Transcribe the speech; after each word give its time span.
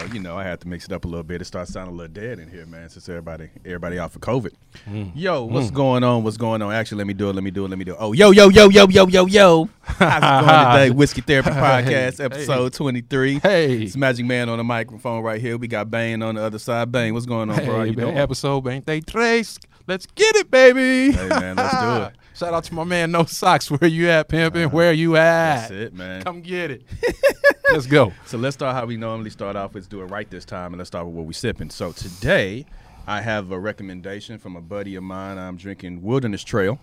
Hey 0.00 0.06
man, 0.06 0.14
you 0.14 0.20
know, 0.20 0.38
I 0.38 0.44
had 0.44 0.60
to 0.60 0.68
mix 0.68 0.86
it 0.86 0.92
up 0.92 1.04
a 1.04 1.08
little 1.08 1.22
bit. 1.22 1.42
It 1.42 1.44
starts 1.44 1.72
sounding 1.72 1.94
a 1.94 1.96
little 1.96 2.12
dead 2.12 2.38
in 2.38 2.48
here, 2.50 2.64
man, 2.66 2.88
since 2.88 3.08
everybody 3.08 3.50
everybody 3.64 3.98
out 3.98 4.12
for 4.12 4.18
COVID. 4.18 4.52
Mm. 4.88 5.12
Yo, 5.14 5.44
what's 5.44 5.70
going 5.70 6.04
on? 6.04 6.24
What's 6.24 6.36
going 6.36 6.62
on? 6.62 6.72
Actually, 6.72 6.98
let 6.98 7.06
me 7.06 7.14
do 7.14 7.28
it. 7.28 7.34
Let 7.34 7.44
me 7.44 7.50
do 7.50 7.64
it. 7.64 7.68
Let 7.68 7.78
me 7.78 7.84
do 7.84 7.92
it. 7.92 7.96
Oh, 8.00 8.12
yo, 8.12 8.30
yo, 8.30 8.48
yo, 8.48 8.68
yo, 8.68 8.86
yo, 8.88 9.06
yo, 9.06 9.26
yo. 9.26 9.68
How's 9.82 10.18
it 10.18 10.46
going 10.46 10.72
today? 10.72 10.90
Whiskey 10.96 11.20
Therapy 11.20 11.50
Podcast, 11.50 12.18
Hey. 12.18 12.24
episode 12.24 12.72
twenty 12.72 13.00
three. 13.02 13.38
Hey. 13.40 13.82
it's 13.82 13.96
Magic 13.96 14.24
Man 14.26 14.48
on 14.48 14.58
the 14.58 14.64
microphone 14.64 15.22
right 15.22 15.40
here. 15.40 15.58
We 15.58 15.68
got 15.68 15.90
Bane 15.90 16.22
on 16.22 16.36
the 16.36 16.42
other 16.42 16.58
side. 16.58 16.90
Bane, 16.92 17.12
what's 17.14 17.26
going 17.26 17.50
on, 17.50 17.56
bro? 17.64 17.76
How 17.78 17.82
you 17.82 17.92
man, 17.92 18.06
doing? 18.06 18.18
episode 18.18 18.62
Bang 18.62 18.82
Tres. 19.06 19.58
Let's 19.86 20.06
get 20.06 20.36
it, 20.36 20.50
baby. 20.50 21.12
Hey, 21.16 21.28
man, 21.28 21.56
let's 21.56 21.80
do 21.80 22.02
it. 22.04 22.12
Shout 22.40 22.54
out 22.54 22.64
to 22.64 22.74
my 22.74 22.84
man 22.84 23.10
No 23.10 23.26
Socks. 23.26 23.70
Where 23.70 23.90
you 23.90 24.08
at, 24.08 24.30
pimping? 24.30 24.70
Where 24.70 24.94
you 24.94 25.14
at? 25.18 25.68
That's 25.68 25.70
it, 25.72 25.92
man. 25.92 26.22
Come 26.22 26.40
get 26.40 26.70
it. 26.70 26.86
Let's 27.70 27.84
go. 27.84 28.14
So 28.24 28.38
let's 28.38 28.54
start 28.54 28.74
how 28.74 28.86
we 28.86 28.96
normally 28.96 29.28
start 29.28 29.56
off. 29.56 29.74
Let's 29.74 29.86
do 29.86 30.00
it 30.00 30.06
right 30.06 30.28
this 30.30 30.46
time, 30.46 30.72
and 30.72 30.78
let's 30.78 30.88
start 30.88 31.04
with 31.04 31.14
what 31.14 31.26
we 31.26 31.34
sipping. 31.34 31.68
So 31.68 31.92
today, 31.92 32.64
I 33.06 33.20
have 33.20 33.52
a 33.52 33.60
recommendation 33.60 34.38
from 34.38 34.56
a 34.56 34.62
buddy 34.62 34.94
of 34.94 35.02
mine. 35.02 35.36
I'm 35.36 35.58
drinking 35.58 36.00
Wilderness 36.00 36.42
Trail. 36.42 36.80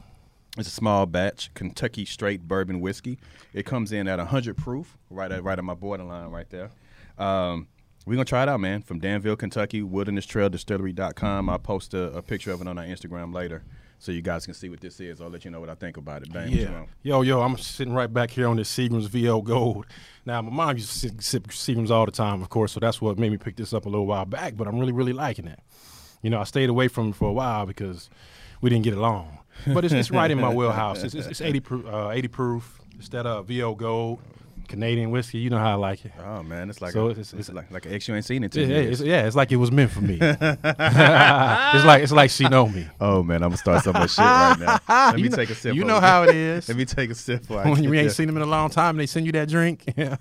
It's 0.59 0.67
a 0.67 0.71
small 0.71 1.07
batch 1.07 1.52
Kentucky 1.55 2.05
straight 2.05 2.47
bourbon 2.47 2.80
whiskey. 2.80 3.17
It 3.52 3.66
comes 3.66 3.91
in 3.91 4.08
at 4.08 4.19
100 4.19 4.58
proof, 4.58 4.95
right 5.09 5.31
at 5.31 5.44
right 5.44 5.58
at 5.58 5.66
my 5.66 5.73
borderline 5.73 6.30
right 6.30 6.50
there. 6.52 6.69
Um, 7.17 7.67
we're 8.05 8.13
gonna 8.13 8.25
try 8.25 8.44
it 8.44 8.50
out, 8.50 8.59
man. 8.59 8.83
From 8.83 9.00
Danville, 9.00 9.35
Kentucky, 9.35 9.81
Wilderness 9.81 10.28
Trail 10.28 10.50
Distillery.com. 10.50 11.50
I'll 11.50 11.58
post 11.58 11.95
a, 11.95 12.16
a 12.16 12.22
picture 12.22 12.52
of 12.52 12.61
it 12.61 12.67
on 12.67 12.78
our 12.78 12.85
Instagram 12.85 13.33
later, 13.33 13.63
so 14.00 14.12
you 14.12 14.22
guys 14.22 14.45
can 14.45 14.53
see 14.53 14.70
what 14.70 14.80
this 14.80 15.00
is. 15.00 15.22
I'll 15.22 15.30
let 15.30 15.44
you 15.45 15.52
know 15.52 15.59
what 15.59 15.70
I 15.70 15.76
think 15.76 15.98
about 15.98 16.22
it. 16.22 16.31
Bang, 16.31 16.50
Yeah. 16.52 16.86
Yo, 17.03 17.22
yo, 17.22 17.42
I'm 17.42 17.58
sitting 17.58 17.94
right 17.94 18.12
back 18.12 18.31
here 18.31 18.48
on 18.48 18.58
this 18.58 18.72
Seagram's 18.76 19.08
VO 19.08 19.42
Gold. 19.42 19.86
Now, 20.26 20.42
my 20.42 20.52
mom 20.52 20.78
used 20.78 21.02
to 21.02 21.22
sip, 21.22 21.48
Seagram's 21.48 21.92
all 21.92 22.06
the 22.06 22.12
time, 22.12 22.42
of 22.42 22.50
course, 22.50 22.73
so 22.73 22.80
that's 22.80 23.02
what 23.02 23.18
made 23.18 23.31
me 23.31 23.38
pick 23.38 23.56
this 23.56 23.73
up 23.73 23.86
a 23.86 23.90
little 23.90 24.06
while 24.06 24.25
back, 24.25 24.56
but 24.56 24.68
I'm 24.68 24.78
really, 24.80 24.92
really 24.92 25.14
liking 25.14 25.48
it. 25.48 25.59
You 26.22 26.30
know, 26.30 26.40
I 26.40 26.44
stayed 26.44 26.70
away 26.70 26.88
from 26.88 27.09
it 27.09 27.16
for 27.16 27.30
a 27.30 27.34
while 27.34 27.66
because 27.66 28.09
we 28.62 28.70
didn't 28.70 28.84
get 28.84 28.94
along. 28.95 29.40
But 29.66 29.86
it's, 29.86 29.94
it's 29.94 30.12
right 30.12 30.30
in 30.30 30.40
my 30.40 30.53
wheelhouse. 30.53 31.03
It's, 31.03 31.16
it's, 31.16 31.28
it's 31.28 31.42
80, 31.42 31.59
proof, 31.62 31.86
uh, 31.86 32.09
80 32.09 32.28
proof. 32.28 32.80
It's 33.00 33.09
that 33.09 33.25
uh, 33.25 33.42
VO 33.44 33.75
Gold, 33.75 34.20
Canadian 34.67 35.11
whiskey. 35.11 35.37
You 35.39 35.49
know 35.49 35.57
how 35.57 35.71
I 35.71 35.75
like 35.75 36.05
it. 36.05 36.11
Oh 36.23 36.43
man, 36.43 36.69
it's 36.69 36.81
like 36.81 36.91
So 36.93 37.07
a, 37.07 37.09
it's- 37.11 37.33
it's, 37.33 37.49
it's- 37.49 37.55
like 37.55 37.71
like 37.71 37.85
an 37.85 37.93
ex 37.93 38.07
you 38.07 38.15
ain't 38.15 38.25
seen 38.25 38.43
in 38.43 38.49
Yeah, 38.53 38.65
yeah, 38.65 38.75
it's, 38.77 39.01
yeah, 39.01 39.25
it's 39.25 39.35
like 39.35 39.51
it 39.51 39.55
was 39.57 39.71
meant 39.71 39.91
for 39.91 40.01
me. 40.01 40.17
it's 40.21 41.85
like 41.85 42.03
it's 42.03 42.11
like 42.11 42.29
she 42.29 42.47
know 42.47 42.67
me. 42.67 42.88
Oh 42.99 43.23
man, 43.23 43.43
I'm 43.43 43.49
gonna 43.49 43.57
start 43.57 43.83
some 43.83 43.95
shit 44.07 44.17
right 44.19 44.57
now. 44.59 44.79
Let 45.07 45.15
me 45.15 45.23
You 45.23 45.29
know- 45.29 45.35
take 45.35 45.49
a 45.49 45.55
sip. 45.55 45.75
You 45.75 45.83
know 45.83 45.99
how 45.99 46.23
it 46.23 46.35
is. 46.35 46.67
Let 46.67 46.77
me 46.77 46.85
take 46.85 47.09
a 47.09 47.15
sip. 47.15 47.49
When 47.49 47.83
you 47.83 47.93
ain't 47.93 48.11
seen 48.11 48.27
them 48.27 48.35
in 48.38 48.43
a 48.43 48.47
long 48.47 48.69
time 48.69 48.91
and 48.91 48.99
they 48.99 49.05
send 49.05 49.25
you 49.25 49.31
that 49.33 49.49
drink. 49.49 49.83
Yeah. 49.95 50.17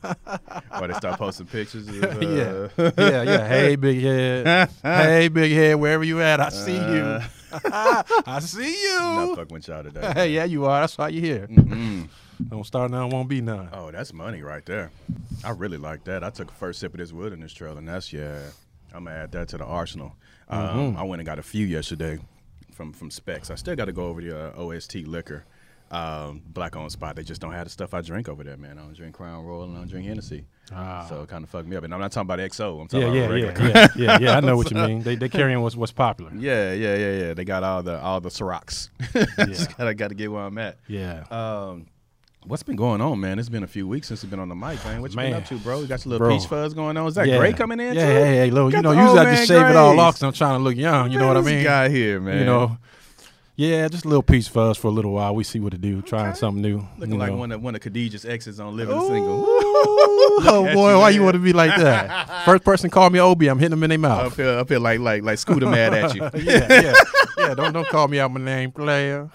While 0.70 0.89
they 0.89 0.94
start 0.94 1.19
posting 1.19 1.47
pictures. 1.47 1.86
Of, 1.89 2.22
yeah. 2.22 2.69
uh, 2.78 2.91
yeah, 2.98 3.22
yeah. 3.22 3.48
Hey, 3.48 3.77
big 3.77 4.00
head. 4.02 4.70
hey, 4.83 5.28
big 5.28 5.52
head. 5.52 5.74
Wherever 5.77 6.05
you 6.05 6.20
at, 6.20 6.41
I 6.41 6.48
see 6.50 6.77
you. 6.77 7.20
I 7.64 8.39
see 8.41 8.83
you. 8.83 8.98
Not 9.00 9.36
fucking 9.36 9.55
with 9.55 9.69
y'all 9.69 9.83
today. 9.83 10.12
Hey, 10.14 10.33
yeah, 10.33 10.44
you 10.44 10.64
are. 10.67 10.80
That's 10.80 10.97
why 10.98 11.08
you 11.08 11.20
here. 11.20 11.47
Mm. 11.47 12.08
Don't 12.48 12.65
start 12.65 12.91
now, 12.91 13.06
won't 13.09 13.29
be 13.29 13.41
none. 13.41 13.69
Oh, 13.73 13.91
that's 13.91 14.12
money 14.12 14.42
right 14.42 14.65
there. 14.67 14.91
I 15.45 15.51
really 15.51 15.79
like 15.79 16.05
that. 16.05 16.23
I 16.23 16.31
took 16.31 16.51
a 16.51 16.55
first 16.55 16.81
sip 16.81 16.92
of 16.92 16.98
this 16.98 17.12
wilderness 17.12 17.52
trail, 17.52 17.77
and 17.79 17.89
that's 17.89 18.13
yeah. 18.13 18.41
I'm 18.95 19.05
gonna 19.05 19.17
add 19.17 19.33
that 19.33 19.48
to 19.48 19.58
the 19.58 19.64
arsenal. 19.64 20.14
Um, 20.48 20.61
Mm-hmm. 20.69 20.98
I 20.98 21.02
went 21.02 21.20
and 21.20 21.27
got 21.27 21.39
a 21.39 21.42
few 21.42 21.67
yesterday 21.67 22.19
from 22.73 22.92
from 22.92 23.11
Spec's. 23.11 23.51
I 23.51 23.55
still 23.57 23.74
got 23.77 23.86
to 23.86 23.92
go 23.92 24.07
over 24.07 24.20
the 24.20 24.55
uh, 24.57 24.63
OST 24.63 24.97
liquor. 25.07 25.45
Um, 25.91 26.42
black 26.48 26.74
on 26.74 26.91
spot. 26.91 27.14
They 27.14 27.23
just 27.23 27.41
don't 27.41 27.52
have 27.52 27.64
the 27.64 27.70
stuff 27.70 27.95
I 27.95 28.01
drink 28.01 28.29
over 28.29 28.42
there, 28.42 28.57
man. 28.57 28.77
I 28.77 28.83
don't 28.83 28.92
drink 28.97 29.14
Crown 29.14 29.45
Royal 29.45 29.64
and 29.64 29.77
I 29.77 29.79
don't 29.80 29.89
drink 29.89 30.05
Hennessy. 30.07 30.45
Ah. 30.73 31.07
So 31.08 31.23
it 31.23 31.29
kind 31.29 31.45
of 31.45 31.51
fucked 31.51 31.68
me 31.68 31.77
up. 31.77 31.85
And 31.85 31.95
I'm 31.95 32.01
not 32.01 32.11
talking 32.11 32.27
about 32.27 32.41
XO. 32.41 32.80
I'm 32.80 32.89
talking 32.89 33.14
Yeah, 33.14 33.23
about 33.24 33.39
yeah, 33.39 33.47
regular. 33.47 33.68
yeah, 33.70 33.74
yeah, 33.74 33.89
yeah, 33.97 34.18
yeah. 34.20 34.36
I 34.36 34.41
know 34.41 34.57
what 34.57 34.68
you 34.73 34.77
mean. 34.86 35.03
They 35.03 35.14
they 35.14 35.29
carrying 35.29 35.61
what's 35.61 35.77
what's 35.77 35.92
popular. 35.92 36.33
Yeah, 36.35 36.73
yeah, 36.73 36.97
yeah, 36.97 37.13
yeah. 37.27 37.35
They 37.35 37.45
got 37.45 37.63
all 37.63 37.85
the 37.85 38.01
all 38.01 38.20
the 38.20 38.30
Cirocs. 38.30 38.89
Just 39.47 39.77
gotta 39.79 39.95
gotta 39.95 40.14
get 40.17 40.33
where 40.33 40.42
I'm 40.42 40.58
at. 40.58 40.79
Yeah. 40.89 41.23
Um, 41.30 41.86
what's 42.46 42.62
been 42.62 42.77
going 42.77 43.01
on, 43.01 43.20
man? 43.20 43.39
It's 43.39 43.48
been 43.48 43.62
a 43.62 43.67
few 43.68 43.86
weeks 43.86 44.08
since 44.08 44.23
you've 44.23 44.30
been 44.30 44.40
on 44.40 44.48
the 44.48 44.55
mic, 44.55 44.83
man. 44.84 45.01
What 45.02 45.11
you 45.11 45.17
been 45.17 45.34
up 45.34 45.46
to, 45.46 45.58
bro? 45.58 45.80
You 45.80 45.86
got 45.86 46.05
your 46.05 46.11
little 46.12 46.27
Bro. 46.29 46.39
peach 46.39 46.46
fuzz 46.48 46.74
going 46.74 46.96
on. 46.96 47.07
Is 47.08 47.14
that 47.17 47.27
yeah. 47.27 47.39
Gray 47.39 47.52
coming 47.52 47.80
in? 47.80 47.95
Yeah, 47.95 48.07
too? 48.07 48.12
hey, 48.12 48.36
hey, 48.36 48.51
little. 48.51 48.73
You 48.73 48.83
know, 48.83 48.92
usually 48.92 49.18
I 49.18 49.24
just 49.34 49.36
man 49.39 49.46
shave 49.46 49.70
it 49.70 49.77
all 49.77 49.98
off 49.98 50.08
off 50.08 50.14
'cause 50.14 50.23
I'm 50.23 50.33
trying 50.33 50.58
to 50.58 50.64
look 50.64 50.77
young. 50.77 51.11
You 51.11 51.18
know 51.18 51.29
what 51.29 51.36
I 51.36 51.40
This 51.40 51.52
mean? 51.52 51.64
Guy 51.64 51.89
here, 51.89 52.20
man. 52.20 52.39
You 52.39 52.45
know. 52.45 52.79
Yeah, 53.56 53.89
just 53.89 54.05
a 54.05 54.08
little 54.08 54.22
piece 54.22 54.48
for 54.48 54.61
us 54.61 54.77
for 54.77 54.89
a 54.89 54.90
little 54.90 55.12
while. 55.12 55.34
We 55.34 55.42
see 55.42 55.61
what 55.61 55.72
it 55.72 55.80
do. 55.80 56.02
Trying 56.02 56.34
something 56.34 56.61
new. 56.61 56.86
looking 56.98 57.18
like 57.18 57.30
know. 57.33 57.39
one 57.39 57.52
of 57.52 57.62
one 57.62 57.74
of 57.74 57.80
Khadijah's 57.80 58.27
exes 58.27 58.61
on 58.61 58.77
Living 58.77 59.00
Single. 59.00 59.44
oh 59.48 60.70
boy, 60.74 60.92
you, 60.92 60.98
why 60.98 61.11
you 61.11 61.22
want 61.22 61.34
to 61.34 61.39
be 61.39 61.55
like 61.55 61.74
that? 61.74 62.44
First 62.44 62.64
person 62.64 62.90
call 62.90 63.08
me 63.08 63.18
Obi, 63.18 63.48
I'm 63.48 63.58
hitting 63.58 63.70
them 63.70 63.83
in 63.84 63.89
their 63.89 63.98
mouth. 63.98 64.30
I 64.33 64.34
feel 64.36 64.50
up 64.50 64.68
here, 64.68 64.78
like 64.78 65.00
like 65.00 65.22
like 65.22 65.39
Scooter 65.39 65.67
mad 65.67 65.94
at 65.94 66.14
you. 66.14 66.22
yeah, 66.34 66.67
yeah, 66.68 66.94
yeah. 67.39 67.55
Don't 67.55 67.72
don't 67.72 67.89
call 67.89 68.08
me 68.08 68.20
out 68.20 68.30
my 68.30 68.40
name, 68.40 68.72
player. 68.72 69.30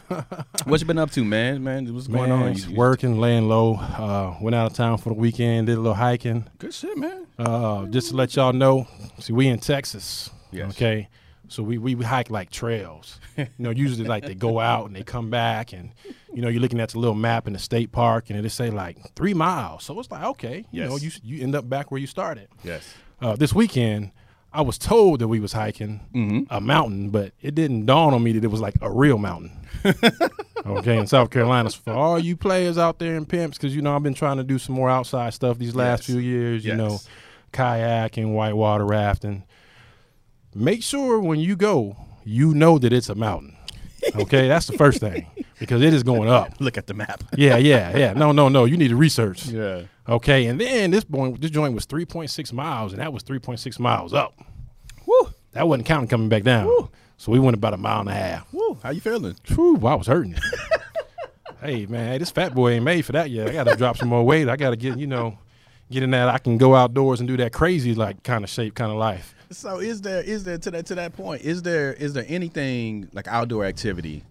what 0.66 0.80
you 0.80 0.86
been 0.86 1.00
up 1.00 1.10
to, 1.12 1.26
man? 1.26 1.64
Man, 1.64 1.92
what's 1.92 2.08
going 2.08 2.32
on? 2.32 2.54
just 2.54 2.70
You- 2.70 2.76
working, 2.76 3.20
laying 3.20 3.50
low. 3.50 3.76
Uh, 3.76 4.36
went 4.40 4.54
out 4.56 4.70
of 4.70 4.78
town 4.78 5.00
for 5.00 5.10
the 5.10 5.16
weekend, 5.16 5.66
did 5.66 5.78
a 5.78 5.82
little 5.82 5.96
hiking. 5.96 6.48
Good 6.60 6.76
shit, 6.76 6.96
man. 6.96 7.26
Uh, 7.40 7.88
just 7.88 8.10
to 8.10 8.16
let 8.16 8.36
y'all 8.36 8.54
know, 8.54 8.86
see, 9.18 9.34
we 9.34 9.48
in 9.48 9.60
Texas. 9.60 10.30
Yes. 10.52 10.70
Okay. 10.72 11.10
So 11.52 11.64
we, 11.64 11.78
we, 11.78 11.96
hike 11.96 12.30
like 12.30 12.50
trails. 12.50 13.20
you 13.38 13.46
know, 13.60 13.72
usually 13.72 14.08
like 14.08 14.26
they 14.26 14.36
go 14.36 14.60
out 14.60 14.86
and 14.88 14.96
they 14.96 15.04
come 15.04 15.30
back 15.30 15.74
and 15.74 15.92
you 16.34 16.42
know, 16.42 16.48
you're 16.48 16.62
looking 16.62 16.80
at 16.80 16.90
the 16.90 17.00
little 17.00 17.14
map 17.16 17.46
in 17.46 17.54
the 17.54 17.60
state 17.60 17.92
park 17.92 18.30
and 18.30 18.46
it 18.46 18.50
say 18.52 18.70
like 18.70 18.98
three 19.16 19.34
miles. 19.34 19.84
So 19.84 20.00
it's 20.00 20.10
like, 20.10 20.24
okay, 20.24 20.66
you 20.72 20.84
know, 20.86 20.96
you 20.98 21.12
you 21.24 21.44
end 21.44 21.54
up 21.56 21.68
back 21.70 21.92
where 21.92 22.00
you 22.00 22.08
started. 22.08 22.48
Yes. 22.64 22.94
Uh, 23.22 23.36
this 23.36 23.54
weekend, 23.54 24.12
I 24.54 24.62
was 24.62 24.78
told 24.78 25.20
that 25.20 25.28
we 25.28 25.40
was 25.40 25.54
hiking 25.54 26.00
Mm-hmm. 26.16 26.54
a 26.54 26.62
mountain, 26.62 27.10
but 27.10 27.34
it 27.42 27.54
didn't 27.54 27.86
dawn 27.86 28.14
on 28.14 28.24
me 28.24 28.32
that 28.34 28.44
it 28.44 28.48
was 28.52 28.62
like 28.62 28.76
a 28.82 28.90
real 28.92 29.18
mountain. 29.18 29.52
okay, 30.66 30.98
in 31.00 31.08
South 31.08 31.30
Carolina, 31.32 31.70
so 31.70 31.80
for 31.84 31.94
all 31.94 32.20
you 32.20 32.36
players 32.38 32.78
out 32.78 33.00
there 33.00 33.16
in 33.16 33.26
pimps, 33.26 33.58
because 33.58 33.76
you 33.76 33.82
know 33.82 33.96
I've 33.96 34.04
been 34.04 34.14
trying 34.14 34.38
to 34.38 34.44
do 34.44 34.58
some 34.60 34.76
more 34.76 34.90
outside 34.90 35.34
stuff 35.34 35.58
these 35.58 35.76
last 35.76 36.00
Yes. 36.02 36.06
few 36.08 36.20
years. 36.20 36.64
You 36.66 36.72
Yes. 36.72 36.78
know, 36.78 37.00
kayaking, 37.54 38.34
whitewater 38.34 38.86
rafting. 38.86 39.44
Make 40.54 40.84
sure 40.84 41.20
when 41.20 41.40
you 41.40 41.56
go, 41.56 41.96
you 42.26 42.54
know 42.54 42.78
that 42.78 42.92
it's 42.92 43.10
a 43.10 43.16
mountain. 43.16 43.56
Okay, 44.16 44.48
that's 44.48 44.68
the 44.68 44.78
first 44.78 45.00
thing 45.00 45.28
because 45.60 45.82
it 45.82 45.94
is 45.94 46.04
going 46.04 46.28
up. 46.28 46.54
Look 46.60 46.78
at 46.78 46.88
the 46.88 46.94
map. 46.94 47.24
Yeah, 47.38 47.58
yeah, 47.58 47.98
yeah. 47.98 48.14
No, 48.14 48.32
no, 48.32 48.50
no. 48.50 48.66
You 48.66 48.76
need 48.78 48.90
to 48.90 48.96
research. 48.96 49.48
Yeah. 49.48 49.84
Okay, 50.10 50.48
and 50.48 50.60
then 50.60 50.92
this 50.92 51.04
point, 51.04 51.40
this 51.40 51.52
joint 51.52 51.74
was 51.74 51.86
3.6 51.86 52.52
miles, 52.52 52.92
and 52.92 53.02
that 53.02 53.14
was 53.14 53.24
3.6 53.24 53.80
miles 53.80 54.14
up. 54.14 54.34
Woo. 55.06 55.30
That 55.54 55.68
wasn't 55.68 55.86
counting 55.86 56.08
coming 56.10 56.30
back 56.30 56.44
down. 56.44 56.66
Woo. 56.66 56.90
So 57.18 57.32
we 57.32 57.40
went 57.40 57.56
about 57.56 57.74
a 57.74 57.78
mile 57.78 58.02
and 58.02 58.10
a 58.10 58.14
half. 58.14 58.52
Woo. 58.52 58.78
How 58.84 58.90
you 58.90 59.00
feeling? 59.00 59.36
Whew, 59.48 59.80
I 59.86 59.94
was 59.96 60.08
hurting. 60.08 60.36
hey 61.62 61.86
man, 61.86 62.12
hey, 62.12 62.18
this 62.18 62.32
fat 62.32 62.54
boy 62.56 62.72
ain't 62.72 62.84
made 62.84 63.06
for 63.06 63.12
that 63.12 63.30
yet. 63.30 63.48
I 63.48 63.54
gotta 63.54 63.76
drop 63.76 63.98
some 63.98 64.10
more 64.10 64.26
weight. 64.26 64.50
I 64.50 64.56
gotta 64.56 64.76
get, 64.76 64.98
you 64.98 65.08
know, 65.08 65.38
get 65.92 66.02
in 66.04 66.12
that 66.12 66.30
I 66.30 66.40
can 66.40 66.58
go 66.58 66.74
outdoors 66.76 67.20
and 67.20 67.28
do 67.28 67.38
that 67.38 67.54
crazy 67.54 67.94
like 67.94 68.24
kind 68.24 68.44
of 68.44 68.50
shape, 68.50 68.74
kind 68.76 68.92
of 68.92 68.98
life. 68.98 69.36
So 69.52 69.80
is 69.80 70.02
there 70.02 70.22
is 70.24 70.44
there 70.44 70.58
to 70.58 70.72
that 70.72 70.86
to 70.88 70.96
that 70.96 71.14
point? 71.16 71.42
Is 71.44 71.62
there 71.62 71.94
is 71.94 72.14
there 72.14 72.26
anything 72.28 73.10
like 73.14 73.28
outdoor 73.28 73.66
activity 73.66 74.24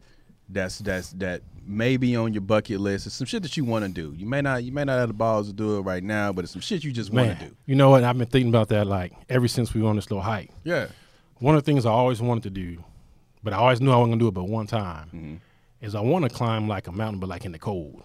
that's 0.49 0.79
that's 0.79 1.11
that 1.13 1.43
may 1.67 1.97
be 1.97 2.17
on 2.17 2.33
your 2.33 2.41
bucket 2.41 2.81
list? 2.81 3.07
It's 3.07 3.15
some 3.15 3.27
shit 3.27 3.43
that 3.43 3.57
you 3.57 3.65
want 3.65 3.85
to 3.85 3.91
do. 3.91 4.15
You 4.17 4.27
may 4.27 4.41
not 4.41 4.65
you 4.65 4.73
may 4.73 4.85
not 4.85 4.99
have 4.99 5.09
the 5.09 5.15
balls 5.15 5.49
to 5.49 5.53
do 5.53 5.77
it 5.79 5.83
right 5.83 6.03
now, 6.03 6.33
but 6.33 6.45
it's 6.45 6.53
some 6.53 6.63
shit 6.63 6.83
you 6.85 6.93
just 6.93 7.13
want 7.13 7.39
to 7.39 7.47
do. 7.47 7.57
you 7.67 7.75
know 7.75 7.91
what? 7.91 8.03
I've 8.05 8.17
been 8.19 8.27
thinking 8.29 8.49
about 8.49 8.69
that 8.69 8.87
like 8.87 9.13
ever 9.29 9.47
since 9.49 9.75
we 9.75 9.83
were 9.83 9.89
on 9.91 9.97
this 9.97 10.11
little 10.11 10.23
hike. 10.23 10.51
Yeah. 10.65 10.87
One 11.39 11.55
of 11.55 11.63
the 11.65 11.67
things 11.71 11.87
I 11.87 11.91
always 11.91 12.21
wanted 12.21 12.43
to 12.45 12.51
do, 12.51 12.83
but 13.43 13.53
I 13.53 13.57
always 13.57 13.81
knew 13.81 13.91
I 13.93 13.97
wasn't 13.97 14.13
gonna 14.13 14.21
do 14.21 14.29
it 14.29 14.35
but 14.35 14.45
one 14.45 14.67
time, 14.67 15.07
Mm-hmm. 15.15 15.35
is 15.81 15.95
I 15.95 16.01
want 16.01 16.25
to 16.25 16.31
climb 16.31 16.67
like 16.69 16.87
a 16.87 16.93
mountain, 16.93 17.21
but 17.21 17.29
like 17.29 17.45
in 17.45 17.53
the 17.53 17.59
cold. 17.59 18.03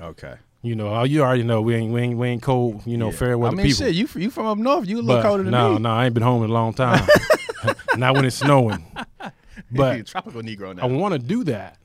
Okay. 0.00 0.34
You 0.64 0.74
know, 0.74 0.94
uh, 0.94 1.04
you 1.04 1.22
already 1.22 1.42
know 1.42 1.60
we 1.60 1.74
ain't 1.74 1.92
we 1.92 2.00
ain't, 2.00 2.16
we 2.18 2.26
ain't 2.26 2.42
cold. 2.42 2.86
You 2.86 2.96
know, 2.96 3.10
Yeah. 3.10 3.16
fair 3.16 3.36
weather 3.36 3.54
I 3.54 3.56
mean, 3.56 3.66
people. 3.66 3.84
shit, 3.84 3.94
you 3.94 4.08
you 4.14 4.30
from 4.30 4.46
up 4.46 4.56
north? 4.56 4.88
You 4.88 4.96
a 4.96 5.02
little 5.02 5.20
but 5.20 5.28
colder 5.28 5.42
than 5.42 5.52
no, 5.52 5.68
me. 5.68 5.72
no, 5.74 5.90
no, 5.90 5.90
I 5.90 6.06
ain't 6.06 6.14
been 6.14 6.22
home 6.22 6.42
in 6.42 6.48
a 6.48 6.52
long 6.54 6.72
time. 6.84 7.06
Not 7.98 8.14
when 8.16 8.24
it's 8.24 8.36
snowing. 8.36 8.84
But 9.70 10.06
tropical 10.06 10.40
Negro 10.42 10.76
now. 10.76 10.82
I 10.82 10.86
want 10.86 11.14
to 11.14 11.18
do 11.18 11.42
that. 11.44 11.78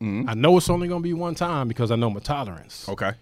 Mm-hmm. 0.00 0.28
I 0.28 0.34
know 0.34 0.56
it's 0.56 0.70
only 0.70 0.86
going 0.86 1.00
to 1.00 1.02
be 1.02 1.14
one 1.14 1.34
time 1.34 1.66
because 1.66 1.90
I 1.90 1.96
know 1.96 2.10
my 2.10 2.20
tolerance. 2.20 2.88
okay. 2.88 3.12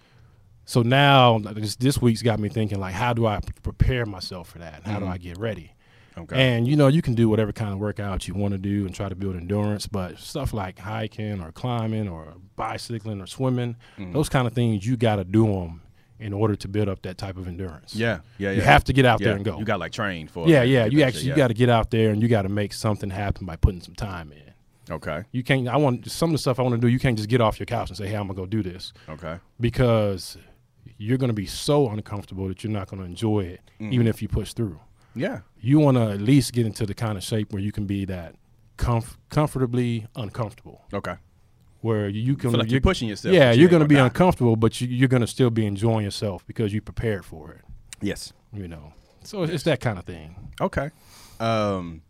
So 0.65 0.83
now 0.83 1.39
this, 1.39 1.75
this 1.77 1.99
week's 1.99 2.21
got 2.21 2.39
me 2.39 2.47
thinking 2.47 2.79
like, 2.79 2.93
how 2.93 3.13
do 3.13 3.25
I 3.25 3.39
prepare 3.63 4.05
myself 4.05 4.49
for 4.49 4.59
that? 4.59 4.83
How 4.85 4.99
do 4.99 5.05
mm-hmm. 5.05 5.13
I 5.13 5.17
get 5.17 5.39
ready? 5.39 5.73
Okay. 6.19 6.35
And 6.35 6.67
you 6.67 6.75
know, 6.75 6.87
you 6.87 7.01
can 7.01 7.15
do 7.15 7.29
whatever 7.29 7.51
kind 7.51 7.73
of 7.73 7.79
workout 7.79 8.27
you 8.27 8.33
want 8.33 8.53
to 8.53 8.57
do 8.57 8.85
and 8.85 8.93
try 8.93 9.09
to 9.09 9.15
build 9.15 9.35
endurance, 9.35 9.87
but 9.87 10.19
stuff 10.19 10.53
like 10.53 10.79
hiking 10.79 11.41
or 11.41 11.51
climbing 11.51 12.07
or 12.07 12.33
bicycling 12.55 13.21
or 13.21 13.27
swimming, 13.27 13.75
mm-hmm. 13.97 14.13
those 14.13 14.29
kind 14.29 14.47
of 14.47 14.53
things 14.53 14.85
you 14.85 14.97
got 14.97 15.17
to 15.17 15.23
do 15.23 15.45
them 15.45 15.81
in 16.19 16.33
order 16.33 16.55
to 16.55 16.67
build 16.67 16.89
up 16.89 17.01
that 17.03 17.17
type 17.17 17.37
of 17.37 17.47
endurance. 17.47 17.95
yeah. 17.95 18.19
Yeah. 18.37 18.49
Yeah. 18.49 18.57
You 18.57 18.61
have 18.61 18.83
to 18.85 18.93
get 18.93 19.05
out 19.05 19.21
yeah. 19.21 19.27
there 19.27 19.35
and 19.37 19.45
go. 19.45 19.57
You 19.57 19.65
got 19.65 19.79
like 19.79 19.93
trained 19.93 20.29
for. 20.29 20.47
yeah, 20.47 20.63
it. 20.63 20.69
yeah. 20.69 20.85
You 20.85 21.03
actually 21.03 21.21
shit, 21.21 21.29
you 21.29 21.35
got 21.35 21.47
to 21.47 21.53
get 21.53 21.69
out 21.69 21.91
there 21.91 22.09
and 22.11 22.21
you 22.21 22.27
got 22.27 22.41
to 22.41 22.49
make 22.49 22.73
something 22.73 23.09
happen 23.09 23.45
by 23.45 23.55
putting 23.55 23.81
some 23.81 23.95
time 23.95 24.31
in. 24.31 24.49
Okay. 24.91 25.23
You 25.31 25.43
can't. 25.43 25.67
I 25.67 25.77
want 25.77 26.09
some 26.09 26.29
of 26.29 26.33
the 26.33 26.39
stuff 26.39 26.59
I 26.59 26.63
want 26.63 26.75
to 26.75 26.81
do. 26.81 26.87
You 26.87 26.99
can't 26.99 27.15
just 27.15 27.29
get 27.29 27.41
off 27.41 27.59
your 27.59 27.67
couch 27.67 27.89
and 27.89 27.97
say, 27.97 28.07
"Hey, 28.07 28.15
I'm 28.15 28.23
gonna 28.23 28.33
go 28.33 28.47
do 28.47 28.63
this," 28.63 28.91
Okay. 29.07 29.37
because 29.59 30.35
you're 30.97 31.17
going 31.17 31.29
to 31.29 31.33
be 31.33 31.45
so 31.45 31.89
uncomfortable 31.89 32.47
that 32.47 32.63
you're 32.63 32.73
not 32.73 32.89
going 32.89 32.99
to 32.99 33.05
enjoy 33.05 33.41
it, 33.41 33.61
even 33.79 33.99
mm-hmm. 33.99 34.07
if 34.07 34.21
you 34.21 34.27
push 34.27 34.53
through. 34.53 34.79
Yeah. 35.19 35.39
You 35.59 35.79
want 35.79 35.97
to 35.97 36.11
at 36.11 36.21
least 36.21 36.53
get 36.53 36.65
into 36.65 36.85
the 36.85 36.93
kind 36.93 37.17
of 37.17 37.23
shape 37.23 37.51
where 37.53 37.61
you 37.61 37.71
can 37.71 37.85
be 37.85 38.05
that 38.05 38.35
comf- 38.77 39.17
comfortably 39.29 40.07
uncomfortable, 40.15 40.85
Okay. 40.93 41.15
where 41.81 42.07
you 42.09 42.35
can 42.35 42.51
like 42.51 42.71
you're 42.71 42.81
pushing 42.81 43.07
yourself. 43.09 43.33
yeah, 43.35 43.51
you 43.51 43.61
you're 43.61 43.69
going 43.69 43.81
to 43.81 43.87
be 43.87 43.95
die. 43.95 44.05
uncomfortable, 44.05 44.55
but 44.55 44.79
you, 44.81 44.87
you're 44.87 45.07
going 45.09 45.21
to 45.21 45.27
still 45.27 45.49
be 45.49 45.65
enjoying 45.65 46.05
yourself 46.05 46.45
because 46.47 46.73
you 46.73 46.81
prepared 46.81 47.25
for 47.25 47.51
it. 47.51 47.61
Yes. 48.01 48.31
You 48.53 48.67
know, 48.67 48.93
so 49.23 49.43
it's 49.43 49.63
that 49.63 49.79
kind 49.81 49.99
of 49.99 50.05
thing. 50.05 50.35
Okay. 50.61 50.89
Um, 51.39 52.01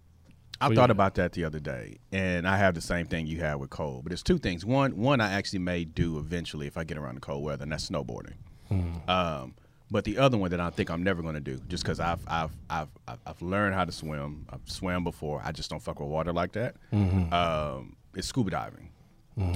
I 0.61 0.67
So, 0.69 0.75
thought 0.75 0.89
yeah. 0.89 0.91
about 0.91 1.15
that 1.15 1.31
the 1.33 1.45
other 1.45 1.59
day, 1.59 1.97
and 2.11 2.47
I 2.47 2.57
have 2.57 2.75
the 2.75 2.81
same 2.81 3.05
thing 3.05 3.27
you 3.27 3.39
had 3.39 3.55
with 3.55 3.69
cold. 3.69 4.03
But 4.03 4.11
it's 4.13 4.21
two 4.23 4.37
things. 4.37 4.65
One, 4.65 4.97
one 4.97 5.21
I 5.21 5.31
actually 5.31 5.59
may 5.59 5.85
do 5.85 6.17
eventually 6.19 6.67
if 6.67 6.77
I 6.77 6.83
get 6.83 6.97
around 6.97 7.15
the 7.15 7.21
cold 7.21 7.43
weather, 7.43 7.63
and 7.63 7.71
that's 7.71 7.89
snowboarding. 7.89 8.35
Mm-hmm. 8.71 9.09
Um, 9.09 9.55
but 9.91 10.03
the 10.03 10.17
other 10.17 10.37
one 10.37 10.51
that 10.51 10.59
I 10.59 10.69
think 10.69 10.89
I'm 10.89 11.03
never 11.03 11.21
going 11.21 11.35
to 11.35 11.39
do, 11.41 11.59
just 11.67 11.83
because 11.83 11.99
I've, 11.99 12.19
I've 12.27 12.51
I've 12.69 12.87
I've 13.25 13.41
learned 13.41 13.75
how 13.75 13.85
to 13.85 13.91
swim. 13.91 14.45
I've 14.49 14.61
swam 14.65 15.03
before. 15.03 15.41
I 15.43 15.51
just 15.51 15.69
don't 15.69 15.81
fuck 15.81 15.99
with 15.99 16.09
water 16.09 16.31
like 16.33 16.51
that. 16.53 16.75
Mm-hmm. 16.93 17.33
Um, 17.33 17.95
it's 18.15 18.27
scuba 18.27 18.51
diving, 18.51 18.89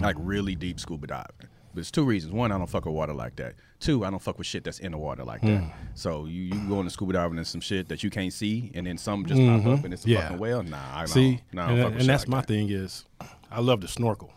like 0.01 0.15
really 0.19 0.55
deep 0.55 0.79
scuba 0.79 1.07
diving. 1.07 1.47
But 1.75 1.79
it's 1.79 1.89
two 1.91 2.03
reasons. 2.05 2.33
One, 2.33 2.51
I 2.51 2.57
don't 2.59 2.69
fuck 2.69 2.85
with 2.85 2.93
water 2.93 3.13
like 3.13 3.35
that. 3.37 3.55
Two, 3.79 4.05
I 4.05 4.11
don't 4.11 4.21
fuck 4.21 4.37
with 4.37 4.45
shit 4.45 4.63
that's 4.63 4.77
in 4.79 4.91
the 4.91 4.97
water 4.99 5.23
like 5.23 5.41
that. 5.41 5.47
Mm. 5.63 5.71
So 5.95 6.25
you, 6.25 6.43
you 6.43 6.69
go 6.69 6.79
into 6.79 6.91
scuba 6.91 7.13
diving 7.13 7.37
and 7.39 7.47
some 7.47 7.61
shit 7.61 7.89
that 7.89 8.03
you 8.03 8.11
can't 8.11 8.31
see, 8.31 8.71
and 8.75 8.85
then 8.85 8.97
some 8.97 9.25
just 9.25 9.41
pop 9.41 9.65
up 9.79 9.83
and 9.83 9.91
it's 9.93 10.03
a 10.03 10.07
Mm-hmm. 10.07 10.11
Yeah. 10.13 10.21
fucking 10.23 10.37
whale. 10.37 10.61
Nah, 10.63 10.77
I 10.93 10.97
don't. 10.99 11.07
See, 11.07 11.41
nah, 11.51 11.65
I 11.65 11.67
don't 11.69 11.75
and, 11.77 11.83
fuck 11.83 11.91
with 11.93 11.99
and 12.01 12.09
that's 12.09 12.23
like 12.23 12.29
my 12.29 12.39
that. 12.41 12.47
thing 12.47 12.69
is, 12.69 13.05
I 13.51 13.59
love 13.59 13.79
to 13.81 13.87
snorkel. 13.87 14.31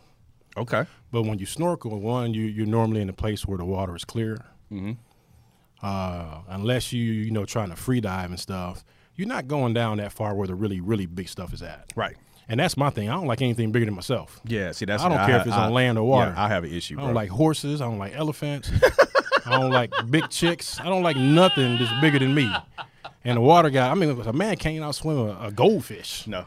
Okay. 0.56 0.86
But 1.12 1.22
when 1.24 1.38
you 1.38 1.44
snorkel, 1.46 2.00
one, 2.00 2.32
you 2.32 2.44
you're 2.44 2.64
normally 2.66 3.02
in 3.02 3.10
a 3.10 3.12
place 3.12 3.44
where 3.46 3.58
the 3.58 3.66
water 3.66 3.94
is 3.94 4.04
clear. 4.06 4.36
Mm-hmm. 4.72 4.92
Uh, 5.82 6.40
unless 6.48 6.92
you 6.92 7.02
you 7.02 7.30
know 7.30 7.44
trying 7.44 7.70
to 7.70 7.76
free 7.76 8.00
dive 8.00 8.30
and 8.30 8.40
stuff, 8.40 8.84
you're 9.14 9.28
not 9.28 9.46
going 9.46 9.74
down 9.74 9.98
that 9.98 10.12
far 10.12 10.34
where 10.34 10.46
the 10.46 10.54
really 10.54 10.80
really 10.80 11.06
big 11.06 11.28
stuff 11.28 11.52
is 11.52 11.62
at. 11.62 11.92
Right. 11.94 12.16
And 12.48 12.60
that's 12.60 12.76
my 12.76 12.90
thing. 12.90 13.08
I 13.08 13.14
don't 13.14 13.26
like 13.26 13.42
anything 13.42 13.72
bigger 13.72 13.86
than 13.86 13.94
myself. 13.94 14.40
Yeah. 14.44 14.70
See, 14.70 14.84
that's 14.84 15.02
I 15.02 15.08
don't 15.08 15.26
care 15.26 15.40
if 15.40 15.46
it's 15.46 15.56
on 15.56 15.72
land 15.72 15.98
or 15.98 16.06
water. 16.06 16.32
Yeah, 16.34 16.44
I 16.44 16.48
have 16.48 16.62
an 16.62 16.72
issue, 16.72 16.96
I 16.98 17.02
don't 17.02 17.14
like 17.14 17.28
horses. 17.28 17.80
I 17.80 17.86
don't 17.86 17.98
like 17.98 18.14
elephants. 18.14 18.70
I 19.44 19.58
don't 19.58 19.70
like 19.70 19.92
big 20.10 20.28
chicks. 20.30 20.78
I 20.80 20.84
don't 20.84 21.02
like 21.02 21.16
nothing 21.16 21.76
that's 21.78 22.00
bigger 22.00 22.18
than 22.20 22.34
me. 22.34 22.52
And 23.24 23.36
the 23.36 23.40
water 23.40 23.70
guy, 23.70 23.90
I 23.90 23.94
mean, 23.94 24.10
a 24.20 24.32
man 24.32 24.56
can't 24.56 24.76
outswim 24.84 25.40
a, 25.42 25.46
a 25.46 25.50
goldfish. 25.50 26.26
no. 26.26 26.46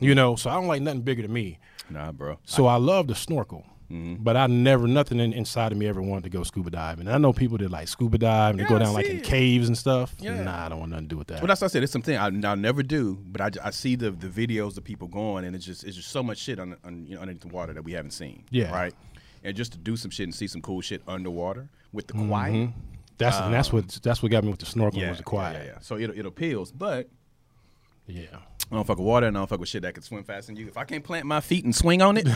You 0.00 0.14
know, 0.14 0.34
so 0.34 0.48
I 0.48 0.54
don't 0.54 0.66
like 0.66 0.80
nothing 0.80 1.02
bigger 1.02 1.20
than 1.20 1.32
me. 1.34 1.58
Nah, 1.90 2.10
bro. 2.10 2.38
So 2.46 2.64
I 2.66 2.76
love 2.76 3.08
to 3.08 3.14
snorkel. 3.14 3.66
Mm-hmm. 3.90 4.22
But 4.22 4.36
I 4.36 4.46
never, 4.46 4.88
nothing 4.88 5.20
in, 5.20 5.32
inside 5.32 5.70
of 5.70 5.78
me 5.78 5.86
ever 5.86 6.00
wanted 6.00 6.24
to 6.24 6.30
go 6.30 6.42
scuba 6.42 6.70
diving. 6.70 7.06
I 7.06 7.18
know 7.18 7.32
people 7.32 7.58
that 7.58 7.70
like 7.70 7.86
scuba 7.88 8.18
dive 8.18 8.52
and 8.52 8.60
they 8.60 8.64
go 8.64 8.78
down 8.78 8.94
like 8.94 9.06
in 9.06 9.18
it. 9.18 9.24
caves 9.24 9.68
and 9.68 9.76
stuff. 9.76 10.14
Yeah. 10.18 10.42
Nah, 10.42 10.66
I 10.66 10.68
don't 10.70 10.80
want 10.80 10.90
nothing 10.92 11.04
to 11.06 11.08
do 11.14 11.18
with 11.18 11.26
that. 11.28 11.40
Well, 11.40 11.48
that's 11.48 11.60
what 11.60 11.66
I 11.66 11.72
said. 11.72 11.82
It's 11.82 11.92
something 11.92 12.16
I, 12.16 12.26
I'll 12.48 12.56
never 12.56 12.82
do, 12.82 13.18
but 13.26 13.40
I, 13.40 13.50
I 13.66 13.70
see 13.70 13.94
the 13.94 14.10
the 14.10 14.28
videos 14.28 14.76
of 14.78 14.84
people 14.84 15.06
going, 15.08 15.44
and 15.44 15.54
it's 15.54 15.66
just 15.66 15.84
it's 15.84 15.96
just 15.96 16.08
so 16.10 16.22
much 16.22 16.38
shit 16.38 16.58
on, 16.58 16.76
on 16.84 17.06
you 17.06 17.14
know, 17.14 17.20
underneath 17.20 17.42
the 17.42 17.48
water 17.48 17.72
that 17.74 17.82
we 17.84 17.92
haven't 17.92 18.12
seen. 18.12 18.44
Yeah. 18.50 18.72
Right. 18.72 18.94
And 19.42 19.54
just 19.54 19.72
to 19.72 19.78
do 19.78 19.96
some 19.96 20.10
shit 20.10 20.24
and 20.24 20.34
see 20.34 20.46
some 20.46 20.62
cool 20.62 20.80
shit 20.80 21.02
underwater 21.06 21.68
with 21.92 22.06
the 22.06 22.14
quiet. 22.14 22.70
that's 23.18 23.36
and 23.36 23.52
that's 23.52 23.70
what 23.72 23.86
that's 24.02 24.22
what 24.22 24.32
got 24.32 24.44
me 24.44 24.50
with 24.50 24.60
the 24.60 24.66
snorkeling 24.66 24.94
Um, 24.94 25.00
Yeah, 25.00 25.08
was 25.10 25.18
the 25.18 25.24
quiet. 25.24 25.56
Yeah, 25.58 25.64
yeah, 25.64 25.70
yeah. 25.74 25.78
So 25.80 25.96
it 25.96 26.10
it 26.16 26.24
appeals, 26.24 26.72
but 26.72 27.08
Yeah. 28.06 28.24
I 28.72 28.76
don't 28.76 28.86
fuck 28.86 28.98
with 28.98 29.06
water 29.06 29.26
and 29.26 29.36
I 29.36 29.40
don't 29.40 29.46
fuck 29.48 29.60
with 29.60 29.68
shit 29.68 29.82
that 29.82 29.94
can 29.94 30.02
swim 30.02 30.24
faster 30.24 30.46
than 30.52 30.56
you. 30.56 30.66
If 30.68 30.76
I 30.76 30.84
can't 30.84 31.04
plant 31.04 31.26
my 31.26 31.40
feet 31.40 31.64
and 31.64 31.74
swing 31.74 32.00
on 32.02 32.16
it, 32.16 32.26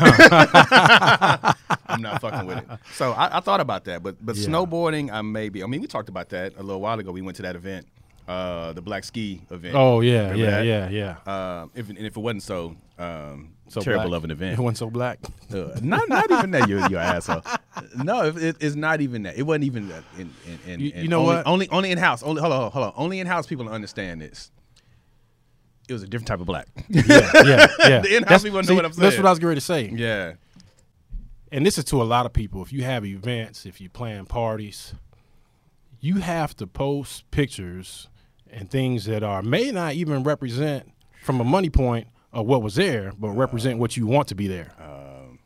I'm 1.89 2.03
not 2.03 2.21
fucking 2.21 2.47
with 2.47 2.59
it. 2.59 2.67
So 2.95 3.13
I, 3.13 3.39
I 3.39 3.41
thought 3.41 3.61
about 3.61 3.85
that, 3.87 4.03
but 4.03 4.25
but 4.25 4.37
Yeah. 4.37 4.49
snowboarding, 4.49 5.11
I 5.13 5.23
maybe. 5.23 5.63
I 5.63 5.67
mean, 5.67 5.81
we 5.81 5.87
talked 5.87 6.09
about 6.09 6.29
that 6.31 6.55
a 6.57 6.63
little 6.63 6.81
while 6.81 6.99
ago. 6.99 7.11
We 7.13 7.23
went 7.23 7.37
to 7.37 7.43
that 7.43 7.57
event, 7.57 7.87
uh, 8.29 8.73
the 8.73 8.83
Black 8.83 9.05
Ski 9.05 9.43
event. 9.51 9.75
Oh 9.75 10.01
yeah, 10.01 10.35
yeah, 10.35 10.51
that? 10.51 10.65
yeah, 10.67 10.89
yeah. 10.91 11.17
Uh, 11.33 11.67
if 11.75 11.89
and 11.89 11.99
if 11.99 12.17
it 12.17 12.21
wasn't 12.21 12.43
so 12.43 12.77
um, 12.99 13.55
So 13.69 13.81
terrible 13.81 14.09
black. 14.11 14.19
of 14.19 14.25
an 14.25 14.31
event, 14.31 14.59
It 14.59 14.63
wasn't 14.63 14.79
so 14.79 14.91
black. 14.91 15.19
uh, 15.53 15.79
not 15.83 16.09
not 16.09 16.31
even 16.31 16.51
that 16.53 16.69
you 16.69 16.79
you 16.89 16.99
asshole. 16.99 17.43
No, 17.97 18.25
it, 18.27 18.37
it- 18.37 18.57
it's 18.61 18.77
not 18.77 19.01
even 19.01 19.23
that. 19.23 19.37
It 19.39 19.43
wasn't 19.45 19.65
even 19.65 19.89
that. 19.89 20.03
In, 20.19 20.31
in, 20.47 20.73
in, 20.73 20.81
You- 20.81 20.93
you 21.03 21.09
know 21.09 21.21
only, 21.21 21.37
what? 21.37 21.47
Only 21.47 21.69
only 21.71 21.91
in 21.91 21.99
house. 21.99 22.23
Only 22.23 22.41
hold 22.43 22.53
on 22.53 22.71
hold 22.71 22.85
on. 22.87 22.93
Only 22.97 23.21
in 23.21 23.27
house 23.27 23.47
people 23.47 23.69
understand 23.69 24.21
this. 24.21 24.51
It 25.89 25.93
was 25.93 26.03
a 26.03 26.07
different 26.07 26.29
type 26.29 26.41
of 26.41 26.47
black. 26.47 26.69
yeah, 26.89 27.03
yeah, 27.09 27.67
yeah. 27.79 28.01
The 28.03 28.17
in-house 28.17 28.21
That's- 28.21 28.43
people 28.43 28.59
know 28.59 28.63
see, 28.63 28.75
what 28.75 28.85
I'm 28.85 28.93
That's 28.93 29.17
what 29.17 29.27
I 29.27 29.31
was 29.31 29.39
going 29.39 29.55
to 29.55 29.61
say. 29.61 29.91
yeah. 29.95 30.35
and 31.51 31.65
this 31.65 31.79
is 31.79 31.85
to 31.85 32.03
a 32.03 32.05
lot 32.05 32.27
of 32.27 32.33
people. 32.33 32.63
If 32.63 32.73
you 32.73 32.85
have 32.85 33.05
events, 33.05 33.65
if 33.67 33.81
you 33.81 33.89
plan 33.89 34.27
parties, 34.27 34.95
you 36.01 36.17
have 36.17 36.55
to 36.57 36.67
post 36.67 37.29
pictures 37.31 38.09
and 38.51 38.71
things 38.71 39.07
that 39.07 39.23
are 39.23 39.43
may 39.43 39.71
not 39.73 39.95
even 39.95 40.23
represent 40.23 40.91
from 41.23 41.41
a 41.41 41.45
money 41.45 41.71
point 41.71 42.07
of 42.33 42.47
what 42.47 42.63
was 42.63 42.75
there, 42.75 43.13
but 43.19 43.31
represent 43.31 43.79
what 43.79 43.97
you 43.97 44.07
want 44.07 44.29
to 44.29 44.35
be 44.35 44.47
there. 44.47 44.73
Um, 44.79 45.39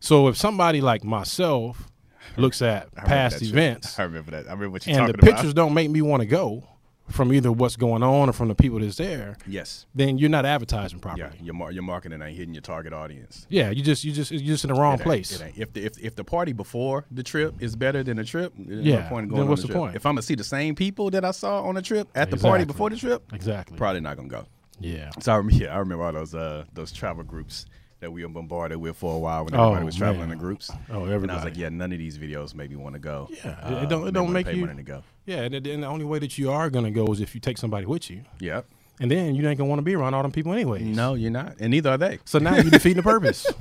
so 0.00 0.28
if 0.28 0.36
somebody 0.36 0.80
like 0.80 1.04
myself 1.04 1.88
looks 2.36 2.60
at 2.60 2.92
past 2.94 3.38
shit. 3.38 3.48
events 3.48 3.98
I 3.98 4.02
remember 4.02 4.32
that. 4.32 4.46
I 4.46 4.52
remember 4.52 4.70
what 4.70 4.86
you're 4.86 4.98
and 4.98 5.08
the 5.14 5.18
pictures 5.18 5.54
don't 5.54 5.74
make 5.74 5.90
me 5.90 6.02
want 6.02 6.20
to 6.20 6.26
go 6.26 6.64
from 7.08 7.32
either 7.32 7.52
what's 7.52 7.76
going 7.76 8.02
on 8.02 8.28
or 8.28 8.32
from 8.32 8.48
the 8.48 8.54
people 8.54 8.80
that's 8.80 8.96
there, 8.96 9.36
Yes. 9.46 9.86
then 9.94 10.18
you're 10.18 10.28
not 10.30 10.44
advertising 10.44 10.98
properly. 10.98 11.30
Yeah. 11.38 11.44
Your 11.44 11.54
mar- 11.54 11.70
your 11.72 11.82
marketing 11.84 12.20
ain't 12.20 12.36
hitting 12.36 12.52
your 12.54 12.62
target 12.62 12.92
audience. 12.92 13.46
Yeah, 13.48 13.70
you 13.70 13.82
just 13.82 14.02
you 14.04 14.12
just 14.12 14.30
you're 14.32 14.40
just 14.40 14.64
in 14.64 14.72
the 14.74 14.80
wrong 14.80 14.98
place. 14.98 15.40
If 15.56 15.72
the 15.72 15.84
if, 15.84 15.98
if 15.98 16.16
the 16.16 16.24
party 16.24 16.52
before 16.52 17.04
the 17.10 17.22
trip 17.22 17.54
is 17.60 17.76
better 17.76 18.02
than 18.02 18.16
the 18.16 18.24
trip, 18.24 18.52
Yeah, 18.58 19.02
no 19.04 19.08
point 19.08 19.30
in 19.30 19.36
then 19.36 19.48
what's 19.48 19.62
the 19.62 19.68
the 19.68 19.74
point? 19.74 19.94
If 19.96 20.04
I'm 20.04 20.14
gonna 20.14 20.22
see 20.22 20.34
the 20.34 20.44
same 20.44 20.74
people 20.74 21.10
that 21.10 21.24
I 21.24 21.30
saw 21.30 21.62
on 21.62 21.76
the 21.76 21.82
trip 21.82 22.08
at 22.14 22.30
the 22.30 22.36
party 22.36 22.64
before 22.64 22.90
the 22.90 22.96
trip, 22.96 23.22
Exactly. 23.32 23.76
probably 23.78 24.00
not 24.00 24.16
gonna 24.16 24.28
go. 24.28 24.46
Yeah. 24.80 25.10
So 25.20 25.32
I 25.32 25.36
remember, 25.36 25.64
yeah, 25.64 25.74
I 25.74 25.78
remember 25.78 26.04
all 26.04 26.12
those 26.12 26.34
uh 26.34 26.64
those 26.74 26.92
travel 26.92 27.22
groups 27.24 27.66
that 28.00 28.12
we 28.12 28.22
were 28.24 28.28
bombarded 28.28 28.78
with 28.78 28.96
for 28.96 29.14
a 29.14 29.18
while 29.18 29.44
when 29.44 29.54
Oh, 29.54 29.64
everybody 29.68 29.86
was 29.86 29.96
traveling 29.96 30.28
man. 30.28 30.32
in 30.32 30.38
groups. 30.38 30.70
Oh, 30.90 31.04
And 31.04 31.30
I 31.30 31.34
was 31.34 31.44
like, 31.44 31.56
yeah, 31.56 31.70
none 31.70 31.92
of 31.92 31.98
these 31.98 32.18
videos 32.18 32.54
made 32.54 32.70
me 32.70 32.76
want 32.76 32.94
to 32.94 32.98
go. 32.98 33.28
Yeah, 33.30 33.50
it- 33.68 33.74
Uh, 33.74 33.82
it 33.84 33.88
don't- 33.88 34.08
it 34.08 34.12
don't 34.12 34.32
make 34.32 34.46
you- 34.52 34.66
money 34.66 34.76
to 34.76 34.82
go. 34.82 35.02
Yeah, 35.24 35.42
and, 35.42 35.54
and 35.54 35.82
the 35.82 35.86
only 35.86 36.04
way 36.04 36.18
that 36.18 36.36
you 36.38 36.50
are 36.50 36.68
gonna 36.70 36.90
go 36.90 37.06
is 37.12 37.20
if 37.20 37.34
you 37.34 37.40
take 37.40 37.58
somebody 37.58 37.86
with 37.86 38.10
you, 38.10 38.22
Yep. 38.40 38.66
and 39.00 39.10
then 39.10 39.34
you 39.34 39.48
ain't 39.48 39.58
gonna 39.58 39.68
want 39.68 39.78
to 39.78 39.82
be 39.84 39.94
around 39.94 40.14
all 40.14 40.22
them 40.22 40.30
people 40.32 40.52
anyways. 40.52 40.82
No, 40.84 41.14
you're 41.14 41.30
not, 41.30 41.56
and 41.58 41.70
neither 41.70 41.90
are 41.90 41.98
they. 41.98 42.18
So 42.24 42.38
now 42.38 42.54
you're 42.56 42.64
defeating 42.70 42.98
the 42.98 43.02
purpose. 43.02 43.46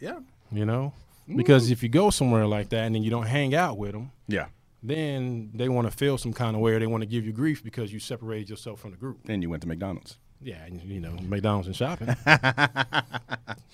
Yeah. 0.00 0.18
You 0.52 0.66
know, 0.66 0.92
because 1.34 1.70
if 1.70 1.82
you 1.82 1.88
go 1.88 2.10
somewhere 2.10 2.46
like 2.46 2.68
that 2.68 2.84
and 2.84 2.94
then 2.94 3.02
you 3.02 3.08
don't 3.10 3.26
hang 3.26 3.54
out 3.54 3.78
with 3.78 3.92
them, 3.92 4.10
Yeah. 4.28 4.46
then 4.82 5.50
they 5.54 5.68
want 5.70 5.90
to 5.90 5.96
feel 5.96 6.18
some 6.18 6.34
kind 6.34 6.54
of 6.54 6.60
way, 6.60 6.72
or 6.74 6.78
they 6.78 6.86
want 6.86 7.00
to 7.00 7.06
give 7.06 7.24
you 7.24 7.32
grief 7.32 7.64
because 7.64 7.90
you 7.92 7.98
separated 7.98 8.50
yourself 8.50 8.80
from 8.80 8.90
the 8.90 8.98
group. 8.98 9.20
Then 9.24 9.40
you 9.40 9.48
went 9.48 9.62
to 9.62 9.68
McDonald's. 9.68 10.18
Yeah, 10.44 10.64
and, 10.64 10.82
you 10.82 11.00
know, 11.00 11.16
McDonald's 11.22 11.66
and 11.66 11.76
shopping. 11.76 12.14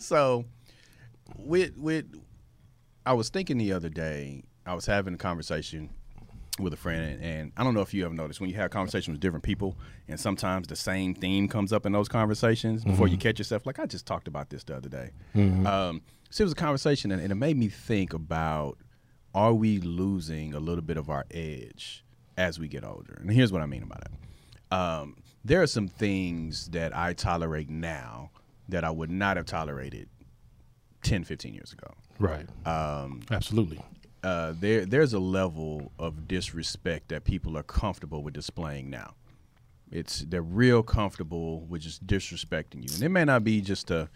So, 0.00 0.46
with 1.36 1.76
with, 1.76 2.06
I 3.04 3.12
was 3.12 3.28
thinking 3.28 3.58
the 3.58 3.72
other 3.74 3.90
day. 3.90 4.44
I 4.64 4.74
was 4.74 4.86
having 4.86 5.14
a 5.14 5.18
conversation 5.18 5.90
with 6.58 6.72
a 6.72 6.76
friend, 6.76 7.22
and, 7.22 7.52
I 7.56 7.64
don't 7.64 7.74
know 7.74 7.80
if 7.80 7.92
you 7.92 8.04
ever 8.04 8.14
noticed 8.14 8.40
when 8.40 8.50
you 8.50 8.56
have 8.56 8.70
conversations 8.70 9.14
with 9.14 9.20
different 9.20 9.44
people, 9.44 9.76
and 10.08 10.18
sometimes 10.18 10.68
the 10.68 10.76
same 10.76 11.14
theme 11.14 11.48
comes 11.48 11.72
up 11.72 11.84
in 11.86 11.92
those 11.92 12.08
conversations 12.08 12.82
before 12.82 13.08
you 13.08 13.16
catch 13.18 13.38
yourself. 13.38 13.66
Like 13.66 13.78
I 13.78 13.86
just 13.86 14.06
talked 14.06 14.26
about 14.26 14.48
this 14.50 14.64
the 14.64 14.74
other 14.76 14.88
day. 14.88 15.10
Um, 15.66 16.02
so 16.30 16.42
it 16.42 16.46
was 16.46 16.52
a 16.52 16.56
conversation, 16.56 17.12
and, 17.12 17.20
and 17.20 17.30
it 17.30 17.36
made 17.36 17.58
me 17.58 17.68
think 17.68 18.14
about: 18.14 18.78
Are 19.34 19.52
we 19.52 19.78
losing 19.80 20.54
a 20.54 20.60
little 20.60 20.82
bit 20.82 20.96
of 20.96 21.10
our 21.10 21.26
edge 21.30 22.04
as 22.38 22.58
we 22.58 22.68
get 22.68 22.84
older? 22.84 23.18
And 23.20 23.30
here's 23.30 23.52
what 23.52 23.60
I 23.60 23.66
mean 23.66 23.82
about 23.82 24.02
it. 24.02 24.74
Um, 24.74 25.16
there 25.44 25.62
are 25.62 25.66
some 25.66 25.88
things 25.88 26.68
that 26.68 26.96
I 26.96 27.12
tolerate 27.12 27.70
now 27.70 28.30
that 28.68 28.84
I 28.84 28.90
would 28.90 29.10
not 29.10 29.36
have 29.36 29.46
tolerated 29.46 30.08
10, 31.02 31.24
15 31.24 31.54
years 31.54 31.72
ago. 31.72 31.92
right. 32.18 32.46
Um, 32.66 33.22
Absolutely. 33.30 33.82
uh, 34.22 34.52
there, 34.60 34.84
there's 34.84 35.12
a 35.14 35.18
level 35.18 35.92
of 35.98 36.28
disrespect 36.28 37.08
that 37.08 37.24
people 37.24 37.56
are 37.56 37.62
comfortable 37.62 38.22
with 38.22 38.34
displaying 38.34 38.90
now. 38.90 39.14
It's 39.90 40.20
they're 40.28 40.42
real 40.42 40.84
comfortable 40.84 41.62
with 41.62 41.82
just 41.82 42.06
disrespecting 42.06 42.76
you, 42.88 42.94
and 42.94 43.02
it 43.02 43.08
may 43.08 43.24
not 43.24 43.42
be 43.42 43.60
just 43.60 43.90
a, 43.90 44.08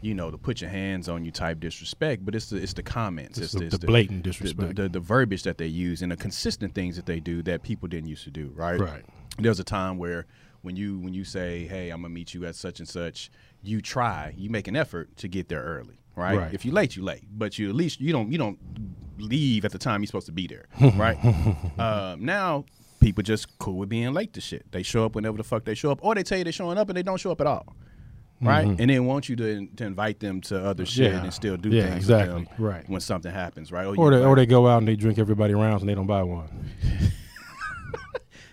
you 0.00 0.12
know, 0.12 0.28
to 0.28 0.36
put 0.36 0.60
your 0.60 0.70
hands 0.70 1.08
on 1.08 1.24
you 1.24 1.30
type 1.30 1.60
disrespect, 1.60 2.24
but 2.24 2.34
it's 2.34 2.46
the 2.50 2.56
it's 2.56 2.72
the 2.72 2.82
comments, 2.82 3.38
It's 3.38 3.54
it's, 3.54 3.70
the- 3.74 3.78
the 3.78 3.86
blatant 3.86 4.24
disrespect. 4.24 4.74
the, 4.74 4.82
the, 4.84 4.88
the 4.88 4.98
verbiage 5.00 5.44
that 5.44 5.56
they 5.56 5.68
use, 5.68 6.02
and 6.02 6.10
the 6.10 6.16
consistent 6.16 6.74
things 6.74 6.96
that 6.96 7.06
they 7.06 7.20
do 7.20 7.42
that 7.42 7.62
people 7.62 7.86
didn't 7.86 8.08
used 8.08 8.24
to 8.24 8.30
do. 8.32 8.50
Right. 8.56 8.80
Right. 8.80 9.04
There 9.38 9.50
was 9.52 9.60
a 9.60 9.64
time 9.64 9.98
where 9.98 10.26
when 10.62 10.76
you 10.76 10.98
when 10.98 11.14
you 11.14 11.24
say, 11.24 11.66
"Hey, 11.66 11.90
I'm 11.90 12.02
gonna 12.02 12.12
meet 12.14 12.34
you 12.34 12.44
at 12.46 12.54
such 12.54 12.78
and 12.80 12.88
such," 12.88 13.30
you 13.62 13.80
try, 13.80 14.34
you 14.36 14.50
make 14.50 14.68
an 14.68 14.76
effort 14.76 15.16
to 15.18 15.28
get 15.28 15.48
there 15.48 15.62
early. 15.62 15.96
Right. 16.16 16.36
Right. 16.38 16.54
If 16.54 16.64
you're 16.64 16.74
late, 16.74 16.96
you 16.96 17.02
late, 17.02 17.24
but 17.30 17.58
you 17.58 17.68
at 17.70 17.74
least 17.74 18.00
you 18.00 18.12
don't 18.12 18.30
you 18.30 18.38
don't 18.38 18.58
leave 19.18 19.64
at 19.64 19.72
the 19.72 19.78
time 19.78 20.00
you're 20.02 20.06
supposed 20.06 20.26
to 20.26 20.32
be 20.32 20.46
there. 20.46 20.66
right. 20.96 21.16
um, 21.78 22.24
now 22.24 22.64
people 23.00 23.22
just 23.22 23.58
cool 23.58 23.76
with 23.78 23.88
being 23.88 24.12
late 24.12 24.32
to 24.34 24.40
shit. 24.40 24.70
They 24.72 24.82
show 24.82 25.04
up 25.06 25.14
whenever 25.14 25.36
the 25.36 25.44
fuck 25.44 25.64
they 25.64 25.74
show 25.74 25.90
up, 25.90 26.00
or 26.02 26.14
they 26.14 26.22
tell 26.22 26.38
you 26.38 26.44
they're 26.44 26.52
showing 26.52 26.78
up 26.78 26.88
and 26.88 26.96
they 26.96 27.02
don't 27.02 27.18
show 27.18 27.30
up 27.32 27.40
at 27.40 27.46
all. 27.46 27.74
right? 28.42 28.66
And 28.66 28.90
then 28.90 29.04
want 29.06 29.28
you 29.28 29.36
to, 29.36 29.66
to 29.76 29.84
invite 29.84 30.20
them 30.20 30.40
to 30.42 30.62
other 30.64 30.84
shit 30.86 31.06
Mm-hmm. 31.08 31.16
Yeah. 31.18 31.24
and 31.24 31.32
still 31.34 31.56
do 31.58 31.68
Yeah, 31.70 31.82
things 31.84 31.96
exactly. 32.04 32.40
with 32.40 32.48
them 32.48 32.64
Right. 32.64 32.88
when 32.88 33.00
something 33.02 33.32
happens, 33.32 33.70
right? 33.72 33.86
Oh, 33.86 33.94
Or 33.94 34.10
they, 34.10 34.22
or 34.24 34.34
they 34.36 34.46
go 34.46 34.66
out 34.66 34.78
and 34.78 34.88
they 34.88 34.96
drink 34.96 35.18
everybody 35.18 35.54
rounds 35.54 35.82
and 35.82 35.88
they 35.88 35.94
don't 35.94 36.06
buy 36.06 36.22
one. 36.22 36.48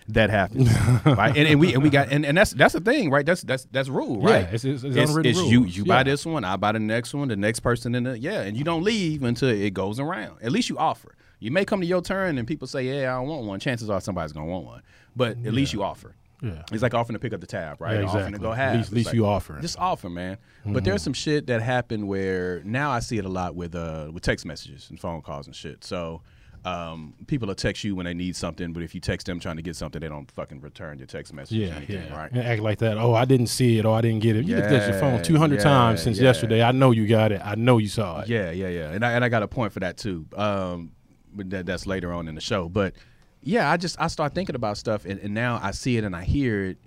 that 0.08 0.30
happens, 0.30 0.68
right? 1.04 1.36
And, 1.36 1.46
and 1.48 1.60
we 1.60 1.74
and 1.74 1.82
we 1.82 1.90
got 1.90 2.10
and, 2.10 2.24
and 2.24 2.36
that's 2.36 2.52
that's 2.52 2.74
the 2.74 2.80
thing, 2.80 3.10
right? 3.10 3.24
That's 3.26 3.42
that's 3.42 3.66
that's 3.70 3.88
rule, 3.88 4.20
right? 4.22 4.42
Yeah, 4.42 4.50
it's, 4.52 4.64
it's, 4.64 4.82
it's, 4.84 4.96
It's, 4.96 5.16
it's 5.16 5.42
you 5.42 5.64
you 5.64 5.84
buy 5.84 6.02
this 6.02 6.24
one, 6.24 6.44
I 6.44 6.56
buy 6.56 6.72
the 6.72 6.78
next 6.78 7.14
one, 7.14 7.28
the 7.28 7.36
next 7.36 7.60
person 7.60 7.94
in 7.94 8.04
the 8.04 8.18
yeah, 8.18 8.40
and 8.42 8.56
you 8.56 8.64
don't 8.64 8.82
leave 8.82 9.22
until 9.22 9.50
it 9.50 9.74
goes 9.74 10.00
around. 10.00 10.38
At 10.42 10.52
least 10.52 10.68
you 10.68 10.78
offer. 10.78 11.14
You 11.40 11.50
may 11.50 11.64
come 11.64 11.80
to 11.80 11.86
your 11.86 12.02
turn 12.02 12.38
and 12.38 12.48
people 12.48 12.66
say, 12.66 12.82
"Yeah, 12.84 13.14
I 13.14 13.18
don't 13.20 13.28
want 13.28 13.44
one." 13.44 13.60
Chances 13.60 13.90
are 13.90 14.00
somebody's 14.00 14.32
gonna 14.32 14.46
want 14.46 14.64
one, 14.66 14.82
but 15.14 15.36
at 15.44 15.52
least 15.52 15.72
you 15.72 15.82
offer. 15.82 16.14
Yeah. 16.42 16.62
It's 16.72 16.82
like 16.82 16.94
offering 16.94 17.14
to 17.14 17.18
pick 17.18 17.32
up 17.32 17.40
the 17.40 17.48
tab, 17.48 17.80
right? 17.80 17.94
Yeah, 17.94 18.00
Or 18.02 18.04
Offering 18.06 18.34
exactly. 18.34 18.38
to 18.38 18.42
go 18.44 18.52
At 18.52 18.76
least- 18.76 18.88
at 18.90 18.94
least 18.94 19.06
like, 19.06 19.14
you 19.16 19.26
offer. 19.26 19.58
Just 19.60 19.76
offer, 19.76 20.08
man. 20.08 20.36
Mm-hmm. 20.60 20.72
But 20.72 20.84
there's 20.84 21.02
some 21.02 21.12
shit 21.12 21.48
that 21.48 21.60
happened 21.62 22.06
where 22.06 22.62
now 22.64 22.92
I 22.92 23.00
see 23.00 23.18
it 23.18 23.24
a 23.24 23.28
lot 23.28 23.56
with 23.56 23.74
uh 23.74 24.08
with 24.12 24.22
text 24.22 24.46
messages 24.46 24.88
and 24.88 24.98
phone 25.00 25.20
calls 25.20 25.46
and 25.46 25.54
shit. 25.56 25.82
So 25.84 26.22
um, 26.68 27.14
people 27.26 27.48
will 27.48 27.54
text 27.54 27.84
you 27.84 27.94
when 27.94 28.04
they 28.06 28.14
need 28.14 28.36
something, 28.36 28.72
but 28.72 28.82
if 28.82 28.94
you 28.94 29.00
text 29.00 29.26
them 29.26 29.40
trying 29.40 29.56
to 29.56 29.62
get 29.62 29.76
something, 29.76 30.00
they 30.00 30.08
don't 30.08 30.30
fucking 30.32 30.60
return 30.60 30.98
your 30.98 31.06
text 31.06 31.32
message. 31.32 31.56
or 31.58 31.60
Yeah, 31.62 31.76
anything, 31.76 32.04
yeah. 32.06 32.16
right? 32.16 32.30
And 32.30 32.40
act 32.42 32.60
like 32.62 32.78
that. 32.78 32.98
Oh, 32.98 33.14
I 33.14 33.24
didn't 33.24 33.46
see 33.48 33.78
it. 33.78 33.84
Oh, 33.86 33.92
I 33.92 34.00
didn't 34.00 34.22
get 34.22 34.36
it. 34.36 34.44
You 34.46 34.56
looked 34.56 34.72
at 34.72 34.88
your 34.88 34.98
phone 35.00 35.14
Yeah, 35.16 35.22
200 35.22 35.54
yeah, 35.56 35.62
times 35.62 36.02
since 36.02 36.18
yeah. 36.18 36.24
yesterday. 36.24 36.62
I 36.62 36.72
know 36.72 36.90
you 36.90 37.06
got 37.06 37.32
it. 37.32 37.40
I 37.44 37.54
know 37.54 37.78
you 37.78 37.88
saw 37.88 38.20
it. 38.20 38.28
Yeah, 38.28 38.50
yeah, 38.50 38.68
yeah. 38.68 38.90
And 38.90 39.04
I 39.04 39.12
and 39.12 39.24
I 39.24 39.28
got 39.28 39.42
a 39.42 39.48
point 39.48 39.72
for 39.72 39.80
that 39.80 39.96
too. 39.96 40.26
Um, 40.36 40.92
but 41.32 41.50
that, 41.50 41.66
that's 41.66 41.86
later 41.86 42.12
on 42.12 42.28
in 42.28 42.34
the 42.34 42.40
show. 42.40 42.68
But 42.68 42.94
yeah, 43.42 43.70
I 43.70 43.76
just 43.76 44.00
I 44.00 44.08
start 44.08 44.34
thinking 44.34 44.56
about 44.56 44.76
stuff, 44.78 45.04
and, 45.04 45.20
and 45.20 45.32
now 45.34 45.60
I 45.62 45.70
see 45.70 45.96
it 45.96 46.04
and 46.04 46.14
I 46.16 46.24
hear 46.24 46.64
it, 46.66 46.78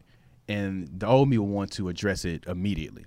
and 0.47 0.89
the 0.99 1.07
old 1.07 1.29
me 1.29 1.37
will 1.37 1.47
want 1.47 1.71
to 1.73 1.89
address 1.89 2.25
it 2.25 2.45
immediately. 2.47 3.05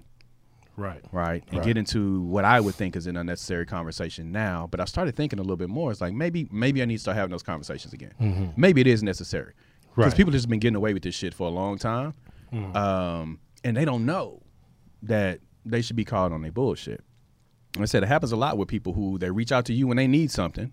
Right. 0.76 1.04
right? 1.12 1.42
And 1.48 1.58
Right. 1.58 1.66
get 1.66 1.76
into 1.76 2.22
what 2.22 2.44
I 2.44 2.60
would 2.60 2.74
think 2.74 2.96
is 2.96 3.06
an 3.06 3.16
unnecessary 3.16 3.64
conversation 3.66 4.32
now. 4.32 4.66
But 4.70 4.80
I 4.80 4.84
started 4.86 5.14
thinking 5.14 5.38
a 5.38 5.42
little 5.42 5.56
bit 5.56 5.68
more. 5.68 5.90
It's 5.92 6.00
like 6.00 6.12
maybe 6.14 6.48
maybe 6.50 6.82
I 6.82 6.84
need 6.84 6.96
to 6.96 7.00
start 7.00 7.16
having 7.16 7.30
those 7.30 7.42
conversations 7.44 7.92
again. 7.94 8.52
Maybe 8.56 8.80
it 8.80 8.86
is 8.86 9.02
necessary 9.02 9.52
because 9.54 9.60
Mm-hmm. 9.92 10.00
Right. 10.00 10.08
Mm-hmm. 10.08 10.16
people 10.16 10.32
just 10.32 10.48
been 10.48 10.58
getting 10.58 10.76
away 10.76 10.92
with 10.94 11.02
this 11.04 11.14
shit 11.14 11.32
for 11.34 11.46
a 11.46 11.50
long 11.50 11.78
time, 11.78 12.14
um, 12.74 13.38
and 13.62 13.76
they 13.76 13.84
don't 13.84 14.04
know 14.06 14.42
that 15.02 15.40
they 15.64 15.80
should 15.82 15.96
be 15.96 16.04
called 16.04 16.32
on 16.32 16.42
their 16.42 16.52
bullshit. 16.52 17.02
I 17.78 17.84
said 17.86 18.02
it 18.02 18.06
happens 18.06 18.32
a 18.32 18.36
lot 18.36 18.56
with 18.58 18.68
people 18.68 18.92
who 18.92 19.18
they 19.18 19.30
reach 19.30 19.50
out 19.52 19.64
to 19.66 19.72
you 19.72 19.86
when 19.86 19.96
they 19.96 20.06
need 20.06 20.30
something, 20.30 20.72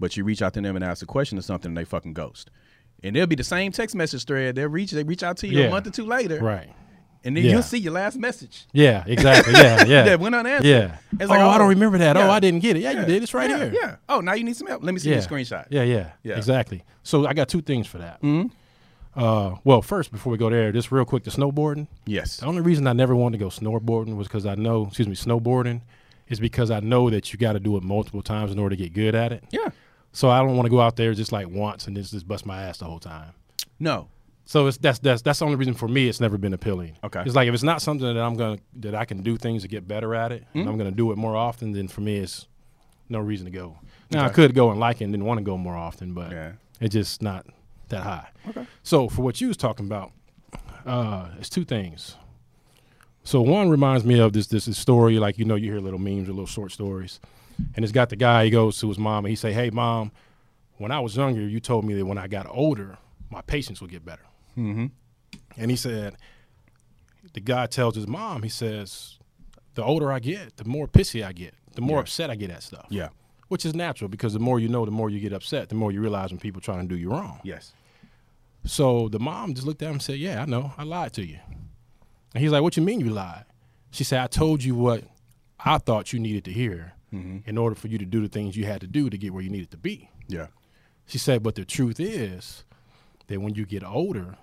but 0.00 0.16
you 0.16 0.24
reach 0.24 0.40
out 0.42 0.54
to 0.54 0.60
them 0.60 0.76
and 0.76 0.84
ask 0.84 1.02
a 1.02 1.06
question 1.06 1.38
or 1.38 1.42
something, 1.42 1.70
and 1.70 1.76
they 1.76 1.84
fucking 1.84 2.14
ghost. 2.14 2.50
And 3.02 3.14
they'll 3.14 3.26
be 3.26 3.36
the 3.36 3.44
same 3.44 3.70
text 3.72 3.94
message 3.94 4.24
thread. 4.24 4.54
They'll 4.56 4.68
reach 4.68 4.90
they 4.92 5.04
reach 5.04 5.22
out 5.22 5.36
to 5.38 5.46
you 5.48 5.64
a 5.64 5.70
month 5.70 5.86
or 5.86 5.90
two 5.90 6.06
later, 6.06 6.40
Right. 6.40 6.70
And 7.24 7.36
then 7.36 7.44
Yeah. 7.44 7.52
you'll 7.52 7.62
see 7.62 7.78
your 7.78 7.92
last 7.92 8.16
message. 8.16 8.66
Yeah, 8.72 9.04
exactly. 9.06 9.52
Yeah, 9.54 9.84
yeah. 9.86 10.02
that 10.04 10.20
went 10.20 10.34
unanswered. 10.34 10.66
Yeah. 10.66 10.96
It's 11.12 11.28
like, 11.28 11.40
oh, 11.40 11.44
like, 11.46 11.52
I 11.52 11.54
oh, 11.54 11.58
don't 11.58 11.68
remember 11.68 11.98
that. 11.98 12.16
yeah. 12.16 12.26
Oh, 12.26 12.30
I 12.30 12.40
didn't 12.40 12.60
get 12.60 12.76
it. 12.76 12.80
Yeah, 12.80 12.92
Yeah. 12.92 13.00
you 13.00 13.06
did. 13.06 13.22
It's 13.22 13.34
right 13.34 13.50
yeah, 13.50 13.56
here. 13.58 13.72
Yeah. 13.74 13.96
Oh, 14.08 14.20
now 14.20 14.34
you 14.34 14.44
need 14.44 14.56
some 14.56 14.66
help. 14.68 14.82
Let 14.82 14.94
me 14.94 15.00
see 15.00 15.10
Yeah. 15.10 15.20
the 15.20 15.26
screenshot. 15.28 15.66
Yeah, 15.70 15.82
yeah, 15.82 16.10
Yeah. 16.22 16.36
Exactly. 16.36 16.84
So 17.02 17.26
I 17.26 17.32
got 17.34 17.48
two 17.48 17.60
things 17.62 17.86
for 17.86 17.98
that. 17.98 18.20
Mhm. 18.22 18.50
Uh, 19.16 19.56
well, 19.64 19.82
first, 19.82 20.12
before 20.12 20.30
we 20.30 20.38
go 20.38 20.48
there, 20.48 20.70
just 20.70 20.92
real 20.92 21.04
quick, 21.04 21.24
the 21.24 21.30
snowboarding. 21.30 21.88
Yes. 22.06 22.36
The 22.36 22.46
only 22.46 22.60
reason 22.62 22.86
I 22.86 22.92
never 22.92 23.16
wanted 23.16 23.38
to 23.38 23.44
go 23.44 23.48
snowboarding 23.50 24.16
was 24.16 24.28
because 24.28 24.46
I 24.46 24.54
know, 24.54 24.86
excuse 24.86 25.08
me, 25.08 25.16
snowboarding 25.16 25.80
is 26.28 26.38
because 26.38 26.70
I 26.70 26.80
know 26.80 27.10
that 27.10 27.32
you 27.32 27.38
got 27.38 27.54
to 27.54 27.60
do 27.60 27.76
it 27.76 27.82
multiple 27.82 28.22
times 28.22 28.52
in 28.52 28.58
order 28.58 28.76
to 28.76 28.82
get 28.82 28.92
good 28.92 29.14
at 29.16 29.32
it. 29.32 29.42
Yeah. 29.50 29.70
So 30.12 30.30
I 30.30 30.38
don't 30.40 30.56
want 30.56 30.66
to 30.66 30.70
go 30.70 30.80
out 30.80 30.96
there 30.96 31.14
just 31.14 31.32
like 31.32 31.48
once 31.48 31.86
and 31.86 31.96
just, 31.96 32.12
just 32.12 32.28
bust 32.28 32.46
my 32.46 32.62
ass 32.62 32.78
the 32.78 32.84
whole 32.84 32.98
time. 33.00 33.32
No. 33.80 34.08
So 34.50 34.66
it's 34.66 34.78
that's 34.78 34.98
that's 35.00 35.20
that's 35.20 35.40
the 35.40 35.44
only 35.44 35.56
reason 35.58 35.74
for 35.74 35.88
me 35.88 36.08
it's 36.08 36.20
never 36.22 36.38
been 36.38 36.54
appealing. 36.54 36.96
Okay. 37.04 37.20
It's 37.26 37.34
like 37.34 37.48
if 37.48 37.52
it's 37.54 37.62
not 37.62 37.82
something 37.82 38.06
that 38.14 38.18
I'm 38.18 38.34
gonna 38.34 38.56
that 38.76 38.94
I 38.94 39.04
can 39.04 39.20
do 39.22 39.36
things 39.36 39.60
to 39.60 39.68
get 39.68 39.86
better 39.86 40.14
at 40.14 40.32
it, 40.32 40.44
Hmm? 40.54 40.60
and 40.60 40.68
I'm 40.70 40.78
gonna 40.78 40.90
do 40.90 41.12
it 41.12 41.18
more 41.18 41.36
often, 41.36 41.72
then 41.72 41.86
for 41.86 42.00
me 42.00 42.16
it's 42.16 42.46
no 43.10 43.18
reason 43.18 43.44
to 43.44 43.50
go. 43.50 43.76
Now 44.10 44.24
I 44.24 44.30
could 44.30 44.54
go 44.54 44.70
and 44.70 44.80
like 44.80 45.02
it 45.02 45.04
and 45.04 45.12
then 45.12 45.26
want 45.26 45.36
to 45.36 45.44
go 45.44 45.58
more 45.58 45.76
often, 45.76 46.14
but 46.14 46.32
Yeah. 46.32 46.52
it's 46.80 46.94
just 46.94 47.20
not 47.20 47.44
that 47.90 48.02
high. 48.04 48.28
Okay. 48.48 48.66
So 48.82 49.10
for 49.10 49.20
what 49.20 49.38
you 49.38 49.48
was 49.48 49.58
talking 49.58 49.84
about, 49.84 50.12
uh, 50.86 51.28
it's 51.38 51.50
two 51.50 51.66
things. 51.66 52.16
So 53.24 53.42
one 53.42 53.68
reminds 53.68 54.02
me 54.06 54.18
of 54.18 54.32
this 54.32 54.46
this, 54.46 54.64
this 54.64 54.78
story, 54.78 55.18
like 55.18 55.38
you 55.38 55.44
know, 55.44 55.56
you 55.56 55.70
hear 55.72 55.80
little 55.82 55.98
memes 55.98 56.26
or 56.26 56.32
little 56.32 56.46
short 56.46 56.72
stories, 56.72 57.20
and 57.76 57.84
it's 57.84 57.92
got 57.92 58.08
the 58.08 58.16
guy 58.16 58.44
he 58.46 58.50
goes 58.50 58.80
to 58.80 58.88
his 58.88 58.98
mom 58.98 59.26
and 59.26 59.30
he 59.30 59.36
say, 59.36 59.52
"Hey 59.52 59.68
mom, 59.68 60.10
when 60.78 60.90
I 60.90 61.00
was 61.00 61.16
younger, 61.16 61.42
you 61.46 61.60
told 61.60 61.84
me 61.84 61.92
that 61.96 62.06
when 62.06 62.16
I 62.16 62.28
got 62.28 62.46
older, 62.48 62.96
my 63.30 63.42
patience 63.42 63.82
would 63.82 63.90
get 63.90 64.06
better." 64.06 64.22
Mm-hmm. 64.58 64.86
And 65.56 65.70
he 65.70 65.76
said, 65.76 66.16
the 67.34 67.40
guy 67.40 67.66
tells 67.66 67.94
his 67.94 68.06
mom, 68.06 68.42
he 68.42 68.48
says, 68.48 69.18
the 69.74 69.84
older 69.84 70.10
I 70.10 70.18
get, 70.18 70.56
the 70.56 70.64
more 70.64 70.86
pissy 70.88 71.24
I 71.24 71.32
get, 71.32 71.54
the 71.74 71.80
more 71.80 71.96
Yeah. 71.98 72.00
upset 72.02 72.30
I 72.30 72.34
get 72.34 72.50
at 72.50 72.62
stuff. 72.62 72.86
Yeah. 72.90 73.08
Which 73.48 73.64
is 73.64 73.74
natural 73.74 74.08
because 74.08 74.32
the 74.34 74.38
more 74.40 74.58
you 74.60 74.68
know, 74.68 74.84
the 74.84 74.90
more 74.90 75.08
you 75.10 75.20
get 75.20 75.32
upset, 75.32 75.68
the 75.68 75.74
more 75.74 75.92
you 75.92 76.00
realize 76.00 76.30
when 76.30 76.38
people 76.40 76.60
trying 76.60 76.86
to 76.86 76.94
do 76.94 76.96
you 77.00 77.10
wrong. 77.10 77.40
Yes. 77.44 77.72
So 78.64 79.08
the 79.08 79.18
mom 79.18 79.54
just 79.54 79.66
looked 79.66 79.82
at 79.82 79.86
him 79.86 79.92
and 79.94 80.02
said, 80.02 80.18
Yeah, 80.18 80.42
I 80.42 80.44
know, 80.44 80.72
I 80.76 80.82
lied 80.82 81.12
to 81.14 81.24
you. 81.24 81.38
And 82.34 82.42
he's 82.42 82.50
like, 82.52 82.62
What 82.62 82.76
you 82.76 82.82
mean 82.82 83.00
you 83.00 83.10
lied? 83.10 83.44
She 83.90 84.04
said, 84.04 84.20
I 84.20 84.26
told 84.26 84.62
you 84.62 84.74
what 84.74 85.04
I 85.58 85.78
thought 85.78 86.12
you 86.12 86.18
needed 86.18 86.44
to 86.46 86.52
hear 86.52 86.92
Mm-hmm. 87.10 87.48
in 87.48 87.56
order 87.56 87.74
for 87.74 87.88
you 87.88 87.96
to 87.96 88.04
do 88.04 88.20
the 88.20 88.28
things 88.28 88.54
you 88.54 88.66
had 88.66 88.82
to 88.82 88.86
do 88.86 89.08
to 89.08 89.16
get 89.16 89.32
where 89.32 89.42
you 89.42 89.48
needed 89.48 89.70
to 89.70 89.78
be. 89.78 90.10
Yeah. 90.26 90.48
She 91.06 91.16
said, 91.16 91.42
but 91.42 91.54
the 91.54 91.64
truth 91.64 91.98
is 91.98 92.64
that 93.28 93.40
when 93.40 93.54
you 93.54 93.64
get 93.64 93.82
older, 93.82 94.36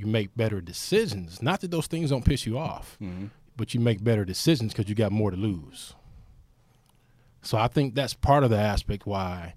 you 0.00 0.06
make 0.06 0.34
better 0.36 0.60
decisions. 0.60 1.40
Not 1.42 1.60
that 1.60 1.70
those 1.70 1.86
things 1.86 2.10
don't 2.10 2.24
piss 2.24 2.46
you 2.46 2.58
off, 2.58 2.96
Mm-hmm. 3.00 3.26
but 3.56 3.74
you 3.74 3.80
make 3.80 4.02
better 4.02 4.24
decisions 4.24 4.72
because 4.72 4.88
you 4.88 4.94
got 4.94 5.12
more 5.12 5.30
to 5.30 5.36
lose. 5.36 5.94
So 7.42 7.56
I 7.58 7.68
think 7.68 7.94
that's 7.94 8.14
part 8.14 8.44
of 8.44 8.50
the 8.50 8.58
aspect 8.58 9.06
why 9.06 9.54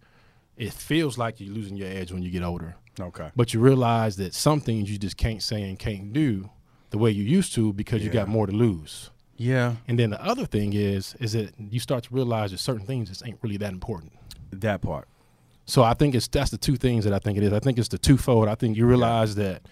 it 0.58 0.72
feels 0.74 1.18
like 1.18 1.40
you're 1.40 1.54
losing 1.54 1.76
your 1.76 1.90
edge 1.90 2.12
when 2.12 2.22
you 2.24 2.30
get 2.32 2.44
older. 2.44 2.76
Okay. 3.00 3.32
But 3.36 3.54
you 3.54 3.60
realize 3.60 4.18
that 4.18 4.34
some 4.34 4.62
things 4.62 4.90
you 4.92 4.98
just 4.98 5.18
can't 5.18 5.42
say 5.42 5.64
and 5.64 5.78
can't 5.80 6.14
do 6.14 6.50
the 6.92 6.98
way 6.98 7.10
you 7.12 7.24
used 7.24 7.54
to 7.56 7.74
because 7.74 8.04
you 8.04 8.10
got 8.10 8.28
more 8.28 8.46
to 8.46 8.54
lose. 8.54 9.10
Yeah. 9.36 9.76
And 9.88 9.98
then 9.98 10.12
the 10.12 10.24
other 10.24 10.46
thing 10.46 10.74
is, 10.74 11.16
is 11.20 11.34
that 11.34 11.54
you 11.58 11.80
start 11.80 12.04
to 12.04 12.14
realize 12.14 12.52
that 12.52 12.60
certain 12.60 12.86
things 12.86 13.10
just 13.10 13.26
ain't 13.26 13.40
really 13.42 13.58
that 13.58 13.74
important. 13.74 14.14
That 14.52 14.82
part. 14.82 15.08
So 15.66 15.82
I 15.82 15.94
think 15.96 16.14
it's 16.14 16.28
that's 16.28 16.52
the 16.52 16.58
two 16.58 16.76
things 16.76 17.04
that 17.06 17.14
I 17.14 17.20
think 17.20 17.38
it 17.38 17.44
is. 17.44 17.52
I 17.52 17.60
think 17.60 17.80
it's 17.80 17.88
the 17.88 17.98
twofold. 17.98 18.48
I 18.48 18.56
think 18.56 18.78
you 18.78 18.86
realize 18.86 19.36
that 19.36 19.64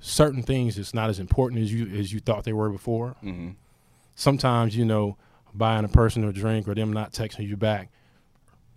certain 0.00 0.42
things 0.42 0.78
it's 0.78 0.94
not 0.94 1.10
as 1.10 1.18
important 1.18 1.60
as 1.62 1.72
you 1.72 1.86
as 1.98 2.12
you 2.12 2.20
thought 2.20 2.44
they 2.44 2.52
were 2.52 2.70
before. 2.70 3.16
Mm-hmm. 3.22 3.50
Sometimes 4.14 4.76
you 4.76 4.84
know 4.84 5.16
buying 5.54 5.84
a 5.84 5.88
person 5.88 6.24
a 6.24 6.32
drink 6.32 6.68
or 6.68 6.74
them 6.74 6.92
not 6.92 7.12
texting 7.12 7.46
you 7.48 7.56
back 7.56 7.90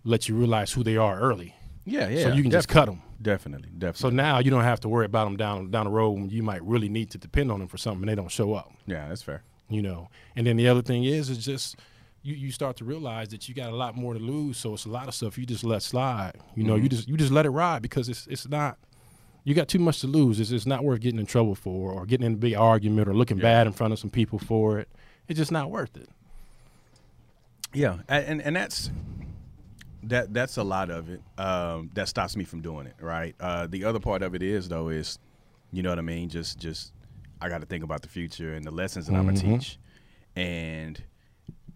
let 0.04 0.28
you 0.28 0.34
realize 0.36 0.70
who 0.72 0.82
they 0.84 0.96
are 0.98 1.18
early, 1.18 1.54
Yeah. 1.86 2.08
Yeah. 2.08 2.24
so 2.24 2.32
you 2.34 2.42
can 2.42 2.50
just 2.50 2.68
cut 2.68 2.86
them. 2.86 3.00
Definitely. 3.22 3.70
Definitely. 3.70 4.00
So 4.00 4.10
now 4.10 4.38
you 4.38 4.50
don't 4.50 4.64
have 4.64 4.80
to 4.80 4.88
worry 4.88 5.06
about 5.06 5.24
them 5.24 5.36
down 5.38 5.70
down 5.70 5.84
the 5.86 5.90
road 5.90 6.10
when 6.10 6.28
you 6.28 6.42
might 6.42 6.62
really 6.62 6.88
need 6.90 7.10
to 7.12 7.18
depend 7.18 7.50
on 7.50 7.60
them 7.60 7.68
for 7.68 7.78
something 7.78 8.02
and 8.02 8.08
they 8.10 8.14
don't 8.14 8.30
show 8.30 8.52
up. 8.52 8.70
yeah, 8.86 9.08
that's 9.08 9.22
fair. 9.22 9.42
You 9.70 9.80
know, 9.80 10.10
and 10.36 10.46
then 10.46 10.56
the 10.58 10.68
other 10.68 10.82
thing 10.82 11.04
is 11.04 11.30
is 11.30 11.42
just 11.42 11.76
you, 12.22 12.34
you 12.34 12.50
start 12.52 12.76
to 12.78 12.84
realize 12.84 13.28
that 13.28 13.48
you 13.48 13.54
got 13.54 13.70
a 13.70 13.76
lot 13.76 13.96
more 13.96 14.12
to 14.12 14.20
lose. 14.20 14.58
So 14.58 14.74
it's 14.74 14.84
a 14.84 14.90
lot 14.90 15.08
of 15.08 15.14
stuff 15.14 15.38
you 15.38 15.46
just 15.46 15.64
let 15.64 15.82
slide. 15.82 16.32
You 16.54 16.64
know, 16.64 16.74
you 16.76 16.88
just 16.90 17.08
you 17.08 17.16
just 17.16 17.32
let 17.32 17.46
it 17.46 17.50
ride 17.50 17.80
because 17.80 18.10
it's 18.10 18.26
it's 18.26 18.46
not 18.46 18.76
you 19.44 19.54
got 19.54 19.68
too 19.68 19.78
much 19.78 20.00
to 20.00 20.06
lose. 20.06 20.40
It's 20.40 20.50
it's 20.50 20.66
not 20.66 20.82
worth 20.84 21.00
getting 21.00 21.20
in 21.20 21.26
trouble 21.26 21.54
for 21.54 21.92
or 21.92 22.06
getting 22.06 22.26
in 22.26 22.32
a 22.34 22.36
big 22.36 22.54
argument 22.54 23.08
or 23.08 23.14
looking 23.14 23.36
Yeah. 23.38 23.42
bad 23.44 23.66
in 23.66 23.72
front 23.72 23.92
of 23.92 23.98
some 23.98 24.10
people 24.10 24.38
for 24.38 24.78
it. 24.78 24.88
It's 25.28 25.38
just 25.38 25.52
not 25.52 25.70
worth 25.70 25.96
it. 25.96 26.08
Yeah, 27.72 27.98
and 28.08 28.40
and 28.40 28.54
that's 28.54 28.90
that 30.04 30.32
that's 30.32 30.56
a 30.56 30.62
lot 30.62 30.90
of 30.90 31.08
it 31.10 31.20
um, 31.38 31.90
that 31.94 32.08
stops 32.08 32.36
me 32.36 32.44
from 32.44 32.60
doing 32.60 32.86
it. 32.86 32.94
Right. 33.00 33.34
Uh, 33.40 33.66
the 33.66 33.84
other 33.84 33.98
part 34.00 34.22
of 34.22 34.34
it 34.34 34.42
is 34.42 34.68
though 34.68 34.88
is, 34.90 35.18
you 35.72 35.82
know 35.82 35.90
what 35.90 35.98
I 35.98 36.02
mean. 36.02 36.28
Just 36.28 36.58
just 36.58 36.92
I 37.40 37.48
got 37.48 37.60
to 37.60 37.66
think 37.66 37.82
about 37.82 38.02
the 38.02 38.08
future 38.08 38.54
and 38.54 38.64
the 38.64 38.70
lessons 38.70 39.06
that 39.06 39.14
I'm 39.14 39.24
Mhm. 39.26 39.40
gonna 39.42 39.58
teach, 39.58 39.78
and 40.36 41.02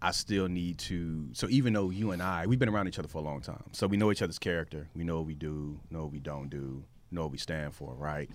I 0.01 0.11
still 0.11 0.47
need 0.47 0.77
to. 0.79 1.27
So 1.33 1.49
even 1.49 1.73
though 1.73 1.89
you 1.89 2.11
and 2.11 2.21
I 2.23 2.47
we've 2.47 2.59
been 2.59 2.69
around 2.69 2.87
each 2.87 2.99
other 2.99 3.09
for 3.09 3.17
a 3.17 3.21
long 3.25 3.41
time, 3.41 3.63
so 3.73 3.85
we 3.87 3.97
know 3.97 4.11
each 4.11 4.21
other's 4.21 4.39
character. 4.39 4.87
We 4.95 5.03
know 5.03 5.17
what 5.17 5.25
we 5.25 5.35
do, 5.35 5.79
know 5.91 6.03
what 6.03 6.11
we 6.13 6.19
don't 6.19 6.49
do, 6.49 6.83
know 7.11 7.21
what 7.23 7.31
we 7.31 7.37
stand 7.37 7.73
for. 7.73 7.93
Right. 7.95 8.29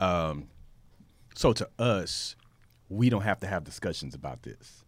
Um, 0.00 0.48
so 1.34 1.52
to 1.52 1.68
us, 1.78 2.36
we 2.88 3.10
don't 3.10 3.22
have 3.22 3.40
to 3.40 3.46
have 3.46 3.64
discussions 3.64 4.14
about 4.14 4.42
this 4.42 4.84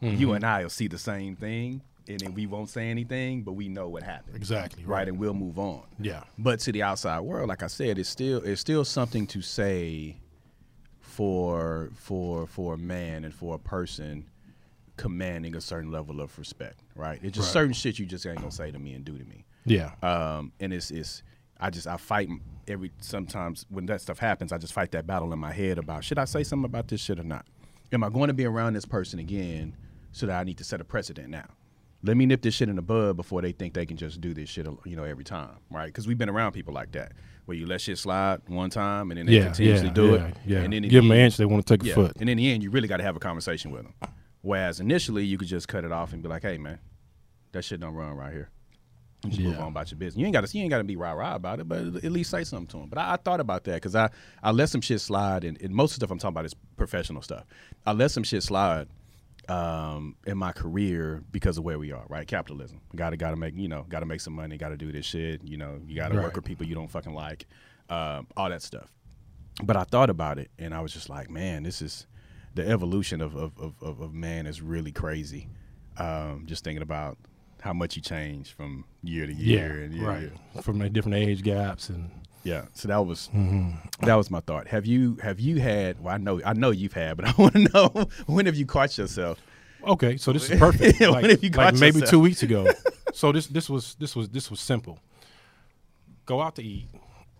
you 0.00 0.32
and 0.34 0.44
I 0.44 0.62
will 0.62 0.70
see 0.70 0.86
the 0.86 0.96
same 0.98 1.34
thing, 1.34 1.82
and 2.06 2.20
then 2.20 2.32
we 2.32 2.46
won't 2.46 2.70
say 2.70 2.88
anything, 2.88 3.42
but 3.42 3.54
we 3.54 3.68
know 3.68 3.88
what 3.88 4.04
happened, 4.04 4.36
Exactly. 4.36 4.84
right? 4.84 5.08
And 5.08 5.18
we'll 5.18 5.34
move 5.34 5.58
on. 5.58 5.82
Yeah. 5.98 6.22
But 6.38 6.60
to 6.60 6.70
the 6.72 6.84
outside 6.84 7.18
world, 7.18 7.48
like 7.48 7.64
I 7.64 7.66
said, 7.66 7.98
it's 7.98 8.08
still 8.08 8.38
it's 8.44 8.60
still 8.60 8.84
something 8.84 9.26
to 9.26 9.42
say 9.42 10.18
for 11.00 11.90
for 11.96 12.46
for 12.46 12.74
a 12.74 12.78
man 12.78 13.24
and 13.24 13.34
for 13.34 13.54
a 13.54 13.58
person 13.58 14.26
commanding 14.96 15.54
a 15.56 15.60
certain 15.60 15.90
level 15.90 16.20
of 16.20 16.36
respect, 16.38 16.80
right? 16.94 17.18
It's 17.22 17.36
just 17.36 17.48
Right. 17.48 17.52
certain 17.52 17.72
shit 17.72 17.98
you 17.98 18.06
just 18.06 18.26
ain't 18.26 18.38
gonna 18.38 18.50
say 18.50 18.70
to 18.70 18.78
me 18.78 18.94
and 18.94 19.04
do 19.04 19.16
to 19.18 19.24
me. 19.24 19.44
Yeah. 19.64 19.92
Um, 20.02 20.52
and 20.60 20.72
it's 20.72 20.90
it's 20.90 21.22
I 21.58 21.70
just 21.70 21.86
I 21.86 21.96
fight 21.96 22.28
every 22.68 22.92
sometimes 23.00 23.66
when 23.70 23.86
that 23.86 24.00
stuff 24.00 24.18
happens, 24.18 24.52
I 24.52 24.58
just 24.58 24.72
fight 24.72 24.92
that 24.92 25.06
battle 25.06 25.32
in 25.32 25.38
my 25.38 25.52
head 25.52 25.78
about 25.78 26.04
should 26.04 26.18
I 26.18 26.24
say 26.24 26.44
something 26.44 26.66
about 26.66 26.88
this 26.88 27.00
shit 27.00 27.18
or 27.18 27.24
not. 27.24 27.46
am 27.92 28.04
I 28.04 28.10
going 28.10 28.28
to 28.28 28.34
be 28.34 28.44
around 28.44 28.74
this 28.74 28.84
person 28.84 29.18
again 29.18 29.74
so 30.12 30.26
that 30.26 30.38
I 30.38 30.44
need 30.44 30.58
to 30.58 30.64
set 30.64 30.80
a 30.80 30.84
precedent 30.84 31.28
now? 31.30 31.46
Let 32.04 32.16
me 32.16 32.26
nip 32.26 32.42
this 32.42 32.54
shit 32.54 32.68
in 32.68 32.76
the 32.76 32.82
bud 32.82 33.16
before 33.16 33.42
they 33.42 33.50
think 33.50 33.74
they 33.74 33.84
can 33.84 33.96
just 33.96 34.20
do 34.20 34.32
this 34.32 34.48
shit, 34.48 34.66
you 34.84 34.94
know, 34.94 35.02
every 35.02 35.24
time, 35.24 35.56
right? 35.70 35.86
Because 35.86 36.06
we've 36.06 36.18
been 36.18 36.28
around 36.28 36.52
people 36.52 36.72
like 36.72 36.92
that 36.92 37.12
where 37.46 37.56
you 37.56 37.66
let 37.66 37.80
shit 37.80 37.98
slide 37.98 38.40
one 38.46 38.70
time 38.70 39.10
and 39.10 39.18
then 39.18 39.26
they 39.26 39.32
yeah, 39.38 39.44
continuously 39.46 39.88
yeah, 39.88 39.92
do 39.94 40.06
yeah, 40.06 40.26
it, 40.26 40.36
Yeah. 40.46 40.58
and 40.58 40.72
then 40.72 40.82
give 40.82 40.90
the 40.90 40.96
them 41.00 41.10
an 41.10 41.18
inch, 41.18 41.36
they 41.38 41.44
want 41.46 41.66
to 41.66 41.76
take 41.76 41.90
a 41.90 41.94
foot. 41.94 42.12
and 42.20 42.28
in 42.30 42.36
the 42.36 42.52
end, 42.52 42.62
you 42.62 42.70
really 42.70 42.86
got 42.88 42.98
to 42.98 43.02
have 43.02 43.16
a 43.16 43.18
conversation 43.20 43.70
with 43.72 43.82
them. 43.82 43.94
Whereas 44.42 44.78
initially, 44.80 45.24
you 45.24 45.38
could 45.38 45.48
just 45.48 45.66
cut 45.66 45.84
it 45.84 45.90
off 45.90 46.12
and 46.12 46.22
be 46.22 46.28
like, 46.28 46.42
"Hey, 46.42 46.58
man, 46.58 46.78
that 47.52 47.64
shit 47.64 47.80
don't 47.80 47.94
run 47.94 48.12
right 48.12 48.32
here." 48.32 48.50
And 49.24 49.32
just 49.32 49.42
move 49.42 49.58
on 49.58 49.68
about 49.68 49.90
your 49.90 49.98
business. 49.98 50.18
You 50.20 50.26
ain't 50.26 50.32
got 50.32 50.46
to. 50.46 50.56
You 50.56 50.62
ain't 50.62 50.70
got 50.70 50.78
to 50.78 50.84
be 50.84 50.94
rah 50.94 51.10
rah 51.12 51.34
about 51.34 51.58
it, 51.58 51.68
but 51.68 51.78
at 51.78 52.12
least 52.12 52.30
say 52.30 52.44
something 52.44 52.68
to 52.68 52.84
him. 52.84 52.88
But 52.88 52.98
I, 52.98 53.14
I 53.14 53.16
thought 53.16 53.40
about 53.40 53.64
that 53.64 53.74
because 53.74 53.96
I 53.96 54.10
I 54.42 54.52
let 54.52 54.68
some 54.68 54.80
shit 54.80 55.00
slide, 55.00 55.42
and, 55.44 55.60
and 55.60 55.74
most 55.74 55.90
of 55.92 55.98
the 55.98 56.06
stuff 56.06 56.12
I'm 56.12 56.18
talking 56.18 56.34
about 56.34 56.44
is 56.44 56.54
professional 56.76 57.20
stuff. 57.22 57.44
I 57.84 57.92
let 57.92 58.12
some 58.12 58.22
shit 58.22 58.44
slide 58.44 58.86
um, 59.48 60.14
in 60.26 60.38
my 60.38 60.52
career 60.52 61.22
because 61.32 61.58
of 61.58 61.64
where 61.64 61.78
we 61.80 61.90
are, 61.90 62.04
right? 62.08 62.28
Capitalism. 62.28 62.80
Got 62.94 63.10
to 63.10 63.16
got 63.16 63.30
to 63.30 63.36
make 63.36 63.56
you 63.56 63.66
know 63.66 63.84
got 63.88 64.00
to 64.00 64.06
make 64.06 64.20
some 64.20 64.34
money. 64.34 64.56
Got 64.56 64.68
to 64.68 64.76
do 64.76 64.92
this 64.92 65.04
shit. 65.04 65.42
You 65.42 65.56
know, 65.56 65.80
you 65.86 65.96
got 65.96 66.10
to 66.10 66.14
Right. 66.16 66.22
work 66.22 66.36
with 66.36 66.44
people 66.44 66.66
you 66.66 66.74
don't 66.76 66.88
fucking 66.90 67.14
like, 67.14 67.46
um, 67.90 68.28
all 68.36 68.48
that 68.50 68.62
stuff. 68.62 68.92
But 69.64 69.76
I 69.76 69.82
thought 69.82 70.10
about 70.10 70.38
it, 70.38 70.50
and 70.60 70.72
I 70.72 70.80
was 70.80 70.92
just 70.92 71.08
like, 71.08 71.28
man, 71.28 71.64
this 71.64 71.82
is 71.82 72.06
the 72.54 72.68
evolution 72.68 73.20
of 73.20 73.34
of, 73.34 73.58
of, 73.58 73.74
of, 73.82 74.00
of 74.00 74.14
man 74.14 74.46
is 74.46 74.62
really 74.62 74.92
crazy. 74.92 75.48
Um, 75.96 76.44
just 76.46 76.62
thinking 76.62 76.82
about 76.82 77.18
how 77.60 77.72
much 77.72 77.96
you 77.96 78.02
change 78.02 78.52
from 78.52 78.84
year 79.02 79.26
to 79.26 79.32
Yeah, 79.32 79.56
year 79.56 79.80
and 79.82 79.94
year 79.94 80.08
right. 80.08 80.20
year. 80.22 80.32
From 80.62 80.78
the 80.78 80.88
different 80.88 81.16
age 81.16 81.42
gaps 81.42 81.88
and 81.88 82.10
Yeah. 82.44 82.66
So 82.74 82.88
that 82.88 83.04
was 83.04 83.28
that 84.00 84.14
was 84.14 84.30
my 84.30 84.40
thought. 84.40 84.68
Have 84.68 84.86
you 84.86 85.16
have 85.22 85.40
you 85.40 85.60
had? 85.60 86.00
Well, 86.02 86.14
I 86.14 86.18
know 86.18 86.40
I 86.44 86.52
know 86.52 86.70
you've 86.70 86.92
had, 86.92 87.16
but 87.16 87.26
I 87.28 87.32
want 87.36 87.54
to 87.54 87.68
know 87.72 88.08
when 88.26 88.46
have 88.46 88.56
you 88.56 88.66
caught 88.66 88.96
yourself? 88.96 89.40
Okay, 89.84 90.16
so 90.16 90.32
this 90.32 90.50
is 90.50 90.58
perfect. 90.58 91.00
When 91.00 91.10
like, 91.12 91.24
have 91.26 91.42
you 91.44 91.50
like 91.50 91.74
maybe 91.76 92.00
two 92.02 92.18
weeks 92.20 92.42
ago. 92.42 92.66
so 93.12 93.32
this 93.32 93.46
this 93.46 93.68
was 93.70 93.94
this 93.96 94.14
was 94.16 94.28
this 94.28 94.50
was 94.50 94.60
simple. 94.60 94.98
Go 96.26 96.40
out 96.40 96.56
to 96.56 96.62
eat. 96.62 96.88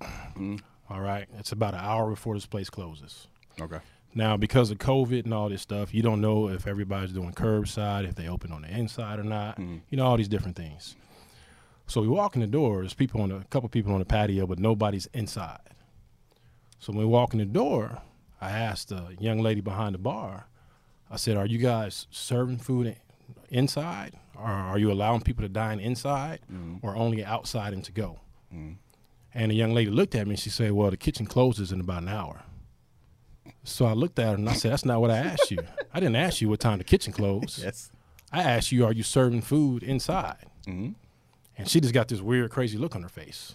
Mm-hmm. 0.00 0.56
All 0.90 1.00
right, 1.00 1.26
it's 1.38 1.52
about 1.52 1.74
an 1.74 1.80
hour 1.80 2.08
before 2.10 2.34
this 2.34 2.46
place 2.46 2.70
closes. 2.70 3.26
Okay. 3.60 3.78
Now, 4.14 4.36
because 4.36 4.70
of 4.70 4.78
COVID 4.78 5.24
and 5.24 5.34
all 5.34 5.48
this 5.48 5.62
stuff, 5.62 5.94
you 5.94 6.02
don't 6.02 6.20
know 6.20 6.48
if 6.48 6.66
everybody's 6.66 7.12
doing 7.12 7.32
curbside, 7.32 8.08
if 8.08 8.14
they 8.14 8.28
open 8.28 8.52
on 8.52 8.62
the 8.62 8.68
inside 8.68 9.18
or 9.18 9.24
not. 9.24 9.58
Mm-hmm. 9.58 9.78
You 9.90 9.98
know 9.98 10.06
all 10.06 10.16
these 10.16 10.28
different 10.28 10.56
things. 10.56 10.96
So 11.86 12.00
we 12.00 12.08
walk 12.08 12.34
in 12.34 12.40
the 12.40 12.46
door. 12.46 12.80
There's 12.80 12.94
people 12.94 13.20
on 13.22 13.28
the, 13.28 13.36
a 13.36 13.44
couple 13.44 13.68
people 13.68 13.92
on 13.92 13.98
the 13.98 14.04
patio, 14.04 14.46
but 14.46 14.58
nobody's 14.58 15.06
inside. 15.14 15.60
So 16.78 16.92
when 16.92 17.00
we 17.00 17.06
walk 17.06 17.32
in 17.32 17.38
the 17.38 17.44
door, 17.44 18.02
I 18.40 18.50
asked 18.50 18.88
the 18.88 19.16
young 19.18 19.40
lady 19.40 19.60
behind 19.60 19.94
the 19.94 19.98
bar. 19.98 20.48
I 21.10 21.16
said, 21.16 21.36
"Are 21.36 21.46
you 21.46 21.58
guys 21.58 22.06
serving 22.10 22.58
food 22.58 22.96
inside, 23.50 24.14
or 24.36 24.44
are 24.44 24.78
you 24.78 24.92
allowing 24.92 25.22
people 25.22 25.42
to 25.42 25.48
dine 25.48 25.80
inside, 25.80 26.40
or 26.82 26.94
only 26.96 27.24
outside 27.24 27.72
and 27.72 27.84
to 27.84 27.92
go?" 27.92 28.20
And 29.34 29.50
the 29.50 29.54
young 29.54 29.72
lady 29.74 29.90
looked 29.90 30.14
at 30.14 30.26
me 30.26 30.32
and 30.32 30.38
she 30.38 30.50
said, 30.50 30.72
Well, 30.72 30.90
the 30.90 30.96
kitchen 30.96 31.26
closes 31.26 31.70
in 31.70 31.80
about 31.80 32.02
an 32.02 32.08
hour. 32.08 32.42
So 33.70 33.86
I 33.86 33.92
looked 33.92 34.18
at 34.18 34.28
her 34.28 34.34
and 34.34 34.48
I 34.48 34.54
said, 34.54 34.72
That's 34.72 34.84
not 34.84 35.00
what 35.00 35.10
I 35.10 35.18
asked 35.18 35.50
you. 35.50 35.58
I 35.94 36.00
didn't 36.00 36.16
ask 36.16 36.40
you 36.40 36.48
what 36.48 36.60
time 36.60 36.78
the 36.78 36.84
kitchen 36.84 37.12
closed. 37.12 37.62
Yes. 37.62 37.90
I 38.32 38.42
asked 38.42 38.72
you, 38.72 38.84
Are 38.84 38.92
you 38.92 39.02
serving 39.02 39.42
food 39.42 39.82
inside? 39.82 40.46
Mhm. 40.66 40.94
And 41.56 41.68
she 41.68 41.80
just 41.80 41.92
got 41.94 42.08
this 42.08 42.20
weird, 42.20 42.50
crazy 42.50 42.78
look 42.78 42.94
on 42.94 43.02
her 43.02 43.08
face. 43.08 43.54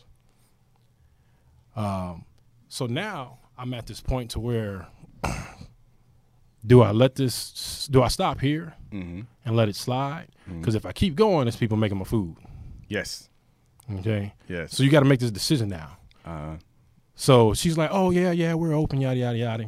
Um, 1.75 2.25
so 2.67 2.85
now 2.85 3.39
I'm 3.57 3.73
at 3.73 3.87
this 3.87 4.01
point 4.01 4.31
to 4.31 4.39
where 4.39 4.87
do 6.65 6.81
I 6.81 6.91
let 6.91 7.15
this, 7.15 7.87
do 7.91 8.01
I 8.03 8.07
stop 8.07 8.39
here 8.39 8.73
Mm-hmm. 8.91 9.21
and 9.45 9.55
let 9.55 9.69
it 9.69 9.75
slide? 9.75 10.27
Because 10.59 10.75
if 10.75 10.85
I 10.85 10.91
keep 10.91 11.15
going, 11.15 11.47
it's 11.47 11.57
people 11.57 11.77
making 11.77 11.97
my 11.97 12.03
food. 12.03 12.35
Yes. 12.87 13.29
Okay. 13.99 14.33
Yes. 14.47 14.75
So 14.75 14.83
you 14.83 14.89
got 14.91 14.99
to 14.99 15.05
make 15.05 15.19
this 15.19 15.31
decision 15.31 15.69
now. 15.69 15.97
uh, 16.25 16.57
So 17.15 17.53
she's 17.55 17.77
like, 17.77 17.89
"Oh 17.91 18.11
yeah, 18.11 18.31
yeah, 18.31 18.53
we're 18.53 18.73
open, 18.73 19.01
yada 19.01 19.17
yada 19.19 19.37
yada." 19.37 19.67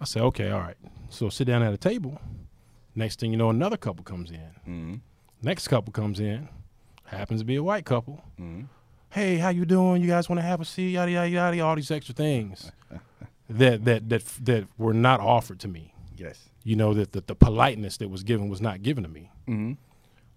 I 0.00 0.04
said, 0.04 0.22
"Okay, 0.22 0.50
all 0.50 0.60
right." 0.60 0.76
So 1.08 1.28
sit 1.28 1.46
down 1.46 1.62
at 1.62 1.72
a 1.72 1.78
table. 1.78 2.20
Next 2.94 3.20
thing 3.20 3.30
you 3.30 3.36
know, 3.36 3.50
another 3.50 3.76
couple 3.76 4.04
comes 4.04 4.30
in. 4.30 4.50
mhm. 4.66 5.00
Next 5.42 5.68
couple 5.68 5.92
comes 5.92 6.18
in, 6.18 6.48
happens 7.04 7.40
to 7.42 7.44
be 7.44 7.56
a 7.56 7.62
white 7.62 7.84
couple. 7.84 8.22
Mhm. 8.40 8.68
Hey, 9.10 9.36
how 9.38 9.50
you 9.50 9.64
doing? 9.64 10.02
You 10.02 10.08
guys 10.08 10.28
want 10.28 10.38
to 10.40 10.46
have 10.46 10.60
a 10.60 10.64
seat? 10.64 10.90
Yada 10.90 11.10
yada 11.10 11.28
yada. 11.28 11.60
All 11.60 11.76
these 11.76 11.90
extra 11.90 12.14
things 12.14 12.72
that 13.50 13.84
that 13.84 14.08
that 14.08 14.24
that 14.42 14.66
were 14.78 14.94
not 14.94 15.20
offered 15.20 15.60
to 15.60 15.68
me. 15.68 15.94
Yes. 16.16 16.48
You 16.64 16.74
know 16.76 16.94
that 16.94 17.12
the, 17.12 17.20
the 17.20 17.34
politeness 17.36 17.98
that 17.98 18.08
was 18.08 18.22
given 18.24 18.48
was 18.48 18.60
not 18.60 18.82
given 18.82 19.04
to 19.04 19.10
me. 19.10 19.30
Mm-hmm. 19.46 19.72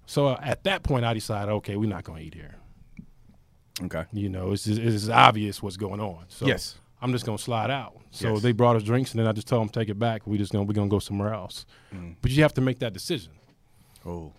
So 0.05 0.27
uh, 0.27 0.39
at 0.41 0.63
that 0.65 0.83
point, 0.83 1.05
I 1.05 1.13
decided, 1.13 1.51
okay, 1.53 1.75
we're 1.75 1.89
not 1.89 2.03
going 2.03 2.19
to 2.21 2.25
eat 2.27 2.33
here. 2.33 2.55
Okay. 3.83 4.03
You 4.11 4.27
know, 4.29 4.51
it's 4.51 4.65
just, 4.65 4.79
it's 4.81 5.07
obvious 5.09 5.63
what's 5.63 5.77
going 5.77 5.99
on. 6.01 6.25
So 6.27 6.45
Yes. 6.45 6.77
I'm 7.01 7.11
just 7.11 7.25
gonna 7.25 7.37
slide 7.37 7.71
out. 7.71 7.95
So 8.11 8.33
Yes. 8.33 8.41
they 8.41 8.51
brought 8.51 8.75
us 8.75 8.83
drinks, 8.83 9.11
and 9.11 9.19
then 9.19 9.27
I 9.27 9.31
just 9.31 9.47
told 9.47 9.61
them 9.61 9.69
take 9.69 9.89
it 9.89 9.97
back. 9.99 10.25
We 10.27 10.37
just 10.37 10.51
gonna 10.51 10.65
we 10.65 10.73
gonna 10.73 10.89
go 10.89 10.99
somewhere 10.99 11.33
else. 11.33 11.65
Mm. 11.93 12.15
But 12.21 12.31
you 12.31 12.41
have 12.43 12.53
to 12.55 12.61
make 12.61 12.79
that 12.79 12.93
decision. 12.93 13.31
Oh, 14.05 14.33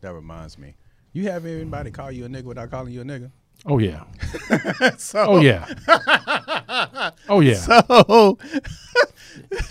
that 0.00 0.12
reminds 0.12 0.58
me. 0.58 0.76
You 1.12 1.30
have 1.30 1.44
anybody 1.46 1.90
call 1.90 2.12
you 2.12 2.24
a 2.24 2.28
nigga 2.28 2.44
without 2.44 2.70
calling 2.70 2.92
you 2.92 3.00
a 3.00 3.04
nigga? 3.04 3.30
Oh 3.64 3.78
yeah. 3.78 4.04
so, 4.98 5.24
Oh 5.26 5.40
yeah. 5.40 5.66
oh 7.28 7.40
yeah. 7.40 7.54
So, 7.54 8.38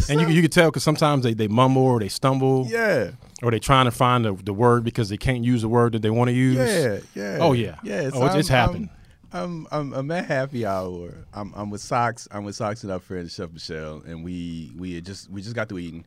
And 0.10 0.22
you 0.22 0.28
you 0.28 0.42
can 0.42 0.52
tell 0.52 0.70
because 0.70 0.84
sometimes 0.84 1.24
they, 1.24 1.34
they 1.34 1.48
mumble 1.48 1.82
or 1.84 2.00
they 2.00 2.10
stumble 2.10 2.68
yeah. 2.68 3.12
or 3.42 3.52
they 3.52 3.60
trying 3.60 3.86
to 3.86 3.92
find 3.92 4.24
the, 4.26 4.34
the 4.34 4.54
word 4.54 4.84
because 4.84 5.10
they 5.10 5.18
can't 5.18 5.44
use 5.44 5.62
the 5.62 5.70
word 5.70 5.94
that 5.94 6.02
they 6.02 6.10
want 6.10 6.28
to 6.30 6.34
use. 6.34 6.58
Yeah, 6.58 7.00
yeah. 7.16 7.38
Oh, 7.42 7.54
yeah. 7.54 7.76
yeah. 7.84 8.10
Oh, 8.14 8.26
it's- 8.26 8.36
it's 8.36 8.50
happened. 8.50 8.90
I'm, 8.92 9.05
I'm, 9.36 9.94
I'm 9.94 10.12
at 10.12 10.26
happy 10.26 10.66
hour. 10.66 11.26
I'm, 11.34 11.54
I'm 11.56 11.70
with 11.70 11.82
Socks. 11.82 12.28
I'm 12.32 12.44
with 12.44 12.56
Socks 12.56 12.84
and 12.84 12.92
our 12.92 13.00
friend 13.00 13.30
Chef 13.30 13.52
Michelle, 13.52 14.02
and 14.06 14.24
we, 14.24 14.72
we 14.78 14.96
had 14.96 15.06
just, 15.06 15.30
we 15.30 15.42
just 15.42 15.56
got 15.56 15.70
through 15.70 15.80
eating 15.80 16.06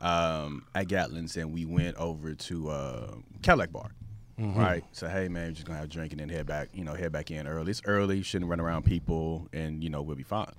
um, 0.00 0.66
at 0.74 0.88
Gatlin's, 0.88 1.36
and 1.36 1.52
we 1.52 1.64
went 1.64 1.96
over 1.96 2.34
to 2.34 2.70
uh, 2.70 3.14
Cadillac 3.42 3.72
Bar. 3.72 3.90
Mm-hmm. 4.38 4.60
Right. 4.60 4.84
So 4.92 5.08
hey 5.08 5.28
man, 5.28 5.46
we're 5.46 5.52
just 5.52 5.66
gonna 5.66 5.78
have 5.78 5.86
a 5.86 5.88
drink 5.88 6.12
and 6.12 6.20
then 6.20 6.28
head 6.28 6.44
back. 6.44 6.68
You 6.74 6.84
know, 6.84 6.92
head 6.92 7.10
back 7.10 7.30
in 7.30 7.46
early. 7.46 7.70
It's 7.70 7.80
early. 7.86 8.22
Shouldn't 8.22 8.50
run 8.50 8.60
around 8.60 8.84
people, 8.84 9.48
and 9.54 9.82
you 9.82 9.88
know 9.88 10.02
we'll 10.02 10.14
be 10.14 10.22
fine. 10.22 10.52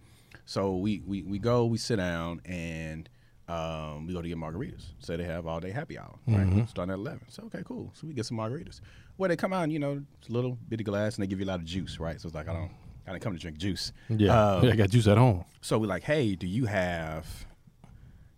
So 0.45 0.75
we 0.77 1.03
we, 1.05 1.21
we 1.21 1.37
go. 1.37 1.65
We 1.65 1.77
sit 1.77 1.97
down 1.97 2.41
and. 2.45 3.07
Um, 3.49 4.07
we 4.07 4.13
go 4.13 4.21
to 4.21 4.27
get 4.27 4.37
margaritas. 4.37 4.87
So 4.99 5.15
they 5.15 5.23
have 5.23 5.47
all 5.47 5.61
day 5.61 5.71
happy 5.71 5.97
hour, 5.97 6.19
right? 6.27 6.67
Starting 6.67 6.91
at 6.91 6.97
eleven. 6.97 7.21
So 7.29 7.43
okay, 7.43 7.61
cool. 7.63 7.93
So 7.93 8.05
we 8.05 8.13
get 8.13 8.25
some 8.25 8.35
margaritas. 8.35 8.81
Well, 9.17 9.29
they 9.29 9.35
come 9.35 9.53
out, 9.53 9.69
you 9.71 9.79
know, 9.79 10.03
it's 10.19 10.29
a 10.29 10.31
little 10.31 10.57
bitty 10.69 10.83
glass, 10.83 11.15
and 11.15 11.23
they 11.23 11.27
give 11.27 11.39
you 11.39 11.45
a 11.45 11.47
lot 11.47 11.59
of 11.59 11.65
juice, 11.65 11.99
right? 11.99 12.19
So 12.21 12.27
it's 12.27 12.35
like 12.35 12.47
I 12.47 12.53
don't, 12.53 12.71
I 13.07 13.11
didn't 13.11 13.23
come 13.23 13.33
to 13.33 13.39
drink 13.39 13.57
juice. 13.57 13.91
Yeah. 14.09 14.55
Um, 14.57 14.65
I 14.69 14.75
got 14.75 14.89
juice 14.89 15.07
at 15.07 15.17
home. 15.17 15.43
so 15.61 15.77
we're 15.79 15.87
like, 15.87 16.03
hey, 16.03 16.35
do 16.35 16.45
you 16.47 16.65
have, 16.65 17.25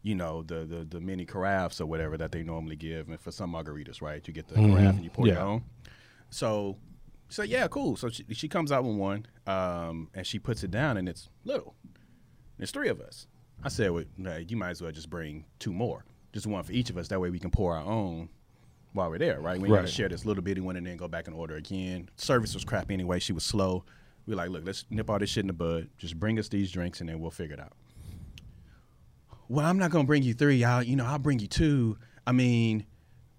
you 0.04 0.16
know, 0.16 0.44
the 0.44 0.66
the 0.66 0.86
the 0.86 1.02
mini 1.02 1.26
carafes 1.26 1.82
or 1.82 1.86
whatever 1.86 2.18
that 2.18 2.32
they 2.32 2.44
normally 2.44 2.76
give, 2.78 3.10
and 3.10 3.20
for 3.20 3.32
some 3.32 3.52
margaritas, 3.54 4.02
right? 4.02 4.26
You 4.28 4.34
get 4.34 4.48
the 4.48 4.56
carafe 4.56 4.96
and 4.96 5.04
you 5.04 5.10
pour 5.10 5.28
your 5.28 5.36
Yeah. 5.36 5.44
own. 5.44 5.64
So, 6.30 6.78
so 7.30 7.44
yeah, 7.44 7.68
cool. 7.68 7.96
So 7.98 8.10
she, 8.10 8.24
she 8.34 8.48
comes 8.48 8.72
out 8.72 8.84
with 8.84 8.96
one, 8.96 9.26
um, 9.48 10.10
and 10.14 10.26
she 10.26 10.40
puts 10.40 10.64
it 10.64 10.72
down, 10.72 10.96
and 10.98 11.10
it's 11.10 11.30
little. 11.44 11.76
There's 12.58 12.72
three 12.72 12.90
of 12.90 13.02
us. 13.02 13.28
I 13.64 13.68
said, 13.70 13.92
well, 13.92 14.06
you 14.48 14.56
might 14.56 14.70
as 14.70 14.82
well 14.82 14.92
just 14.92 15.10
bring 15.10 15.44
two 15.60 15.74
more, 15.74 16.06
just 16.32 16.48
one 16.48 16.64
for 16.64 16.72
each 16.72 16.90
of 16.90 16.98
us. 16.98 17.10
That 17.10 17.20
way 17.20 17.30
we 17.30 17.40
can 17.40 17.52
pour 17.52 17.76
our 17.76 17.84
own 17.84 18.30
while 18.94 19.10
we're 19.10 19.18
there, 19.18 19.40
right? 19.40 19.60
We 19.60 19.68
ain't 19.68 19.76
gotta 19.76 19.88
share 19.88 20.10
this 20.10 20.26
little 20.26 20.44
bitty 20.44 20.62
one 20.62 20.76
and 20.76 20.86
then 20.86 20.98
go 20.98 21.08
back 21.08 21.28
and 21.28 21.36
order 21.36 21.56
again. 21.56 22.10
Service 22.16 22.54
was 22.54 22.64
crap 22.64 22.92
anyway. 22.92 23.20
She 23.20 23.34
was 23.34 23.44
slow. 23.44 23.86
We 24.26 24.36
like, 24.36 24.50
look, 24.50 24.64
let's 24.66 24.86
nip 24.90 25.10
all 25.10 25.20
this 25.20 25.30
shit 25.30 25.44
in 25.44 25.48
the 25.48 25.54
bud. 25.54 25.90
Just 25.98 26.20
bring 26.20 26.38
us 26.40 26.50
these 26.50 26.72
drinks 26.72 27.00
and 27.00 27.10
then 27.10 27.20
we'll 27.20 27.32
figure 27.32 27.56
it 27.56 27.60
out. 27.60 27.74
Well, 29.48 29.66
I'm 29.66 29.78
not 29.78 29.92
gonna 29.92 30.04
bring 30.04 30.24
you 30.24 30.34
three. 30.34 30.64
I'll, 30.64 30.84
you 30.84 30.96
know, 30.96 31.06
I'll 31.06 31.20
bring 31.20 31.40
you 31.40 31.48
two. 31.48 31.98
I 32.28 32.32
mean, 32.32 32.86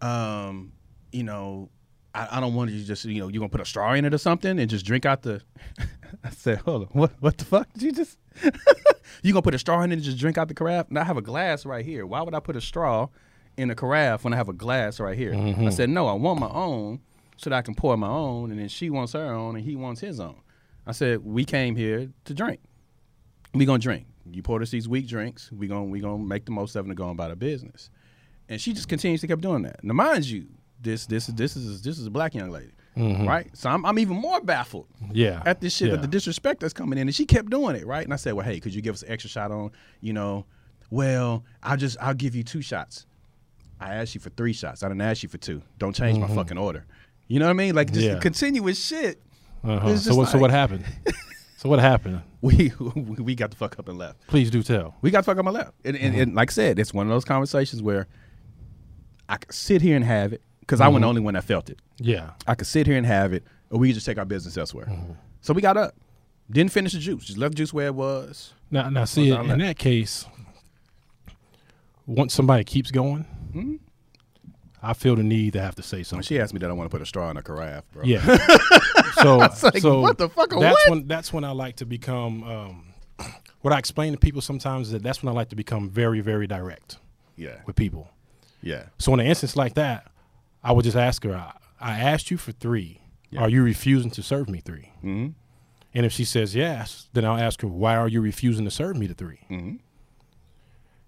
um, 0.00 0.72
you 1.12 1.22
know, 1.22 1.70
I, 2.14 2.28
I 2.32 2.40
don't 2.40 2.54
want 2.54 2.70
you 2.70 2.80
to 2.80 2.84
just, 2.84 3.04
you 3.04 3.20
know, 3.20 3.28
you're 3.28 3.38
gonna 3.38 3.48
put 3.48 3.60
a 3.60 3.64
straw 3.64 3.92
in 3.92 4.04
it 4.04 4.12
or 4.12 4.18
something 4.18 4.58
and 4.58 4.68
just 4.68 4.84
drink 4.84 5.06
out 5.06 5.22
the. 5.22 5.42
I 6.24 6.30
said, 6.30 6.58
hold 6.58 6.82
on, 6.82 6.88
what, 6.88 7.12
what 7.20 7.38
the 7.38 7.44
fuck 7.44 7.72
did 7.72 7.82
you 7.82 7.92
just? 7.92 8.18
you 9.22 9.32
gonna 9.32 9.42
put 9.42 9.54
a 9.54 9.58
straw 9.58 9.82
in 9.82 9.92
it 9.92 9.94
and 9.94 10.02
just 10.02 10.18
drink 10.18 10.38
out 10.38 10.48
the 10.48 10.54
carafe? 10.54 10.88
And 10.88 10.98
I 10.98 11.04
have 11.04 11.16
a 11.16 11.22
glass 11.22 11.64
right 11.64 11.84
here. 11.84 12.04
Why 12.04 12.22
would 12.22 12.34
I 12.34 12.40
put 12.40 12.56
a 12.56 12.60
straw 12.60 13.08
in 13.61 13.70
a 13.70 13.75
carafe 13.75 14.25
when 14.25 14.33
I 14.33 14.37
have 14.37 14.49
a 14.49 14.53
glass 14.53 15.01
right 15.01 15.16
here? 15.16 15.33
I 15.33 15.37
mm-hmm. 15.37 15.70
said, 15.70 15.90
no, 15.90 16.07
I 16.07 16.12
want 16.14 16.40
my 16.40 16.51
own 16.51 17.01
so 17.37 17.51
that 17.51 17.57
I 17.57 17.62
can 17.62 17.75
pour 17.75 17.96
my 17.96 18.09
own, 18.09 18.51
and 18.51 18.61
then 18.61 18.68
she 18.68 18.90
wants 18.90 19.14
her 19.14 19.33
own 19.33 19.57
and 19.57 19.64
he 19.64 19.75
wants 19.75 20.01
his 20.01 20.20
own. 20.20 20.40
I 20.87 20.92
said, 20.92 21.25
we 21.25 21.44
came 21.44 21.75
here 21.77 22.11
to 22.25 22.35
drink. 22.35 22.61
We 23.55 23.64
gonna 23.64 23.79
drink. 23.79 24.07
You 24.31 24.42
poured 24.42 24.62
us 24.62 24.70
these 24.70 24.88
weak 24.88 25.09
drinks. 25.09 25.51
We 25.51 25.66
gonna 25.66 25.85
we 25.85 26.01
gonna 26.01 26.23
make 26.23 26.44
the 26.44 26.51
most 26.53 26.77
of 26.77 26.85
them 26.85 26.90
to 26.90 26.94
go 26.94 27.09
about 27.11 27.31
our 27.31 27.37
business. 27.37 27.90
And 28.49 28.61
she 28.61 28.73
just 28.73 28.88
continues 28.88 29.20
to 29.23 29.27
keep 29.27 29.40
doing 29.40 29.62
that. 29.62 29.83
Now, 29.83 29.94
mind 29.94 30.27
you, 30.27 30.46
this 30.81 31.07
this 31.07 31.27
this 31.29 31.57
is 31.57 31.83
this 31.83 31.99
is 31.99 32.07
a 32.07 32.11
black 32.11 32.35
young 32.35 32.51
lady, 32.51 32.73
mm-hmm. 32.96 33.27
right? 33.27 33.49
So 33.57 33.70
I'm 33.70 33.85
I'm 33.87 33.99
even 33.99 34.16
more 34.16 34.40
baffled 34.40 34.87
Yeah. 35.12 35.42
at 35.46 35.61
this 35.61 35.75
shit, 35.75 35.88
Yeah. 35.88 35.94
at 35.94 36.03
the 36.03 36.09
disrespect 36.09 36.61
that's 36.61 36.73
coming 36.75 36.99
in, 36.99 37.09
and 37.09 37.14
she 37.14 37.27
kept 37.27 37.51
doing 37.51 37.77
it, 37.77 37.87
right? 37.87 38.05
And 38.05 38.12
I 38.12 38.16
said, 38.16 38.35
well, 38.35 38.44
hey, 38.44 38.61
could 38.61 38.75
you 38.75 38.83
give 38.83 38.94
us 38.94 39.03
an 39.03 39.11
extra 39.11 39.31
shot 39.31 39.51
on, 39.51 39.70
you 40.01 40.12
know, 40.12 40.46
well, 40.90 41.44
I'll 41.62 41.77
just 41.77 41.96
I'll 42.01 42.14
give 42.14 42.35
you 42.35 42.42
two 42.42 42.62
shots. 42.62 43.07
I 43.80 43.94
asked 43.94 44.14
you 44.14 44.20
for 44.20 44.30
three 44.30 44.52
shots. 44.52 44.82
I 44.82 44.88
didn't 44.88 45.00
ask 45.00 45.22
you 45.22 45.28
for 45.28 45.38
two. 45.38 45.62
Don't 45.78 45.94
change 45.96 46.18
my 46.18 46.28
fucking 46.28 46.58
order. 46.58 46.84
You 47.28 47.38
know 47.38 47.46
what 47.46 47.50
I 47.50 47.54
mean? 47.54 47.74
Like 47.74 47.88
just 47.92 48.00
Mm-hmm. 48.00 48.14
Yeah. 48.16 48.20
continuous 48.20 48.84
shit. 48.84 49.22
Uh-huh. 49.64 49.96
So 49.96 50.14
what? 50.14 50.28
so 50.28 50.38
what 50.38 50.50
happened? 50.50 50.84
so 51.56 51.68
what 51.68 51.78
happened? 51.80 52.22
We 52.42 52.72
we 52.94 53.34
got 53.34 53.50
the 53.50 53.56
fuck 53.56 53.78
up 53.78 53.88
and 53.88 53.98
left. 53.98 54.26
Please 54.26 54.50
do 54.50 54.62
tell. 54.62 54.96
We 55.02 55.10
got 55.10 55.20
the 55.20 55.24
fuck 55.26 55.38
up 55.38 55.46
and 55.46 55.54
left. 55.54 55.72
And, 55.84 55.96
and, 55.96 56.12
Mm-hmm. 56.12 56.22
and 56.22 56.34
like 56.34 56.50
I 56.50 56.52
said, 56.52 56.78
it's 56.78 56.92
one 56.94 57.06
of 57.06 57.10
those 57.10 57.24
conversations 57.24 57.82
where 57.82 58.06
I 59.28 59.36
could 59.36 59.54
sit 59.54 59.80
here 59.82 59.96
and 59.96 60.04
have 60.04 60.32
it 60.32 60.42
because 60.60 60.80
I 60.80 60.88
wasn't 60.88 61.00
the 61.02 61.04
Mm-hmm. 61.04 61.08
only 61.08 61.20
one 61.22 61.34
that 61.34 61.44
felt 61.44 61.70
it. 61.70 61.78
Yeah. 61.98 62.30
I 62.46 62.54
could 62.54 62.66
sit 62.66 62.86
here 62.86 62.96
and 62.96 63.06
have 63.06 63.32
it, 63.32 63.44
or 63.70 63.78
we 63.78 63.88
could 63.88 63.94
just 63.94 64.06
take 64.06 64.18
our 64.18 64.24
business 64.24 64.56
elsewhere. 64.56 64.86
Mm-hmm. 64.86 65.12
So 65.42 65.52
we 65.54 65.62
got 65.62 65.76
up, 65.76 65.94
didn't 66.50 66.72
finish 66.72 66.92
the 66.92 66.98
juice, 66.98 67.24
just 67.26 67.38
left 67.38 67.52
the 67.52 67.56
juice 67.58 67.72
where 67.72 67.86
it 67.86 67.94
was. 67.94 68.52
Now, 68.70 68.88
now, 68.90 69.04
see, 69.04 69.30
in 69.30 69.58
that 69.58 69.78
case, 69.78 70.26
once 72.06 72.34
somebody 72.34 72.64
keeps 72.64 72.90
going, 72.90 73.26
Mm-hmm. 73.50 73.74
I 74.82 74.94
feel 74.94 75.14
the 75.16 75.22
need 75.22 75.52
to 75.54 75.60
have 75.60 75.74
to 75.74 75.82
say 75.82 75.98
When 75.98 76.04
something. 76.04 76.22
she 76.26 76.40
asked 76.40 76.54
me 76.54 76.58
that 76.60 76.70
I 76.70 76.72
want 76.72 76.90
to 76.90 76.94
put 76.94 77.02
a 77.02 77.06
straw 77.06 77.30
in 77.30 77.36
a 77.36 77.42
carafe, 77.42 77.84
bro. 77.92 78.02
Yeah. 78.04 78.24
so, 79.22 79.36
like, 79.38 79.52
so 79.78 80.00
what 80.00 80.16
the 80.16 80.28
fuck, 80.30 80.48
That's 80.50 80.62
what? 80.62 80.90
when 80.90 81.06
that's 81.06 81.32
when 81.32 81.44
I 81.44 81.50
like 81.50 81.76
to 81.76 81.84
become. 81.86 82.42
Um, 82.44 82.86
what 83.60 83.74
I 83.74 83.78
explain 83.78 84.12
to 84.12 84.18
people 84.18 84.40
sometimes 84.40 84.86
is 84.86 84.92
that 84.94 85.02
that's 85.02 85.22
when 85.22 85.30
I 85.30 85.36
like 85.36 85.50
to 85.50 85.56
become 85.56 85.90
very, 85.90 86.20
very 86.20 86.46
direct 86.46 86.96
yeah, 87.36 87.56
with 87.66 87.76
people. 87.76 88.08
yeah. 88.62 88.84
So 88.98 89.12
in 89.12 89.20
an 89.20 89.26
instance 89.26 89.54
like 89.54 89.74
that, 89.74 90.10
I 90.64 90.72
would 90.72 90.84
just 90.86 90.96
ask 90.96 91.22
her, 91.24 91.34
I, 91.34 91.52
I 91.78 91.98
asked 92.00 92.30
you 92.30 92.38
for 92.38 92.52
three. 92.52 93.02
Yeah. 93.28 93.42
Are 93.42 93.50
you 93.50 93.62
refusing 93.62 94.10
to 94.12 94.22
serve 94.22 94.48
me 94.48 94.60
3 94.60 94.90
Mm-hmm. 95.04 95.28
And 95.94 96.06
if 96.06 96.12
she 96.12 96.24
says 96.24 96.56
yes, 96.56 97.08
then 97.12 97.24
I'll 97.24 97.36
ask 97.38 97.60
her, 97.60 97.68
why 97.68 97.96
are 97.96 98.08
you 98.08 98.20
refusing 98.20 98.64
to 98.64 98.70
serve 98.72 98.96
me 98.96 99.06
the 99.06 99.14
3 99.14 99.38
Mm-hmm. 99.50 99.76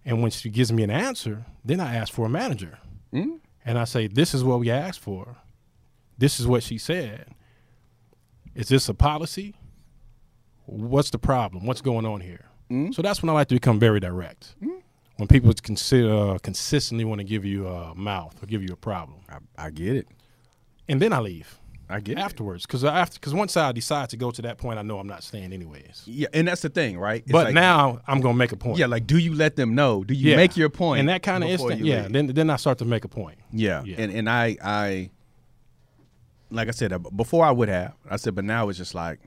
And 0.05 0.21
when 0.23 0.31
she 0.31 0.51
gives 0.51 0.73
me 0.73 0.83
an 0.83 0.91
answer, 0.91 1.45
then 1.65 1.81
I 1.81 1.95
ask 1.95 2.12
for 2.12 2.27
a 2.27 2.29
manager. 2.29 2.79
Mhm. 3.12 3.38
And 3.65 3.79
I 3.79 3.85
say, 3.85 4.09
this 4.09 4.35
is 4.35 4.43
what 4.43 4.59
we 4.61 4.71
asked 4.71 5.01
for. 5.01 5.37
This 6.19 6.41
is 6.41 6.47
what 6.47 6.62
she 6.62 6.79
said. 6.79 7.29
Is 8.55 8.69
this 8.69 8.88
a 8.88 8.95
policy? 8.95 9.55
What's 10.67 11.11
the 11.11 11.19
problem? 11.19 11.67
What's 11.67 11.81
going 11.81 12.05
on 12.07 12.21
here? 12.21 12.47
Mm-hmm. 12.71 12.93
So 12.93 13.03
that's 13.03 13.23
when 13.23 13.31
I 13.31 13.33
like 13.35 13.49
to 13.49 13.55
become 13.55 13.79
very 13.79 14.01
direct. 14.01 14.55
When 15.17 15.29
people 15.29 15.53
consider 15.62 16.12
uh, 16.12 16.38
consistently 16.38 17.05
want 17.05 17.21
to 17.21 17.25
give 17.25 17.45
you 17.45 17.69
a 17.69 17.95
mouth 17.95 18.43
or 18.43 18.47
give 18.47 18.62
you 18.62 18.73
a 18.73 18.77
problem, 18.77 19.21
I, 19.29 19.67
I 19.67 19.71
get 19.71 19.95
it. 19.97 20.09
and 20.88 21.01
then 21.01 21.12
I 21.12 21.21
leave 21.21 21.59
I 21.92 22.00
get 22.00 22.18
afterwards 22.18 22.66
because 22.66 22.85
after 22.85 23.18
because 23.20 23.35
once 23.35 23.57
I 23.57 23.70
decide 23.72 24.11
to 24.11 24.16
go 24.16 24.31
to 24.31 24.42
that 24.42 24.59
point, 24.59 24.78
I 24.78 24.83
know 24.83 24.98
I'm 24.98 25.07
not 25.07 25.22
staying 25.22 25.52
anyways. 25.52 26.02
Yeah, 26.07 26.28
and 26.33 26.48
that's 26.48 26.62
the 26.62 26.68
thing, 26.68 26.98
right? 26.98 27.22
It's 27.22 27.31
but 27.33 27.46
like- 27.46 27.55
now 27.55 28.00
I'm 28.07 28.20
gonna 28.20 28.37
make 28.37 28.52
a 28.52 28.57
point. 28.57 28.78
yeah, 28.78 28.87
like, 28.87 29.07
do 29.07 29.18
you 29.18 29.35
let 29.35 29.57
them 29.57 29.74
know? 29.74 30.02
Do 30.05 30.14
you 30.14 30.31
Yeah. 30.31 30.37
make 30.37 30.57
your 30.57 30.68
point? 30.70 31.00
in 31.00 31.07
that 31.07 31.22
kind 31.22 31.44
of 31.44 31.50
instant, 31.50 31.85
yeah. 31.85 32.02
leave? 32.02 32.12
Then 32.12 32.26
then 32.28 32.50
I 32.50 32.57
start 32.57 32.78
to 32.78 32.85
make 32.85 33.05
a 33.05 33.09
point. 33.09 33.38
Yeah. 33.52 33.83
Yeah. 33.85 33.96
And 33.98 34.12
and 34.12 34.28
I 34.31 34.57
I 34.62 35.11
like 36.50 36.68
I 36.68 36.72
said 36.72 36.92
uh, 36.92 36.98
before 36.98 37.44
I 37.44 37.50
would 37.50 37.68
have. 37.68 37.94
I 38.09 38.16
said 38.16 38.35
but 38.35 38.44
now 38.44 38.68
it's 38.68 38.78
just 38.78 38.94
like 38.94 39.20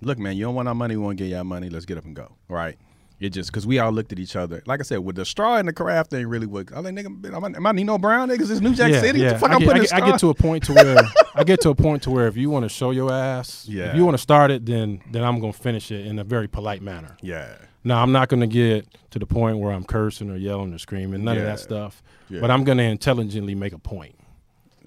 look 0.00 0.18
man, 0.18 0.36
you 0.36 0.44
don't 0.44 0.54
want 0.54 0.68
our 0.68 0.74
money, 0.74 0.96
we 0.96 1.02
want 1.04 1.18
to 1.18 1.24
get 1.24 1.30
your 1.30 1.44
money, 1.44 1.68
let's 1.68 1.84
get 1.86 1.98
up 1.98 2.04
and 2.04 2.16
go. 2.16 2.36
Right? 2.48 2.76
It 3.20 3.30
just 3.30 3.52
cuz 3.52 3.66
we 3.66 3.78
all 3.78 3.92
looked 3.92 4.12
at 4.12 4.18
each 4.18 4.34
other. 4.34 4.62
Like 4.66 4.80
I 4.80 4.82
said 4.82 4.98
with 5.00 5.16
the 5.16 5.24
straw 5.26 5.58
in 5.58 5.66
the 5.66 5.72
carafe 5.74 6.08
thing 6.08 6.26
really 6.26 6.46
would. 6.46 6.72
I 6.72 6.80
like 6.80 6.94
nigga 6.94 7.34
am 7.34 7.44
I, 7.44 7.48
am 7.48 7.66
I 7.66 7.72
Nino 7.72 7.98
Brown 7.98 8.30
niggas 8.30 8.48
this 8.48 8.60
New 8.60 8.74
Jack 8.74 8.94
City? 8.94 9.22
What 9.22 9.32
the 9.34 9.38
fuck 9.38 9.50
I 9.50 9.54
I'm 9.54 9.60
get, 9.60 9.66
putting 9.68 9.82
I 9.82 9.84
get, 9.84 9.92
I 10.02 10.10
get 10.10 10.20
to 10.20 10.28
a 10.30 10.34
point 10.34 10.64
to 10.64 10.72
where 10.72 11.02
I 11.34 11.44
get 11.44 11.60
to 11.60 11.68
a 11.70 11.74
point 11.74 12.02
to 12.04 12.10
where 12.10 12.26
if 12.28 12.36
you 12.38 12.48
want 12.48 12.64
to 12.64 12.70
show 12.70 12.90
your 12.92 13.12
ass, 13.12 13.66
Yeah. 13.68 13.90
if 13.90 13.96
you 13.96 14.04
want 14.06 14.14
to 14.14 14.22
start 14.22 14.50
it, 14.50 14.64
then 14.64 15.00
then 15.12 15.22
I'm 15.22 15.38
gonna 15.38 15.52
finish 15.52 15.90
it 15.90 16.06
in 16.06 16.18
a 16.18 16.24
very 16.24 16.48
polite 16.48 16.80
manner. 16.82 17.16
Yeah. 17.20 17.48
Now 17.84 18.02
I'm 18.02 18.12
not 18.12 18.28
gonna 18.30 18.46
get 18.46 18.86
to 19.10 19.18
the 19.18 19.26
point 19.26 19.58
where 19.58 19.72
I'm 19.72 19.84
cursing 19.84 20.30
or 20.30 20.36
yelling 20.36 20.72
or 20.72 20.78
screaming, 20.78 21.22
none 21.24 21.36
of 21.36 21.44
that 21.44 21.60
stuff. 21.60 22.02
Yeah. 22.30 22.40
But 22.40 22.50
I'm 22.50 22.64
gonna 22.64 22.84
intelligently 22.84 23.54
make 23.54 23.72
a 23.74 23.78
point, 23.78 24.14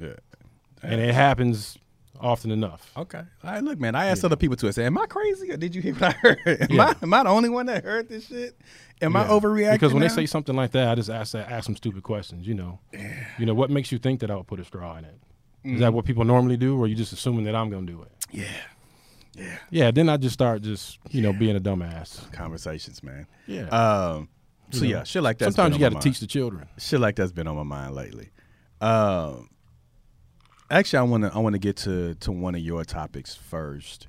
Yeah. 0.02 0.14
and 0.82 1.00
it 1.02 1.14
happens 1.14 1.78
often 2.24 2.50
enough. 2.52 2.92
Okay. 2.98 3.20
All 3.44 3.52
right, 3.52 3.64
look, 3.64 3.80
man. 3.80 3.94
I 3.96 4.08
asked 4.08 4.24
other 4.26 4.36
people 4.36 4.56
too. 4.58 4.68
I 4.68 4.72
said, 4.72 4.86
"Am 4.86 4.98
I 4.98 5.06
crazy, 5.06 5.52
or 5.52 5.58
did 5.58 5.76
you 5.76 5.82
hear 5.82 5.94
what 5.94 6.04
I 6.04 6.12
heard? 6.12 6.40
Am, 6.62 6.68
Yeah. 6.72 6.86
I, 6.86 6.96
am 7.04 7.14
I 7.14 7.24
the 7.24 7.30
only 7.30 7.50
one 7.50 7.66
that 7.68 7.84
heard 7.84 8.10
this 8.10 8.28
shit? 8.28 8.56
Am 9.02 9.16
I 9.16 9.26
overreacting?" 9.26 9.74
Because 9.74 9.94
when 9.94 10.02
now? 10.02 10.08
they 10.08 10.14
say 10.16 10.26
something 10.26 10.56
like 10.56 10.72
that, 10.72 10.88
I 10.90 10.96
just 10.96 11.10
ask 11.10 11.34
that, 11.34 11.52
ask 11.52 11.66
some 11.66 11.76
stupid 11.76 12.04
questions. 12.04 12.48
You 12.48 12.54
know, 12.56 12.80
you 13.38 13.46
know 13.46 13.54
what 13.54 13.70
makes 13.70 13.92
you 13.92 13.98
think 14.00 14.22
that 14.22 14.32
I 14.32 14.36
would 14.36 14.48
put 14.48 14.60
a 14.60 14.66
straw 14.66 14.98
in 14.98 15.06
it? 15.06 15.14
Is 15.14 15.72
Mm-hmm. 15.72 15.80
that 15.80 15.94
what 15.94 16.04
people 16.06 16.26
normally 16.26 16.58
do, 16.58 16.78
or 16.78 16.86
are 16.86 16.88
you 16.88 16.96
just 16.96 17.14
assuming 17.14 17.46
that 17.46 17.56
I'm 17.56 17.70
gonna 17.70 17.86
do 17.86 18.02
it? 18.02 18.12
"Yeah, 18.32 18.44
yeah." 19.36 19.58
Yeah. 19.70 19.92
Then 19.92 20.10
I 20.10 20.18
just 20.18 20.34
start 20.34 20.62
just 20.62 21.00
you 21.12 21.22
know 21.22 21.34
being 21.34 21.56
a 21.56 21.60
dumbass. 21.62 22.32
Conversations, 22.34 23.02
man. 23.04 23.28
Yeah. 23.48 23.68
Um. 23.70 24.30
So 24.72 24.84
You 24.86 24.92
know, 24.94 24.98
yeah, 25.00 25.04
shit 25.04 25.22
like 25.24 25.38
that. 25.40 25.54
Sometimes 25.54 25.76
you 25.76 25.80
got 25.80 25.94
to 25.94 26.00
teach 26.00 26.20
the 26.20 26.26
children. 26.28 26.68
Shit 26.80 27.00
like 27.00 27.16
that's 27.16 27.32
been 27.32 27.48
on 27.48 27.56
my 27.56 27.64
mind 27.64 27.94
lately. 27.96 28.30
Um. 28.82 29.50
Actually, 30.74 31.00
I 31.00 31.04
want 31.04 31.24
to 31.24 31.32
I 31.34 31.38
want 31.38 31.54
to 31.54 31.60
get 31.60 31.78
to 31.78 32.16
to 32.16 32.32
one 32.32 32.56
of 32.56 32.62
your 32.62 32.84
topics 32.84 33.36
first 33.36 34.08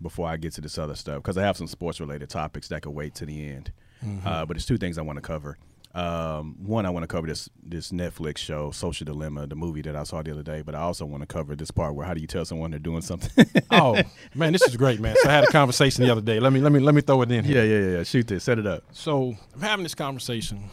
before 0.00 0.28
I 0.28 0.36
get 0.36 0.52
to 0.52 0.60
this 0.60 0.78
other 0.78 0.94
stuff 0.94 1.16
because 1.16 1.36
I 1.36 1.42
have 1.42 1.56
some 1.56 1.66
sports 1.66 1.98
related 1.98 2.30
topics 2.30 2.68
that 2.68 2.82
could 2.82 2.92
wait 2.92 3.16
to 3.16 3.26
the 3.26 3.48
end. 3.48 3.72
Mm-hmm. 4.04 4.24
Uh, 4.24 4.46
but 4.46 4.54
there's 4.54 4.66
two 4.66 4.78
things 4.78 4.98
I 4.98 5.02
want 5.02 5.16
to 5.16 5.20
cover. 5.20 5.58
Um, 5.96 6.56
one, 6.64 6.86
I 6.86 6.90
want 6.90 7.02
to 7.02 7.08
cover 7.08 7.26
this 7.26 7.48
this 7.60 7.90
Netflix 7.90 8.38
show, 8.38 8.70
Social 8.70 9.04
Dilemma, 9.04 9.48
the 9.48 9.56
movie 9.56 9.82
that 9.82 9.96
I 9.96 10.04
saw 10.04 10.22
the 10.22 10.30
other 10.30 10.44
day. 10.44 10.62
But 10.62 10.76
I 10.76 10.80
also 10.82 11.06
want 11.06 11.22
to 11.22 11.26
cover 11.26 11.56
this 11.56 11.72
part 11.72 11.96
where 11.96 12.06
how 12.06 12.14
do 12.14 12.20
you 12.20 12.28
tell 12.28 12.44
someone 12.44 12.70
they're 12.70 12.78
doing 12.78 13.02
something? 13.02 13.46
Oh 13.72 14.00
man, 14.34 14.52
this 14.52 14.62
is 14.62 14.76
great, 14.76 15.00
man. 15.00 15.16
So 15.22 15.28
I 15.28 15.32
had 15.32 15.42
a 15.44 15.48
conversation 15.48 16.04
the 16.04 16.12
other 16.12 16.20
day. 16.20 16.38
Let 16.38 16.52
me 16.52 16.60
let 16.60 16.70
me 16.70 16.78
let 16.78 16.94
me 16.94 17.00
throw 17.00 17.20
it 17.22 17.32
in 17.32 17.44
here. 17.44 17.64
yeah, 17.64 17.78
yeah, 17.78 17.96
yeah. 17.96 18.02
Shoot 18.04 18.28
this, 18.28 18.44
set 18.44 18.60
it 18.60 18.66
up. 18.66 18.84
So 18.92 19.34
I'm 19.54 19.60
having 19.60 19.82
this 19.82 19.96
conversation 19.96 20.70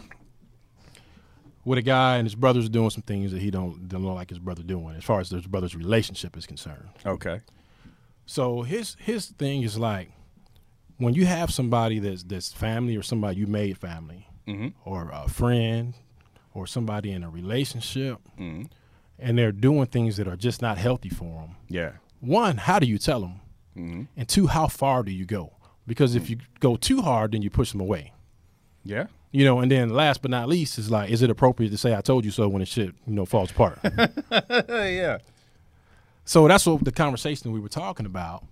with 1.66 1.78
a 1.78 1.82
guy, 1.82 2.18
and 2.18 2.26
his 2.26 2.36
brother's 2.36 2.70
doing 2.70 2.90
some 2.90 3.04
things 3.04 3.32
that 3.32 3.42
he 3.42 3.52
don't 3.52 3.88
don't 3.88 4.04
like 4.04 4.30
his 4.30 4.40
brother 4.40 4.64
doing, 4.64 4.96
as 4.96 5.04
far 5.04 5.20
as 5.20 5.30
his 5.30 5.48
brother's 5.48 5.76
relationship 5.76 6.36
is 6.38 6.46
concerned. 6.46 6.90
Okay. 7.06 7.42
So 8.26 8.62
his 8.64 8.96
his 9.00 9.28
thing 9.28 9.64
is 9.64 9.78
like 9.78 10.12
when 10.98 11.14
you 11.14 11.26
have 11.26 11.52
somebody 11.52 12.00
that's 12.00 12.24
that's 12.24 12.52
family 12.54 12.96
or 12.96 13.04
somebody 13.04 13.38
you 13.40 13.48
made 13.48 13.78
family 13.78 14.28
Mm-hmm. 14.48 14.68
or 14.84 15.10
a 15.14 15.30
friend 15.30 15.94
or 16.54 16.68
somebody 16.68 17.12
in 17.14 17.24
a 17.24 17.30
relationship, 17.30 18.20
Mm-hmm. 18.38 18.64
and 19.20 19.38
they're 19.38 19.54
doing 19.54 19.86
things 19.86 20.18
that 20.18 20.28
are 20.28 20.36
just 20.36 20.62
not 20.62 20.78
healthy 20.78 21.10
for 21.10 21.42
them. 21.42 21.56
Yeah. 21.70 21.92
One, 22.20 22.58
how 22.58 22.80
do 22.80 22.86
you 22.86 22.98
tell 22.98 23.22
them? 23.22 23.40
Mm-hmm. 23.78 24.04
And 24.18 24.28
two, 24.28 24.48
how 24.48 24.68
far 24.68 25.02
do 25.04 25.12
you 25.12 25.26
go? 25.26 25.54
Because 25.88 26.16
if 26.16 26.30
you 26.30 26.38
go 26.60 26.76
too 26.76 27.02
hard, 27.02 27.32
then 27.32 27.42
you 27.42 27.50
push 27.50 27.72
them 27.72 27.82
away. 27.82 28.14
Yeah. 28.84 29.08
You 29.34 29.44
know, 29.46 29.60
and 29.62 29.70
then 29.72 29.90
last 29.90 30.22
but 30.22 30.30
not 30.32 30.48
least 30.48 30.78
is 30.78 30.90
like, 30.92 31.10
is 31.10 31.22
it 31.24 31.30
appropriate 31.30 31.72
to 31.72 31.78
say 31.78 31.94
I 31.96 32.02
told 32.02 32.24
you 32.24 32.30
so 32.32 32.48
when 32.48 32.60
the 32.60 32.66
shit, 32.68 32.94
you 33.08 33.14
know, 33.14 33.26
falls 33.26 33.50
apart? 33.52 33.80
yeah. 34.70 35.18
so 36.26 36.48
that's 36.48 36.66
what 36.66 36.84
the 36.86 36.92
conversation 36.92 37.52
we 37.52 37.60
were 37.60 37.68
talking 37.68 38.06
about. 38.06 38.46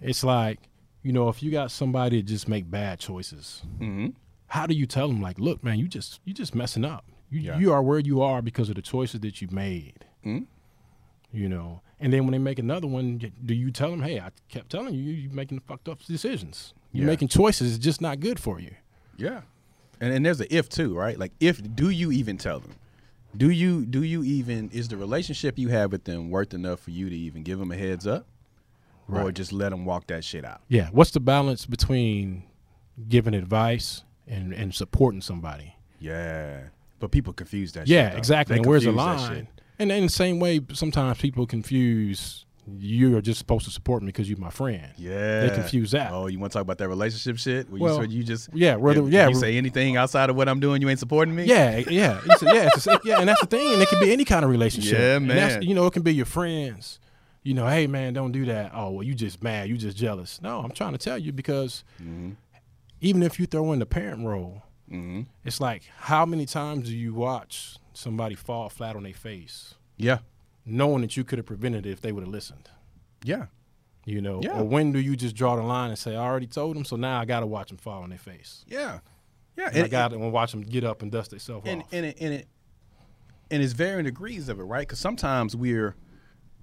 It's 0.00 0.24
like, 0.24 0.58
you 1.02 1.12
know, 1.12 1.28
if 1.28 1.42
you 1.42 1.50
got 1.50 1.70
somebody 1.70 2.20
that 2.22 2.26
just 2.26 2.48
make 2.48 2.68
bad 2.70 2.98
choices, 2.98 3.62
Mm-hmm. 3.78 4.08
how 4.48 4.66
do 4.66 4.74
you 4.74 4.86
tell 4.86 5.08
them 5.08 5.20
like, 5.20 5.38
look, 5.38 5.62
man, 5.62 5.78
you 5.78 5.86
just 5.88 6.20
you 6.24 6.32
just 6.34 6.54
messing 6.54 6.84
up. 6.84 7.04
You 7.30 7.40
Yeah. 7.40 7.58
you 7.58 7.72
are 7.72 7.82
where 7.82 7.98
you 7.98 8.22
are 8.22 8.40
because 8.42 8.68
of 8.68 8.74
the 8.76 8.82
choices 8.82 9.20
that 9.20 9.40
you 9.42 9.48
made. 9.50 10.04
Mhm. 10.24 10.46
You 11.32 11.48
know, 11.48 11.82
and 12.00 12.12
then 12.12 12.22
when 12.24 12.32
they 12.32 12.38
make 12.38 12.58
another 12.58 12.86
one, 12.86 13.18
do 13.44 13.54
you 13.54 13.70
tell 13.70 13.90
them, 13.90 14.00
hey, 14.02 14.18
I 14.20 14.30
kept 14.48 14.70
telling 14.70 14.94
you, 14.94 15.12
you're 15.12 15.32
making 15.32 15.60
fucked 15.60 15.88
up 15.88 16.02
decisions. 16.04 16.72
You're 16.92 17.04
Yeah. 17.04 17.10
making 17.12 17.28
choices, 17.28 17.74
it's 17.76 17.84
just 17.84 18.00
not 18.00 18.20
good 18.20 18.40
for 18.40 18.58
you. 18.60 18.74
Yeah. 19.18 19.42
And 20.00 20.12
and 20.12 20.24
there's 20.24 20.40
an 20.40 20.48
if 20.50 20.68
too, 20.68 20.94
right? 20.94 21.18
Like 21.18 21.32
if 21.40 21.60
do 21.74 21.90
you 21.90 22.12
even 22.12 22.38
tell 22.38 22.60
them? 22.60 22.74
Do 23.36 23.50
you 23.50 23.84
do 23.84 24.02
you 24.02 24.22
even 24.22 24.70
is 24.70 24.88
the 24.88 24.96
relationship 24.96 25.58
you 25.58 25.68
have 25.68 25.92
with 25.92 26.04
them 26.04 26.30
worth 26.30 26.54
enough 26.54 26.80
for 26.80 26.90
you 26.90 27.08
to 27.08 27.16
even 27.16 27.42
give 27.42 27.58
them 27.58 27.70
a 27.70 27.76
heads 27.76 28.06
up? 28.06 28.26
Or 29.08 29.30
just 29.30 29.52
let 29.52 29.68
them 29.68 29.84
walk 29.84 30.08
that 30.08 30.24
shit 30.24 30.44
out? 30.44 30.62
Yeah. 30.68 30.88
What's 30.90 31.12
the 31.12 31.20
balance 31.20 31.64
between 31.64 32.42
giving 33.08 33.34
advice 33.34 34.02
and, 34.26 34.52
and 34.52 34.74
supporting 34.74 35.20
somebody? 35.20 35.76
Yeah. 36.00 36.60
But 36.98 37.12
people 37.12 37.32
confuse 37.32 37.72
that 37.72 37.86
yeah, 37.86 38.10
shit. 38.10 38.18
exactly. 38.18 38.54
They 38.54 38.58
and 38.58 38.66
where's 38.66 38.84
the 38.84 38.92
line? 38.92 39.34
shit. 39.34 39.46
And 39.78 39.92
in 39.92 40.04
the 40.04 40.10
same 40.10 40.40
way, 40.40 40.60
sometimes 40.72 41.18
people 41.18 41.46
confuse 41.46 42.45
you 42.78 43.16
are 43.16 43.20
just 43.20 43.38
supposed 43.38 43.64
to 43.64 43.70
support 43.70 44.02
me 44.02 44.06
because 44.06 44.28
you're 44.28 44.38
my 44.38 44.50
friend. 44.50 44.88
Yeah. 44.96 45.46
They 45.46 45.54
confuse 45.54 45.92
that. 45.92 46.10
Oh, 46.12 46.26
you 46.26 46.38
want 46.38 46.52
to 46.52 46.56
talk 46.58 46.62
about 46.62 46.78
that 46.78 46.88
relationship 46.88 47.38
shit? 47.38 47.70
Where 47.70 47.80
Well, 47.80 48.02
you, 48.02 48.08
so 48.08 48.10
you 48.10 48.24
just 48.24 48.48
yeah, 48.52 48.74
whether- 48.76 49.08
yeah, 49.08 49.28
you 49.28 49.34
say 49.36 49.56
anything 49.56 49.96
outside 49.96 50.30
of 50.30 50.36
what 50.36 50.48
I'm 50.48 50.58
doing, 50.60 50.82
you 50.82 50.88
ain't 50.88 50.98
supporting 50.98 51.34
me. 51.36 51.44
Yeah, 51.44 51.76
yeah, 51.88 52.20
It's 52.26 52.42
yeah, 52.42 52.68
it's 52.74 52.86
a- 52.86 53.00
yeah, 53.04 53.20
and 53.20 53.28
that's 53.28 53.40
the 53.40 53.46
thing. 53.46 53.72
And 53.74 53.82
it 53.82 53.88
can 53.88 54.00
be 54.00 54.12
any 54.12 54.24
kind 54.24 54.44
of 54.44 54.50
relationship. 54.50 54.98
Yeah, 54.98 55.18
man. 55.20 55.62
you 55.62 55.74
know, 55.74 55.86
it 55.86 55.92
can 55.92 56.02
be 56.02 56.12
your 56.14 56.26
friends. 56.26 56.98
You 57.44 57.54
know, 57.54 57.68
hey 57.68 57.86
man, 57.86 58.12
don't 58.14 58.32
do 58.32 58.44
that. 58.46 58.72
Oh, 58.74 58.90
well, 58.90 59.02
you 59.04 59.14
just 59.14 59.42
mad. 59.42 59.68
You 59.68 59.76
just 59.76 59.96
jealous. 59.96 60.42
No, 60.42 60.58
I'm 60.60 60.72
trying 60.72 60.92
to 60.92 60.98
tell 60.98 61.18
you 61.18 61.32
because 61.32 61.84
Mm-hmm. 62.02 62.30
even 63.00 63.22
if 63.22 63.38
you 63.38 63.46
throw 63.46 63.72
in 63.72 63.78
the 63.78 63.86
parent 63.86 64.26
role, 64.26 64.62
Mm-hmm. 64.90 65.22
it's 65.44 65.60
like 65.60 65.82
how 65.98 66.24
many 66.24 66.46
times 66.46 66.88
do 66.88 66.96
you 66.96 67.12
watch 67.12 67.76
somebody 67.92 68.34
fall 68.36 68.68
flat 68.68 68.94
on 68.94 69.02
their 69.02 69.14
face, 69.14 69.74
Yeah. 69.96 70.18
Knowing 70.66 71.00
that 71.02 71.16
you 71.16 71.24
could 71.24 71.38
have 71.38 71.46
prevented 71.46 71.86
it 71.86 71.90
if 71.90 72.00
they 72.00 72.12
would 72.12 72.24
have 72.24 72.32
listened? 72.32 72.68
Yeah. 73.24 73.46
You 74.04 74.20
know, 74.20 74.40
Yeah. 74.42 74.58
or 74.60 74.64
when 74.64 74.92
do 74.92 75.00
you 75.00 75.16
just 75.16 75.34
draw 75.34 75.56
the 75.56 75.62
line 75.62 75.90
and 75.90 75.98
say, 75.98 76.14
I 76.14 76.20
already 76.24 76.46
told 76.46 76.76
them, 76.76 76.84
so 76.84 76.96
now 76.96 77.20
I 77.20 77.24
got 77.24 77.40
to 77.40 77.46
watch 77.46 77.68
them 77.68 77.76
fall 77.78 78.02
on 78.02 78.10
their 78.10 78.18
face? 78.18 78.64
Yeah. 78.68 78.98
Yeah, 79.56 79.70
And, 79.72 79.84
I 79.84 79.88
got 79.88 80.08
to 80.08 80.18
watch 80.18 80.50
them 80.52 80.60
get 80.62 80.84
up 80.84 81.00
and 81.02 81.10
dust 81.10 81.30
themselves 81.30 81.66
and 81.66 81.80
off. 81.82 81.88
and 81.92 82.04
it, 82.06 82.16
and 82.20 82.34
it 82.34 82.48
and 83.50 83.62
it's 83.62 83.72
varying 83.72 84.04
degrees 84.04 84.48
of 84.50 84.60
it, 84.60 84.64
right? 84.64 84.80
Because 84.86 84.98
sometimes 84.98 85.56
we're 85.56 85.94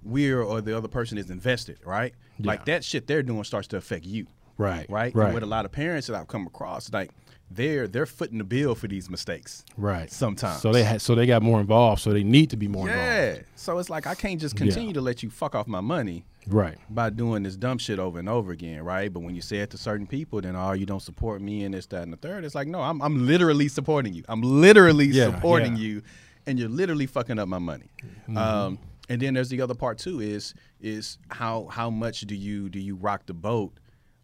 we're 0.02 0.42
or 0.42 0.60
the 0.60 0.76
other 0.76 0.86
person 0.88 1.18
is 1.18 1.30
invested, 1.30 1.78
right? 1.84 2.14
Like 2.38 2.66
that 2.66 2.84
shit 2.84 3.06
they're 3.06 3.22
doing 3.22 3.42
starts 3.44 3.66
to 3.68 3.78
affect 3.78 4.04
you, 4.04 4.26
right. 4.58 4.86
right? 4.88 4.90
right. 4.90 5.06
And 5.06 5.16
Right. 5.16 5.34
with 5.34 5.42
a 5.42 5.46
lot 5.46 5.64
of 5.64 5.72
parents 5.72 6.06
that 6.08 6.14
I've 6.16 6.28
come 6.28 6.46
across, 6.46 6.92
like 6.92 7.10
they're 7.54 7.86
they're 7.88 8.06
footing 8.06 8.38
the 8.38 8.44
bill 8.44 8.74
for 8.74 8.88
these 8.88 9.08
mistakes. 9.10 9.64
right. 9.76 10.10
Sometimes. 10.10 10.60
So 10.60 10.72
they 10.72 10.82
had 10.84 11.00
so 11.00 11.14
they 11.14 11.26
got 11.26 11.42
more 11.42 11.60
involved. 11.60 12.02
So 12.02 12.12
they 12.12 12.24
need 12.24 12.50
to 12.50 12.56
be 12.56 12.68
more 12.68 12.88
involved. 12.88 13.06
Yeah. 13.08 13.24
involved. 13.28 13.46
So 13.56 13.78
it's 13.78 13.90
like 13.90 14.06
I 14.06 14.14
can't 14.14 14.40
just 14.40 14.56
continue 14.56 14.92
to 14.94 15.00
let 15.00 15.22
you 15.22 15.30
fuck 15.30 15.54
off 15.54 15.66
my 15.66 15.80
money 15.80 16.24
Right. 16.46 16.76
by 16.90 17.08
doing 17.08 17.42
this 17.42 17.56
dumb 17.56 17.78
shit 17.78 17.98
over 17.98 18.18
and 18.18 18.28
over 18.28 18.52
again, 18.52 18.82
right? 18.82 19.10
But 19.10 19.20
when 19.20 19.34
you 19.34 19.40
say 19.40 19.58
it 19.60 19.70
to 19.70 19.78
certain 19.78 20.06
people, 20.06 20.42
then 20.42 20.54
oh, 20.56 20.72
you 20.72 20.84
don't 20.84 21.00
support 21.00 21.40
me 21.40 21.64
and 21.64 21.72
this, 21.72 21.86
that, 21.86 22.02
and 22.02 22.12
the 22.12 22.18
third. 22.18 22.44
It's 22.44 22.54
like, 22.54 22.68
no, 22.68 22.80
I'm 22.82 23.00
I'm 23.00 23.26
literally 23.26 23.68
supporting 23.68 24.12
you. 24.12 24.24
I'm 24.28 24.42
literally 24.42 25.06
Yeah, 25.06 25.26
supporting 25.26 25.76
yeah. 25.76 25.82
you, 25.82 26.02
and 26.46 26.58
you're 26.58 26.68
literally 26.68 27.06
fucking 27.06 27.38
up 27.38 27.48
my 27.48 27.58
money. 27.58 27.88
Um, 28.36 28.78
and 29.08 29.20
then 29.22 29.34
there's 29.34 29.48
the 29.48 29.60
other 29.62 29.74
part 29.74 29.96
too 29.98 30.20
is 30.20 30.54
is 30.80 31.16
how 31.28 31.66
how 31.70 31.88
much 31.90 32.22
do 32.22 32.34
you 32.34 32.68
do 32.68 32.78
you 32.78 32.94
rock 32.96 33.24
the 33.26 33.34
boat 33.34 33.78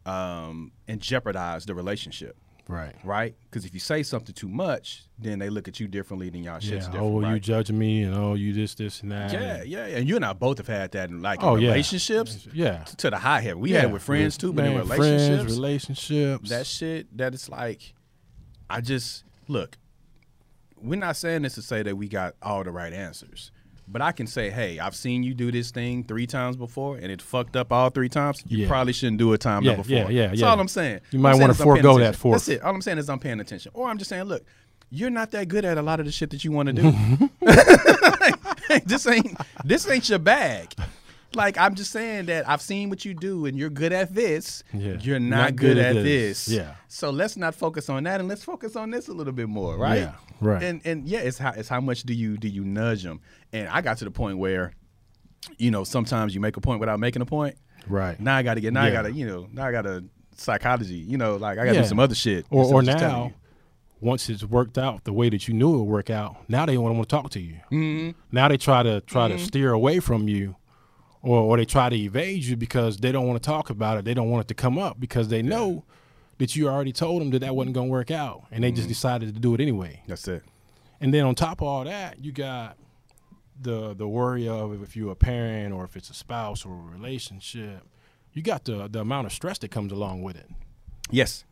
um, 0.07 0.73
and 0.89 1.01
jeopardize 1.01 1.67
the 1.67 1.75
relationship, 1.75 2.37
Right. 2.71 2.95
right? 3.05 3.35
Because 3.45 3.65
if 3.65 3.75
you 3.75 3.81
say 3.81 4.03
something 4.03 4.35
too 4.35 4.49
much, 4.49 5.05
then 5.19 5.39
they 5.39 5.51
look 5.51 5.69
at 5.69 5.81
you 5.81 5.89
differently 5.89 6.31
than 6.31 6.45
y'all 6.45 6.61
shit's 6.61 6.71
Yeah. 6.71 6.77
Oh, 6.77 6.93
different. 6.93 7.03
Oh, 7.15 7.21
right? 7.23 7.35
you 7.35 7.41
judging 7.41 7.79
me 7.79 8.03
and 8.05 8.15
oh, 8.15 8.35
you 8.35 8.53
this, 8.53 8.75
this, 8.75 9.03
and 9.03 9.13
that. 9.13 9.33
Yeah, 9.33 9.63
yeah, 9.65 9.87
yeah. 9.87 9.97
And 9.99 10.09
you 10.09 10.17
and 10.17 10.25
I 10.25 10.33
both 10.33 10.59
have 10.59 10.67
had 10.69 10.93
that 10.93 11.11
in 11.11 11.21
like 11.23 11.43
Oh, 11.43 11.57
yeah. 11.57 11.69
relationships 11.69 12.47
Yeah. 12.53 12.85
to 12.85 13.11
the 13.11 13.19
high 13.19 13.41
head. 13.41 13.57
We 13.57 13.73
had 13.73 13.85
it 13.85 13.91
with 13.91 14.03
friends 14.03 14.37
too, 14.39 14.53
but 14.53 14.65
in 14.65 14.79
relationships, 14.79 15.27
friends, 15.43 15.53
relationships. 15.57 16.49
that 16.51 16.67
shit 16.67 17.17
that 17.19 17.35
it's 17.35 17.49
like, 17.49 17.95
I 18.69 18.81
just 18.81 19.25
look. 19.49 19.77
We're 20.83 20.99
not 20.99 21.17
saying 21.17 21.43
this 21.43 21.57
to 21.57 21.63
say 21.63 21.83
that 21.83 21.97
we 21.97 22.09
got 22.09 22.37
all 22.41 22.65
the 22.65 22.71
right 22.71 22.93
answers, 22.93 23.51
but 23.91 24.01
I 24.03 24.13
can 24.13 24.27
say, 24.27 24.51
hey, 24.51 24.79
I've 24.79 24.95
seen 24.95 25.23
you 25.23 25.35
do 25.35 25.51
this 25.51 25.71
thing 25.71 26.05
three 26.05 26.27
times 26.27 26.57
before, 26.57 26.97
and 26.97 27.11
it 27.11 27.21
fucked 27.21 27.57
up 27.57 27.73
all 27.73 27.91
three 27.91 28.09
times. 28.09 28.43
You 28.47 28.59
Yeah. 28.59 28.69
probably 28.69 28.93
shouldn't 28.93 29.19
do 29.19 29.33
it 29.33 29.41
time 29.41 29.63
Yeah, 29.65 29.73
number 29.73 29.85
four. 29.85 29.97
yeah, 29.97 30.09
yeah, 30.09 30.27
That's 30.29 30.41
yeah. 30.41 30.47
all 30.49 30.61
I'm 30.61 30.69
saying. 30.69 31.01
You 31.11 31.19
might 31.19 31.33
I'm 31.33 31.39
paying 31.41 31.55
forego 31.55 31.99
that 31.99 32.15
for. 32.17 32.33
That's 32.35 32.49
it. 32.49 32.63
All 32.63 32.75
I'm 32.75 32.83
saying 32.83 32.99
is 32.99 33.09
I'm 33.11 33.19
paying 33.19 33.41
attention, 33.41 33.73
or 33.75 33.89
I'm 33.89 33.99
just 33.99 34.09
saying, 34.09 34.25
look, 34.25 34.45
you're 34.91 35.11
not 35.11 35.31
that 35.33 35.49
good 35.49 35.65
at 35.65 35.79
a 35.79 35.83
lot 35.83 36.01
of 36.01 36.07
the 36.07 36.13
shit 36.13 36.31
that 36.31 36.45
you 36.45 36.53
want 36.53 36.67
to 36.69 36.73
do. 36.73 36.93
this 38.87 39.07
ain't 39.07 39.37
this 39.65 39.89
ain't 39.89 40.09
your 40.09 40.19
bag. 40.19 40.75
Like 41.35 41.57
I'm 41.59 41.75
just 41.77 41.93
saying 41.93 42.27
that 42.27 42.49
I've 42.49 42.61
seen 42.61 42.91
what 42.91 43.05
you 43.05 43.15
do 43.15 43.47
and 43.47 43.57
you're 43.57 43.71
good 43.71 43.93
at 43.93 44.15
this. 44.15 44.65
Yeah. 44.73 44.97
You're 45.01 45.21
not, 45.21 45.55
good, 45.55 45.79
at 45.79 45.95
this. 45.95 46.49
Yeah. 46.49 46.75
So 46.89 47.11
let's 47.11 47.37
not 47.37 47.55
focus 47.55 47.89
on 47.89 48.03
that 48.05 48.19
and 48.21 48.29
let's 48.29 48.43
focus 48.43 48.75
on 48.75 48.91
this 48.91 49.07
a 49.09 49.13
little 49.13 49.33
bit 49.33 49.49
more, 49.49 49.77
right? 49.77 50.01
Yeah, 50.01 50.15
right. 50.41 50.63
And 50.63 50.81
and 50.85 51.07
yeah, 51.07 51.21
it's 51.21 51.39
how 51.39 51.53
it's 51.57 51.69
how 51.69 51.81
much 51.81 52.03
do 52.03 52.15
you 52.15 52.37
do 52.37 52.49
you 52.49 52.65
nudge 52.65 53.03
them? 53.05 53.21
And 53.53 53.69
I 53.69 53.81
got 53.81 53.99
to 53.99 54.05
the 54.05 54.11
point 54.11 54.39
where, 54.39 54.73
you 55.57 55.71
know, 55.71 55.85
sometimes 55.85 56.35
you 56.35 56.41
make 56.41 56.57
a 56.57 56.61
point 56.61 56.81
without 56.81 56.99
making 56.99 57.23
a 57.23 57.27
point. 57.27 57.57
right. 57.87 58.19
Now 58.19 58.37
I 58.37 58.43
got 58.43 58.55
to 58.55 58.61
get. 58.61 58.73
Now 58.73 58.83
I 58.85 58.91
got 58.91 59.03
to 59.03 59.13
you 59.13 59.27
know. 59.27 59.49
Now 59.53 59.67
I 59.67 59.73
got 59.73 59.83
to 59.83 60.05
psychology. 60.37 60.97
You 60.97 61.17
know, 61.17 61.37
like 61.37 61.59
I 61.59 61.65
got 61.65 61.71
to 61.73 61.77
Yeah. 61.77 61.83
do 61.83 61.89
some 61.89 62.01
other 62.01 62.15
shit. 62.17 62.47
or 62.51 62.65
or 62.65 62.81
of 62.81 62.87
just 62.87 62.99
telling 62.99 63.29
now, 63.31 63.33
once 64.01 64.29
it's 64.29 64.43
worked 64.45 64.79
out 64.79 65.05
the 65.05 65.13
way 65.13 65.29
that 65.29 65.47
you 65.47 65.55
knew 65.55 65.75
it 65.75 65.79
would 65.79 65.85
work 65.85 66.11
out, 66.11 66.37
now 66.49 66.67
they 66.67 66.75
don't 66.75 66.83
want 66.85 66.99
to 66.99 67.05
talk 67.07 67.31
to 67.31 67.41
you. 67.41 67.57
Mm-hmm. 67.71 68.19
Now 68.33 68.49
they 68.49 68.57
try 68.57 68.83
to 68.83 69.01
try 69.03 69.29
Mm-hmm. 69.29 69.39
to 69.39 69.45
steer 69.45 69.73
away 69.73 70.01
from 70.01 70.27
you, 70.29 70.57
or 71.23 71.39
or 71.41 71.57
they 71.57 71.65
try 71.65 71.89
to 71.89 71.97
evade 71.97 72.45
you 72.45 72.57
because 72.57 72.99
they 72.99 73.13
don't 73.13 73.27
want 73.27 73.43
to 73.43 73.47
talk 73.47 73.71
about 73.71 73.99
it. 73.99 74.05
They 74.05 74.15
don't 74.15 74.31
want 74.31 74.43
it 74.45 74.49
to 74.49 74.55
come 74.55 74.79
up 74.79 74.99
because 75.01 75.29
they 75.29 75.43
know 75.43 75.85
that 76.39 76.57
you 76.57 76.69
already 76.69 76.93
told 76.93 77.21
them 77.21 77.31
that 77.31 77.41
that 77.41 77.55
wasn't 77.55 77.75
going 77.75 77.89
to 77.89 77.93
work 77.93 78.11
out, 78.11 78.45
and 78.51 78.65
they 78.65 78.69
Mm-hmm. 78.69 78.77
just 78.77 78.89
decided 78.89 79.35
to 79.35 79.41
do 79.41 79.55
it 79.55 79.61
anyway. 79.61 80.03
That's 80.07 80.27
it. 80.29 80.43
And 81.01 81.13
then 81.13 81.25
on 81.27 81.35
top 81.35 81.61
of 81.61 81.67
all 81.69 81.85
that, 81.85 82.25
you 82.25 82.33
got 82.33 82.77
the 83.61 83.95
the 83.95 84.09
worry 84.09 84.49
of 84.49 84.83
if 84.83 84.97
you're 84.97 85.13
a 85.13 85.17
parent 85.17 85.75
or 85.75 85.85
if 85.85 85.97
it's 85.97 86.09
a 86.11 86.15
spouse 86.15 86.65
or 86.65 86.73
a 86.73 86.93
relationship. 86.97 87.83
You 88.33 88.43
got 88.43 88.65
the 88.65 88.89
the 88.89 89.01
amount 89.01 89.27
of 89.27 89.33
stress 89.33 89.59
that 89.59 89.71
comes 89.71 89.93
along 89.93 90.23
with 90.23 90.37
it. 90.37 90.49
Yes. 91.11 91.45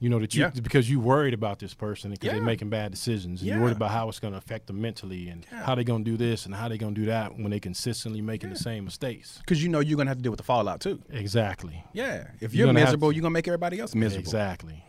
You 0.00 0.08
know 0.08 0.20
that 0.20 0.32
you 0.34 0.42
Yeah. 0.42 0.50
because 0.50 0.88
you 0.88 1.00
worried 1.00 1.34
about 1.34 1.58
this 1.58 1.74
person 1.74 2.12
because 2.12 2.26
Yeah. 2.26 2.34
they're 2.34 2.42
making 2.42 2.68
bad 2.70 2.92
decisions. 2.92 3.40
And 3.40 3.48
Yeah. 3.48 3.54
You're 3.54 3.64
worried 3.64 3.76
about 3.76 3.90
how 3.90 4.08
it's 4.08 4.20
going 4.20 4.32
to 4.32 4.38
affect 4.38 4.68
them 4.68 4.80
mentally 4.80 5.28
and 5.28 5.44
how 5.46 5.74
they're 5.74 5.82
going 5.82 6.04
to 6.04 6.10
do 6.10 6.16
this 6.16 6.46
and 6.46 6.54
how 6.54 6.68
they're 6.68 6.78
going 6.78 6.94
to 6.94 7.00
do 7.00 7.06
that 7.08 7.36
when 7.36 7.50
they 7.50 7.58
consistently 7.58 8.20
making 8.22 8.50
the 8.50 8.56
same 8.56 8.84
mistakes. 8.84 9.38
Because 9.38 9.60
you 9.62 9.68
know 9.68 9.80
you're 9.80 9.96
gonna 9.96 10.10
have 10.10 10.18
to 10.18 10.22
deal 10.22 10.30
with 10.30 10.38
the 10.38 10.44
fallout 10.44 10.80
too. 10.80 11.02
Exactly. 11.10 11.82
Yeah. 11.92 12.28
If 12.40 12.54
You're 12.54 12.66
you're, 12.66 12.74
miserable, 12.74 13.08
to- 13.10 13.14
you're 13.16 13.22
gonna 13.22 13.32
make 13.32 13.48
everybody 13.48 13.80
else 13.80 13.94
miserable. 13.94 14.20
Exactly. 14.24 14.84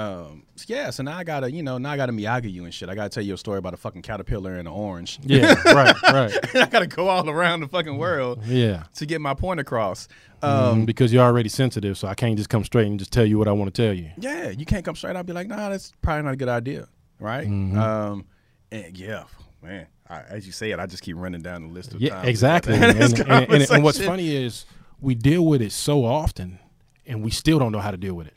Um. 0.00 0.42
yeah. 0.66 0.90
So 0.90 1.02
now 1.02 1.18
I 1.18 1.24
gotta, 1.24 1.50
you 1.52 1.62
know, 1.62 1.78
now 1.78 1.90
I 1.90 1.96
gotta 1.96 2.12
Miyagi 2.12 2.52
you 2.52 2.64
and 2.64 2.72
shit. 2.72 2.88
I 2.88 2.94
gotta 2.94 3.08
tell 3.10 3.22
you 3.22 3.34
a 3.34 3.38
story 3.38 3.58
about 3.58 3.74
a 3.74 3.76
fucking 3.76 4.02
caterpillar 4.02 4.52
and 4.56 4.66
an 4.66 4.74
orange. 4.74 5.18
Yeah. 5.22 5.54
right. 5.72 5.94
Right. 6.12 6.56
I 6.56 6.66
gotta 6.66 6.86
go 6.86 7.08
all 7.08 7.28
around 7.28 7.60
the 7.60 7.68
fucking 7.68 7.98
world 7.98 8.44
Yeah. 8.46 8.84
to 8.96 9.06
get 9.06 9.20
my 9.20 9.34
point 9.34 9.60
across. 9.60 10.08
Um, 10.42 10.50
Um. 10.52 10.84
because 10.86 11.12
you're 11.12 11.24
already 11.24 11.48
sensitive, 11.50 11.98
so 11.98 12.08
I 12.08 12.14
can't 12.14 12.36
just 12.36 12.48
come 12.48 12.64
straight 12.64 12.86
and 12.86 12.98
just 12.98 13.12
tell 13.12 13.26
you 13.26 13.38
what 13.38 13.48
I 13.48 13.52
want 13.52 13.74
to 13.74 13.82
tell 13.82 13.92
you. 13.94 14.10
Yeah. 14.18 14.50
You 14.50 14.64
can't 14.64 14.84
come 14.84 14.96
straight. 14.96 15.16
I'll 15.16 15.22
be 15.22 15.32
like, 15.32 15.48
nah, 15.48 15.68
that's 15.68 15.92
probably 16.02 16.22
not 16.24 16.32
a 16.34 16.36
good 16.36 16.48
idea, 16.48 16.88
right? 17.18 17.46
Mm-hmm. 17.46 17.78
Um. 17.78 18.24
And 18.72 18.96
yeah, 18.96 19.24
man. 19.62 19.86
I, 20.08 20.22
as 20.22 20.44
you 20.44 20.50
say 20.52 20.72
it, 20.72 20.80
I 20.80 20.86
just 20.86 21.04
keep 21.04 21.16
running 21.16 21.40
down 21.40 21.68
the 21.68 21.72
list 21.72 21.94
of 21.94 22.00
Yeah, 22.00 22.14
times 22.16 22.28
exactly. 22.28 22.74
and, 22.74 22.82
and, 22.98 23.28
and, 23.30 23.70
and 23.70 23.84
what's 23.84 24.00
funny 24.04 24.34
is 24.34 24.64
we 25.00 25.14
deal 25.14 25.46
with 25.46 25.62
it 25.62 25.70
so 25.70 26.04
often, 26.04 26.58
and 27.06 27.22
we 27.22 27.30
still 27.30 27.60
don't 27.60 27.70
know 27.70 27.78
how 27.78 27.92
to 27.92 27.96
deal 27.96 28.14
with 28.14 28.26
it. 28.26 28.34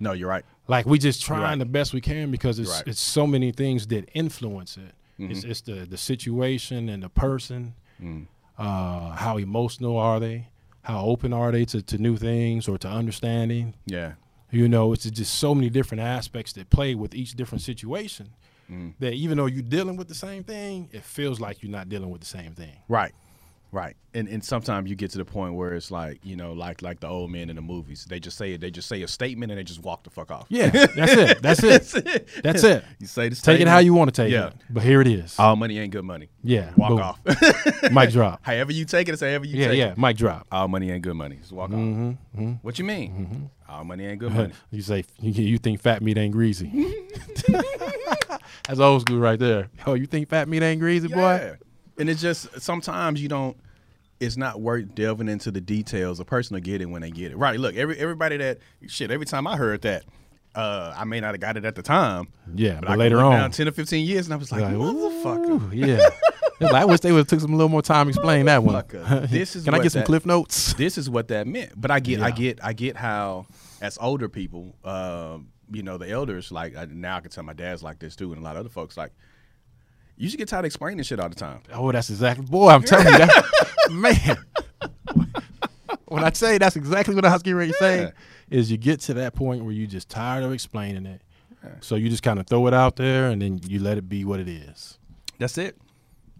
No, 0.00 0.12
you're 0.12 0.28
right. 0.30 0.44
Like 0.68 0.86
we 0.86 0.98
just 0.98 1.22
trying 1.22 1.42
right. 1.42 1.58
the 1.58 1.66
best 1.66 1.92
we 1.92 2.00
can 2.00 2.30
because 2.30 2.58
it's 2.58 2.70
right. 2.70 2.80
Mm-hmm. 2.80 2.90
it's 2.90 3.00
so 3.00 3.26
many 3.26 3.52
things 3.52 3.86
that 3.88 4.08
influence 4.14 4.76
it. 4.76 4.94
It's, 5.18 5.44
it's 5.44 5.60
the 5.60 5.86
the 5.86 5.96
situation 5.96 6.88
and 6.88 7.02
the 7.02 7.08
person. 7.08 7.74
Mm. 8.02 8.26
Uh, 8.58 9.10
how 9.10 9.38
emotional 9.38 9.96
are 9.96 10.18
they? 10.18 10.48
How 10.82 11.04
open 11.04 11.32
are 11.32 11.52
they 11.52 11.64
to, 11.66 11.82
to 11.82 11.98
new 11.98 12.16
things 12.16 12.68
or 12.68 12.76
to 12.78 12.88
understanding? 12.88 13.74
Yeah. 13.86 14.14
You 14.50 14.68
know, 14.68 14.92
it's 14.92 15.08
just 15.08 15.34
so 15.36 15.54
many 15.54 15.70
different 15.70 16.02
aspects 16.02 16.52
that 16.54 16.70
play 16.70 16.94
with 16.94 17.14
each 17.14 17.34
different 17.34 17.62
situation. 17.62 18.30
Mm. 18.70 18.94
That 18.98 19.14
even 19.14 19.38
though 19.38 19.46
you're 19.46 19.62
dealing 19.62 19.96
with 19.96 20.08
the 20.08 20.14
same 20.14 20.44
thing, 20.44 20.88
it 20.92 21.04
feels 21.04 21.40
like 21.40 21.62
you're 21.62 21.72
not 21.72 21.88
dealing 21.88 22.10
with 22.10 22.20
the 22.20 22.26
same 22.26 22.54
thing. 22.54 22.76
Right. 22.88 23.12
Right. 23.72 23.96
And 24.12 24.28
and 24.28 24.44
sometimes 24.44 24.90
you 24.90 24.96
get 24.96 25.10
to 25.12 25.18
the 25.18 25.24
point 25.24 25.54
where 25.54 25.72
it's 25.72 25.90
like, 25.90 26.20
you 26.22 26.36
know, 26.36 26.52
like 26.52 26.82
like 26.82 27.00
the 27.00 27.08
old 27.08 27.30
men 27.30 27.48
in 27.48 27.56
the 27.56 27.62
movies. 27.62 28.04
They 28.06 28.20
just 28.20 28.36
say 28.36 28.52
it, 28.52 28.60
they 28.60 28.70
just 28.70 28.86
say 28.86 29.00
a 29.00 29.08
statement 29.08 29.50
and 29.50 29.58
they 29.58 29.64
just 29.64 29.80
walk 29.82 30.04
the 30.04 30.10
fuck 30.10 30.30
off. 30.30 30.44
Yeah, 30.50 30.68
that's 30.94 31.12
it. 31.14 31.42
That's 31.42 31.62
it. 31.64 32.28
That's 32.42 32.62
it. 32.64 32.84
You 32.98 33.06
say 33.06 33.30
the 33.30 33.36
Take 33.36 33.60
it 33.60 33.68
how 33.68 33.78
you 33.78 33.94
want 33.94 34.14
to 34.14 34.22
take 34.22 34.30
it. 34.30 34.34
Yeah. 34.34 34.48
it. 34.48 34.54
But 34.68 34.82
here 34.82 35.00
it 35.00 35.06
is. 35.06 35.38
All 35.38 35.56
money 35.56 35.78
ain't 35.78 35.90
good 35.90 36.04
money. 36.04 36.28
yeah. 36.44 36.70
Walk 36.76 36.90
boom. 36.90 36.98
off. 37.00 37.18
Mic 37.90 38.10
drop. 38.10 38.40
however 38.42 38.72
you 38.72 38.84
take 38.84 39.08
it, 39.08 39.12
it's 39.12 39.22
however 39.22 39.46
you 39.46 39.56
Yeah, 39.58 39.68
take 39.68 39.78
yeah. 39.78 39.92
it. 39.92 39.98
Mic 39.98 40.18
drop. 40.18 40.46
All 40.52 40.68
money 40.68 40.90
ain't 40.90 41.02
good 41.02 41.16
money. 41.16 41.36
Just 41.36 41.52
walk 41.52 41.70
off. 41.70 41.76
Mm-hmm. 41.76 42.50
What 42.60 42.78
you 42.78 42.84
mean? 42.84 43.48
All 43.66 43.84
money 43.84 44.04
ain't 44.04 44.18
good 44.18 44.32
money. 44.32 44.52
you 44.70 44.82
say 44.82 45.04
you, 45.18 45.30
you 45.32 45.56
think 45.56 45.80
fat 45.80 46.02
meat 46.02 46.18
ain't 46.18 46.32
greasy. 46.32 46.70
That's 48.68 48.78
old 48.80 49.00
school 49.00 49.18
right 49.18 49.38
there. 49.38 49.70
Oh, 49.86 49.94
you 49.94 50.04
think 50.06 50.28
fat 50.28 50.48
meat 50.48 50.62
ain't 50.62 50.80
greasy, 50.80 51.08
boy? 51.08 51.56
Yeah. 51.96 52.00
And 52.00 52.10
it's 52.10 52.20
just 52.22 52.60
sometimes 52.60 53.22
you 53.22 53.28
don't. 53.28 53.56
It's 54.20 54.36
not 54.36 54.60
worth 54.60 54.94
delving 54.94 55.28
into 55.28 55.50
the 55.50 55.60
details. 55.60 56.20
A 56.20 56.24
person 56.24 56.54
will 56.54 56.60
get 56.60 56.80
it 56.80 56.86
when 56.86 57.02
they 57.02 57.10
get 57.10 57.32
it. 57.32 57.36
Right. 57.36 57.58
Look, 57.58 57.74
every 57.74 57.98
everybody 57.98 58.36
that 58.36 58.58
shit. 58.86 59.10
Every 59.10 59.26
time 59.26 59.46
I 59.48 59.56
heard 59.56 59.82
that, 59.82 60.04
uh, 60.54 60.94
I 60.96 61.02
may 61.04 61.18
not 61.18 61.32
have 61.34 61.40
got 61.40 61.56
it 61.56 61.64
at 61.64 61.74
the 61.74 61.82
time. 61.82 62.28
Yeah, 62.54 62.74
But, 62.74 62.82
but, 62.82 62.90
I 62.90 62.94
later 62.96 63.18
on, 63.18 63.50
ten 63.50 63.66
or 63.66 63.72
fifteen 63.72 64.06
years, 64.06 64.26
and 64.26 64.34
I 64.34 64.36
was 64.36 64.52
like, 64.52 64.62
like, 64.62 64.74
motherfucker. 64.74 65.70
yeah. 65.74 66.08
Like, 66.60 66.74
I 66.74 66.84
wish 66.84 67.00
they 67.00 67.10
would 67.10 67.18
have 67.18 67.26
took 67.26 67.40
some 67.40 67.52
a 67.52 67.56
little 67.56 67.68
more 67.68 67.82
time 67.82 68.06
to 68.06 68.10
explain 68.10 68.46
that 68.46 68.62
one. 68.62 68.84
This 69.28 69.56
is 69.56 69.64
Can 69.64 69.74
I 69.74 69.80
get 69.80 69.90
some 69.90 70.00
that- 70.00 70.06
cliff 70.06 70.24
notes? 70.24 70.72
This 70.78 70.96
is 70.96 71.10
what 71.10 71.26
that 71.28 71.48
meant. 71.48 71.72
But 71.80 71.90
I 71.90 71.98
get, 71.98 72.20
I 72.20 72.30
get, 72.30 72.60
I 72.62 72.72
get 72.74 72.96
how 72.96 73.46
as 73.80 73.98
older 74.00 74.28
people, 74.28 74.76
um, 74.84 75.48
you 75.72 75.82
know, 75.82 75.98
the 75.98 76.08
elders 76.08 76.52
like 76.52 76.76
I- 76.76 76.84
now 76.84 77.16
I 77.16 77.20
can 77.22 77.32
tell 77.32 77.42
my 77.42 77.54
dad's 77.54 77.82
like 77.82 77.98
this 77.98 78.14
too, 78.14 78.32
and 78.32 78.40
a 78.40 78.44
lot 78.44 78.54
of 78.54 78.60
other 78.60 78.68
folks 78.68 78.96
like. 78.96 79.10
You 80.16 80.28
should 80.28 80.38
get 80.38 80.48
tired 80.48 80.60
of 80.60 80.66
explaining 80.66 81.02
shit 81.04 81.18
all 81.20 81.28
the 81.28 81.34
time. 81.34 81.60
Oh, 81.72 81.90
that's 81.92 82.10
exactly. 82.10 82.44
Boy, 82.46 82.68
I'm 82.70 82.82
telling 82.82 83.06
you 83.06 83.18
that, 83.18 83.44
man. 83.90 84.38
when 86.06 86.22
I 86.24 86.32
say 86.32 86.58
that's 86.58 86.76
exactly 86.76 87.14
what 87.14 87.24
I 87.24 87.32
was 87.32 87.42
getting 87.42 87.56
ready 87.58 87.72
to 87.72 87.78
say, 87.78 88.02
Yeah. 88.02 88.10
is 88.50 88.70
you 88.70 88.76
get 88.76 89.00
to 89.00 89.14
that 89.14 89.34
point 89.34 89.64
where 89.64 89.72
you 89.72 89.86
just 89.86 90.08
tired 90.08 90.44
of 90.44 90.52
explaining 90.52 91.06
it, 91.06 91.22
so 91.80 91.94
you 91.96 92.08
just 92.08 92.22
kind 92.22 92.38
of 92.38 92.46
throw 92.46 92.66
it 92.66 92.74
out 92.74 92.96
there 92.96 93.30
and 93.30 93.40
then 93.40 93.60
you 93.66 93.80
let 93.80 93.98
it 93.98 94.08
be 94.08 94.24
what 94.24 94.40
it 94.40 94.48
is. 94.48 94.98
That's 95.38 95.58
it. 95.58 95.76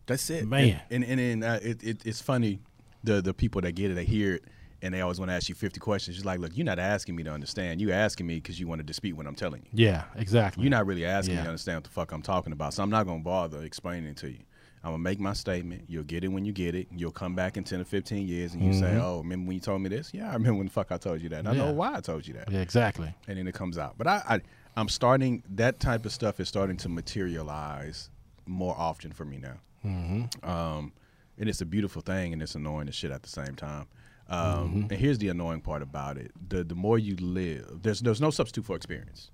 That's 0.06 0.28
it, 0.30 0.46
Man. 0.46 0.80
And 0.90 1.04
and, 1.04 1.20
and 1.20 1.44
uh, 1.44 1.58
it, 1.62 1.82
it 1.82 2.02
it's 2.04 2.20
funny, 2.20 2.60
the 3.04 3.22
the 3.22 3.32
people 3.32 3.60
that 3.62 3.72
get 3.72 3.90
it, 3.90 3.94
they 3.94 4.04
hear 4.04 4.34
it, 4.34 4.44
and 4.82 4.92
they 4.92 5.00
always 5.00 5.18
want 5.18 5.30
to 5.30 5.34
ask 5.34 5.48
you 5.48 5.54
fifty 5.54 5.80
questions. 5.80 6.16
You're 6.16 6.26
like, 6.26 6.40
look, 6.40 6.56
you're 6.56 6.66
not 6.66 6.78
asking 6.78 7.16
me 7.16 7.22
to 7.22 7.30
understand. 7.30 7.80
You 7.80 7.92
asking 7.92 8.26
me 8.26 8.34
because 8.34 8.58
you 8.60 8.66
want 8.66 8.80
to 8.80 8.84
dispute 8.84 9.16
what 9.16 9.26
I'm 9.26 9.34
telling 9.34 9.62
you. 9.62 9.84
Yeah, 9.86 10.04
exactly. 10.16 10.62
You're 10.62 10.70
not 10.70 10.86
really 10.86 11.06
asking 11.06 11.36
me 11.36 11.42
to 11.42 11.48
understand 11.48 11.76
what 11.76 11.84
the 11.84 11.90
fuck 11.90 12.12
I'm 12.12 12.22
talking 12.22 12.52
about. 12.52 12.74
So 12.74 12.82
I'm 12.82 12.90
not 12.90 13.06
gonna 13.06 13.20
bother 13.20 13.62
explaining 13.62 14.10
it 14.10 14.16
to 14.18 14.30
you. 14.30 14.40
I'm 14.84 14.90
gonna 14.90 14.98
make 14.98 15.20
my 15.20 15.32
statement. 15.32 15.84
You'll 15.86 16.02
get 16.02 16.24
it 16.24 16.28
when 16.28 16.44
you 16.44 16.52
get 16.52 16.74
it. 16.74 16.88
You'll 16.90 17.12
come 17.12 17.36
back 17.36 17.56
in 17.56 17.62
ten 17.62 17.80
or 17.80 17.84
fifteen 17.84 18.26
years, 18.26 18.54
and 18.54 18.62
you 18.64 18.72
say, 18.72 18.98
"Oh, 19.00 19.18
remember 19.18 19.46
when 19.46 19.54
you 19.54 19.60
told 19.60 19.80
me 19.80 19.88
this? 19.88 20.12
Yeah, 20.12 20.28
I 20.28 20.32
remember 20.32 20.58
when 20.58 20.66
the 20.66 20.72
fuck 20.72 20.90
I 20.90 20.96
told 20.96 21.22
you 21.22 21.28
that. 21.28 21.38
And 21.38 21.48
I 21.48 21.54
know 21.54 21.72
why 21.72 21.94
I 21.94 22.00
told 22.00 22.26
you 22.26 22.34
that." 22.34 22.50
Yeah, 22.50 22.60
exactly. 22.60 23.14
And 23.28 23.38
then 23.38 23.46
it 23.46 23.54
comes 23.54 23.78
out. 23.78 23.96
But 23.96 24.08
I, 24.08 24.22
I, 24.28 24.40
I'm 24.76 24.88
starting. 24.88 25.44
That 25.50 25.78
type 25.78 26.04
of 26.04 26.12
stuff 26.12 26.40
is 26.40 26.48
starting 26.48 26.76
to 26.78 26.88
materialize 26.88 28.10
more 28.46 28.74
often 28.76 29.12
for 29.12 29.24
me 29.24 29.38
now. 29.38 29.58
Mm-hmm. 29.84 30.48
Um, 30.50 30.92
and 31.38 31.48
it's 31.48 31.60
a 31.60 31.66
beautiful 31.66 32.02
thing, 32.02 32.32
and 32.32 32.42
it's 32.42 32.56
annoying 32.56 32.88
as 32.88 32.96
shit 32.96 33.12
at 33.12 33.22
the 33.22 33.28
same 33.28 33.54
time. 33.54 33.86
Um, 34.32 34.68
Mm-hmm. 34.68 34.80
And 34.90 34.92
here's 34.92 35.18
the 35.18 35.28
annoying 35.28 35.60
part 35.60 35.82
about 35.82 36.16
it: 36.18 36.30
the 36.48 36.64
the 36.64 36.74
more 36.74 36.98
you 36.98 37.16
live, 37.16 37.80
there's 37.82 38.00
there's 38.00 38.20
no 38.20 38.30
substitute 38.30 38.64
for 38.64 38.76
experience. 38.76 39.30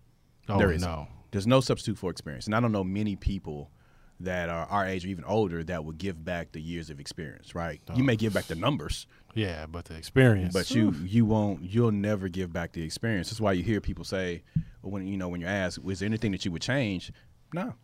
Oh 0.49 0.59
There 0.59 0.73
is. 0.73 0.83
no. 0.83 1.09
There's 1.31 1.47
no 1.47 1.61
substitute 1.61 1.99
for 1.99 2.11
experience, 2.11 2.47
and 2.47 2.55
I 2.55 2.61
don't 2.61 2.73
know 2.73 2.83
many 2.85 3.15
people 3.15 3.71
that 4.21 4.49
are 4.49 4.65
our 4.67 4.85
age 4.87 5.05
or 5.05 5.09
even 5.09 5.23
older 5.25 5.63
that 5.63 5.85
would 5.85 5.99
give 5.99 6.25
back 6.25 6.51
the 6.53 6.61
years 6.61 6.91
of 6.91 6.99
experience. 7.01 7.55
Right? 7.55 7.81
You 7.95 8.03
may 8.03 8.17
give 8.17 8.33
back 8.33 8.47
the 8.47 8.55
numbers, 8.57 9.07
Yeah, 9.35 9.67
but 9.67 9.85
the 9.85 9.97
experience. 9.97 10.53
but 10.55 10.71
you 10.73 10.93
you 11.05 11.25
won't 11.27 11.63
you'll 11.63 11.93
never 11.93 12.29
give 12.29 12.53
back 12.53 12.73
the 12.73 12.83
experience. 12.83 13.29
That's 13.31 13.41
why 13.41 13.53
you 13.53 13.63
hear 13.63 13.81
people 13.81 14.05
say 14.05 14.43
when 14.81 15.07
you 15.07 15.17
know 15.19 15.29
when 15.29 15.41
you're 15.41 15.51
asked, 15.51 15.79
"Was 15.85 16.01
there 16.01 16.07
anything 16.09 16.33
that 16.33 16.45
you 16.45 16.51
would 16.53 16.63
change?" 16.63 17.13
No. 17.55 17.75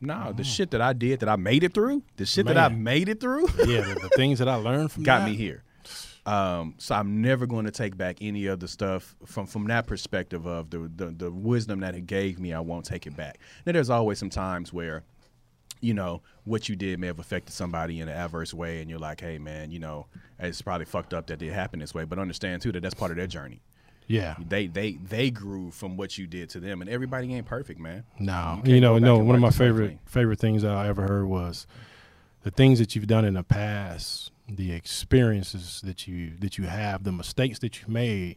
No, 0.00 0.32
the 0.36 0.44
shit 0.44 0.70
that 0.72 0.82
I 0.82 0.92
did 0.92 1.20
that 1.20 1.28
I 1.30 1.36
made 1.36 1.62
it 1.62 1.72
through, 1.72 2.02
the 2.16 2.26
shit 2.26 2.44
that 2.46 2.58
I 2.58 2.68
made 2.68 3.08
it 3.08 3.20
through, 3.20 3.46
yeah, 3.64 3.80
the, 3.80 3.94
the 4.02 4.10
things 4.16 4.38
that 4.40 4.48
I 4.48 4.56
learned 4.56 4.92
from 4.92 5.04
got 5.04 5.20
that, 5.20 5.30
me 5.30 5.36
here. 5.36 5.62
Um, 6.26 6.74
so 6.78 6.94
I'm 6.94 7.20
never 7.20 7.46
going 7.46 7.66
to 7.66 7.70
take 7.70 7.96
back 7.96 8.18
any 8.20 8.46
of 8.46 8.58
the 8.60 8.68
stuff 8.68 9.14
from 9.26 9.46
from 9.46 9.66
that 9.66 9.86
perspective 9.86 10.46
of 10.46 10.70
the, 10.70 10.90
the 10.96 11.06
the 11.10 11.30
wisdom 11.30 11.80
that 11.80 11.94
it 11.94 12.06
gave 12.06 12.38
me. 12.38 12.52
I 12.52 12.60
won't 12.60 12.84
take 12.86 13.06
it 13.06 13.14
back. 13.16 13.38
Now 13.66 13.72
there's 13.72 13.90
always 13.90 14.18
some 14.18 14.30
times 14.30 14.72
where, 14.72 15.02
you 15.80 15.92
know, 15.92 16.22
what 16.44 16.68
you 16.68 16.76
did 16.76 16.98
may 16.98 17.08
have 17.08 17.18
affected 17.18 17.52
somebody 17.52 18.00
in 18.00 18.08
an 18.08 18.16
adverse 18.16 18.54
way, 18.54 18.80
and 18.80 18.88
you're 18.88 18.98
like, 18.98 19.20
hey 19.20 19.38
man, 19.38 19.70
you 19.70 19.78
know, 19.78 20.06
it's 20.38 20.62
probably 20.62 20.86
fucked 20.86 21.12
up 21.12 21.26
that 21.26 21.42
it 21.42 21.52
happened 21.52 21.82
this 21.82 21.92
way. 21.94 22.04
But 22.04 22.18
understand 22.18 22.62
too 22.62 22.72
that 22.72 22.80
that's 22.80 22.94
part 22.94 23.10
of 23.10 23.18
their 23.18 23.26
journey. 23.26 23.60
Yeah. 24.06 24.36
They 24.48 24.66
they 24.66 24.92
they 24.92 25.30
grew 25.30 25.70
from 25.70 25.96
what 25.98 26.16
you 26.16 26.26
did 26.26 26.48
to 26.50 26.60
them, 26.60 26.80
and 26.80 26.88
everybody 26.88 27.34
ain't 27.34 27.46
perfect, 27.46 27.80
man. 27.80 28.04
No, 28.18 28.62
You 28.64 28.76
you, 28.76 28.80
know, 28.80 28.98
no. 28.98 29.18
One 29.18 29.34
of 29.34 29.40
my 29.40 29.48
work 29.48 29.52
the 29.52 29.58
same 29.58 29.66
favorite 29.68 29.88
thing. 29.88 29.98
favorite 30.06 30.38
things 30.38 30.62
that 30.62 30.72
I 30.72 30.88
ever 30.88 31.02
heard 31.02 31.26
was 31.26 31.66
the 32.44 32.50
things 32.50 32.78
that 32.78 32.94
you've 32.94 33.06
done 33.06 33.24
in 33.24 33.32
the 33.34 33.42
past, 33.42 34.30
the 34.48 34.72
experiences 34.72 35.80
that 35.84 36.06
you 36.06 36.32
that 36.40 36.58
you 36.58 36.64
have, 36.64 37.04
the 37.04 37.12
mistakes 37.12 37.58
that 37.60 37.80
you 37.80 37.88
made 37.88 38.36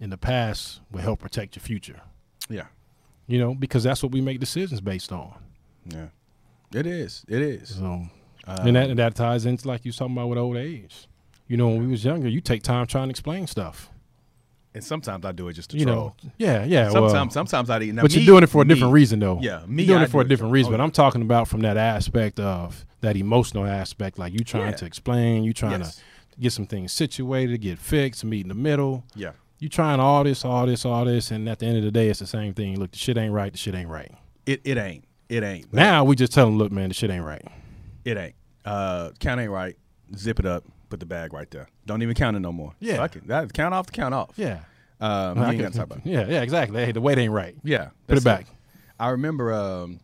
in 0.00 0.10
the 0.10 0.16
past 0.18 0.80
will 0.90 1.00
help 1.02 1.20
protect 1.20 1.56
your 1.56 1.62
future. 1.62 2.00
Yeah, 2.48 2.66
You 3.26 3.38
know, 3.38 3.54
because 3.54 3.82
that's 3.84 4.02
what 4.02 4.12
we 4.12 4.20
make 4.20 4.40
decisions 4.40 4.80
based 4.80 5.12
on. 5.12 5.34
yeah, 5.86 6.06
it 6.74 6.86
is. 6.86 7.24
It 7.28 7.42
is. 7.42 7.76
So, 7.76 7.84
Um, 8.46 8.66
and 8.66 8.76
that 8.76 8.90
and 8.90 8.98
that 8.98 9.14
ties 9.14 9.44
into 9.46 9.68
like 9.68 9.84
you 9.84 9.92
talking 9.92 10.14
about 10.16 10.28
with 10.28 10.38
old 10.38 10.56
age. 10.56 11.06
You 11.46 11.56
know, 11.56 11.68
when 11.68 11.80
we 11.80 11.86
was 11.88 12.04
younger, 12.04 12.28
you 12.28 12.40
take 12.40 12.62
time 12.62 12.86
trying 12.86 13.08
to 13.08 13.10
explain 13.10 13.46
stuff. 13.46 13.89
And 14.74 14.84
sometimes 14.84 15.24
I 15.24 15.32
do 15.32 15.48
it 15.48 15.54
just 15.54 15.70
to 15.70 15.78
You 15.78 15.84
troll. 15.86 16.16
know, 16.22 16.30
yeah, 16.38 16.64
yeah. 16.64 16.90
sometimes 16.90 17.12
well, 17.12 17.30
sometimes 17.46 17.70
I 17.70 17.78
now 17.78 18.02
but 18.02 18.10
me- 18.12 18.18
you're 18.18 18.26
doing 18.26 18.42
it 18.44 18.48
for 18.48 18.62
a 18.62 18.64
different 18.64 18.92
me- 18.92 19.00
reason, 19.00 19.18
though. 19.20 19.38
Yeah, 19.40 19.64
me, 19.66 19.82
you're 19.82 19.94
doing 19.94 20.00
I 20.02 20.04
it 20.04 20.10
for 20.10 20.20
a 20.20 20.28
different 20.28 20.52
reason. 20.52 20.72
oh, 20.72 20.76
but 20.76 20.82
I'm 20.82 20.90
talking 20.90 21.22
about 21.22 21.48
from 21.48 21.60
that 21.62 21.76
aspect 21.76 22.38
of 22.40 22.84
that 23.00 23.16
emotional 23.16 23.66
aspect, 23.66 24.18
like 24.18 24.32
you 24.32 24.40
trying 24.40 24.70
Yeah. 24.70 24.76
to 24.76 24.84
explain, 24.86 25.44
you 25.44 25.52
trying 25.52 25.80
Yes. 25.80 25.96
to 25.96 26.40
get 26.40 26.52
some 26.52 26.66
things 26.66 26.92
situated, 26.92 27.60
get 27.60 27.78
fixed, 27.78 28.24
meet 28.24 28.42
in 28.42 28.48
the 28.48 28.54
middle. 28.54 29.04
Yeah. 29.14 29.32
You 29.58 29.68
trying 29.68 30.00
all 30.00 30.24
this, 30.24 30.44
all 30.44 30.66
this, 30.66 30.84
all 30.84 31.04
this, 31.04 31.30
and 31.30 31.48
at 31.48 31.58
the 31.58 31.66
end 31.66 31.76
of 31.78 31.84
the 31.84 31.90
day, 31.90 32.08
it's 32.08 32.20
the 32.20 32.26
same 32.26 32.54
thing. 32.54 32.78
Look, 32.78 32.92
the 32.92 32.98
shit 32.98 33.16
ain't 33.18 33.32
right. 33.34 33.52
The 33.52 33.58
shit 33.58 33.74
ain't 33.74 33.88
right. 33.90 34.10
It 34.46 34.60
it 34.64 34.78
ain't. 34.78 35.04
It 35.28 35.42
ain't. 35.42 35.72
Now 35.72 36.02
we 36.04 36.16
just 36.16 36.32
tell 36.32 36.46
them, 36.46 36.56
look, 36.58 36.72
man, 36.72 36.88
the 36.88 36.94
shit 36.94 37.10
ain't 37.10 37.24
right. 37.24 37.42
It 38.04 38.16
ain't. 38.16 38.34
Uh, 38.64 39.10
count 39.20 39.40
ain't 39.40 39.50
right. 39.50 39.76
Zip 40.16 40.38
it 40.40 40.46
up. 40.46 40.64
Put 40.90 41.00
the 41.00 41.06
bag 41.06 41.32
right 41.32 41.50
there. 41.50 41.68
Don't 41.86 42.02
even 42.02 42.14
count 42.14 42.36
it 42.36 42.40
no 42.40 42.52
more. 42.52 42.74
Yeah. 42.80 42.96
Fuck 42.96 43.16
it. 43.16 43.26
That 43.28 43.52
count 43.54 43.72
off 43.72 43.86
the 43.86 43.92
count 43.92 44.12
off. 44.12 44.30
Yeah. 44.36 44.60
Um, 45.00 45.38
I 45.38 45.56
can- 45.56 45.72
talk 45.72 45.84
about. 45.86 45.98
It. 45.98 46.04
Yeah, 46.10 46.26
yeah, 46.28 46.42
exactly. 46.42 46.84
Hey, 46.84 46.92
the 46.92 47.00
weight 47.00 47.16
ain't 47.16 47.32
right. 47.32 47.54
Yeah. 47.64 47.90
Put 48.06 48.18
it 48.18 48.24
back. 48.24 48.46
I 48.98 49.08
remember. 49.10 49.52
Um, 49.54 50.00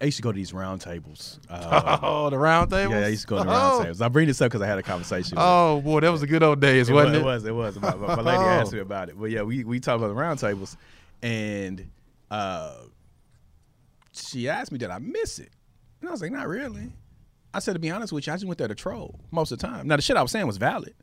I 0.00 0.04
used 0.04 0.18
to 0.18 0.22
go 0.22 0.30
to 0.30 0.36
these 0.36 0.52
round 0.52 0.82
tables. 0.82 1.40
Uh, 1.50 1.98
Oh, 2.02 2.30
the 2.30 2.38
round 2.38 2.70
table. 2.70 2.92
yeah, 2.92 3.06
I 3.06 3.08
used 3.08 3.22
to 3.22 3.26
go 3.26 3.38
to 3.38 3.42
the 3.44 3.50
round 3.50 3.82
tables. 3.82 4.00
I 4.00 4.06
bring 4.08 4.28
this 4.28 4.40
up 4.40 4.46
because 4.50 4.62
I 4.62 4.66
had 4.68 4.78
a 4.78 4.84
conversation. 4.84 5.34
with 5.36 5.44
Oh 5.44 5.80
boy, 5.80 5.98
that 6.00 6.12
was 6.12 6.22
a 6.22 6.28
good 6.28 6.44
old 6.44 6.60
days, 6.60 6.88
It 6.88 6.92
wasn't 6.92 7.16
it? 7.16 7.24
was, 7.24 7.44
it 7.44 7.52
was. 7.52 7.76
It 7.76 7.82
was. 7.82 7.96
My, 7.98 8.14
my 8.14 8.22
lady 8.22 8.38
Oh. 8.44 8.48
asked 8.48 8.72
me 8.72 8.78
about 8.78 9.08
it. 9.08 9.18
But 9.18 9.30
yeah, 9.32 9.42
we, 9.42 9.64
we 9.64 9.80
talked 9.80 9.96
about 9.98 10.08
the 10.08 10.14
round 10.14 10.38
tables. 10.38 10.76
And 11.22 11.90
uh, 12.30 12.74
she 14.12 14.48
asked 14.48 14.70
me, 14.70 14.78
did 14.78 14.90
I 14.90 14.98
miss 14.98 15.38
it? 15.40 15.50
And 16.00 16.08
I 16.08 16.12
was 16.12 16.22
like, 16.22 16.30
not 16.32 16.46
really. 16.46 16.92
I 17.52 17.58
said, 17.58 17.72
to 17.72 17.78
be 17.78 17.90
honest 17.90 18.12
with 18.12 18.26
you, 18.26 18.32
I 18.32 18.36
just 18.36 18.46
went 18.46 18.58
there 18.58 18.68
to 18.68 18.74
troll 18.74 19.18
most 19.30 19.50
of 19.52 19.58
the 19.58 19.66
time. 19.66 19.88
Now, 19.88 19.96
the 19.96 20.02
shit 20.02 20.16
I 20.16 20.22
was 20.22 20.30
saying 20.30 20.46
was 20.46 20.56
valid. 20.56 20.94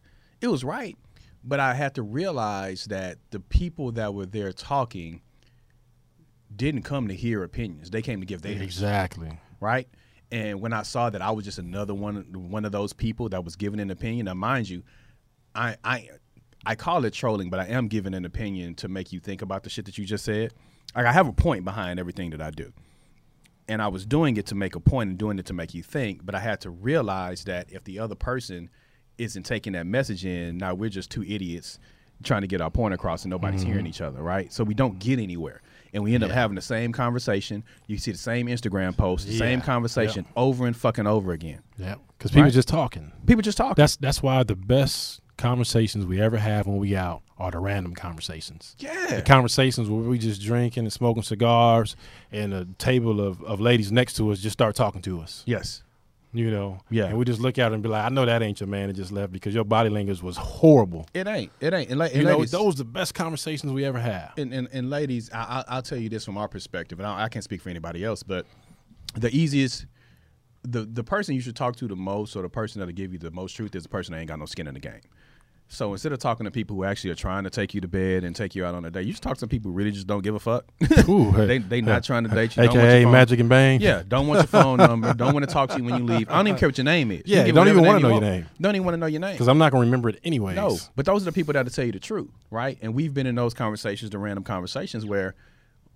It 0.42 0.48
was 0.48 0.64
right. 0.64 0.98
But 1.44 1.60
I 1.60 1.74
had 1.74 1.96
to 1.96 2.02
realize 2.04 2.86
that 2.86 3.18
the 3.32 3.40
people 3.40 3.92
that 3.94 4.14
were 4.14 4.26
there 4.26 4.52
talking 4.52 5.22
didn't 6.56 6.84
come 6.84 7.08
to 7.08 7.14
hear 7.14 7.44
opinions. 7.44 7.90
They 7.90 8.02
came 8.02 8.20
to 8.20 8.26
give 8.26 8.42
theirs 8.42 8.62
Exactly. 8.62 9.38
right? 9.60 9.88
And 10.32 10.60
when 10.62 10.74
I 10.74 10.84
saw 10.84 11.10
that 11.10 11.22
I 11.22 11.32
was 11.32 11.46
just 11.46 11.58
another 11.58 11.94
one 11.94 12.26
one 12.50 12.66
of 12.66 12.72
those 12.74 12.92
people 12.92 13.30
that 13.30 13.46
was 13.46 13.56
giving 13.56 13.80
an 13.80 13.90
opinion, 13.92 14.26
now 14.26 14.34
mind 14.34 14.68
you, 14.68 14.84
I 15.56 15.78
I 15.86 16.10
I 16.66 16.76
call 16.76 17.06
it 17.06 17.14
trolling, 17.14 17.50
but 17.50 17.60
I 17.62 17.68
am 17.68 17.88
giving 17.88 18.14
an 18.14 18.26
opinion 18.26 18.76
to 18.76 18.90
make 18.90 19.14
you 19.14 19.20
think 19.22 19.42
about 19.42 19.64
the 19.64 19.70
shit 19.70 19.86
that 19.86 19.98
you 19.98 20.04
just 20.06 20.26
said. 20.26 20.54
Like 20.96 21.06
I 21.06 21.14
have 21.14 21.28
a 21.28 21.34
point 21.34 21.64
behind 21.64 21.98
everything 22.00 22.32
that 22.32 22.42
I 22.42 22.52
do. 22.52 22.74
And 23.70 23.82
I 23.82 23.88
was 23.90 24.06
doing 24.06 24.38
it 24.38 24.46
to 24.48 24.56
make 24.56 24.76
a 24.76 24.80
point 24.80 25.10
and 25.10 25.18
doing 25.18 25.40
it 25.40 25.46
to 25.48 25.54
make 25.54 25.74
you 25.74 25.84
think, 25.84 26.26
but 26.26 26.36
I 26.36 26.40
had 26.40 26.62
to 26.62 26.70
realize 26.70 27.44
that 27.46 27.72
if 27.72 27.84
the 27.84 28.00
other 28.00 28.16
person 28.16 28.70
isn't 29.18 29.44
taking 29.44 29.74
that 29.74 29.86
message 29.86 30.26
in, 30.26 30.58
now 30.58 30.74
we're 30.74 30.90
just 30.90 31.12
two 31.12 31.24
idiots 31.24 31.80
trying 32.24 32.42
to 32.42 32.48
get 32.48 32.62
our 32.62 32.72
point 32.72 32.94
across 32.94 33.24
and 33.24 33.30
nobody's 33.30 33.62
hearing 33.62 33.80
mm-hmm. 33.80 33.88
each 33.88 34.02
other, 34.02 34.22
right? 34.22 34.52
So 34.52 34.64
we 34.64 34.74
don't 34.74 34.98
get 35.00 35.20
anywhere. 35.20 35.62
And 35.94 36.04
we 36.04 36.14
end 36.14 36.24
up 36.24 36.32
having 36.32 36.56
the 36.56 36.62
same 36.62 36.92
conversation. 36.92 37.64
You 37.88 37.98
see 37.98 38.12
the 38.12 38.18
same 38.18 38.48
Instagram 38.48 38.96
post, 38.98 39.26
the 39.28 39.38
same 39.38 39.60
Yeah. 39.60 39.66
conversation 39.66 40.26
over 40.36 40.66
and 40.66 40.76
fucking 40.76 41.08
over 41.08 41.32
again. 41.32 41.60
Yeah, 41.78 41.96
because 42.18 42.32
people 42.32 42.44
Right. 42.44 42.54
just 42.54 42.68
talking. 42.68 43.12
People 43.26 43.42
just 43.42 43.58
talking. 43.58 43.76
That's 43.76 43.96
that's 43.98 44.22
why 44.22 44.44
the 44.44 44.56
best 44.56 45.22
conversations 45.38 46.06
we 46.06 46.20
ever 46.22 46.38
have 46.38 46.68
when 46.68 46.78
we 46.78 46.96
out 46.96 47.22
are 47.38 47.52
the 47.52 47.60
random 47.60 47.94
conversations. 47.94 48.76
yeah. 48.80 49.18
The 49.18 49.22
conversations 49.22 49.90
where 49.90 50.02
we 50.02 50.18
just 50.18 50.42
drinking 50.42 50.84
and 50.86 50.92
smoking 50.94 51.24
cigars, 51.24 51.96
and 52.32 52.54
a 52.54 52.66
table 52.80 53.22
of, 53.22 53.44
of 53.44 53.60
ladies 53.62 53.92
next 53.92 54.14
to 54.18 54.32
us 54.32 54.40
just 54.40 54.54
start 54.54 54.76
talking 54.76 55.02
to 55.04 55.20
us. 55.22 55.44
yes. 55.46 55.84
You 56.34 56.52
know, 56.52 56.80
Yeah. 56.90 57.06
and 57.06 57.18
we 57.18 57.24
just 57.26 57.40
look 57.40 57.58
at 57.58 57.72
it 57.72 57.74
and 57.74 57.82
be 57.82 57.88
like, 57.90 58.04
"I 58.04 58.10
know 58.10 58.26
that 58.26 58.44
ain't 58.44 58.60
your 58.60 58.68
man 58.68 58.90
that 58.90 58.96
just 58.96 59.12
left 59.14 59.32
because 59.32 59.56
your 59.56 59.64
body 59.64 59.90
language 59.90 60.22
was 60.22 60.36
horrible." 60.36 61.08
It 61.14 61.26
ain't. 61.26 61.52
It 61.62 61.74
ain't. 61.74 61.90
And, 61.90 61.98
la- 61.98 62.06
and 62.06 62.16
You 62.16 62.24
know, 62.24 62.36
ladies, 62.36 62.52
those 62.52 62.76
the 62.76 62.84
best 62.84 63.14
conversations 63.16 63.72
we 63.72 63.86
ever 63.86 63.98
have. 63.98 64.34
and, 64.38 64.54
and, 64.54 64.68
and 64.74 64.90
ladies, 64.90 65.32
I, 65.32 65.40
I, 65.40 65.64
I'll 65.78 65.82
tell 65.82 65.98
you 65.98 66.10
this 66.10 66.26
from 66.26 66.38
our 66.38 66.50
perspective, 66.50 67.00
and 67.00 67.08
I, 67.08 67.24
I 67.24 67.30
can't 67.30 67.44
speak 67.44 67.62
for 67.62 67.70
anybody 67.70 68.04
else, 68.04 68.24
but 68.24 68.46
the 69.16 69.36
easiest, 69.36 69.86
the 70.64 70.82
the 70.86 71.04
person 71.04 71.34
you 71.34 71.42
should 71.42 71.56
talk 71.56 71.78
to 71.78 71.88
the 71.88 71.96
most, 71.96 72.36
or 72.36 72.42
the 72.44 72.50
person 72.50 72.80
that'll 72.82 72.94
give 72.94 73.14
you 73.14 73.20
the 73.20 73.32
most 73.32 73.54
truth, 73.54 73.74
is 73.74 73.84
the 73.84 73.90
person 73.90 74.12
that 74.14 74.20
ain't 74.20 74.28
got 74.28 74.38
no 74.38 74.46
skin 74.46 74.68
in 74.68 74.74
the 74.74 74.80
game. 74.82 75.00
So 75.70 75.92
instead 75.92 76.14
of 76.14 76.20
talking 76.20 76.46
to 76.46 76.52
people 76.52 76.78
who 76.78 76.86
actually 76.86 77.12
are 77.12 77.16
trying 77.16 77.44
to 77.44 77.50
take 77.50 77.74
you 77.74 77.82
to 77.82 77.88
bed 77.88 78.24
and 78.24 78.36
take 78.36 78.56
you 78.56 78.66
out 78.66 78.74
on 78.74 78.86
a 78.86 78.90
date, 78.90 79.06
you 79.06 79.12
just 79.12 79.24
talk 79.24 79.38
to 79.38 79.48
people 79.48 79.72
who 79.72 79.78
really 79.78 79.92
just 79.92 80.08
don't 80.08 80.24
give 80.24 80.34
a 80.34 80.40
fuck. 80.40 80.66
Ooh, 81.10 81.32
hey. 81.32 81.46
they 81.46 81.58
they 81.58 81.82
not 81.82 82.04
trying 82.04 82.24
to 82.24 82.30
date 82.30 82.56
you. 82.56 82.64
don't 82.64 82.78
AKA 82.78 83.06
Magic 83.06 83.40
and 83.40 83.50
Bang. 83.50 83.82
Yeah, 83.82 84.04
don't 84.08 84.28
want 84.28 84.40
your 84.40 84.48
phone 84.48 84.78
number. 84.78 85.14
Don't 85.14 85.34
want 85.34 85.46
to 85.46 85.52
talk 85.52 85.70
to 85.72 85.78
you 85.78 85.84
when 85.84 85.98
you 85.98 86.06
leave. 86.06 86.30
I 86.30 86.38
don't 86.38 86.48
even 86.48 86.60
care 86.60 86.70
what 86.70 86.78
your 86.78 86.86
name 86.86 87.12
is. 87.12 87.24
Yeah, 87.26 87.46
give 87.46 87.56
don't 87.56 87.68
even 87.68 87.84
wanna 87.84 88.00
you 88.00 88.04
know 88.04 88.10
your 88.12 88.22
name. 88.22 88.46
Don't 88.62 88.76
even 88.76 88.86
want 88.86 88.94
to 88.94 89.00
know 89.00 89.06
your 89.08 89.20
name. 89.20 89.34
because 89.34 89.50
I'm 89.50 89.58
not 89.58 89.72
gonna 89.72 89.86
remember 89.86 90.10
it 90.10 90.20
anyways. 90.24 90.56
No, 90.56 90.78
but 90.96 91.06
those 91.06 91.24
are 91.24 91.26
the 91.26 91.32
people 91.34 91.54
that'll 91.54 91.72
tell 91.72 91.86
you 91.86 91.92
the 91.92 92.00
truth, 92.00 92.32
right? 92.50 92.78
And 92.82 92.94
we've 92.94 93.14
been 93.14 93.28
in 93.28 93.36
those 93.36 93.54
conversations, 93.54 94.10
the 94.12 94.20
random 94.20 94.46
conversations 94.46 95.06
where, 95.06 95.36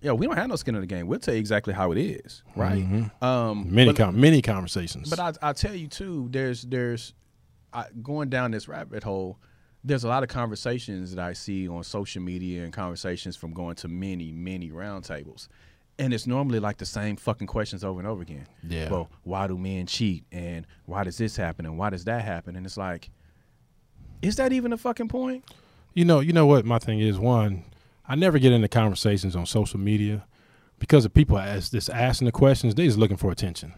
yo, 0.01 0.15
we 0.15 0.25
don't 0.25 0.35
have 0.35 0.49
no 0.49 0.57
skin 0.57 0.75
in 0.75 0.81
the 0.81 0.87
game. 0.87 1.07
We'll 1.07 1.19
tell 1.19 1.33
you 1.33 1.39
exactly 1.39 1.73
how 1.73 1.91
it 1.93 1.97
is, 1.97 2.43
right? 2.57 3.09
Um, 3.21 3.73
many 3.73 3.91
but, 3.91 3.97
com- 3.97 4.19
many 4.19 4.41
conversations. 4.41 5.09
but 5.09 5.19
I, 5.19 5.49
I 5.49 5.53
tell 5.53 5.75
you 5.75 5.87
too, 5.87 6.27
there's 6.29 6.63
there's 6.63 7.13
I, 7.71 7.85
going 8.03 8.29
down 8.29 8.51
this 8.51 8.67
rabbit 8.67 9.03
hole. 9.03 9.39
There's 9.83 10.03
a 10.03 10.07
lot 10.07 10.23
of 10.23 10.29
conversations 10.29 11.15
that 11.15 11.23
I 11.23 11.33
see 11.33 11.67
on 11.67 11.83
social 11.83 12.21
media 12.21 12.63
and 12.63 12.71
conversations 12.71 13.35
from 13.35 13.53
going 13.53 13.75
to 13.77 13.87
many 13.87 14.31
many 14.31 14.69
roundtables. 14.69 15.47
And 15.99 16.13
it's 16.13 16.25
normally 16.25 16.59
like 16.59 16.77
the 16.77 16.85
same 16.85 17.15
fucking 17.15 17.47
questions 17.47 17.83
over 17.83 17.99
and 17.99 18.07
over 18.07 18.21
again. 18.21 18.47
Yeah. 18.67 18.89
Well, 18.89 19.09
why 19.23 19.47
do 19.47 19.57
men 19.57 19.85
cheat? 19.85 20.23
And 20.31 20.65
why 20.85 21.03
does 21.03 21.17
this 21.17 21.35
happen? 21.35 21.65
And 21.65 21.77
why 21.77 21.91
does 21.91 22.05
that 22.05 22.23
happen? 22.23 22.55
And 22.55 22.65
it's 22.65 22.77
like, 22.77 23.09
is 24.21 24.35
that 24.37 24.51
even 24.51 24.73
a 24.73 24.77
fucking 24.77 25.09
point? 25.09 25.43
You 25.93 26.05
know, 26.05 26.19
you 26.19 26.33
know 26.33 26.45
what 26.45 26.65
my 26.65 26.79
thing 26.79 26.99
is. 26.99 27.19
One, 27.19 27.65
I 28.07 28.15
never 28.15 28.39
get 28.39 28.51
into 28.51 28.67
conversations 28.67 29.35
on 29.35 29.45
social 29.45 29.79
media 29.79 30.25
because 30.79 31.03
the 31.03 31.09
people 31.09 31.37
as 31.37 31.69
just 31.69 31.89
asking 31.89 32.25
the 32.25 32.31
questions, 32.31 32.73
they 32.75 32.85
just 32.85 32.97
looking 32.97 33.17
for 33.17 33.31
attention. 33.31 33.73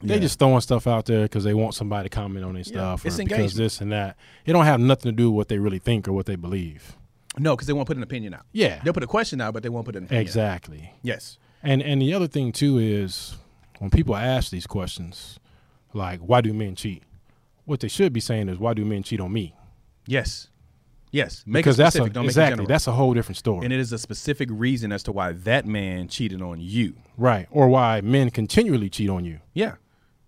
They 0.00 0.14
Yeah. 0.14 0.20
just 0.20 0.38
throwing 0.38 0.60
stuff 0.60 0.86
out 0.86 1.06
there 1.06 1.22
because 1.22 1.42
they 1.44 1.54
want 1.54 1.74
somebody 1.74 2.08
to 2.08 2.14
comment 2.14 2.44
on 2.44 2.54
their 2.54 2.62
stuff, 2.64 3.04
it's 3.04 3.18
or 3.18 3.24
because 3.24 3.54
this 3.54 3.80
and 3.80 3.90
that. 3.92 4.16
It 4.46 4.52
don't 4.52 4.64
have 4.64 4.78
nothing 4.80 5.10
to 5.10 5.16
do 5.16 5.30
with 5.30 5.36
what 5.36 5.48
they 5.48 5.58
really 5.58 5.78
think 5.80 6.06
or 6.06 6.12
what 6.12 6.26
they 6.26 6.36
believe. 6.36 6.96
No, 7.36 7.54
because 7.56 7.66
they 7.66 7.72
won't 7.72 7.86
put 7.88 7.96
an 7.96 8.02
opinion 8.02 8.34
out. 8.34 8.42
Yeah, 8.52 8.80
They'll 8.82 8.92
put 8.92 9.02
a 9.02 9.08
question 9.08 9.40
out, 9.40 9.54
but 9.54 9.62
they 9.62 9.68
won't 9.68 9.86
put 9.86 9.96
an 9.96 10.04
opinion. 10.04 10.20
out. 10.20 10.26
exactly. 10.26 10.92
Yes. 11.02 11.38
And 11.62 11.82
and 11.82 12.00
the 12.00 12.14
other 12.14 12.28
thing 12.28 12.52
too 12.52 12.78
is 12.78 13.36
when 13.80 13.90
people 13.90 14.14
ask 14.16 14.50
these 14.50 14.66
questions, 14.68 15.38
like 15.92 16.20
why 16.20 16.40
do 16.40 16.52
men 16.52 16.74
cheat? 16.76 17.02
What 17.64 17.80
they 17.80 17.88
should 17.88 18.12
be 18.12 18.20
saying 18.20 18.48
is 18.48 18.58
why 18.58 18.74
do 18.74 18.84
men 18.84 19.02
cheat 19.02 19.20
on 19.20 19.32
me? 19.32 19.54
Yes. 20.06 20.48
Yes. 21.10 21.42
Make 21.46 21.64
Because 21.64 21.76
that's 21.76 21.96
a, 21.96 22.00
don't 22.00 22.14
make 22.14 22.24
it 22.24 22.28
exactly 22.28 22.66
that's 22.66 22.86
a 22.86 22.92
whole 22.92 23.14
different 23.14 23.38
story, 23.38 23.64
and 23.64 23.72
it 23.72 23.80
is 23.80 23.92
a 23.92 23.98
specific 23.98 24.48
reason 24.52 24.92
as 24.92 25.02
to 25.04 25.12
why 25.12 25.32
that 25.32 25.66
man 25.66 26.06
cheated 26.08 26.40
on 26.42 26.60
you. 26.60 26.94
right? 27.16 27.46
Or 27.50 27.68
why 27.68 28.00
men 28.02 28.30
continually 28.30 28.88
cheat 28.90 29.08
on 29.10 29.24
you. 29.24 29.40
Yeah. 29.54 29.74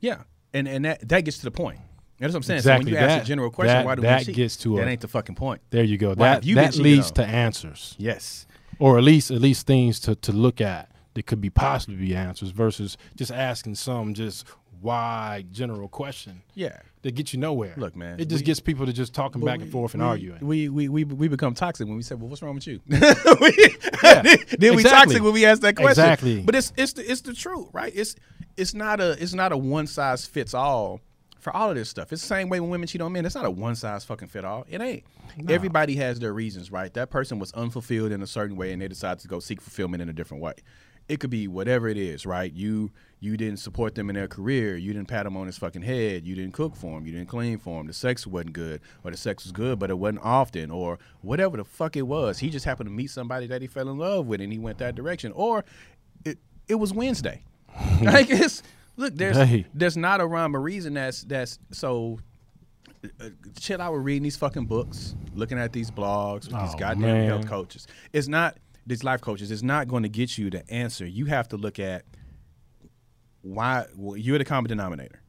Yeah. 0.01 0.22
And 0.53 0.66
and 0.68 0.84
that 0.84 1.09
that 1.09 1.24
gets 1.24 1.38
to 1.38 1.44
the 1.44 1.51
point. 1.51 1.78
That's 2.18 2.32
what 2.32 2.38
I'm 2.38 2.42
saying. 2.42 2.59
Exactly. 2.59 2.90
So 2.90 2.94
when 2.96 3.03
you 3.03 3.09
ask 3.09 3.18
That- 3.18 3.22
a 3.22 3.26
general 3.26 3.51
question, 3.51 3.76
that- 3.76 3.84
why 3.86 3.94
do 3.94 4.03
that 4.03 4.26
cheat? 4.26 4.36
gets 4.36 4.57
to 4.59 4.76
that 4.76 4.86
a- 4.86 4.90
ain't 4.90 5.01
the 5.01 5.09
fucking 5.09 5.36
point. 5.36 5.62
There 5.70 5.84
you 5.84 5.96
go. 5.96 6.09
Why 6.14 6.34
that 6.34 6.44
you 6.44 6.55
that 6.57 6.76
leads 6.76 7.11
to 7.12 7.24
answers. 7.24 7.94
Yes. 7.98 8.46
or 8.78 8.96
at 8.98 9.05
least 9.05 9.30
at 9.30 9.40
least 9.40 9.66
things 9.66 10.01
to, 10.01 10.14
to 10.16 10.32
look 10.32 10.61
at 10.61 10.90
that 11.14 11.26
could 11.26 11.40
be 11.40 11.51
possibly 11.51 11.96
be 11.96 12.14
answers 12.14 12.51
versus 12.51 12.96
just 13.16 13.30
asking 13.30 13.74
some 13.74 14.14
just 14.14 14.44
wide 14.82 15.52
general 15.52 15.88
question 15.88 16.42
Yeah. 16.54 16.78
that 17.02 17.14
get 17.14 17.32
you 17.32 17.38
nowhere. 17.38 17.74
Look, 17.76 17.96
man, 17.96 18.20
it 18.20 18.26
just 18.28 18.42
we- 18.42 18.46
gets 18.46 18.60
people 18.60 18.86
to 18.86 18.92
just 18.92 19.14
talking 19.14 19.42
back 19.44 19.60
and 19.60 19.70
forth 19.70 19.94
and 19.94 20.02
we, 20.02 20.08
arguing. 20.08 20.46
We, 20.46 20.68
we 20.68 20.88
we 20.88 21.04
we 21.04 21.28
become 21.28 21.54
toxic 21.54 21.86
when 21.86 21.96
we 21.96 22.02
say, 22.02 22.14
"Well, 22.14 22.28
what's 22.28 22.42
wrong 22.42 22.54
with 22.54 22.66
you?" 22.66 22.80
We- 22.88 23.76
then 24.58 24.74
we 24.76 24.82
toxic 24.82 25.22
when 25.22 25.32
we 25.32 25.44
ask 25.46 25.62
that 25.62 25.76
question. 25.76 26.04
Exactly. 26.04 26.42
But 26.42 26.54
it's 26.54 26.72
it's 26.76 26.92
the 26.94 27.10
it's 27.10 27.20
the 27.22 27.34
truth, 27.34 27.68
right? 27.72 27.92
It's 27.94 28.16
it's 28.56 28.74
not 28.74 29.00
a 29.00 29.12
it's 29.22 29.34
not 29.34 29.52
a 29.52 29.56
one 29.56 29.86
size 29.86 30.26
fits 30.26 30.54
all 30.54 31.00
for 31.38 31.54
all 31.56 31.70
of 31.70 31.76
this 31.76 31.88
stuff. 31.88 32.12
It's 32.12 32.22
the 32.22 32.28
same 32.28 32.48
way 32.48 32.60
when 32.60 32.70
women 32.70 32.86
cheat 32.86 33.00
on 33.00 33.12
men. 33.12 33.24
It's 33.24 33.34
not 33.34 33.46
a 33.46 33.50
one 33.50 33.74
size 33.74 34.04
fucking 34.04 34.28
fit 34.28 34.44
all. 34.44 34.66
It 34.68 34.80
ain't. 34.80 35.04
Everybody 35.48 35.94
has 35.96 36.18
their 36.18 36.32
reasons, 36.34 36.70
right? 36.72 36.92
That 36.94 37.08
person 37.10 37.38
was 37.38 37.52
unfulfilled 37.52 38.12
in 38.12 38.20
a 38.22 38.26
certain 38.26 38.56
way, 38.56 38.72
and 38.72 38.82
they 38.82 38.88
decided 38.88 39.20
to 39.20 39.28
go 39.28 39.38
seek 39.40 39.60
fulfillment 39.60 40.02
in 40.02 40.08
a 40.08 40.12
different 40.12 40.42
way. 40.42 40.54
It 41.08 41.18
could 41.20 41.30
be 41.30 41.48
whatever 41.48 41.88
it 41.88 41.96
is, 41.96 42.26
right? 42.26 42.52
You 42.52 42.90
you 43.20 43.36
didn't 43.36 43.58
support 43.58 43.94
them 43.94 44.08
in 44.08 44.16
their 44.16 44.26
career. 44.28 44.76
You 44.76 44.92
didn't 44.94 45.08
pat 45.08 45.26
him 45.26 45.36
on 45.36 45.46
his 45.46 45.58
fucking 45.58 45.82
head. 45.82 46.26
You 46.26 46.34
didn't 46.34 46.52
cook 46.54 46.74
for 46.74 46.96
him. 46.98 47.06
You 47.06 47.12
didn't 47.12 47.28
clean 47.28 47.58
for 47.58 47.80
him. 47.80 47.86
The 47.86 47.92
sex 47.92 48.26
wasn't 48.26 48.54
good, 48.54 48.80
or 49.04 49.10
the 49.10 49.16
sex 49.18 49.44
was 49.44 49.52
good, 49.52 49.78
but 49.78 49.90
it 49.90 49.98
wasn't 49.98 50.20
often, 50.24 50.70
or 50.70 50.98
whatever 51.20 51.56
the 51.58 51.64
fuck 51.64 51.96
it 51.96 52.02
was. 52.02 52.38
He 52.38 52.48
just 52.50 52.64
happened 52.64 52.88
to 52.88 52.92
meet 52.94 53.10
somebody 53.10 53.46
that 53.48 53.60
he 53.60 53.68
fell 53.68 53.88
in 53.90 53.98
love 53.98 54.26
with, 54.26 54.40
and 54.40 54.52
he 54.52 54.58
went 54.58 54.78
that 54.78 54.94
direction. 54.94 55.32
Or 55.32 55.64
it 56.24 56.38
it 56.66 56.76
was 56.76 56.92
Wednesday. 56.94 57.42
like 58.02 58.30
it's 58.30 58.62
look, 58.96 59.14
there's 59.14 59.36
Hey. 59.36 59.66
there's 59.74 59.96
not 59.96 60.20
a 60.20 60.26
rhyme 60.26 60.56
or 60.56 60.60
reason 60.60 60.94
that's 60.94 61.22
that's 61.24 61.58
so. 61.72 62.18
Uh, 63.20 63.30
shit, 63.58 63.80
I 63.80 63.88
was 63.88 64.02
reading 64.02 64.22
these 64.24 64.36
fucking 64.36 64.66
books, 64.66 65.14
looking 65.34 65.58
at 65.58 65.72
these 65.72 65.90
blogs 65.90 66.48
with 66.50 66.60
these 66.60 66.74
Oh, 66.74 66.78
goddamn 66.78 67.00
man. 67.00 67.26
health 67.28 67.46
coaches. 67.46 67.86
It's 68.12 68.28
not 68.28 68.58
these 68.86 69.02
life 69.04 69.20
coaches. 69.22 69.50
It's 69.50 69.62
not 69.62 69.88
going 69.88 70.02
to 70.02 70.08
get 70.10 70.36
you 70.36 70.50
the 70.50 70.70
answer. 70.70 71.06
You 71.06 71.24
have 71.26 71.48
to 71.48 71.56
look 71.56 71.78
at 71.78 72.04
why 73.43 73.86
well, 73.97 74.16
you're 74.16 74.38
the 74.38 74.45
common 74.45 74.68
denominator. 74.68 75.22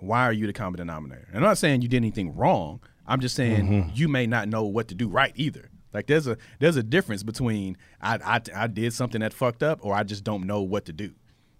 Why 0.00 0.24
are 0.24 0.32
you 0.32 0.46
the 0.46 0.52
common 0.52 0.78
denominator? 0.78 1.26
And 1.28 1.38
I'm 1.38 1.42
not 1.42 1.58
saying 1.58 1.82
you 1.82 1.88
did 1.88 1.96
anything 1.96 2.34
wrong. 2.36 2.80
I'm 3.06 3.20
just 3.20 3.34
saying 3.34 3.66
Mm-hmm. 3.68 3.90
you 3.94 4.08
may 4.08 4.26
not 4.26 4.48
know 4.48 4.64
what 4.64 4.88
to 4.88 4.94
do 4.94 5.08
right 5.08 5.32
either. 5.34 5.70
Like 5.92 6.06
there's 6.06 6.26
a 6.26 6.36
there's 6.60 6.76
a 6.76 6.82
difference 6.82 7.22
between 7.22 7.76
I, 8.00 8.16
I 8.24 8.40
I 8.54 8.66
did 8.66 8.92
something 8.92 9.20
that 9.22 9.32
fucked 9.32 9.62
up 9.62 9.80
or 9.82 9.94
I 9.94 10.02
just 10.04 10.22
don't 10.22 10.46
know 10.46 10.60
what 10.62 10.84
to 10.84 10.92
do. 10.92 11.12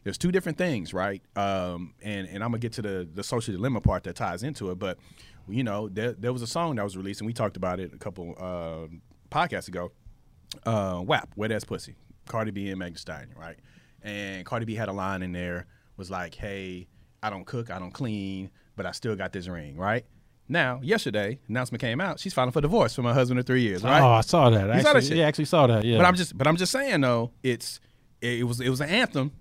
There's 0.04 0.18
two 0.18 0.30
different 0.30 0.58
things, 0.58 0.94
right? 0.94 1.22
Um, 1.34 1.94
and 2.02 2.28
and 2.28 2.44
I'm 2.44 2.50
gonna 2.50 2.58
get 2.58 2.72
to 2.74 2.82
the 2.82 3.08
the 3.12 3.24
social 3.24 3.52
dilemma 3.54 3.80
part 3.80 4.04
that 4.04 4.16
ties 4.16 4.42
into 4.42 4.70
it. 4.70 4.78
But 4.78 4.98
you 5.48 5.64
know, 5.64 5.88
there 5.88 6.12
there 6.12 6.32
was 6.32 6.42
a 6.42 6.46
song 6.46 6.76
that 6.76 6.84
was 6.84 6.96
released 6.96 7.20
and 7.22 7.26
we 7.26 7.32
talked 7.32 7.56
about 7.56 7.80
it 7.80 7.92
a 7.94 7.98
couple 7.98 8.34
uh, 8.38 8.86
podcasts 9.34 9.68
ago. 9.68 9.90
Uh, 10.64 11.02
WAP, 11.04 11.30
wet 11.36 11.50
ass 11.50 11.64
pussy, 11.64 11.96
Cardi 12.26 12.50
B 12.50 12.68
and 12.70 12.78
Meg 12.78 12.96
Thee 12.96 13.12
right? 13.34 13.56
And 14.02 14.44
Cardi 14.46 14.64
B 14.64 14.74
had 14.74 14.88
a 14.88 14.92
line 14.92 15.22
in 15.22 15.32
there 15.32 15.66
was 15.96 16.10
like, 16.10 16.34
"Hey, 16.34 16.88
I 17.22 17.30
don't 17.30 17.44
cook, 17.46 17.70
I 17.70 17.78
don't 17.78 17.90
clean, 17.92 18.50
but 18.76 18.86
I 18.86 18.92
still 18.92 19.16
got 19.16 19.32
this 19.32 19.48
ring, 19.48 19.76
right?" 19.76 20.04
Now, 20.50 20.80
yesterday, 20.82 21.40
announcement 21.48 21.80
came 21.80 22.00
out. 22.00 22.18
She's 22.20 22.32
filing 22.32 22.52
for 22.52 22.60
divorce 22.62 22.94
from 22.94 23.04
her 23.04 23.12
husband 23.12 23.38
of 23.38 23.44
three 23.46 23.60
years, 23.62 23.82
right? 23.82 24.00
Oh, 24.00 24.12
I 24.12 24.20
saw 24.22 24.48
that. 24.48 24.64
You 24.64 24.70
Actually, 24.72 24.82
saw 24.82 24.92
that 24.94 25.04
shit? 25.04 25.16
Yeah, 25.18 25.26
actually 25.26 25.44
saw 25.44 25.66
that. 25.66 25.84
Yeah, 25.84 25.98
But 25.98 26.06
I'm 26.06 26.14
just, 26.14 26.38
but 26.38 26.46
I'm 26.46 26.56
just 26.56 26.72
saying 26.72 27.00
though, 27.02 27.32
it's 27.42 27.80
it, 28.22 28.46
was 28.46 28.60
it 28.60 28.70
was 28.70 28.80
an 28.80 28.88
anthem. 28.88 29.32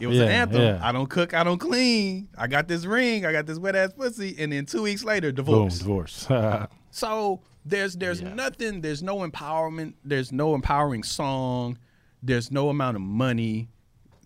It 0.00 0.06
was 0.06 0.18
an 0.18 0.28
anthem. 0.28 0.60
yeah. 0.62 0.80
I 0.82 0.90
don't 0.90 1.08
cook, 1.08 1.34
I 1.34 1.44
don't 1.44 1.58
clean. 1.58 2.28
I 2.38 2.46
got 2.46 2.66
this 2.66 2.84
ring, 2.86 3.26
I 3.26 3.32
got 3.32 3.46
this 3.46 3.58
wet 3.58 3.76
ass 3.76 3.92
pussy, 3.92 4.34
and 4.38 4.52
then 4.52 4.64
two 4.66 4.82
weeks 4.82 5.04
later, 5.04 5.32
boom, 5.32 5.68
divorce. 5.68 5.78
divorce. 5.78 6.26
So 6.90 7.40
there's 7.64 7.94
there's 7.96 8.20
Yeah. 8.22 8.32
nothing, 8.34 8.80
there's 8.80 9.02
no 9.02 9.18
empowerment, 9.28 9.94
there's 10.04 10.32
no 10.32 10.54
empowering 10.54 11.02
song, 11.02 11.76
there's 12.22 12.50
no 12.50 12.68
amount 12.70 12.96
of 12.96 13.02
money 13.02 13.68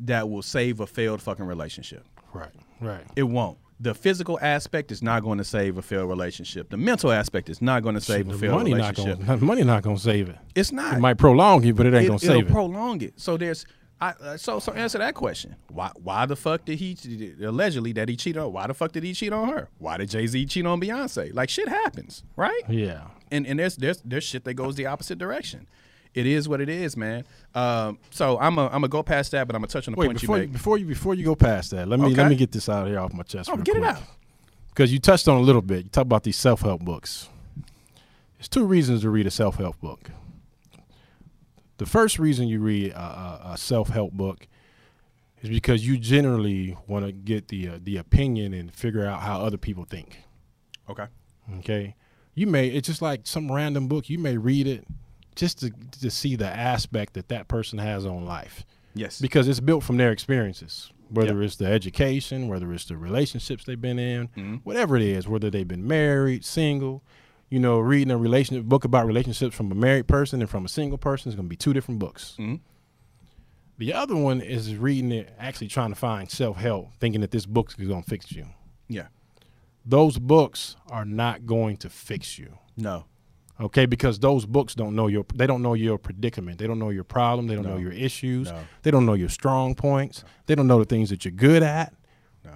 that 0.00 0.28
will 0.28 0.42
save 0.42 0.80
a 0.80 0.86
failed 0.86 1.20
fucking 1.22 1.44
relationship. 1.46 2.04
right, 2.32 2.50
right. 2.80 3.04
It 3.16 3.24
won't. 3.24 3.58
The 3.80 3.94
physical 3.94 4.40
aspect 4.42 4.90
is 4.90 5.02
not 5.02 5.22
going 5.22 5.38
to 5.38 5.44
save 5.44 5.78
a 5.78 5.82
failed 5.82 6.08
relationship. 6.08 6.68
The 6.70 6.76
mental 6.76 7.12
aspect 7.12 7.48
is 7.48 7.62
not 7.62 7.84
going 7.84 7.94
to 7.94 8.00
save 8.00 8.28
a 8.28 8.32
The 8.32 8.38
failed 8.38 8.54
money 8.56 8.74
not 8.74 8.96
relationship. 8.98 9.24
gonna 9.26 9.40
money 9.44 9.62
not 9.62 9.82
gonna 9.84 9.98
save 9.98 10.28
it. 10.28 10.36
it's 10.56 10.72
not. 10.72 10.94
It 10.96 11.00
might 11.00 11.16
prolong 11.18 11.62
you, 11.62 11.74
but 11.74 11.86
it 11.86 11.94
ain't 11.94 12.04
it, 12.04 12.08
gonna 12.08 12.16
it'll 12.16 12.40
save 12.40 12.46
it. 12.48 12.52
prolong 12.52 13.00
it. 13.02 13.20
So 13.20 13.36
there's, 13.36 13.64
I 14.00 14.10
uh, 14.20 14.36
so 14.36 14.58
so 14.58 14.72
answer 14.72 14.98
that 14.98 15.14
question. 15.14 15.54
Why 15.68 15.92
why 15.94 16.26
the 16.26 16.34
fuck 16.34 16.64
did 16.64 16.78
he 16.80 16.96
allegedly 17.44 17.92
that 17.92 18.08
he 18.08 18.16
cheated 18.16 18.42
on? 18.42 18.52
Why 18.52 18.66
the 18.66 18.74
fuck 18.74 18.90
did 18.92 19.04
he 19.04 19.12
cheat 19.12 19.32
on 19.32 19.48
her? 19.48 19.68
Why 19.78 19.96
did 19.96 20.10
Jay 20.10 20.26
Z 20.26 20.46
cheat 20.46 20.66
on 20.66 20.80
Beyonce? 20.80 21.32
Like 21.32 21.48
shit 21.48 21.68
happens, 21.68 22.24
right? 22.36 22.62
yeah. 22.68 23.02
And 23.30 23.46
and 23.46 23.58
there's 23.60 23.76
there's 23.76 24.00
there's 24.04 24.24
shit 24.24 24.42
that 24.44 24.54
goes 24.54 24.74
the 24.74 24.86
opposite 24.86 25.18
direction. 25.18 25.66
It 26.18 26.26
is 26.26 26.48
what 26.48 26.60
it 26.60 26.68
is, 26.68 26.96
man. 26.96 27.24
Um, 27.54 28.00
so 28.10 28.40
I'm 28.40 28.58
a 28.58 28.64
I'm 28.66 28.72
gonna 28.72 28.88
go 28.88 29.04
past 29.04 29.30
that, 29.30 29.46
but 29.46 29.54
I'm 29.54 29.60
gonna 29.62 29.68
touch 29.68 29.86
on 29.86 29.94
the 29.94 30.00
Wait, 30.00 30.06
point 30.06 30.16
you 30.22 30.26
before 30.26 30.36
you, 30.38 30.42
make. 30.42 30.52
before 30.52 30.78
you 30.78 30.86
before 30.86 31.14
you 31.14 31.24
go 31.24 31.36
past 31.36 31.70
that, 31.70 31.86
let 31.86 32.00
me 32.00 32.12
let 32.12 32.28
me 32.28 32.34
get 32.34 32.50
this 32.50 32.68
out 32.68 32.82
of 32.82 32.88
here 32.88 32.98
off 32.98 33.12
my 33.12 33.22
chest. 33.22 33.48
Oh, 33.52 33.56
get 33.56 33.76
it 33.76 33.84
out. 33.84 34.02
because 34.70 34.92
you 34.92 34.98
touched 34.98 35.28
on 35.28 35.36
a 35.36 35.40
little 35.40 35.62
bit. 35.62 35.84
You 35.84 35.90
talk 35.90 36.02
about 36.02 36.24
these 36.24 36.36
self 36.36 36.62
help 36.62 36.80
books. 36.80 37.28
There's 38.36 38.48
two 38.48 38.64
reasons 38.64 39.02
to 39.02 39.10
read 39.10 39.28
a 39.28 39.30
self 39.30 39.56
help 39.58 39.80
book. 39.80 40.10
The 41.76 41.86
first 41.86 42.18
reason 42.18 42.48
you 42.48 42.58
read 42.58 42.90
a, 42.90 42.98
a, 43.00 43.40
a 43.52 43.56
self 43.56 43.90
help 43.90 44.12
book 44.12 44.48
is 45.40 45.48
because 45.50 45.86
you 45.86 45.98
generally 45.98 46.76
want 46.88 47.06
to 47.06 47.12
get 47.12 47.46
the 47.46 47.68
uh, 47.68 47.78
the 47.80 47.96
opinion 47.96 48.52
and 48.54 48.74
figure 48.74 49.06
out 49.06 49.20
how 49.20 49.40
other 49.40 49.56
people 49.56 49.84
think. 49.84 50.18
Okay. 50.90 51.06
Okay, 51.60 51.94
you 52.34 52.46
may 52.48 52.66
it's 52.68 52.88
just 52.88 53.00
like 53.00 53.20
some 53.24 53.52
random 53.52 53.86
book. 53.86 54.10
You 54.10 54.18
may 54.18 54.36
read 54.36 54.66
it 54.66 54.84
just 55.38 55.60
to 55.60 55.70
to 56.00 56.10
see 56.10 56.36
the 56.36 56.46
aspect 56.48 57.14
that 57.14 57.28
that 57.28 57.48
person 57.48 57.78
has 57.78 58.04
on 58.04 58.24
life 58.24 58.64
Yes. 58.94 59.20
because 59.20 59.46
it's 59.48 59.60
built 59.60 59.84
from 59.84 59.96
their 59.96 60.10
experiences 60.12 60.92
whether 61.10 61.34
Yep. 61.34 61.42
it's 61.44 61.56
the 61.56 61.66
education 61.66 62.48
whether 62.48 62.70
it's 62.72 62.84
the 62.86 62.96
relationships 62.96 63.64
they've 63.64 63.80
been 63.80 63.98
in 63.98 64.28
Mhm. 64.28 64.60
whatever 64.64 64.96
it 64.96 65.02
is 65.02 65.26
whether 65.28 65.48
they've 65.50 65.66
been 65.68 65.86
married 65.86 66.44
single 66.44 67.02
you 67.50 67.58
know 67.58 67.78
reading 67.78 68.10
a 68.10 68.18
relationship 68.18 68.64
book 68.66 68.84
about 68.84 69.06
relationships 69.06 69.54
from 69.56 69.70
a 69.72 69.74
married 69.74 70.06
person 70.06 70.40
and 70.42 70.50
from 70.50 70.64
a 70.64 70.68
single 70.68 70.98
person 70.98 71.30
is 71.30 71.34
going 71.36 71.46
to 71.46 71.50
be 71.50 71.56
two 71.56 71.72
different 71.72 71.98
books 72.00 72.34
Mhm. 72.38 72.60
the 73.78 73.92
other 73.94 74.16
one 74.16 74.40
is 74.40 74.74
reading 74.74 75.12
it 75.12 75.32
actually 75.38 75.68
trying 75.68 75.90
to 75.90 75.94
find 75.96 76.30
self-help 76.30 76.90
thinking 77.00 77.20
that 77.20 77.30
this 77.30 77.46
book 77.46 77.72
is 77.78 77.86
going 77.88 78.02
to 78.02 78.08
fix 78.10 78.32
you 78.32 78.46
yeah. 78.88 79.06
those 79.86 80.18
books 80.18 80.76
are 80.90 81.04
not 81.04 81.46
going 81.46 81.76
to 81.76 81.88
fix 81.88 82.38
you 82.38 82.58
No. 82.76 83.04
Okay 83.60 83.86
because 83.86 84.18
those 84.18 84.46
books 84.46 84.74
don't 84.74 84.94
know 84.94 85.06
your 85.08 85.24
they 85.34 85.46
don't 85.46 85.62
know 85.62 85.74
your 85.74 85.98
predicament 85.98 86.58
they 86.58 86.66
don't 86.66 86.78
know 86.78 86.90
your 86.90 87.04
problem 87.04 87.46
they 87.46 87.54
don't 87.54 87.64
No. 87.64 87.70
know 87.74 87.76
your 87.78 87.92
issues 87.92 88.50
No. 88.50 88.60
they 88.82 88.90
don't 88.90 89.04
know 89.06 89.14
your 89.14 89.28
strong 89.28 89.74
points 89.74 90.24
they 90.46 90.54
don't 90.54 90.66
know 90.66 90.78
the 90.78 90.84
things 90.84 91.10
that 91.10 91.24
you're 91.24 91.32
good 91.32 91.62
at 91.62 91.92
No. 92.44 92.52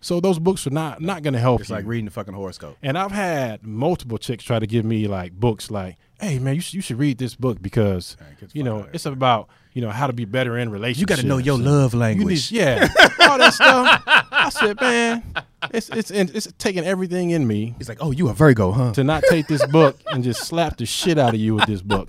so 0.00 0.20
those 0.20 0.38
books 0.38 0.66
are 0.66 0.70
not 0.70 1.00
not 1.00 1.22
going 1.22 1.34
to 1.34 1.40
help 1.40 1.60
It's 1.60 1.70
you 1.70 1.76
like 1.76 1.86
reading 1.86 2.04
the 2.04 2.10
fucking 2.10 2.34
horoscope. 2.34 2.76
and 2.82 2.96
i've 2.96 3.12
had 3.12 3.66
multiple 3.66 4.18
chicks 4.18 4.44
try 4.44 4.58
to 4.58 4.66
give 4.66 4.84
me 4.84 5.08
like 5.08 5.32
books 5.32 5.70
like 5.70 5.96
hey 6.20 6.38
man 6.38 6.54
you 6.54 6.60
should, 6.60 6.74
you 6.74 6.80
should 6.80 6.98
read 6.98 7.18
this 7.18 7.34
book 7.34 7.60
because 7.60 8.16
you 8.52 8.62
know 8.62 8.86
it's 8.92 9.06
about 9.06 9.48
you 9.72 9.82
know 9.82 9.90
how 9.90 10.06
to 10.06 10.12
be 10.12 10.24
better 10.24 10.56
in 10.56 10.70
relationships 10.70 11.00
You 11.00 11.06
got 11.16 11.20
to 11.20 11.26
know 11.26 11.38
your 11.38 11.58
love 11.58 11.94
language. 11.94 12.52
need, 12.52 12.58
yeah 12.60 12.88
all 13.28 13.38
that 13.38 13.52
stuff 13.54 14.02
i 14.06 14.48
said 14.50 14.80
man 14.80 15.22
it's 15.74 16.10
it's 16.10 16.30
it's 16.30 16.52
taking 16.58 16.84
everything 16.84 17.30
in 17.30 17.46
me 17.46 17.74
He's 17.78 17.88
like, 17.88 17.98
oh, 18.00 18.10
you 18.12 18.28
a 18.28 18.32
Virgo, 18.32 18.72
huh? 18.72 18.92
to 18.94 19.04
not 19.04 19.22
take 19.28 19.46
this 19.48 19.64
book 19.66 19.98
and 20.12 20.22
just 20.24 20.44
slap 20.44 20.76
the 20.76 20.86
shit 20.86 21.18
out 21.18 21.34
of 21.34 21.40
you 21.40 21.54
with 21.54 21.66
this 21.66 21.82
book. 21.82 22.08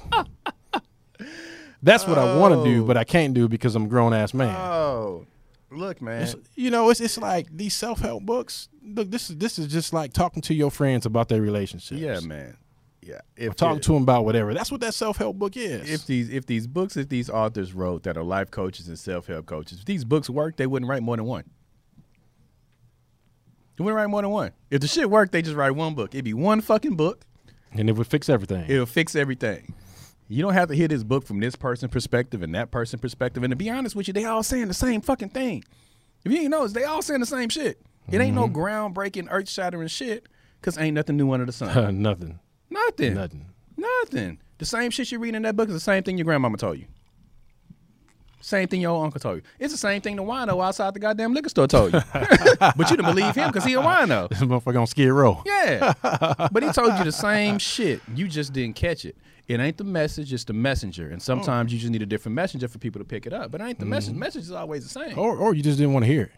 That's 1.84 2.08
what 2.08 2.18
I 2.18 2.38
want 2.38 2.56
to 2.56 2.64
do, 2.64 2.84
but 2.84 2.98
I 2.98 3.04
can't 3.04 3.34
do 3.34 3.48
because 3.48 3.76
I'm 3.76 3.86
a 3.86 3.88
grown 3.88 4.14
ass 4.14 4.34
man. 4.34 4.56
Oh, 4.56 5.26
look, 5.70 6.02
man. 6.02 6.24
It's- 6.24 6.36
you 6.56 6.72
know, 6.72 6.90
it's 6.90 7.00
it's 7.00 7.18
like 7.18 7.48
these 7.56 7.76
self 7.76 8.00
help 8.00 8.24
books. 8.24 8.70
Look, 8.84 9.12
this 9.12 9.30
is 9.30 9.38
this 9.38 9.60
is 9.60 9.68
just 9.68 9.94
like 9.94 10.12
talking 10.14 10.42
to 10.44 10.54
your 10.54 10.72
friends 10.72 11.06
about 11.06 11.30
their 11.30 11.42
relationships. 11.42 12.00
Yeah, 12.02 12.20
man. 12.22 12.58
Yeah. 13.04 13.20
If 13.38 13.56
talking 13.56 13.82
to 13.82 13.94
them 13.94 14.02
about 14.02 14.26
whatever. 14.26 14.56
That's 14.56 14.72
what 14.72 14.82
that 14.82 14.96
self 14.96 15.18
help 15.18 15.38
book 15.38 15.56
is. 15.58 15.88
if 15.88 16.08
these 16.08 16.30
if 16.32 16.48
these 16.48 16.66
books 16.66 16.96
that 16.96 17.10
these 17.10 17.30
authors 17.30 17.74
wrote 17.74 18.02
that 18.04 18.18
are 18.18 18.24
life 18.24 18.50
coaches 18.50 18.88
and 18.88 18.98
self 18.98 19.28
help 19.28 19.46
coaches, 19.46 19.78
if 19.80 19.86
these 19.86 20.04
books 20.04 20.28
work, 20.28 20.58
they 20.58 20.66
wouldn't 20.66 20.90
write 20.90 21.04
more 21.04 21.18
than 21.18 21.26
one. 21.26 21.44
They 23.78 23.84
wouldn't 23.84 23.96
write 23.98 24.10
more 24.10 24.22
than 24.22 24.32
one. 24.32 24.52
If 24.70 24.82
the 24.82 24.88
shit 24.88 25.10
worked, 25.10 25.32
they 25.32 25.42
just 25.42 25.56
write 25.56 25.72
one 25.72 25.96
book. 25.96 26.14
It'd 26.16 26.24
be 26.26 26.34
one 26.34 26.62
fucking 26.62 26.96
book. 26.96 27.26
and 27.74 27.90
it 27.90 27.94
would 27.94 28.08
fix 28.08 28.30
everything. 28.30 28.66
It'll 28.70 28.86
fix 28.86 29.16
everything. 29.16 29.74
You 30.28 30.42
don't 30.42 30.54
have 30.54 30.70
to 30.70 30.76
hear 30.76 30.88
this 30.88 31.04
book 31.04 31.26
from 31.26 31.40
this 31.40 31.56
person's 31.56 31.92
perspective 31.92 32.42
and 32.42 32.56
that 32.56 32.72
person's 32.72 33.02
perspective. 33.02 33.44
And 33.44 33.52
to 33.52 33.56
be 33.56 33.70
honest 33.70 33.96
with 33.96 34.08
you, 34.08 34.14
they 34.14 34.26
all 34.26 34.42
saying 34.44 34.68
the 34.70 34.74
same 34.74 35.02
fucking 35.02 35.30
thing. 35.30 35.64
If 36.24 36.32
you 36.32 36.38
didn't 36.40 36.52
notice, 36.52 36.74
they 36.74 36.84
all 36.86 37.02
saying 37.02 37.20
the 37.20 37.26
same 37.28 37.50
shit. 37.50 37.80
It 38.12 38.22
ain't 38.22 38.36
Mm-hmm. 38.36 38.36
no 38.36 38.48
groundbreaking, 38.50 39.28
earth 39.30 39.50
shattering 39.50 39.88
shit 39.88 40.28
because 40.62 40.78
ain't 40.78 40.96
nothing 40.96 41.18
new 41.18 41.32
under 41.32 41.46
the 41.46 41.52
sun. 41.52 42.02
Nothing. 42.02 42.40
nothing. 42.70 43.14
Nothing. 43.14 43.46
Nothing. 43.78 44.40
The 44.58 44.66
same 44.66 44.90
shit 44.90 45.12
you 45.12 45.20
read 45.20 45.36
in 45.36 45.42
that 45.44 45.56
book 45.56 45.68
is 45.70 45.76
the 45.76 45.80
same 45.80 46.02
thing 46.02 46.18
your 46.18 46.26
grandmama 46.26 46.58
told 46.58 46.80
you. 46.80 46.86
Same 48.46 48.68
thing 48.68 48.80
your 48.80 49.04
uncle 49.04 49.20
told 49.20 49.38
you. 49.38 49.42
It's 49.58 49.74
the 49.74 49.78
same 49.80 50.02
thing 50.02 50.18
the 50.18 50.22
wino 50.22 50.64
outside 50.64 50.94
the 50.94 51.00
goddamn 51.00 51.34
liquor 51.34 51.50
store 51.50 51.66
told 51.66 51.92
you. 51.94 52.00
but 52.14 52.78
you 52.78 52.96
didn't 52.96 53.06
believe 53.06 53.34
him 53.34 53.50
because 53.50 53.64
he 53.64 53.74
a 53.74 53.82
wino. 53.82 54.30
This 54.36 54.40
motherfucker 54.40 54.80
on 54.80 54.86
skid 54.86 55.10
row. 55.10 55.42
Yeah. 55.44 55.94
but 56.52 56.62
he 56.62 56.72
told 56.72 56.96
you 57.00 57.04
the 57.06 57.12
same 57.12 57.58
shit. 57.58 58.02
You 58.14 58.28
just 58.28 58.54
didn't 58.54 58.76
catch 58.76 59.04
it. 59.04 59.18
It 59.48 59.60
ain't 59.60 59.78
the 59.78 59.84
message, 59.84 60.32
it's 60.32 60.44
the 60.44 60.54
messenger. 60.54 61.10
And 61.10 61.20
sometimes 61.20 61.72
oh. 61.72 61.74
you 61.74 61.80
just 61.80 61.92
need 61.92 62.04
a 62.04 62.06
different 62.06 62.36
messenger 62.36 62.68
for 62.68 62.78
people 62.78 63.00
to 63.00 63.06
pick 63.06 63.26
it 63.26 63.34
up. 63.34 63.50
But 63.50 63.62
it 63.62 63.64
ain't 63.64 63.80
the 63.80 63.86
message. 63.88 64.12
Mm-hmm. 64.12 64.20
Message 64.20 64.44
is 64.44 64.52
always 64.52 64.84
the 64.84 64.90
same. 64.90 65.18
Or, 65.18 65.36
or 65.36 65.56
you 65.56 65.64
just 65.64 65.80
didn't 65.80 65.94
want 65.94 66.06
to 66.06 66.12
hear 66.12 66.22
it. 66.22 66.32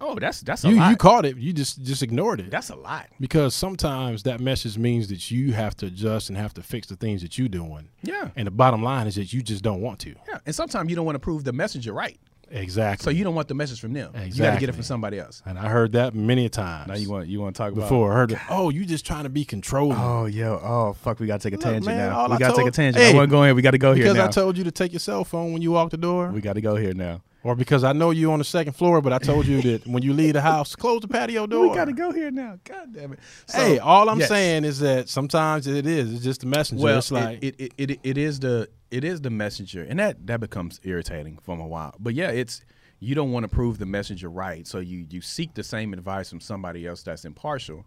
Oh, 0.00 0.14
that's 0.18 0.40
that's 0.42 0.64
a 0.64 0.68
You 0.68 0.76
lot. 0.76 0.90
you 0.90 0.96
caught 0.96 1.24
it. 1.24 1.36
You 1.36 1.52
just 1.52 1.82
just 1.82 2.02
ignored 2.02 2.40
it. 2.40 2.50
that's 2.50 2.70
a 2.70 2.76
lot. 2.76 3.06
because 3.18 3.54
sometimes 3.54 4.22
that 4.24 4.40
message 4.40 4.78
means 4.78 5.08
that 5.08 5.30
you 5.30 5.52
have 5.52 5.76
to 5.78 5.86
adjust 5.86 6.28
and 6.28 6.38
have 6.38 6.54
to 6.54 6.62
fix 6.62 6.86
the 6.86 6.96
things 6.96 7.22
that 7.22 7.38
you're 7.38 7.48
doing. 7.48 7.88
Yeah. 8.02 8.30
And 8.36 8.46
the 8.46 8.50
bottom 8.52 8.82
line 8.82 9.06
is 9.06 9.16
that 9.16 9.32
you 9.32 9.42
just 9.42 9.62
don't 9.64 9.80
want 9.80 9.98
to. 10.00 10.14
Yeah. 10.28 10.38
And 10.46 10.54
sometimes 10.54 10.90
you 10.90 10.96
don't 10.96 11.06
want 11.06 11.16
to 11.16 11.20
prove 11.20 11.44
the 11.44 11.52
messenger 11.52 11.92
right. 11.92 12.18
Exactly. 12.50 13.04
So 13.04 13.10
you 13.10 13.24
don't 13.24 13.34
want 13.34 13.48
the 13.48 13.54
message 13.54 13.78
from 13.78 13.92
them. 13.92 14.10
Exactly. 14.14 14.30
You 14.30 14.42
got 14.42 14.54
to 14.54 14.60
get 14.60 14.68
it 14.70 14.72
from 14.72 14.82
somebody 14.82 15.18
else. 15.18 15.42
and 15.44 15.58
I 15.58 15.68
heard 15.68 15.92
that 15.92 16.14
many 16.14 16.46
a 16.46 16.48
times. 16.48 16.88
Now 16.88 16.94
you 16.94 17.10
want 17.10 17.28
you 17.28 17.40
want 17.40 17.54
to 17.54 17.62
talk 17.62 17.74
before. 17.74 18.12
I 18.12 18.14
heard 18.14 18.32
it. 18.32 18.38
Oh, 18.48 18.70
you 18.70 18.86
just 18.86 19.04
trying 19.04 19.24
to 19.24 19.28
be 19.28 19.44
controlling. 19.44 19.98
Oh 19.98 20.24
yo, 20.26 20.58
oh 20.62 20.92
fuck, 20.94 21.20
we 21.20 21.26
gotta 21.26 21.42
take 21.42 21.52
a 21.52 21.56
Look, 21.56 21.64
tangent 21.64 21.86
man, 21.86 22.10
now. 22.10 22.28
We 22.28 22.38
gotta 22.38 22.56
take 22.56 22.66
a 22.66 22.70
tangent. 22.70 23.04
Hey, 23.04 23.10
I 23.12 23.14
want 23.14 23.28
to 23.28 23.30
go 23.30 23.42
here. 23.42 23.54
We 23.54 23.60
gotta 23.62 23.76
go 23.78 23.92
here 23.92 24.04
because 24.04 24.16
now. 24.16 24.24
I 24.26 24.28
told 24.28 24.56
you 24.56 24.64
to 24.64 24.70
take 24.70 24.92
your 24.92 25.00
cell 25.00 25.24
phone 25.24 25.52
when 25.52 25.60
you 25.60 25.72
walk 25.72 25.90
the 25.90 25.98
door, 25.98 26.28
we 26.30 26.40
gotta 26.40 26.62
go 26.62 26.74
here 26.76 26.94
now. 26.94 27.20
Or 27.44 27.54
because 27.54 27.84
I 27.84 27.92
know 27.92 28.10
you 28.10 28.32
on 28.32 28.38
the 28.38 28.44
second 28.44 28.72
floor, 28.72 29.00
but 29.00 29.12
I 29.12 29.18
told 29.18 29.46
you 29.46 29.62
that 29.62 29.86
when 29.86 30.02
you 30.02 30.12
leave 30.12 30.34
the 30.34 30.40
house, 30.52 30.74
close 30.74 31.00
the 31.00 31.08
patio 31.08 31.46
door. 31.46 31.68
We 31.68 31.74
gotta 31.74 31.92
go 31.92 32.12
here 32.12 32.30
now. 32.30 32.58
God 32.64 32.92
damn 32.92 33.12
it. 33.12 33.20
So, 33.46 33.58
hey, 33.58 33.78
all 33.78 34.08
I'm 34.08 34.18
yes. 34.18 34.28
saying 34.28 34.64
is 34.64 34.80
that 34.80 35.08
sometimes 35.08 35.66
it 35.66 35.86
is. 35.86 36.12
It's 36.12 36.24
just 36.24 36.40
the 36.40 36.46
messenger. 36.46 36.84
well, 36.84 36.98
it's 36.98 37.10
like 37.10 37.42
it, 37.42 37.54
it, 37.58 37.72
it, 37.78 38.00
it, 38.02 38.18
is 38.18 38.40
the 38.40 38.68
it 38.90 39.04
is 39.04 39.20
the 39.20 39.30
messenger, 39.30 39.84
and 39.88 39.98
that 39.98 40.26
that 40.26 40.40
becomes 40.40 40.80
irritating 40.82 41.38
for 41.42 41.58
a 41.58 41.66
while. 41.66 41.94
But 41.98 42.14
yeah, 42.14 42.30
it's 42.30 42.62
you 43.00 43.14
don't 43.14 43.30
want 43.30 43.44
to 43.44 43.48
prove 43.48 43.78
the 43.78 43.86
messenger 43.86 44.28
right, 44.28 44.66
so 44.66 44.78
you 44.78 45.06
you 45.08 45.20
seek 45.20 45.54
the 45.54 45.62
same 45.62 45.92
advice 45.92 46.30
from 46.30 46.40
somebody 46.40 46.86
else 46.86 47.02
that's 47.02 47.24
impartial, 47.24 47.86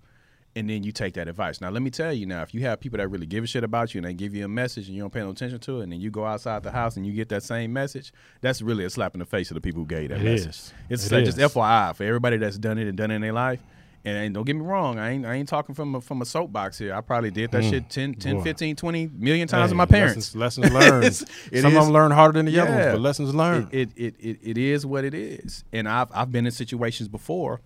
and 0.55 0.69
then 0.69 0.83
you 0.83 0.91
take 0.91 1.13
that 1.13 1.27
advice. 1.27 1.61
Now, 1.61 1.69
let 1.69 1.81
me 1.81 1.89
tell 1.89 2.11
you 2.11 2.25
now, 2.25 2.41
if 2.41 2.53
you 2.53 2.61
have 2.61 2.79
people 2.79 2.97
that 2.97 3.07
really 3.07 3.25
give 3.25 3.43
a 3.43 3.47
shit 3.47 3.63
about 3.63 3.93
you 3.93 3.99
and 3.99 4.05
they 4.07 4.13
give 4.13 4.35
you 4.35 4.43
a 4.43 4.49
message 4.49 4.87
and 4.87 4.95
you 4.95 5.01
don't 5.01 5.13
pay 5.13 5.21
no 5.21 5.29
attention 5.29 5.59
to 5.59 5.79
it, 5.79 5.83
and 5.83 5.93
then 5.93 6.01
you 6.01 6.11
go 6.11 6.25
outside 6.25 6.63
the 6.63 6.71
house 6.71 6.97
and 6.97 7.05
you 7.05 7.13
get 7.13 7.29
that 7.29 7.43
same 7.43 7.71
message, 7.71 8.11
that's 8.41 8.61
really 8.61 8.83
a 8.83 8.89
slap 8.89 9.13
in 9.15 9.19
the 9.19 9.25
face 9.25 9.49
of 9.49 9.55
the 9.55 9.61
people 9.61 9.81
who 9.81 9.87
gave 9.87 10.03
you 10.03 10.07
that 10.09 10.19
It 10.19 10.23
message. 10.23 10.49
is. 10.49 10.73
It's 10.89 11.11
It 11.11 11.15
like 11.15 11.25
just. 11.25 11.37
FYI 11.37 11.95
for 11.95 12.03
everybody 12.03 12.37
that's 12.37 12.57
done 12.57 12.77
it 12.77 12.87
and 12.87 12.97
done 12.97 13.11
it 13.11 13.15
in 13.15 13.21
their 13.21 13.33
life. 13.33 13.61
And, 14.03 14.17
and 14.17 14.33
don't 14.33 14.45
get 14.45 14.55
me 14.55 14.63
wrong, 14.63 14.97
I 14.97 15.11
ain't 15.11 15.27
I 15.27 15.35
ain't 15.35 15.47
talking 15.47 15.75
from 15.75 15.93
a, 15.93 16.01
from 16.01 16.23
a 16.23 16.25
soapbox 16.25 16.79
here. 16.79 16.91
I 16.95 17.01
probably 17.01 17.29
did 17.29 17.51
that 17.51 17.61
mm. 17.61 17.69
shit 17.69 17.87
10, 17.89 18.15
10 18.15 18.37
Boy. 18.37 18.43
15, 18.43 18.75
20 18.75 19.09
million 19.13 19.47
times 19.47 19.69
hey, 19.69 19.73
with 19.73 19.77
my 19.77 19.85
parents. 19.85 20.35
Lessons, 20.35 20.71
lessons 20.71 20.73
learned. 20.73 21.05
It 21.51 21.61
Some 21.61 21.71
is- 21.71 21.77
of 21.77 21.83
them 21.85 21.93
learn 21.93 22.11
harder 22.11 22.39
than 22.39 22.47
the 22.47 22.59
other 22.59 22.71
ones, 22.71 22.85
but 22.93 22.99
lessons 22.99 23.35
learned. 23.35 23.69
It, 23.71 23.91
it, 23.95 24.15
it, 24.19 24.39
it 24.41 24.57
is 24.57 24.87
what 24.87 25.05
it 25.05 25.13
is. 25.13 25.63
And 25.71 25.87
I've, 25.87 26.09
I've 26.15 26.31
been 26.31 26.47
in 26.47 26.51
situations 26.51 27.09
before, 27.09 27.61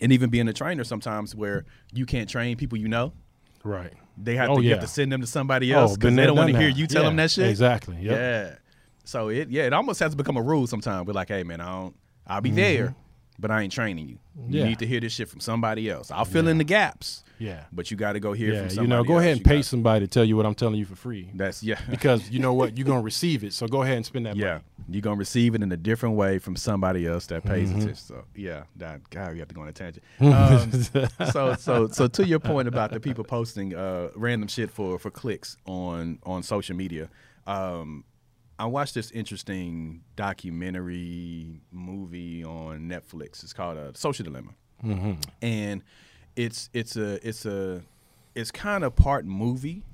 and 0.00 0.12
even 0.12 0.30
being 0.30 0.48
a 0.48 0.52
trainer 0.52 0.84
sometimes 0.84 1.34
where 1.34 1.64
you 1.92 2.06
can't 2.06 2.28
train 2.28 2.56
people 2.56 2.78
you 2.78 2.88
know. 2.88 3.12
right. 3.64 3.92
They 4.18 4.34
have 4.36 4.50
Oh, 4.50 4.56
to 4.56 4.62
you 4.62 4.70
have 4.70 4.80
to 4.80 4.86
send 4.86 5.12
them 5.12 5.20
to 5.20 5.26
somebody 5.26 5.74
Oh, 5.74 5.80
else 5.80 5.92
because 5.92 6.08
been 6.08 6.16
they 6.16 6.26
don't 6.26 6.36
want 6.36 6.50
to 6.52 6.58
hear 6.58 6.68
you 6.68 6.86
tell 6.86 7.02
Yeah, 7.02 7.08
them 7.08 7.16
that 7.16 7.30
shit. 7.30 7.48
Exactly. 7.50 7.96
Yep. 8.00 8.18
Yeah. 8.18 8.54
So 9.04 9.28
it 9.28 9.50
yeah, 9.50 9.64
it 9.64 9.72
almost 9.74 10.00
has 10.00 10.12
to 10.12 10.16
become 10.16 10.36
a 10.38 10.42
rule 10.42 10.66
sometimes. 10.66 11.06
We're 11.06 11.12
like, 11.12 11.28
hey 11.28 11.42
man, 11.42 11.60
I 11.60 11.66
don't 11.70 11.96
I'll 12.26 12.40
be 12.40 12.48
Mm-hmm. 12.48 12.56
there, 12.56 12.94
but 13.38 13.50
I 13.50 13.62
ain't 13.62 13.72
training 13.72 14.08
you. 14.08 14.18
You 14.48 14.64
need 14.64 14.78
to 14.80 14.86
hear 14.86 15.00
this 15.00 15.12
shit 15.12 15.28
from 15.28 15.40
somebody 15.40 15.88
else. 15.90 16.10
I'll 16.10 16.24
fill 16.24 16.48
in 16.48 16.58
the 16.58 16.64
gaps. 16.64 17.22
Yeah. 17.38 17.64
But 17.70 17.90
you 17.90 17.96
gotta 17.98 18.18
go 18.18 18.32
hear 18.32 18.52
Yeah. 18.54 18.60
from 18.60 18.68
somebody. 18.70 18.82
You 18.84 18.88
know, 18.88 19.04
go 19.04 19.14
else. 19.14 19.20
ahead 19.20 19.32
and 19.32 19.40
You 19.40 19.44
pay 19.44 19.56
got- 19.56 19.64
somebody 19.66 20.06
to 20.06 20.08
tell 20.08 20.24
you 20.24 20.36
what 20.38 20.46
I'm 20.46 20.54
telling 20.54 20.76
you 20.76 20.86
for 20.86 20.96
free. 20.96 21.30
That's 21.34 21.62
yeah. 21.62 21.78
Because 21.90 22.30
you 22.30 22.38
know 22.38 22.54
what? 22.54 22.78
You're 22.78 22.86
going 22.86 23.00
to 23.00 23.04
receive 23.04 23.44
it. 23.44 23.52
So 23.52 23.66
go 23.66 23.82
ahead 23.82 23.96
and 23.98 24.06
spend 24.06 24.24
that 24.24 24.36
Yeah, 24.36 24.52
money. 24.52 24.64
you're 24.88 25.02
gonna 25.02 25.16
receive 25.16 25.54
it 25.54 25.62
in 25.62 25.70
a 25.70 25.76
different 25.76 26.16
way 26.16 26.38
from 26.38 26.56
somebody 26.56 27.06
else 27.06 27.26
that 27.26 27.44
pays 27.44 27.68
Mm-hmm. 27.68 27.78
attention. 27.80 27.96
So 27.96 28.24
yeah, 28.34 28.62
that 28.76 29.08
God, 29.10 29.32
we 29.34 29.38
have 29.40 29.48
to 29.48 29.54
go 29.54 29.60
on 29.62 29.68
a 29.68 29.72
tangent. 29.72 30.02
Um, 30.20 30.72
so 31.32 31.54
so 31.54 31.88
so 31.88 32.08
to 32.08 32.26
your 32.26 32.38
point 32.40 32.68
about 32.68 32.90
the 32.90 33.00
people 33.00 33.22
posting 33.24 33.74
uh, 33.74 34.08
random 34.14 34.48
shit 34.48 34.70
for 34.70 34.98
for 34.98 35.10
clicks 35.10 35.58
on 35.66 36.18
on 36.24 36.42
social 36.42 36.74
media. 36.76 37.10
Um, 37.46 38.04
I 38.58 38.66
watched 38.66 38.94
this 38.94 39.10
interesting 39.10 40.02
documentary 40.16 41.60
movie 41.70 42.42
on 42.44 42.88
Netflix. 42.88 43.42
It's 43.42 43.52
called 43.52 43.76
uh, 43.76 43.92
Social 43.94 44.24
Dilemma, 44.24 44.52
and 45.42 45.82
it's 46.36 46.70
it's 46.72 46.96
a 46.96 47.26
it's 47.26 47.44
a 47.46 47.82
it's 48.34 48.50
kind 48.50 48.84
of 48.84 48.94
part 48.96 49.24
movie 49.26 49.84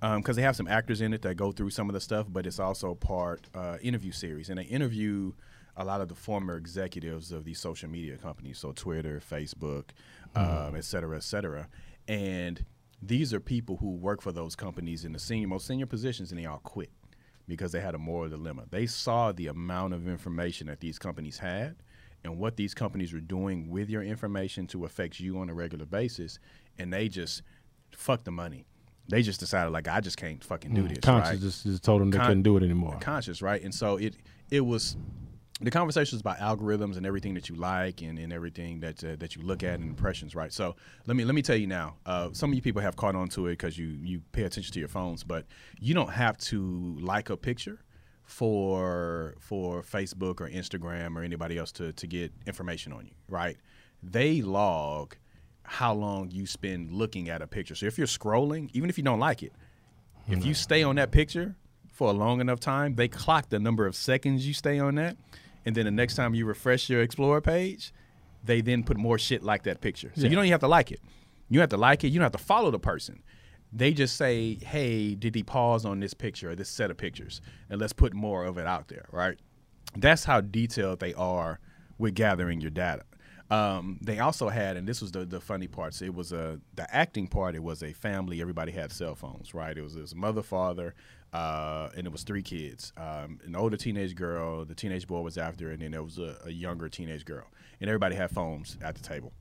because 0.00 0.36
they 0.36 0.42
have 0.42 0.56
some 0.56 0.66
actors 0.68 1.00
in 1.00 1.12
it 1.12 1.22
that 1.22 1.34
go 1.36 1.52
through 1.52 1.70
some 1.70 1.88
of 1.88 1.94
the 1.94 2.00
stuff, 2.00 2.26
but 2.28 2.46
it's 2.46 2.58
also 2.58 2.94
part 2.94 3.48
uh, 3.54 3.76
interview 3.82 4.12
series, 4.12 4.48
and 4.50 4.58
they 4.58 4.64
interview 4.64 5.32
a 5.76 5.84
lot 5.84 6.00
of 6.00 6.08
the 6.08 6.14
former 6.14 6.56
executives 6.56 7.32
of 7.32 7.44
these 7.44 7.58
social 7.58 7.88
media 7.88 8.16
companies, 8.16 8.58
so 8.58 8.72
Twitter, 8.72 9.20
Facebook, 9.20 9.90
um, 10.34 10.74
et 10.76 10.84
cetera, 10.84 11.16
et 11.16 11.22
cetera, 11.22 11.68
and 12.08 12.64
these 13.02 13.32
are 13.32 13.40
people 13.40 13.76
who 13.76 13.90
work 13.92 14.20
for 14.20 14.32
those 14.32 14.54
companies 14.56 15.04
in 15.06 15.12
the 15.12 15.18
senior, 15.18 15.48
most 15.48 15.66
senior 15.66 15.86
positions, 15.86 16.32
and 16.32 16.40
they 16.40 16.46
all 16.46 16.58
quit 16.58 16.90
because 17.50 17.72
they 17.72 17.80
had 17.80 17.94
a 17.94 17.98
moral 17.98 18.30
dilemma. 18.30 18.64
They 18.70 18.86
saw 18.86 19.32
the 19.32 19.48
amount 19.48 19.92
of 19.92 20.08
information 20.08 20.68
that 20.68 20.80
these 20.80 20.98
companies 20.98 21.38
had 21.38 21.76
and 22.24 22.38
what 22.38 22.56
these 22.56 22.74
companies 22.74 23.12
were 23.12 23.20
doing 23.20 23.68
with 23.68 23.90
your 23.90 24.02
information 24.02 24.66
to 24.68 24.84
affect 24.84 25.20
you 25.20 25.38
on 25.38 25.50
a 25.50 25.54
regular 25.54 25.84
basis, 25.84 26.38
and 26.78 26.92
they 26.92 27.08
just 27.08 27.42
fuck 27.90 28.24
the 28.24 28.30
money. 28.30 28.66
They 29.08 29.22
just 29.22 29.40
decided 29.40 29.70
like 29.72 29.88
I 29.88 30.00
just 30.00 30.16
can't 30.16 30.42
fucking 30.42 30.72
do 30.72 30.84
mm, 30.84 30.88
this. 30.90 30.98
Conscious 31.00 31.30
right? 31.32 31.40
just, 31.40 31.64
just 31.64 31.82
told 31.82 32.00
them 32.00 32.10
they 32.10 32.18
Con- 32.18 32.26
couldn't 32.28 32.42
do 32.42 32.56
it 32.56 32.62
anymore. 32.62 32.96
conscious, 33.00 33.42
right? 33.42 33.60
And 33.62 33.74
so 33.74 33.96
it 33.96 34.14
it 34.50 34.60
was 34.60 34.96
the 35.60 35.70
conversation 35.70 36.16
was 36.16 36.20
about 36.20 36.38
algorithms 36.38 36.96
and 36.96 37.04
everything 37.04 37.34
that 37.34 37.48
you 37.48 37.54
like 37.54 38.00
and, 38.00 38.18
and 38.18 38.32
everything 38.32 38.80
that 38.80 39.04
uh, 39.04 39.16
that 39.18 39.36
you 39.36 39.42
look 39.42 39.62
at 39.62 39.74
and 39.74 39.90
impressions, 39.90 40.34
right? 40.34 40.52
So 40.52 40.74
let 41.06 41.16
me 41.16 41.24
let 41.24 41.34
me 41.34 41.42
tell 41.42 41.56
you 41.56 41.66
now. 41.66 41.96
Uh, 42.06 42.30
some 42.32 42.50
of 42.50 42.56
you 42.56 42.62
people 42.62 42.80
have 42.80 42.96
caught 42.96 43.14
on 43.14 43.28
to 43.30 43.46
it 43.48 43.52
because 43.52 43.76
you 43.78 43.88
you 44.02 44.22
pay 44.32 44.44
attention 44.44 44.72
to 44.72 44.78
your 44.78 44.88
phones, 44.88 45.22
but 45.22 45.44
you 45.78 45.92
don't 45.92 46.12
have 46.12 46.38
to 46.38 46.96
like 47.00 47.28
a 47.30 47.36
picture 47.36 47.80
for 48.24 49.34
for 49.38 49.82
Facebook 49.82 50.40
or 50.40 50.48
Instagram 50.48 51.16
or 51.16 51.22
anybody 51.22 51.58
else 51.58 51.72
to 51.72 51.92
to 51.92 52.06
get 52.06 52.32
information 52.46 52.92
on 52.92 53.04
you, 53.04 53.12
right? 53.28 53.56
They 54.02 54.40
log 54.40 55.16
how 55.62 55.92
long 55.94 56.30
you 56.30 56.46
spend 56.46 56.90
looking 56.90 57.28
at 57.28 57.42
a 57.42 57.46
picture. 57.46 57.74
So 57.74 57.86
if 57.86 57.98
you're 57.98 58.06
scrolling, 58.06 58.70
even 58.72 58.88
if 58.88 58.96
you 58.96 59.04
don't 59.04 59.20
like 59.20 59.42
it, 59.42 59.52
if 60.26 60.44
you 60.44 60.54
stay 60.54 60.82
on 60.82 60.96
that 60.96 61.10
picture 61.10 61.54
for 61.92 62.08
a 62.08 62.12
long 62.12 62.40
enough 62.40 62.60
time, 62.60 62.94
they 62.94 63.08
clock 63.08 63.50
the 63.50 63.58
number 63.58 63.86
of 63.86 63.94
seconds 63.94 64.46
you 64.46 64.54
stay 64.54 64.78
on 64.78 64.94
that, 64.94 65.16
and 65.70 65.76
then 65.76 65.84
the 65.84 65.90
next 65.92 66.16
time 66.16 66.34
you 66.34 66.44
refresh 66.46 66.90
your 66.90 67.00
Explorer 67.00 67.40
page, 67.40 67.92
they 68.44 68.60
then 68.60 68.82
put 68.82 68.96
more 68.96 69.18
shit 69.18 69.42
like 69.44 69.62
that 69.62 69.80
picture. 69.80 70.10
So 70.16 70.22
Yeah. 70.22 70.30
you 70.30 70.34
don't 70.34 70.44
even 70.46 70.50
have 70.52 70.60
to 70.62 70.68
like 70.68 70.90
it. 70.90 71.00
You 71.48 71.60
have 71.60 71.68
to 71.68 71.76
like 71.76 72.02
it. 72.02 72.08
You 72.08 72.18
don't 72.18 72.24
have 72.24 72.32
to 72.32 72.38
follow 72.38 72.70
the 72.72 72.78
person. 72.80 73.22
They 73.72 73.92
just 73.92 74.16
say, 74.16 74.56
"Hey, 74.56 75.14
did 75.14 75.34
he 75.36 75.44
pause 75.44 75.84
on 75.84 76.00
this 76.00 76.12
picture 76.12 76.50
or 76.50 76.56
this 76.56 76.68
set 76.68 76.90
of 76.90 76.96
pictures?" 76.96 77.40
And 77.68 77.80
let's 77.80 77.92
put 77.92 78.14
more 78.14 78.44
of 78.44 78.58
it 78.58 78.66
out 78.66 78.88
there, 78.88 79.06
right? 79.12 79.38
That's 79.96 80.24
how 80.24 80.40
detailed 80.40 80.98
they 80.98 81.14
are 81.14 81.60
with 81.98 82.14
gathering 82.14 82.60
your 82.60 82.70
data. 82.72 83.04
Um, 83.50 83.98
they 84.02 84.18
also 84.20 84.48
had, 84.48 84.76
and 84.76 84.86
this 84.88 85.00
was 85.00 85.10
the, 85.12 85.24
the 85.24 85.40
funny 85.40 85.66
parts. 85.68 86.02
It 86.02 86.14
was 86.14 86.32
a 86.32 86.60
the 86.74 86.92
acting 86.94 87.26
part. 87.28 87.54
It 87.54 87.62
was 87.62 87.82
a 87.82 87.92
family. 87.92 88.40
Everybody 88.40 88.72
had 88.72 88.90
cell 88.92 89.14
phones, 89.14 89.54
right? 89.54 89.76
It 89.76 89.82
was 89.82 89.94
his 89.94 90.14
mother, 90.14 90.42
father, 90.42 90.94
uh, 91.32 91.88
and 91.96 92.06
it 92.06 92.12
was 92.12 92.22
three 92.22 92.42
kids. 92.42 92.92
Um, 92.96 93.38
an 93.44 93.56
older 93.56 93.76
teenage 93.76 94.14
girl, 94.14 94.64
the 94.64 94.74
teenage 94.74 95.06
boy 95.06 95.20
was 95.20 95.38
after, 95.38 95.70
and 95.70 95.82
then 95.82 95.92
there 95.92 96.02
was 96.02 96.18
a, 96.18 96.36
a 96.44 96.50
younger 96.50 96.88
teenage 96.88 97.24
girl, 97.24 97.46
and 97.80 97.88
everybody 97.88 98.16
had 98.16 98.30
phones 98.30 98.76
at 98.82 98.94
the 98.94 99.02
table 99.02 99.32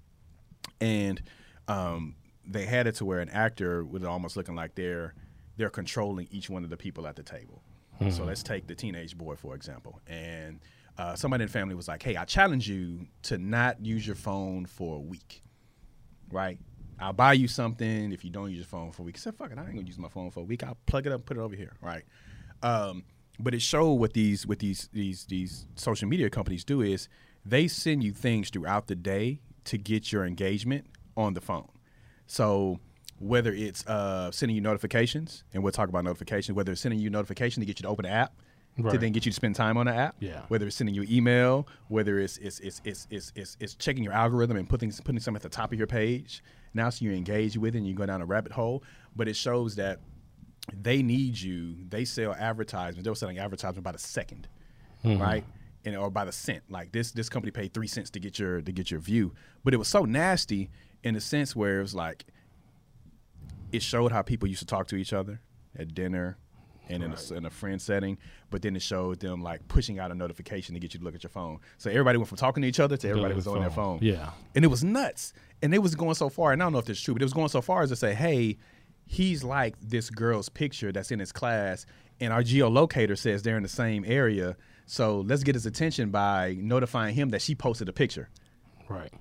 and 0.82 1.22
um, 1.68 2.16
they 2.46 2.66
had 2.66 2.88
it 2.88 2.96
to 2.96 3.06
where 3.06 3.20
an 3.20 3.30
actor 3.30 3.84
was 3.84 4.04
almost 4.04 4.38
looking 4.38 4.56
like 4.56 4.76
they're 4.76 5.14
they're 5.58 5.70
controlling 5.70 6.28
each 6.32 6.50
one 6.50 6.64
of 6.64 6.70
the 6.70 6.78
people 6.78 7.06
at 7.06 7.16
the 7.16 7.24
table. 7.24 7.62
So 8.12 8.24
let's 8.24 8.44
take 8.44 8.66
the 8.66 8.76
teenage 8.76 9.18
boy 9.18 9.36
for 9.36 9.56
example, 9.56 10.00
and 10.08 10.62
uh, 10.98 11.16
somebody 11.16 11.44
in 11.44 11.48
the 11.48 11.52
family 11.52 11.76
was 11.76 11.90
like, 11.90 12.02
"Hey, 12.02 12.16
I 12.16 12.24
challenge 12.24 12.70
you 12.70 13.08
to 13.24 13.38
not 13.38 13.84
use 13.86 14.08
your 14.08 14.16
phone 14.16 14.66
for 14.66 14.96
a 14.96 15.02
week, 15.02 15.44
right? 16.32 16.58
I'll 17.00 17.14
buy 17.14 17.34
you 17.34 17.48
something 17.48 18.12
if 18.12 18.24
you 18.24 18.30
don't 18.30 18.50
use 18.50 18.58
your 18.58 18.66
phone 18.66 18.92
for 18.92 19.04
a 19.04 19.06
week." 19.06 19.18
He 19.18 19.20
said, 19.22 19.36
"Fuck 19.36 19.52
it, 19.52 19.58
I 19.58 19.62
ain't 19.62 19.76
gonna 19.76 19.88
use 19.88 19.98
my 19.98 20.10
phone 20.10 20.32
for 20.32 20.42
a 20.42 20.44
week. 20.44 20.64
I'll 20.64 20.78
plug 20.86 21.06
it 21.06 21.12
up, 21.12 21.20
and 21.20 21.26
put 21.26 21.38
it 21.38 21.40
over 21.40 21.56
here, 21.56 21.74
right?" 21.82 22.04
Um, 22.62 23.04
but 23.40 23.54
it 23.54 23.62
showed 23.62 23.94
what 23.94 24.14
these 24.14 24.46
what 24.46 24.60
these 24.60 24.90
these 24.92 25.26
these 25.26 25.66
social 25.76 26.08
media 26.08 26.30
companies 26.30 26.64
do 26.64 26.82
is 26.82 27.08
they 27.46 27.68
send 27.68 28.04
you 28.04 28.12
things 28.12 28.50
throughout 28.50 28.88
the 28.88 28.96
day 28.96 29.40
to 29.66 29.78
get 29.78 30.12
your 30.12 30.26
engagement 30.26 30.86
on 31.16 31.34
the 31.34 31.42
phone. 31.42 31.70
So 32.28 32.80
whether 33.20 33.52
it's 33.54 33.86
uh, 33.88 34.32
sending 34.32 34.56
you 34.56 34.62
notifications, 34.62 35.44
and 35.54 35.64
we'll 35.64 35.74
talk 35.74 35.90
about 35.90 36.04
notifications, 36.04 36.56
whether 36.56 36.72
it's 36.72 36.82
sending 36.82 37.00
you 37.00 37.10
notification 37.10 37.62
to 37.62 37.66
get 37.66 37.80
you 37.80 37.84
to 37.84 37.90
open 37.90 38.04
the 38.04 38.10
app 38.12 38.34
to 38.78 38.98
then 38.98 39.12
get 39.12 39.26
you 39.26 39.32
to 39.32 39.36
spend 39.36 39.56
time 39.56 39.78
on 39.78 39.88
the 39.88 39.94
app. 39.94 40.16
Yeah. 40.20 40.42
Whether 40.48 40.68
it's 40.68 40.76
sending 40.76 40.96
you 40.96 41.06
email, 41.10 41.68
whether 41.88 42.20
it's 42.20 42.38
it's 42.38 42.60
it's 42.60 42.82
it's 42.86 43.08
it's, 43.10 43.34
it's, 43.36 43.58
it's 43.60 43.76
checking 43.76 44.04
your 44.04 44.14
algorithm 44.14 44.58
and 44.58 44.70
putting 44.70 44.92
putting 44.92 45.20
something 45.20 45.38
at 45.38 45.44
the 45.44 45.50
top 45.50 45.72
of 45.72 45.78
your 45.78 45.88
page. 45.88 46.44
Now, 46.74 46.90
so 46.90 47.06
you 47.06 47.12
engage 47.12 47.58
with 47.58 47.76
it 47.76 47.80
and 47.80 47.88
you 47.88 47.94
go 47.94 48.06
down 48.06 48.22
a 48.22 48.26
rabbit 48.26 48.52
hole. 48.52 48.84
But 49.16 49.28
it 49.28 49.36
shows 49.36 49.76
that 49.76 50.00
they 50.74 51.02
need 51.02 51.40
you. 51.40 51.76
They 51.90 52.06
sell 52.06 52.34
advertisements. 52.34 53.04
They 53.04 53.10
were 53.10 53.16
selling 53.16 53.40
advertisements 53.40 53.84
by 53.84 53.92
the 53.92 53.98
2nd 53.98 54.46
mm-hmm. 55.04 55.22
right? 55.22 55.44
And 55.86 55.96
or 55.96 56.10
by 56.10 56.26
the 56.26 56.32
cent. 56.32 56.64
Like 56.70 56.92
this 56.92 57.12
this 57.12 57.30
company 57.30 57.52
paid 57.52 57.74
three 57.74 57.88
cents 57.88 58.10
to 58.12 58.20
get 58.20 58.38
your 58.38 58.62
to 58.62 58.72
get 58.72 58.92
your 58.92 59.00
view. 59.00 59.34
But 59.64 59.74
it 59.74 59.78
was 59.78 59.88
so 59.88 60.04
nasty 60.04 60.70
in 61.04 61.14
the 61.14 61.22
sense 61.22 61.56
where 61.56 61.80
it 61.80 61.82
was 61.82 61.96
like 61.96 62.26
it 63.72 63.82
showed 63.82 64.12
how 64.12 64.22
people 64.22 64.48
used 64.48 64.60
to 64.60 64.66
talk 64.66 64.88
to 64.88 64.96
each 64.96 65.14
other 65.14 65.42
at 65.78 65.94
dinner 65.94 66.38
and 66.90 67.04
in, 67.04 67.14
a, 67.14 67.34
in 67.34 67.46
a 67.46 67.50
friend 67.50 67.82
setting, 67.82 68.18
but 68.50 68.62
then 68.62 68.76
it 68.76 68.82
showed 68.82 69.20
them 69.20 69.42
like 69.44 69.68
pushing 69.68 70.00
out 70.00 70.12
a 70.12 70.16
notification 70.16 70.74
to 70.74 70.80
get 70.80 70.94
you 70.94 71.00
to 71.00 71.06
look 71.06 71.16
at 71.16 71.24
your 71.24 71.30
phone. 71.30 71.60
So 71.78 71.90
everybody 71.90 72.18
went 72.18 72.28
from 72.30 72.38
talking 72.38 72.62
to 72.64 72.68
each 72.68 72.80
other 72.80 72.98
to 72.98 73.08
everybody 73.10 73.34
was 73.36 73.48
on 73.48 73.60
their 73.62 73.70
phone. 73.70 74.00
Yeah. 74.02 74.32
And 74.56 74.66
it 74.66 74.70
was 74.70 74.84
nuts. 74.84 75.34
And 75.62 75.74
it 75.74 75.80
was 75.80 75.94
going 75.96 76.16
so 76.16 76.30
far, 76.30 76.52
and 76.54 76.62
I 76.62 76.66
don't 76.66 76.74
know 76.74 76.80
if 76.80 76.86
this 76.86 76.98
is 76.98 77.04
true, 77.04 77.14
but 77.14 77.22
it 77.22 77.26
was 77.26 77.34
going 77.34 77.50
so 77.50 77.62
far 77.62 77.82
as 77.84 77.90
to 77.90 77.96
say, 77.96 78.14
hey, 78.14 78.58
he's 79.06 79.44
like 79.44 79.76
this 79.82 80.10
girl's 80.10 80.50
picture 80.50 80.92
that's 80.92 81.12
in 81.12 81.20
his 81.20 81.32
class, 81.32 81.86
and 82.22 82.32
our 82.34 82.42
geolocator 82.44 83.18
says 83.18 83.44
they're 83.44 83.58
in 83.58 83.64
the 83.64 83.70
same 83.70 84.04
area. 84.08 84.56
So 84.86 85.22
let's 85.22 85.44
get 85.44 85.56
his 85.56 85.66
attention 85.66 86.10
by 86.12 86.56
notifying 86.60 87.14
him 87.14 87.30
that 87.30 87.42
she 87.42 87.56
posted 87.56 87.90
a 87.90 87.94
picture. 87.94 88.30
Right. 88.88 89.12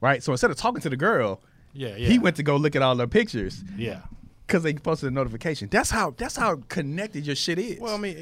Right? 0.00 0.22
So 0.22 0.32
instead 0.32 0.50
of 0.50 0.56
talking 0.56 0.80
to 0.82 0.88
the 0.90 0.96
girl, 0.96 1.42
Yeah. 1.72 1.96
Yeah. 1.96 2.08
he 2.08 2.18
went 2.18 2.36
to 2.36 2.42
go 2.42 2.56
look 2.56 2.76
at 2.76 2.82
all 2.82 2.94
their 2.94 3.06
pictures 3.06 3.62
Yeah. 3.76 4.02
Because 4.50 4.64
they 4.64 4.74
posted 4.74 5.12
a 5.12 5.14
notification. 5.14 5.68
That's 5.70 5.90
how 5.90 6.12
that's 6.16 6.36
how 6.36 6.56
connected 6.68 7.24
your 7.24 7.36
shit 7.36 7.58
is. 7.58 7.78
Well, 7.78 7.94
I 7.94 7.98
mean, 7.98 8.16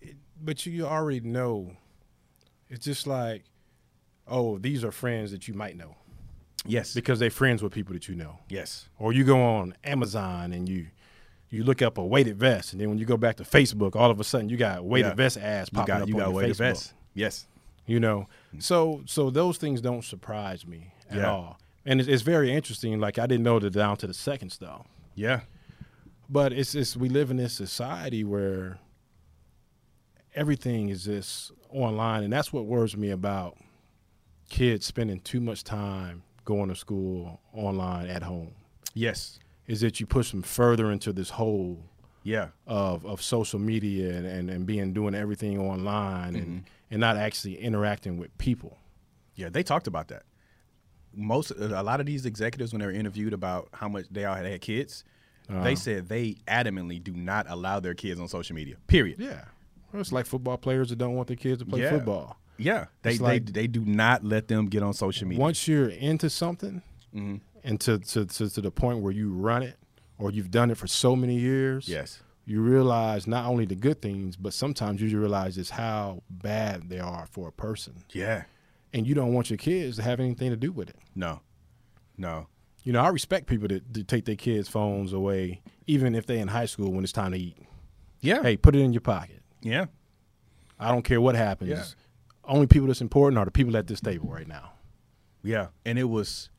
it, 0.00 0.08
it, 0.10 0.16
but 0.40 0.64
you 0.64 0.86
already 0.86 1.20
know. 1.20 1.72
It's 2.70 2.84
just 2.84 3.06
like, 3.06 3.44
oh, 4.28 4.58
these 4.58 4.84
are 4.84 4.92
friends 4.92 5.32
that 5.32 5.48
you 5.48 5.54
might 5.54 5.76
know 5.76 5.96
yes. 6.64 6.94
because 6.94 7.18
they're 7.18 7.30
friends 7.30 7.62
with 7.62 7.72
people 7.72 7.94
that 7.94 8.08
you 8.08 8.14
know. 8.14 8.38
yes. 8.48 8.88
Or 8.98 9.12
you 9.12 9.24
go 9.24 9.42
on 9.42 9.74
Amazon 9.82 10.52
and 10.52 10.68
you 10.68 10.86
you 11.50 11.64
look 11.64 11.80
up 11.80 11.96
a 11.98 12.04
weighted 12.04 12.36
vest, 12.38 12.72
and 12.72 12.80
then 12.80 12.90
when 12.90 12.98
you 12.98 13.06
go 13.06 13.16
back 13.16 13.36
to 13.36 13.42
Facebook, 13.42 13.96
all 13.96 14.10
of 14.10 14.20
a 14.20 14.24
sudden 14.24 14.48
you 14.48 14.56
got 14.56 14.84
weighted 14.84 15.12
Yeah. 15.12 15.14
vest 15.14 15.38
ads 15.38 15.70
You 15.72 15.76
popping 15.76 15.94
got 15.94 16.02
up 16.02 16.08
you 16.08 16.14
on 16.14 16.20
got 16.20 16.26
your 16.26 16.34
weighted 16.36 16.56
Facebook. 16.56 16.58
vest. 16.58 16.92
Yes. 17.14 17.46
You 17.86 17.98
know, 17.98 18.28
mm. 18.54 18.62
so 18.62 19.02
so 19.06 19.30
those 19.30 19.56
things 19.56 19.80
don't 19.80 20.04
surprise 20.04 20.66
me 20.66 20.92
at 21.10 21.16
Yeah. 21.16 21.30
all, 21.30 21.58
and 21.86 22.00
it's, 22.00 22.08
it's 22.08 22.22
very 22.22 22.52
interesting. 22.52 23.00
Like 23.00 23.18
I 23.18 23.26
didn't 23.26 23.44
know 23.44 23.58
the 23.58 23.70
down 23.70 23.96
to 23.98 24.06
the 24.06 24.14
second 24.14 24.50
stuff. 24.50 24.86
Yeah. 25.18 25.40
But 26.28 26.52
it's 26.52 26.72
just 26.72 26.96
we 26.96 27.08
live 27.08 27.30
in 27.30 27.38
this 27.38 27.52
society 27.52 28.22
where 28.22 28.78
everything 30.34 30.90
is 30.90 31.04
just 31.04 31.52
online, 31.70 32.22
and 32.22 32.32
that's 32.32 32.52
what 32.52 32.66
worries 32.66 32.96
me 32.96 33.10
about 33.10 33.56
kids 34.48 34.86
spending 34.86 35.20
too 35.20 35.40
much 35.40 35.64
time 35.64 36.22
going 36.44 36.68
to 36.68 36.74
school 36.76 37.40
online 37.52 38.08
at 38.08 38.22
home. 38.22 38.52
Yes. 38.94 39.38
Is 39.66 39.80
that 39.80 40.00
you 40.00 40.06
push 40.06 40.30
them 40.30 40.42
further 40.42 40.90
into 40.90 41.12
this 41.12 41.30
hole 41.30 41.82
Yeah. 42.22 42.48
of, 42.66 43.04
of 43.04 43.20
social 43.20 43.58
media 43.58 44.14
and, 44.14 44.26
and, 44.26 44.50
and 44.50 44.66
being 44.66 44.92
doing 44.92 45.14
everything 45.14 45.58
online 45.58 46.34
and, 46.34 46.46
mm-hmm. 46.46 46.58
and 46.90 47.00
not 47.00 47.16
actually 47.16 47.58
interacting 47.58 48.16
with 48.16 48.36
people. 48.38 48.78
Yeah, 49.34 49.50
they 49.50 49.62
talked 49.62 49.86
about 49.86 50.08
that. 50.08 50.22
Most 51.18 51.50
a 51.50 51.82
lot 51.82 52.00
of 52.00 52.06
these 52.06 52.24
executives 52.26 52.72
when 52.72 52.80
they 52.80 52.86
were 52.86 52.92
interviewed 52.92 53.32
about 53.32 53.68
how 53.72 53.88
much 53.88 54.06
they 54.10 54.24
all 54.24 54.34
had, 54.34 54.46
had 54.46 54.60
kids, 54.60 55.04
they 55.48 55.74
said 55.74 56.08
they 56.08 56.36
adamantly 56.46 57.02
do 57.02 57.12
not 57.12 57.46
allow 57.48 57.80
their 57.80 57.94
kids 57.94 58.20
on 58.20 58.28
social 58.28 58.54
media. 58.54 58.76
Period. 58.86 59.18
Yeah. 59.18 59.44
Well, 59.92 60.00
it's 60.00 60.12
like 60.12 60.26
football 60.26 60.58
players 60.58 60.90
that 60.90 60.96
don't 60.96 61.14
want 61.14 61.28
their 61.28 61.36
kids 61.36 61.60
to 61.60 61.66
play 61.66 61.80
Yeah. 61.82 61.90
football. 61.90 62.38
Yeah, 62.58 62.86
they 63.02 63.12
they, 63.16 63.18
like- 63.18 63.46
they 63.52 63.66
do 63.66 63.84
not 63.84 64.24
let 64.24 64.48
them 64.48 64.66
get 64.66 64.82
on 64.82 64.92
social 64.92 65.26
media. 65.28 65.40
once 65.42 65.66
you're 65.68 65.88
into 65.88 66.28
something 66.30 66.82
Mm-hmm. 67.14 67.36
and 67.64 67.80
to, 67.80 67.98
to, 67.98 68.26
to, 68.26 68.50
to 68.50 68.60
the 68.60 68.70
point 68.70 68.98
where 69.00 69.12
you 69.12 69.30
run 69.32 69.62
it 69.62 69.76
or 70.18 70.30
you've 70.30 70.50
done 70.50 70.70
it 70.70 70.76
for 70.76 70.86
so 70.86 71.16
many 71.16 71.38
years 71.38 71.88
yes, 71.88 72.20
you 72.44 72.60
realize 72.60 73.26
not 73.26 73.46
only 73.46 73.64
the 73.64 73.74
good 73.74 74.02
things 74.02 74.36
but 74.36 74.52
sometimes 74.52 75.00
you 75.00 75.18
realize 75.18 75.54
just 75.54 75.70
how 75.70 76.22
bad 76.28 76.90
they 76.90 76.98
are 77.00 77.26
for 77.30 77.48
a 77.48 77.52
person 77.52 77.94
yeah, 78.12 78.42
and 78.92 79.06
you 79.06 79.14
don't 79.14 79.32
want 79.32 79.50
your 79.50 79.56
kids 79.56 79.96
to 79.96 80.02
have 80.02 80.20
anything 80.20 80.50
to 80.50 80.56
do 80.56 80.72
with 80.72 80.88
it 80.90 80.96
no, 81.14 81.40
no, 82.16 82.46
you 82.84 82.92
know 82.92 83.00
i 83.00 83.08
respect 83.08 83.46
people 83.46 83.68
that, 83.68 83.92
that 83.92 84.08
take 84.08 84.24
their 84.24 84.36
kids 84.36 84.68
phones 84.68 85.12
away 85.12 85.60
even 85.86 86.14
if 86.14 86.26
they're 86.26 86.38
in 86.38 86.48
high 86.48 86.66
school 86.66 86.92
when 86.92 87.04
it's 87.04 87.12
time 87.12 87.32
to 87.32 87.38
eat 87.38 87.56
yeah, 88.20 88.42
hey 88.42 88.56
put 88.56 88.74
it 88.74 88.80
in 88.80 88.92
your 88.92 89.00
pocket 89.00 89.42
yeah, 89.62 89.86
i 90.78 90.90
don't 90.90 91.02
care 91.02 91.20
what 91.20 91.34
happens 91.34 91.70
Yeah. 91.70 91.84
only 92.44 92.66
people 92.66 92.86
that's 92.88 93.00
important 93.00 93.38
are 93.38 93.44
the 93.44 93.50
people 93.50 93.76
at 93.76 93.86
this 93.86 94.00
table 94.00 94.28
right 94.28 94.48
now 94.48 94.72
yeah. 95.44 95.68
And 95.86 96.00
it 96.00 96.04
was, 96.04 96.50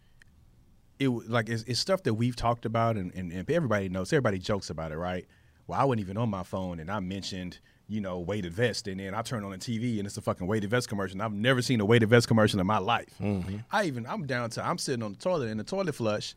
it 1.00 1.10
was 1.10 1.28
like 1.28 1.50
it's, 1.50 1.64
it's 1.64 1.82
stuff 1.82 2.02
that 2.04 2.14
we've 2.14 2.36
talked 2.36 2.66
about, 2.66 2.96
and, 2.96 3.14
and, 3.14 3.30
and 3.32 3.52
everybody 3.52 3.90
knows. 3.90 4.12
Everybody 4.14 4.40
jokes 4.40 4.70
about 4.70 4.94
it, 4.94 4.98
right? 4.98 5.26
Well, 5.68 5.80
I 5.80 5.84
wasn't 5.84 6.00
even 6.02 6.18
on 6.18 6.30
my 6.30 6.44
phone, 6.44 6.80
and 6.80 6.90
I 6.90 7.02
mentioned. 7.02 7.60
You 7.90 8.02
know, 8.02 8.20
weighted 8.20 8.54
vest, 8.54 8.88
and 8.88 9.00
then 9.00 9.16
I 9.16 9.24
turn 9.24 9.44
on 9.44 9.50
the 9.50 9.58
TV 9.58 9.98
and 9.98 10.06
it's 10.06 10.16
a 10.16 10.22
fucking 10.22 10.46
weighted 10.46 10.70
vest 10.70 10.88
commercial. 10.88 11.16
And 11.16 11.24
I've 11.24 11.34
never 11.34 11.62
seen 11.62 11.82
a 11.82 11.86
weighted 11.86 12.08
vest 12.08 12.28
commercial 12.28 12.60
in 12.60 12.68
my 12.68 12.78
life. 12.78 13.16
Mm-hmm. 13.20 13.58
I 13.72 13.86
even 13.86 14.06
I'm 14.06 14.28
down 14.28 14.52
to 14.52 14.66
I'm 14.66 14.78
sitting 14.78 15.02
on 15.02 15.14
the 15.14 15.20
toilet 15.20 15.48
in 15.48 15.58
the 15.58 15.64
toilet 15.64 15.96
flush, 15.96 16.36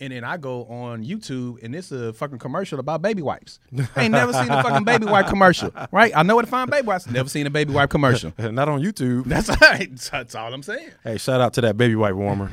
and 0.00 0.12
then 0.12 0.24
I 0.24 0.38
go 0.38 0.64
on 0.64 1.04
YouTube 1.04 1.62
and 1.62 1.74
it's 1.74 1.92
a 1.92 2.12
fucking 2.14 2.38
commercial 2.38 2.80
about 2.80 3.02
baby 3.02 3.20
wipes. 3.20 3.60
I 3.94 4.04
ain't 4.04 4.12
never 4.12 4.32
seen 4.32 4.50
a 4.50 4.62
fucking 4.62 4.84
baby 4.84 5.04
wipe 5.04 5.26
commercial, 5.28 5.70
right? 5.92 6.10
I 6.16 6.22
know 6.22 6.36
where 6.36 6.44
to 6.44 6.50
find 6.50 6.70
baby 6.70 6.86
wipes. 6.86 7.06
Never 7.06 7.28
seen 7.28 7.46
a 7.46 7.50
baby 7.50 7.72
wipe 7.72 7.90
commercial. 7.90 8.32
not 8.38 8.68
on 8.68 8.80
youtube 8.80 9.26
That's 9.26 9.48
right. 9.60 9.94
That's 10.10 10.34
all 10.34 10.52
I'm 10.52 10.62
saying. 10.62 10.90
Hey, 11.04 11.18
shout 11.18 11.40
out 11.40 11.52
to 11.54 11.60
that 11.60 11.76
baby 11.76 11.94
wipe 11.94 12.14
warmer. 12.14 12.50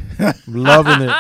Loving 0.48 1.08
it. 1.08 1.16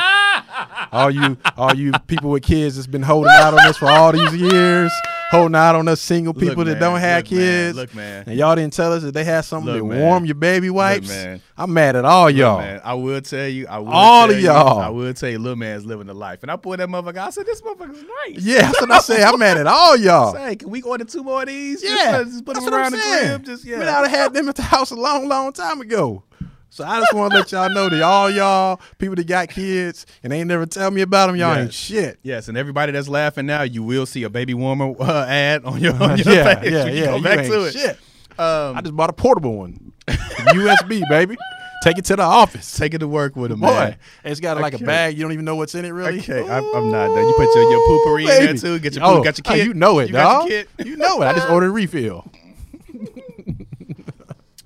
All 0.91 1.09
you 1.09 1.37
all 1.55 1.75
you 1.75 1.93
people 2.07 2.29
with 2.29 2.43
kids 2.43 2.75
that's 2.75 2.87
been 2.87 3.03
holding 3.03 3.31
out 3.31 3.53
on 3.53 3.59
us 3.61 3.77
for 3.77 3.89
all 3.89 4.11
these 4.11 4.35
years, 4.35 4.91
holding 5.29 5.55
out 5.55 5.75
on 5.75 5.87
us 5.87 5.99
single 6.01 6.33
Look, 6.33 6.41
people 6.43 6.63
that 6.65 6.73
man, 6.73 6.81
don't 6.81 6.99
have 6.99 7.23
look, 7.23 7.31
man, 7.31 7.39
kids. 7.39 7.75
look, 7.77 7.95
man. 7.95 8.23
And 8.27 8.37
y'all 8.37 8.55
didn't 8.55 8.73
tell 8.73 8.93
us 8.93 9.03
that 9.03 9.13
they 9.13 9.23
had 9.23 9.41
something 9.41 9.71
Look, 9.73 9.81
to 9.81 9.87
man. 9.87 9.99
warm 10.01 10.25
your 10.25 10.35
baby 10.35 10.69
wipes. 10.69 11.07
man. 11.09 11.41
I'm 11.57 11.73
mad 11.73 11.95
at 11.95 12.05
all 12.05 12.29
y'all. 12.29 12.59
Man, 12.59 12.79
I 12.83 12.93
will 12.93 13.21
tell 13.21 13.47
you. 13.47 13.67
I 13.67 13.79
will 13.79 13.89
All 13.91 14.27
tell 14.27 14.35
of 14.35 14.41
you, 14.41 14.47
y'all. 14.47 14.79
I 14.79 14.89
will 14.89 15.13
tell 15.13 15.29
you, 15.29 15.39
little 15.39 15.55
man's 15.55 15.85
living 15.85 16.07
the 16.07 16.13
life. 16.13 16.43
And 16.43 16.51
I 16.51 16.55
pulled 16.55 16.79
that 16.79 16.87
motherfucker. 16.89 17.17
I 17.17 17.29
said, 17.31 17.45
this 17.45 17.61
motherfucker's 17.61 18.03
nice. 18.27 18.43
Yeah, 18.43 18.61
that's 18.61 18.81
what 18.81 18.91
I 18.91 18.99
say. 18.99 19.23
I'm 19.23 19.37
mad 19.39 19.57
at 19.57 19.67
all 19.67 19.95
y'all. 19.97 20.33
Say, 20.33 20.55
can 20.55 20.69
we 20.69 20.81
order 20.81 21.03
two 21.05 21.23
more 21.23 21.41
of 21.41 21.47
these? 21.47 21.81
Just 21.81 21.93
Yeah, 21.93 22.17
put- 22.19 22.27
just 22.27 22.45
put 22.45 22.53
that's 22.55 22.65
them 22.65 22.73
around 22.73 22.85
I'm 22.85 22.91
the 22.93 22.97
crib. 23.27 23.43
Just 23.45 23.65
yeah. 23.65 23.79
We 23.79 23.85
ought 23.85 24.01
to 24.03 24.09
had 24.09 24.33
them 24.33 24.47
at 24.49 24.55
the 24.55 24.61
house 24.63 24.91
a 24.91 24.95
long, 24.95 25.27
long 25.27 25.51
time 25.53 25.81
ago. 25.81 26.23
So 26.69 26.83
I 26.83 26.99
just 26.99 27.13
want 27.13 27.31
to 27.31 27.39
let 27.39 27.51
y'all 27.51 27.69
know 27.69 27.89
that 27.89 28.01
all 28.01 28.29
y'all 28.29 28.79
people 28.99 29.15
that 29.15 29.25
got 29.25 29.49
kids 29.49 30.05
and 30.21 30.31
ain't 30.31 30.47
never 30.47 30.65
tell 30.65 30.91
me 30.91 31.01
about 31.01 31.27
them, 31.27 31.35
y'all 31.35 31.55
ain't 31.55 31.65
Yes. 31.67 31.73
shit. 31.73 32.19
Yes, 32.23 32.47
and 32.49 32.57
everybody 32.57 32.91
that's 32.91 33.07
laughing 33.07 33.45
now, 33.47 33.63
you 33.63 33.81
will 33.83 34.05
see 34.05 34.23
a 34.23 34.29
baby 34.29 34.53
warmer 34.53 34.93
uh, 34.99 35.25
ad 35.27 35.65
on 35.65 35.79
your, 35.79 35.93
on 36.01 36.17
your 36.19 36.33
yeah, 36.33 36.55
page. 36.55 36.71
yeah, 36.71 36.85
you 36.85 36.99
yeah. 36.99 37.05
Go 37.05 37.15
you 37.17 37.23
back 37.23 37.39
ain't 37.39 37.47
to 37.47 37.63
it. 37.65 37.71
Shit. 37.73 37.97
Um, 38.39 38.77
I 38.77 38.81
just 38.81 38.95
bought 38.95 39.09
a 39.09 39.13
portable 39.13 39.55
one, 39.57 39.91
USB, 40.07 41.01
baby. 41.09 41.37
Take 41.83 41.97
it 41.99 42.05
to 42.05 42.15
the 42.15 42.23
office. 42.23 42.75
take 42.75 42.93
it 42.93 42.99
to 42.99 43.07
work 43.07 43.35
with 43.35 43.51
him, 43.51 43.59
Boy, 43.61 43.67
man. 43.67 43.95
it's 44.23 44.39
got 44.39 44.59
like 44.59 44.73
Okay. 44.73 44.83
a 44.83 44.87
bag. 44.87 45.15
You 45.17 45.23
don't 45.23 45.31
even 45.31 45.45
know 45.45 45.55
what's 45.55 45.73
in 45.75 45.85
it, 45.85 45.89
really. 45.91 46.19
Okay, 46.19 46.41
I'm, 46.41 46.63
I'm 46.75 46.91
not 46.91 47.07
done. 47.07 47.27
You 47.27 47.33
put 47.37 47.53
your, 47.55 47.71
your 47.71 47.79
poopery 47.87 48.21
in 48.21 48.45
there 48.45 48.53
too. 48.55 48.79
Get 48.79 48.95
your 48.95 49.05
oh, 49.05 49.15
poop, 49.15 49.23
got 49.23 49.37
your 49.37 49.43
oh, 49.47 49.53
kid. 49.57 49.65
you 49.67 49.73
know 49.73 49.99
it, 49.99 50.07
you 50.07 50.13
got 50.13 50.47
dog. 50.49 50.65
You 50.85 50.97
know 50.97 51.21
it. 51.21 51.25
I 51.25 51.33
just 51.33 51.49
ordered 51.49 51.67
a 51.67 51.71
refill. 51.71 52.29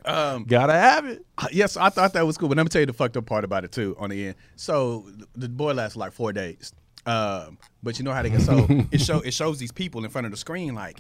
Um, 0.05 0.45
Gotta 0.45 0.73
have 0.73 1.05
it. 1.05 1.25
Yes, 1.51 1.77
I 1.77 1.89
thought 1.89 2.13
that 2.13 2.25
was 2.25 2.37
cool. 2.37 2.49
But 2.49 2.57
let 2.57 2.63
me 2.63 2.69
tell 2.69 2.81
you 2.81 2.85
the 2.85 2.93
fucked 2.93 3.17
up 3.17 3.25
part 3.25 3.43
about 3.43 3.63
it 3.63 3.71
too. 3.71 3.95
On 3.99 4.09
the 4.09 4.27
end, 4.27 4.35
so 4.55 5.09
the 5.35 5.49
boy 5.49 5.73
lasted 5.73 5.99
like 5.99 6.13
four 6.13 6.33
days. 6.33 6.73
Um, 7.05 7.57
but 7.81 7.97
you 7.97 8.05
know 8.05 8.11
how 8.11 8.21
they 8.21 8.29
get 8.29 8.41
so 8.41 8.65
it 8.91 9.01
show 9.01 9.19
it 9.19 9.33
shows 9.33 9.59
these 9.59 9.71
people 9.71 10.03
in 10.03 10.11
front 10.11 10.25
of 10.25 10.31
the 10.31 10.37
screen 10.37 10.75
like, 10.75 10.99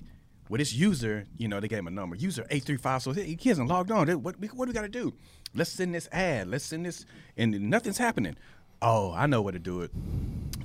well, 0.49 0.57
this 0.57 0.73
user, 0.73 1.25
you 1.37 1.47
know, 1.47 1.59
they 1.59 1.67
gave 1.67 1.79
him 1.79 1.87
a 1.87 1.91
number, 1.91 2.15
user 2.15 2.45
eight 2.49 2.63
three 2.63 2.77
five. 2.77 3.01
So 3.01 3.11
he 3.11 3.37
he 3.39 3.49
hasn't 3.49 3.69
logged 3.69 3.91
on. 3.91 4.07
What 4.21 4.39
what 4.39 4.65
do 4.65 4.65
we 4.65 4.73
got 4.73 4.81
to 4.81 4.89
do? 4.89 5.13
Let's 5.53 5.71
send 5.71 5.93
this 5.93 6.07
ad. 6.11 6.47
Let's 6.47 6.65
send 6.65 6.85
this, 6.85 7.05
and 7.37 7.59
nothing's 7.69 7.97
happening. 7.97 8.35
Oh, 8.81 9.13
I 9.13 9.27
know 9.27 9.41
where 9.41 9.51
to 9.53 9.59
do 9.59 9.81
it. 9.81 9.91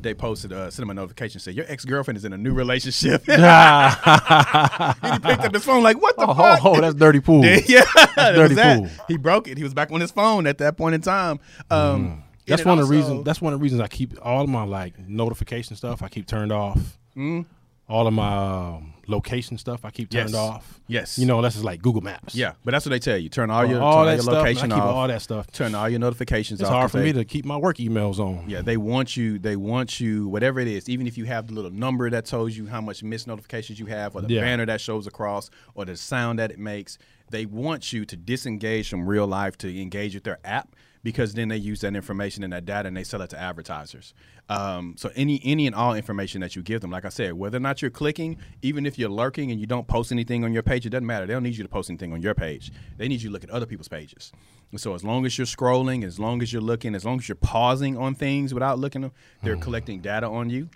They 0.03 0.15
posted, 0.15 0.53
uh, 0.53 0.71
sent 0.71 0.85
him 0.85 0.91
a 0.91 0.95
notification 0.95 1.41
said 1.41 1.55
your 1.55 1.65
ex 1.69 1.85
girlfriend 1.85 2.17
is 2.17 2.25
in 2.25 2.33
a 2.33 2.39
new 2.39 2.53
relationship. 2.55 3.29
and 3.29 3.41
he 5.13 5.19
picked 5.19 5.45
up 5.45 5.53
his 5.55 5.65
phone 5.65 5.83
like, 5.83 6.01
what 6.01 6.17
the 6.17 6.27
Oh, 6.29 6.35
fuck? 6.35 6.61
oh, 6.65 6.81
that's 6.81 6.95
dirty 6.95 7.21
pool. 7.21 7.45
yeah, 7.45 7.85
that 8.17 8.33
dirty 8.35 8.55
that. 8.55 8.79
pool. 8.79 8.89
He 9.09 9.17
broke 9.17 9.49
it. 9.49 9.59
He 9.59 9.65
was 9.65 9.75
back 9.75 9.91
on 9.91 10.01
his 10.01 10.11
phone 10.13 10.47
at 10.47 10.59
that 10.59 10.77
point 10.77 10.95
in 10.95 11.01
time. 11.01 11.41
Um, 11.71 12.07
Mm. 12.07 12.23
That's 12.47 12.65
one 12.65 12.79
it 12.79 12.83
of 12.83 12.89
the 12.89 12.95
reasons. 12.95 13.25
That's 13.25 13.41
one 13.41 13.53
of 13.53 13.59
the 13.59 13.63
reasons 13.65 13.81
I 13.83 13.89
keep 13.89 14.15
all 14.23 14.43
of 14.45 14.49
my 14.49 14.63
like 14.63 14.97
notification 15.01 15.75
stuff. 15.75 16.01
I 16.01 16.09
keep 16.09 16.29
turned 16.29 16.53
off. 16.53 16.79
Mm. 17.17 17.45
All 17.89 18.07
of 18.09 18.13
my 18.13 18.75
um, 18.77 18.95
location 19.07 19.57
stuff 19.59 19.85
I 19.85 19.91
keep 19.93 20.11
turned 20.11 20.31
Yes. 20.31 20.35
off. 20.39 20.81
Yes. 20.89 21.19
You 21.19 21.27
know, 21.27 21.37
unless 21.37 21.55
it's 21.55 21.65
like 21.65 21.81
Google 21.81 22.03
Maps. 22.03 22.35
Yeah, 22.35 22.53
but 22.65 22.73
that's 22.73 22.85
what 22.85 22.91
they 22.91 22.99
tell 22.99 23.17
you. 23.17 23.29
Turn 23.29 23.49
all 23.51 23.65
your, 23.65 23.81
all 23.81 23.99
turn 23.99 24.07
that 24.07 24.13
your 24.15 24.23
stuff. 24.25 24.35
location 24.35 24.73
off. 24.73 24.83
all 24.83 25.07
that 25.09 25.23
stuff. 25.23 25.51
Turn 25.53 25.75
all 25.77 25.89
your 25.89 26.01
notifications 26.01 26.61
It's 26.61 26.69
off. 26.69 26.73
hard 26.75 26.83
'cause 26.91 27.01
for 27.01 27.05
me 27.05 27.13
to 27.13 27.25
keep 27.25 27.45
my 27.45 27.57
work 27.57 27.77
emails 27.77 28.19
on. 28.19 28.51
Yeah, 28.51 28.63
they 28.63 28.77
want 28.77 29.17
you. 29.17 29.39
They 29.39 29.55
want 29.55 30.01
you. 30.01 30.27
Whatever 30.29 30.59
it 30.59 30.67
is, 30.69 30.89
even 30.89 31.07
if 31.07 31.17
you 31.17 31.27
have 31.27 31.47
the 31.47 31.55
little 31.55 31.71
number 31.71 32.11
that 32.11 32.25
tells 32.25 32.57
you 32.57 32.67
how 32.67 32.81
much 32.81 33.05
missed 33.05 33.29
notifications 33.29 33.79
you 33.79 33.87
have, 33.87 34.17
or 34.17 34.23
the 34.23 34.33
Yeah. 34.35 34.41
banner 34.41 34.67
that 34.67 34.81
shows 34.81 35.07
across, 35.07 35.49
or 35.77 35.85
the 35.85 35.97
sound 35.97 36.41
that 36.41 36.51
it 36.51 36.59
makes, 36.59 36.99
they 37.31 37.47
want 37.47 37.93
you 37.93 38.05
to 38.05 38.17
disengage 38.17 38.89
from 38.89 39.07
real 39.07 39.27
life 39.29 39.57
to 39.59 39.81
engage 39.81 40.15
with 40.15 40.25
their 40.25 40.39
app 40.45 40.75
because 41.07 41.35
then 41.35 41.47
they 41.47 41.57
use 41.57 41.83
that 41.83 41.95
information 41.95 42.43
and 42.43 42.53
that 42.53 42.65
data 42.65 42.89
and 42.89 42.97
they 42.97 43.05
sell 43.05 43.23
it 43.23 43.31
to 43.31 43.39
advertisers. 43.39 44.13
Um, 44.49 44.97
so 44.99 45.09
any 45.15 45.41
any 45.45 45.69
and 45.69 45.75
all 45.77 45.95
information 45.95 46.41
that 46.41 46.57
you 46.57 46.63
give 46.63 46.81
them, 46.81 46.91
like 46.91 47.05
I 47.05 47.11
said, 47.11 47.35
whether 47.35 47.59
or 47.59 47.61
not 47.61 47.81
you're 47.81 47.93
clicking, 47.93 48.39
even 48.61 48.87
if 48.87 48.99
you're 48.99 49.09
lurking 49.09 49.53
and 49.53 49.61
you 49.61 49.69
don't 49.69 49.87
post 49.87 50.11
anything 50.11 50.43
on 50.43 50.53
your 50.53 50.65
page, 50.65 50.85
it 50.85 50.91
doesn't 50.91 51.07
matter. 51.07 51.25
They 51.25 51.33
don't 51.33 51.45
need 51.45 51.57
you 51.57 51.63
to 51.63 51.69
post 51.69 51.91
anything 51.91 52.13
on 52.13 52.23
your 52.23 52.35
page. 52.35 52.73
They 52.97 53.07
need 53.07 53.23
you 53.23 53.29
to 53.29 53.33
look 53.33 53.45
at 53.45 53.51
other 53.51 53.67
people's 53.67 53.87
pages. 53.87 54.33
And 54.73 54.81
so 54.81 54.97
as 54.97 55.05
long 55.05 55.25
as 55.27 55.39
you're 55.39 55.47
scrolling, 55.47 56.03
as 56.03 56.19
long 56.19 56.43
as 56.43 56.53
you're 56.53 56.61
looking, 56.61 56.97
as 56.97 57.05
long 57.05 57.21
as 57.21 57.29
you're 57.29 57.37
pausing 57.37 57.97
on 57.97 58.17
things 58.17 58.53
without 58.53 58.81
looking 58.81 59.03
them, 59.03 59.13
they're 59.45 59.57
collecting 59.57 60.01
data 60.01 60.27
on 60.27 60.51
you 60.51 60.69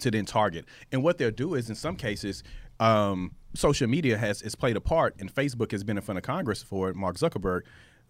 to 0.00 0.10
then 0.10 0.26
target. 0.26 0.66
And 0.92 1.02
what 1.02 1.16
they'll 1.16 1.30
do 1.30 1.54
is, 1.54 1.70
in 1.70 1.76
some 1.76 1.96
cases, 1.96 2.42
um, 2.78 3.30
social 3.54 3.88
media 3.88 4.18
has 4.18 4.42
has 4.42 4.54
played 4.54 4.76
a 4.76 4.82
part, 4.82 5.16
and 5.18 5.34
Facebook 5.34 5.72
has 5.72 5.82
been 5.82 5.96
in 5.96 6.02
front 6.02 6.18
of 6.18 6.24
Congress 6.24 6.62
for 6.62 6.90
it. 6.90 6.94
Mark 6.94 7.16
Zuckerberg. 7.16 7.62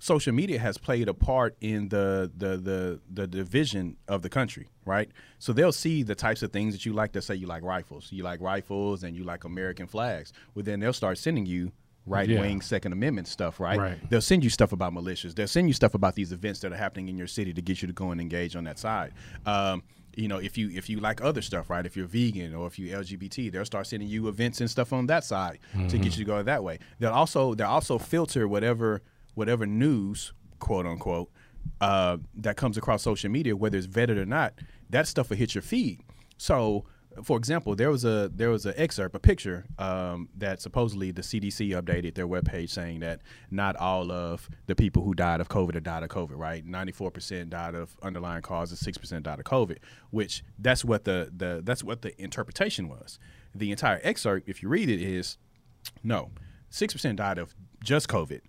Social 0.03 0.33
media 0.33 0.59
has 0.59 0.79
played 0.79 1.09
a 1.09 1.15
part 1.15 1.57
in 1.61 1.89
the, 1.89 2.29
the 2.37 2.57
the 2.57 3.01
the 3.09 3.25
division 3.29 3.97
of 4.09 4.23
the 4.23 4.29
country, 4.29 4.69
right? 4.85 5.09
So 5.39 5.53
they'll 5.53 5.71
see 5.71 6.03
the 6.03 6.17
types 6.17 6.43
of 6.43 6.51
things 6.51 6.75
that 6.75 6.85
you 6.85 6.93
like. 6.93 7.13
They'll 7.13 7.23
say 7.23 7.37
you 7.37 7.47
like 7.47 7.63
rifles, 7.63 8.11
you 8.11 8.25
like 8.25 8.41
rifles, 8.41 9.05
and 9.05 9.17
you 9.17 9.23
like 9.23 9.45
American 9.45 9.87
flags. 9.87 10.33
Well, 10.57 10.65
then 10.65 10.81
they'll 10.81 10.93
start 10.93 11.19
sending 11.19 11.47
you 11.47 11.71
right 12.05 12.29
wing 12.29 12.61
Second 12.63 12.93
Amendment 12.93 13.29
stuff, 13.29 13.61
right? 13.61 13.79
Right. 13.79 14.11
They'll 14.11 14.21
send 14.21 14.43
you 14.43 14.51
stuff 14.51 14.73
about 14.73 14.93
militias. 14.93 15.37
They'll 15.37 15.47
send 15.47 15.69
you 15.69 15.73
stuff 15.73 15.95
about 15.95 16.17
these 16.17 16.33
events 16.33 16.59
that 16.61 16.73
are 16.73 16.77
happening 16.77 17.09
in 17.09 17.17
your 17.17 17.29
city 17.29 17.55
to 17.55 17.63
get 17.63 17.81
you 17.81 17.87
to 17.87 17.95
go 17.95 18.11
and 18.11 18.21
engage 18.21 18.57
on 18.57 18.65
that 18.65 18.81
side. 18.81 19.13
Um, 19.47 19.85
you 20.17 20.27
know, 20.27 20.39
if 20.39 20.59
you 20.59 20.69
if 20.71 20.91
you 20.91 20.99
like 20.99 21.23
other 21.23 21.43
stuff, 21.43 21.71
right? 21.71 21.87
If 21.87 21.97
you're 21.97 22.09
vegan 22.09 22.57
or 22.57 22.67
if 22.67 22.77
you're 22.77 22.99
LGBT, 23.01 23.53
they'll 23.53 23.65
start 23.65 23.87
sending 23.87 24.09
you 24.09 24.27
events 24.27 24.61
and 24.61 24.69
stuff 24.69 24.93
on 24.93 25.07
that 25.07 25.23
side 25.23 25.61
to 25.89 25.97
get 25.97 26.07
you 26.07 26.25
to 26.25 26.25
go 26.25 26.43
that 26.43 26.65
way. 26.65 26.81
They'll 26.99 27.13
also 27.13 27.55
they'll 27.55 27.69
also 27.69 27.99
filter 27.99 28.49
whatever 28.49 29.01
whatever 29.35 29.67
news, 29.67 30.33
quote 30.59 30.87
unquote, 30.87 31.31
uh, 31.81 32.19
that 32.37 32.57
comes 32.57 32.77
across 32.77 33.03
social 33.03 33.31
media, 33.31 33.57
whether 33.57 33.79
it's 33.79 33.87
vetted 33.87 34.17
or 34.17 34.27
not. 34.27 34.55
That 34.91 35.07
stuff 35.07 35.31
will 35.31 35.37
hit 35.37 35.55
your 35.55 35.63
feed. 35.63 36.01
So 36.37 36.85
for 37.23 37.37
example, 37.37 37.75
there 37.75 37.91
was 37.91 38.05
a 38.05 38.31
there 38.35 38.51
was 38.51 38.67
an 38.67 38.75
excerpt, 38.77 39.15
a 39.15 39.19
picture 39.19 39.65
um, 39.79 40.29
that 40.39 40.61
supposedly 40.61 41.11
the 41.11 41.23
CDC 41.23 41.71
updated 41.71 42.15
their 42.15 42.27
webpage 42.27 42.71
saying 42.71 43.01
that 43.01 43.21
not 43.51 43.77
all 43.77 44.11
of 44.11 44.49
the 44.67 44.75
people 44.75 45.03
who 45.03 45.15
died 45.15 45.41
of 45.41 45.49
COVID 45.49 45.75
have 45.75 45.83
died 45.83 46.03
of 46.03 46.09
COVID, 46.09 46.37
right? 46.37 46.65
Ninety 46.65 46.93
four 46.93 47.11
percent 47.11 47.51
died 47.51 47.75
of 47.75 47.97
underlying 48.03 48.43
causes, 48.43 48.81
six 48.81 48.97
percent 48.97 49.25
died 49.25 49.39
of 49.39 49.45
COVID, 49.45 49.79
which 50.11 50.43
that's 50.59 50.85
what 50.85 51.05
the, 51.05 51.31
the 51.37 51.61
that's 51.65 51.85
what 51.85 52.03
the 52.03 52.21
interpretation 52.21 52.89
was. 52.89 53.19
The 53.55 53.71
entire 53.71 54.01
excerpt, 54.03 54.49
if 54.49 54.63
you 54.63 54.69
read 54.69 54.89
it, 54.89 55.01
is 55.01 55.37
no, 56.03 56.31
six 56.71 56.93
percent 56.93 57.19
died 57.19 57.39
of 57.39 57.55
just 57.85 58.09
COVID. 58.09 58.41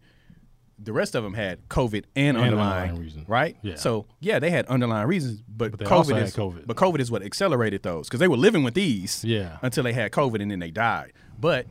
The 0.79 0.91
rest 0.93 1.15
of 1.15 1.23
them 1.23 1.33
had 1.33 1.67
COVID 1.69 2.05
and, 2.15 2.35
underlying, 2.37 2.61
underlying 2.89 2.99
reason. 2.99 3.25
right? 3.27 3.55
Yeah. 3.61 3.75
So 3.75 4.05
yeah, 4.19 4.39
they 4.39 4.49
had 4.49 4.65
underlying 4.67 5.07
reasons, 5.07 5.41
but, 5.47 5.71
But 5.77 5.87
COVID 5.87 6.21
is 6.21 6.35
COVID. 6.35 6.65
but 6.67 6.75
COVID 6.77 6.99
is 6.99 7.09
what 7.11 7.21
accelerated 7.23 7.83
those 7.83 8.07
because 8.07 8.19
they 8.19 8.27
were 8.27 8.37
living 8.37 8.63
with 8.63 8.73
these 8.73 9.23
Yeah. 9.23 9.57
until 9.61 9.83
they 9.83 9.93
had 9.93 10.11
COVID 10.11 10.41
and 10.41 10.49
then 10.51 10.59
they 10.59 10.71
died. 10.71 11.13
But 11.39 11.67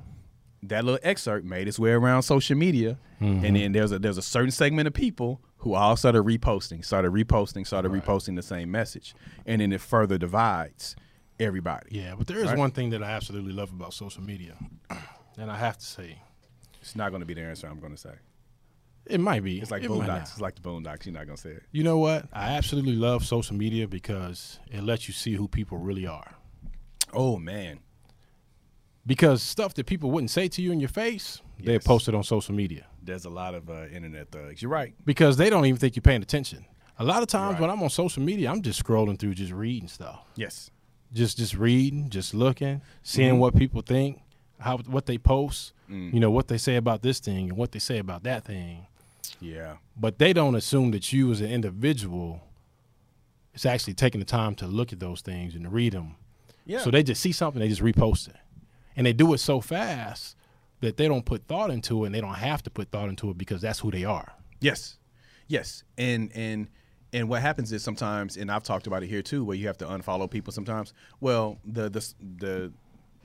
that 0.62 0.84
little 0.84 1.00
excerpt 1.02 1.44
made 1.44 1.66
its 1.68 1.78
way 1.78 1.90
around 1.90 2.22
social 2.22 2.56
media, 2.56 2.98
Mm-hmm. 3.20 3.44
and 3.44 3.56
then 3.56 3.72
there's 3.72 3.92
a 3.92 3.98
there's 4.00 4.18
a 4.18 4.22
certain 4.22 4.50
segment 4.50 4.88
of 4.88 4.94
people 4.94 5.40
who 5.58 5.74
all 5.74 5.96
started 5.96 6.22
reposting, 6.24 6.84
started 6.84 7.12
reposting, 7.12 7.64
started 7.66 7.92
reposting 7.92 8.34
the 8.34 8.42
same 8.42 8.68
message, 8.70 9.14
and 9.46 9.60
then 9.60 9.72
it 9.72 9.80
further 9.80 10.18
divides 10.18 10.96
everybody. 11.38 11.86
Yeah, 11.90 12.14
but 12.16 12.26
there 12.26 12.38
is 12.38 12.46
Right. 12.46 12.58
one 12.58 12.70
thing 12.72 12.90
that 12.90 13.02
I 13.02 13.10
absolutely 13.10 13.52
love 13.52 13.70
about 13.72 13.94
social 13.94 14.22
media, 14.24 14.56
and 15.38 15.50
I 15.50 15.56
have 15.56 15.78
to 15.78 15.84
say, 15.86 16.18
It's 16.80 16.96
not 16.96 17.10
going 17.10 17.20
to 17.20 17.26
be 17.26 17.34
the 17.34 17.42
answer 17.42 17.68
I'm 17.68 17.78
going 17.80 17.92
to 17.92 17.98
say. 18.00 18.14
It 19.06 19.20
might 19.20 19.42
be. 19.44 19.60
It's 19.60 19.70
like 19.70 19.82
it 19.82 19.90
Boondocks. 19.90 20.22
It's 20.32 20.40
like 20.40 20.54
the 20.54 20.60
Boondocks. 20.62 21.06
You're 21.06 21.14
not 21.14 21.26
going 21.26 21.36
to 21.36 21.42
say 21.42 21.50
it. 21.50 21.62
You 21.72 21.82
know 21.84 21.98
what? 21.98 22.26
I 22.32 22.52
absolutely 22.54 22.94
love 22.94 23.24
social 23.26 23.56
media 23.56 23.86
because 23.88 24.58
it 24.70 24.82
lets 24.82 25.08
you 25.08 25.14
see 25.14 25.34
who 25.34 25.48
people 25.48 25.78
really 25.78 26.06
are. 26.06 26.34
Oh 27.12 27.36
man, 27.38 27.80
Because 29.06 29.42
stuff 29.42 29.74
that 29.74 29.86
people 29.86 30.10
wouldn't 30.12 30.30
say 30.30 30.46
to 30.48 30.62
you 30.62 30.70
in 30.72 30.78
your 30.80 30.88
face, 30.88 31.42
they 31.58 31.74
Yes. 31.74 31.84
post 31.84 32.08
it 32.08 32.14
on 32.14 32.22
social 32.22 32.54
media. 32.54 32.86
there's 33.04 33.24
a 33.24 33.30
lot 33.30 33.52
of 33.52 33.68
uh, 33.68 33.86
internet 33.92 34.30
thugs. 34.30 34.62
You're 34.62 34.70
right. 34.70 34.94
Because 35.04 35.36
they 35.36 35.50
don't 35.50 35.66
even 35.66 35.76
think 35.78 35.96
you're 35.96 36.02
paying 36.02 36.22
attention. 36.22 36.64
A 37.00 37.04
lot 37.04 37.20
of 37.20 37.26
times 37.28 37.54
Right. 37.54 37.62
when 37.62 37.70
I'm 37.70 37.82
on 37.82 37.90
social 37.90 38.22
media, 38.22 38.48
I'm 38.48 38.62
just 38.62 38.80
scrolling 38.82 39.18
through, 39.18 39.34
just 39.34 39.52
reading 39.52 39.88
stuff. 39.88 40.20
Yes. 40.36 40.70
just 41.12 41.36
just 41.36 41.54
reading, 41.54 42.08
just 42.08 42.32
looking, 42.32 42.80
seeing 43.02 43.32
Mm-hmm. 43.32 43.38
what 43.40 43.54
people 43.56 43.82
think, 43.82 44.20
how 44.60 44.78
what 44.78 45.04
they 45.06 45.18
post, 45.18 45.72
Mm. 45.90 46.14
you 46.14 46.20
know, 46.20 46.30
what 46.30 46.46
they 46.48 46.56
say 46.56 46.76
about 46.76 47.02
this 47.02 47.18
thing 47.20 47.48
and 47.50 47.58
what 47.58 47.72
they 47.72 47.80
say 47.80 47.98
about 47.98 48.22
that 48.22 48.44
thing. 48.46 48.86
Yeah. 49.42 49.76
But 49.96 50.18
they 50.18 50.32
don't 50.32 50.54
assume 50.54 50.90
that 50.92 51.12
you 51.12 51.30
as 51.30 51.40
an 51.40 51.50
individual 51.50 52.40
is 53.54 53.66
actually 53.66 53.94
taking 53.94 54.20
the 54.20 54.24
time 54.24 54.54
to 54.56 54.66
look 54.66 54.92
at 54.92 55.00
those 55.00 55.20
things 55.20 55.54
and 55.54 55.64
to 55.64 55.70
read 55.70 55.92
them. 55.92 56.16
Yeah. 56.64 56.80
So 56.80 56.90
they 56.90 57.02
just 57.02 57.20
see 57.20 57.32
something, 57.32 57.60
they 57.60 57.68
just 57.68 57.82
repost 57.82 58.28
it. 58.28 58.36
And 58.96 59.06
they 59.06 59.12
do 59.12 59.32
it 59.34 59.38
so 59.38 59.60
fast 59.60 60.36
that 60.80 60.96
they 60.96 61.08
don't 61.08 61.24
put 61.24 61.46
thought 61.46 61.70
into 61.70 62.04
it 62.04 62.06
and 62.06 62.14
they 62.14 62.20
don't 62.20 62.34
have 62.34 62.62
to 62.64 62.70
put 62.70 62.90
thought 62.90 63.08
into 63.08 63.30
it 63.30 63.38
because 63.38 63.62
that's 63.62 63.80
who 63.80 63.90
they 63.90 64.04
are. 64.04 64.32
Yes, 64.60 64.98
yes, 65.48 65.82
and 65.98 66.30
and 66.34 66.68
and 67.12 67.28
what 67.28 67.42
happens 67.42 67.72
is 67.72 67.82
sometimes, 67.82 68.36
and 68.36 68.50
I've 68.50 68.62
talked 68.62 68.86
about 68.86 69.02
it 69.02 69.08
here 69.08 69.22
too, 69.22 69.44
where 69.44 69.56
you 69.56 69.66
have 69.66 69.78
to 69.78 69.86
unfollow 69.86 70.30
people 70.30 70.52
sometimes. 70.52 70.92
Well, 71.20 71.58
the 71.64 71.88
the 71.88 72.14
the 72.20 72.72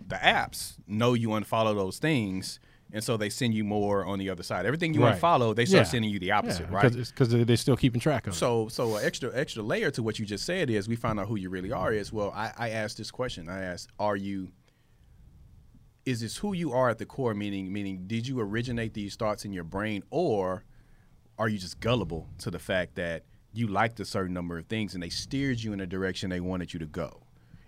the 0.07 0.15
apps 0.15 0.75
know 0.87 1.13
you 1.13 1.29
unfollow 1.29 1.75
those 1.75 1.99
things, 1.99 2.59
and 2.93 3.03
so 3.03 3.17
they 3.17 3.29
send 3.29 3.53
you 3.53 3.63
more 3.63 4.05
on 4.05 4.17
the 4.19 4.29
other 4.29 4.43
side. 4.43 4.65
Everything 4.65 4.93
you 4.93 5.01
Right. 5.03 5.19
unfollow, 5.19 5.55
they 5.55 5.65
start 5.65 5.85
Yeah. 5.85 5.91
sending 5.91 6.11
you 6.11 6.19
the 6.19 6.31
opposite, 6.31 6.67
Yeah, 6.69 6.75
right? 6.75 6.91
Because 6.93 7.29
they're 7.29 7.57
still 7.57 7.75
keeping 7.77 7.99
track 7.99 8.27
of 8.27 8.33
it. 8.33 8.37
So, 8.37 8.67
so 8.69 8.95
an 8.97 9.05
extra 9.05 9.29
extra 9.35 9.61
layer 9.63 9.91
to 9.91 10.01
what 10.03 10.19
you 10.19 10.25
just 10.25 10.45
said 10.45 10.69
is 10.69 10.87
we 10.87 10.95
find 10.95 11.19
out 11.19 11.27
who 11.27 11.35
you 11.35 11.49
really 11.49 11.71
are. 11.71 11.91
Is 11.91 12.13
well, 12.13 12.31
I, 12.35 12.51
I 12.57 12.69
asked 12.69 12.97
this 12.97 13.11
question. 13.11 13.49
I 13.49 13.61
asked, 13.63 13.89
are 13.99 14.15
you? 14.15 14.51
Is 16.05 16.21
this 16.21 16.37
who 16.37 16.53
you 16.53 16.71
are 16.71 16.89
at 16.89 16.99
the 16.99 17.05
core? 17.05 17.33
Meaning, 17.33 17.71
meaning, 17.73 18.03
did 18.07 18.27
you 18.27 18.39
originate 18.39 18.93
these 18.93 19.15
thoughts 19.15 19.43
in 19.43 19.51
your 19.51 19.65
brain, 19.65 20.03
or 20.09 20.63
are 21.37 21.49
you 21.49 21.57
just 21.57 21.79
gullible 21.81 22.29
to 22.39 22.49
the 22.49 22.59
fact 22.59 22.95
that 22.95 23.23
you 23.53 23.67
liked 23.67 23.99
a 23.99 24.05
certain 24.05 24.33
number 24.33 24.57
of 24.57 24.65
things 24.67 24.93
and 24.93 25.03
they 25.03 25.09
steered 25.09 25.61
you 25.61 25.73
in 25.73 25.81
a 25.81 25.85
direction 25.85 26.29
they 26.29 26.39
wanted 26.39 26.71
you 26.73 26.79
to 26.79 26.85
go, 26.85 27.23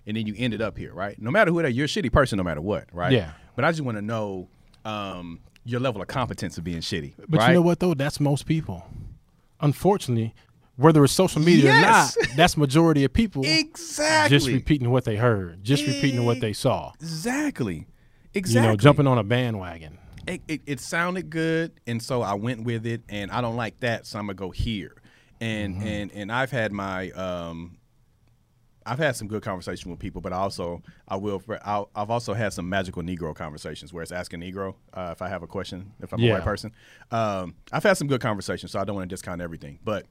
and 0.07 0.15
then 0.15 0.25
you 0.25 0.33
ended 0.37 0.61
up 0.61 0.77
here, 0.77 0.93
right? 0.93 1.21
No 1.21 1.31
matter 1.31 1.51
who 1.51 1.61
that, 1.61 1.73
you're 1.73 1.85
a 1.85 1.87
shitty 1.89 2.11
person, 2.13 2.37
no 2.37 2.43
matter 2.43 2.61
what, 2.61 2.85
right? 2.93 3.11
Yeah. 3.11 3.31
But 3.57 3.65
I 3.65 3.71
just 3.71 3.81
want 3.81 3.97
to 3.97 4.01
know 4.01 4.47
um, 4.89 5.39
your 5.65 5.79
level 5.79 6.01
of 6.01 6.07
competence 6.07 6.57
of 6.57 6.63
being 6.63 6.79
shitty. 6.81 7.13
But 7.27 7.39
right? 7.39 7.47
you 7.49 7.53
know 7.55 7.61
what 7.61 7.79
though? 7.79 7.93
That's 7.93 8.19
most 8.19 8.45
people. 8.45 8.85
Unfortunately, 9.61 10.33
whether 10.77 11.03
it's 11.03 11.13
social 11.13 11.41
media 11.41 11.65
Yes. 11.65 12.15
or 12.17 12.21
not, 12.21 12.29
that's 12.37 12.55
majority 12.57 13.03
of 13.03 13.11
people 13.13 13.43
Exactly. 13.45 14.37
just 14.37 14.47
repeating 14.47 14.89
what 14.89 15.03
they 15.05 15.17
heard, 15.17 15.63
just 15.63 15.85
repeating 15.85 16.25
what 16.25 16.39
they 16.39 16.53
saw. 16.53 16.93
Exactly. 16.99 17.87
Exactly. 18.33 18.61
You 18.67 18.71
know, 18.73 18.77
jumping 18.77 19.07
on 19.07 19.17
a 19.17 19.23
bandwagon. 19.23 19.97
It, 20.27 20.41
it, 20.47 20.61
it 20.67 20.79
sounded 20.79 21.29
good, 21.31 21.71
and 21.87 22.01
so 22.01 22.21
I 22.21 22.35
went 22.35 22.63
with 22.63 22.85
it. 22.85 23.01
And 23.09 23.31
I 23.31 23.41
don't 23.41 23.55
like 23.55 23.79
that, 23.79 24.05
so 24.05 24.19
I'm 24.19 24.25
gonna 24.27 24.35
go 24.35 24.51
here. 24.51 24.95
And 25.41 25.75
Mm-hmm. 25.75 25.87
and 25.87 26.11
and 26.13 26.31
I've 26.31 26.51
had 26.51 26.71
my 26.71 27.09
um, 27.11 27.77
I've 28.89 28.97
had 28.97 29.15
some 29.15 29.27
good 29.27 29.43
conversation 29.43 29.91
with 29.91 29.99
people, 29.99 30.19
but 30.19 30.33
I 30.33 30.37
also 30.37 30.81
I 31.07 31.15
will 31.15 31.41
I'll, 31.63 31.89
I've 31.95 32.09
also 32.09 32.33
had 32.33 32.53
some 32.53 32.67
magical 32.67 33.03
Negro 33.03 33.35
conversations 33.35 33.93
where 33.93 34.01
it's 34.01 34.11
asking 34.11 34.39
Negro 34.41 34.75
uh, 34.93 35.09
if 35.11 35.21
I 35.21 35.29
have 35.29 35.43
a 35.43 35.47
question 35.47 35.93
if 36.01 36.11
I'm 36.11 36.21
a 36.21 36.25
Yeah. 36.25 36.33
white 36.33 36.43
person. 36.43 36.71
Um, 37.11 37.55
I've 37.71 37.83
had 37.83 37.97
some 37.97 38.07
good 38.07 38.21
conversations, 38.21 38.71
so 38.71 38.79
I 38.79 38.83
don't 38.85 38.95
want 38.95 39.07
to 39.09 39.13
discount 39.13 39.41
everything. 39.41 39.77
But 39.83 40.07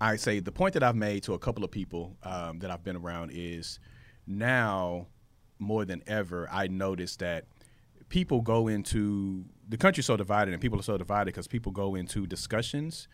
I 0.00 0.16
say 0.16 0.38
the 0.40 0.52
point 0.52 0.74
that 0.74 0.82
I've 0.84 0.96
made 0.96 1.24
to 1.24 1.34
a 1.34 1.38
couple 1.38 1.64
of 1.64 1.70
people 1.70 2.16
um, 2.22 2.60
that 2.60 2.70
I've 2.70 2.84
been 2.84 2.96
around 2.96 3.32
is 3.34 3.80
now 4.26 5.08
more 5.58 5.84
than 5.84 6.02
ever 6.06 6.48
I 6.50 6.68
notice 6.68 7.16
that 7.16 7.44
people 8.08 8.40
go 8.40 8.68
into 8.68 9.44
the 9.68 9.76
country's 9.76 10.06
so 10.06 10.16
divided 10.16 10.52
and 10.52 10.60
people 10.62 10.78
are 10.78 10.82
so 10.84 10.96
divided 10.96 11.26
because 11.26 11.46
people 11.48 11.72
go 11.72 11.94
into 11.94 12.26
discussions 12.26 13.08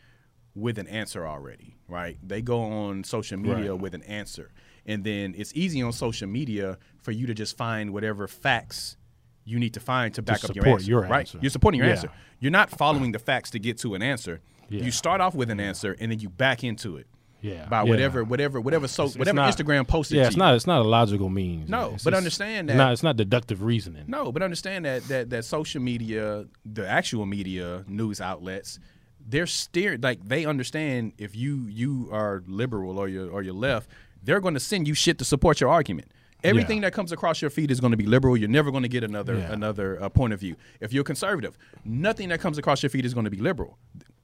with 0.54 0.78
an 0.78 0.86
answer 0.88 1.26
already, 1.26 1.76
right? 1.88 2.16
They 2.22 2.40
go 2.40 2.60
on 2.60 3.04
social 3.04 3.36
media 3.38 3.72
Right. 3.72 3.80
with 3.80 3.94
an 3.94 4.02
answer. 4.04 4.52
And 4.86 5.02
then 5.04 5.34
it's 5.36 5.52
easy 5.54 5.82
on 5.82 5.92
social 5.92 6.28
media 6.28 6.78
for 7.02 7.10
you 7.10 7.26
to 7.26 7.34
just 7.34 7.56
find 7.56 7.92
whatever 7.92 8.26
facts 8.28 8.96
you 9.44 9.58
need 9.58 9.74
to 9.74 9.80
find 9.80 10.12
to 10.14 10.22
back 10.22 10.44
up 10.44 10.54
your 10.56 10.66
answer, 10.66 10.86
your 10.90 11.02
right? 11.02 11.32
You're 11.40 11.50
supporting 11.50 11.78
your 11.78 11.86
Yeah. 11.88 11.94
answer. 11.94 12.10
You're 12.40 12.50
not 12.52 12.70
following 12.70 13.12
the 13.12 13.18
facts 13.18 13.50
to 13.50 13.58
get 13.58 13.78
to 13.78 13.94
an 13.94 14.02
answer. 14.02 14.40
Yeah. 14.68 14.82
You 14.82 14.90
start 14.90 15.20
off 15.20 15.34
with 15.34 15.50
an 15.50 15.60
answer 15.60 15.96
and 16.00 16.10
then 16.10 16.18
you 16.20 16.28
back 16.28 16.64
into 16.64 16.96
it. 16.96 17.06
Yeah, 17.42 17.66
by 17.66 17.82
yeah. 17.84 17.90
whatever 17.90 18.24
whatever 18.24 18.60
whatever 18.60 18.88
so 18.88 19.04
it's 19.04 19.16
whatever 19.16 19.36
not- 19.36 19.54
Instagram 19.56 19.86
posted. 19.86 20.16
Yeah, 20.16 20.26
it's 20.26 20.34
you. 20.34 20.40
not. 20.40 20.54
It's 20.56 20.66
not 20.66 20.80
a 20.80 20.88
logical 20.88 21.28
means. 21.28 21.68
No, 21.68 21.92
It's 21.94 22.02
but 22.02 22.10
just- 22.10 22.18
understand 22.18 22.70
it's 22.70 22.74
that- 22.76 22.78
not. 22.82 22.92
It's 22.92 23.02
not 23.04 23.16
deductive 23.16 23.62
reasoning. 23.62 24.04
No, 24.08 24.32
but 24.32 24.42
understand 24.42 24.84
that 24.84 25.06
that 25.08 25.30
that 25.30 25.44
social 25.44 25.80
media, 25.80 26.46
the 26.64 26.88
actual 26.88 27.24
media 27.26 27.84
news 27.86 28.20
outlets, 28.20 28.80
they're 29.28 29.46
steered 29.46 30.02
like 30.02 30.26
they 30.26 30.44
understand 30.46 31.12
if 31.18 31.36
you 31.36 31.66
you 31.68 32.08
are 32.10 32.42
liberal 32.48 32.98
or 32.98 33.06
you're 33.06 33.30
or 33.30 33.42
you're 33.42 33.54
left, 33.54 33.88
they're 34.26 34.40
going 34.40 34.54
to 34.54 34.60
send 34.60 34.86
you 34.86 34.94
shit 34.94 35.16
to 35.18 35.24
support 35.24 35.60
your 35.60 35.70
argument. 35.70 36.08
Everything 36.44 36.82
that 36.82 36.92
comes 36.92 37.10
across 37.12 37.40
your 37.40 37.50
feed 37.50 37.70
is 37.70 37.80
going 37.80 37.92
to 37.92 37.96
be 37.96 38.04
liberal. 38.06 38.36
You're 38.36 38.48
never 38.50 38.70
going 38.70 38.82
to 38.82 38.88
get 38.88 39.02
another 39.02 39.36
Yeah. 39.38 39.52
another 39.52 40.00
uh, 40.02 40.08
point 40.10 40.32
of 40.34 40.38
view. 40.40 40.54
If 40.80 40.92
you're 40.92 41.02
conservative, 41.04 41.56
nothing 41.84 42.28
that 42.28 42.40
comes 42.40 42.58
across 42.58 42.82
your 42.82 42.90
feed 42.90 43.04
is 43.06 43.14
going 43.14 43.24
to 43.24 43.30
be 43.30 43.38
liberal. 43.38 43.78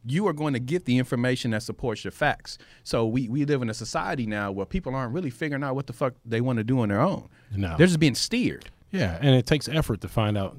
You 0.05 0.27
are 0.29 0.33
going 0.33 0.53
to 0.53 0.61
get 0.61 0.85
the 0.85 0.99
information 0.99 1.53
that 1.53 1.63
supports 1.63 2.05
your 2.05 2.11
facts. 2.11 2.59
So 2.85 3.07
we, 3.07 3.29
we 3.29 3.45
live 3.45 3.63
in 3.63 3.71
a 3.71 3.75
society 3.75 4.27
now 4.27 4.53
where 4.53 4.67
people 4.67 4.95
aren't 4.95 5.15
really 5.15 5.31
figuring 5.31 5.65
out 5.65 5.75
what 5.77 5.87
the 5.87 5.93
fuck 5.93 6.15
they 6.27 6.41
want 6.41 6.59
to 6.59 6.65
do 6.65 6.81
on 6.81 6.89
their 6.91 7.01
own. 7.01 7.29
No. 7.57 7.77
They're 7.79 7.87
just 7.87 8.01
being 8.01 8.15
steered. 8.17 8.69
Yeah, 8.91 9.17
and 9.21 9.35
it 9.35 9.47
takes 9.47 9.69
effort 9.69 10.01
to 10.03 10.09
find 10.09 10.37
out 10.37 10.57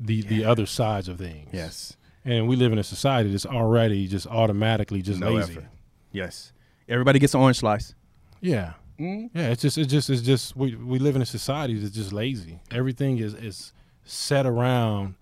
the 0.00 0.22
the 0.22 0.44
other 0.44 0.66
sides 0.66 1.08
of 1.08 1.18
things. 1.18 1.48
Yes. 1.52 1.96
and 2.24 2.48
we 2.48 2.56
live 2.56 2.72
in 2.72 2.78
a 2.78 2.84
society 2.84 3.30
that's 3.30 3.46
already 3.46 4.06
just 4.08 4.26
automatically 4.26 5.02
just 5.02 5.20
No 5.20 5.32
lazy. 5.34 5.52
effort. 5.52 5.66
Yes. 6.10 6.52
Everybody 6.88 7.18
gets 7.20 7.34
an 7.34 7.40
orange 7.40 7.58
slice. 7.58 7.94
Yeah, 8.42 8.74
mm-hmm. 8.98 9.36
yeah. 9.38 9.48
It's 9.48 9.62
just 9.62 9.78
it's 9.78 9.90
just 9.90 10.10
it's 10.10 10.20
just 10.22 10.54
we 10.56 10.74
we 10.76 10.98
live 10.98 11.16
in 11.16 11.22
a 11.22 11.26
society 11.26 11.78
that's 11.78 11.94
just 11.94 12.12
lazy. 12.12 12.60
Everything 12.70 13.18
is 13.18 13.32
is 13.34 13.72
set 14.04 14.44
around 14.44 15.14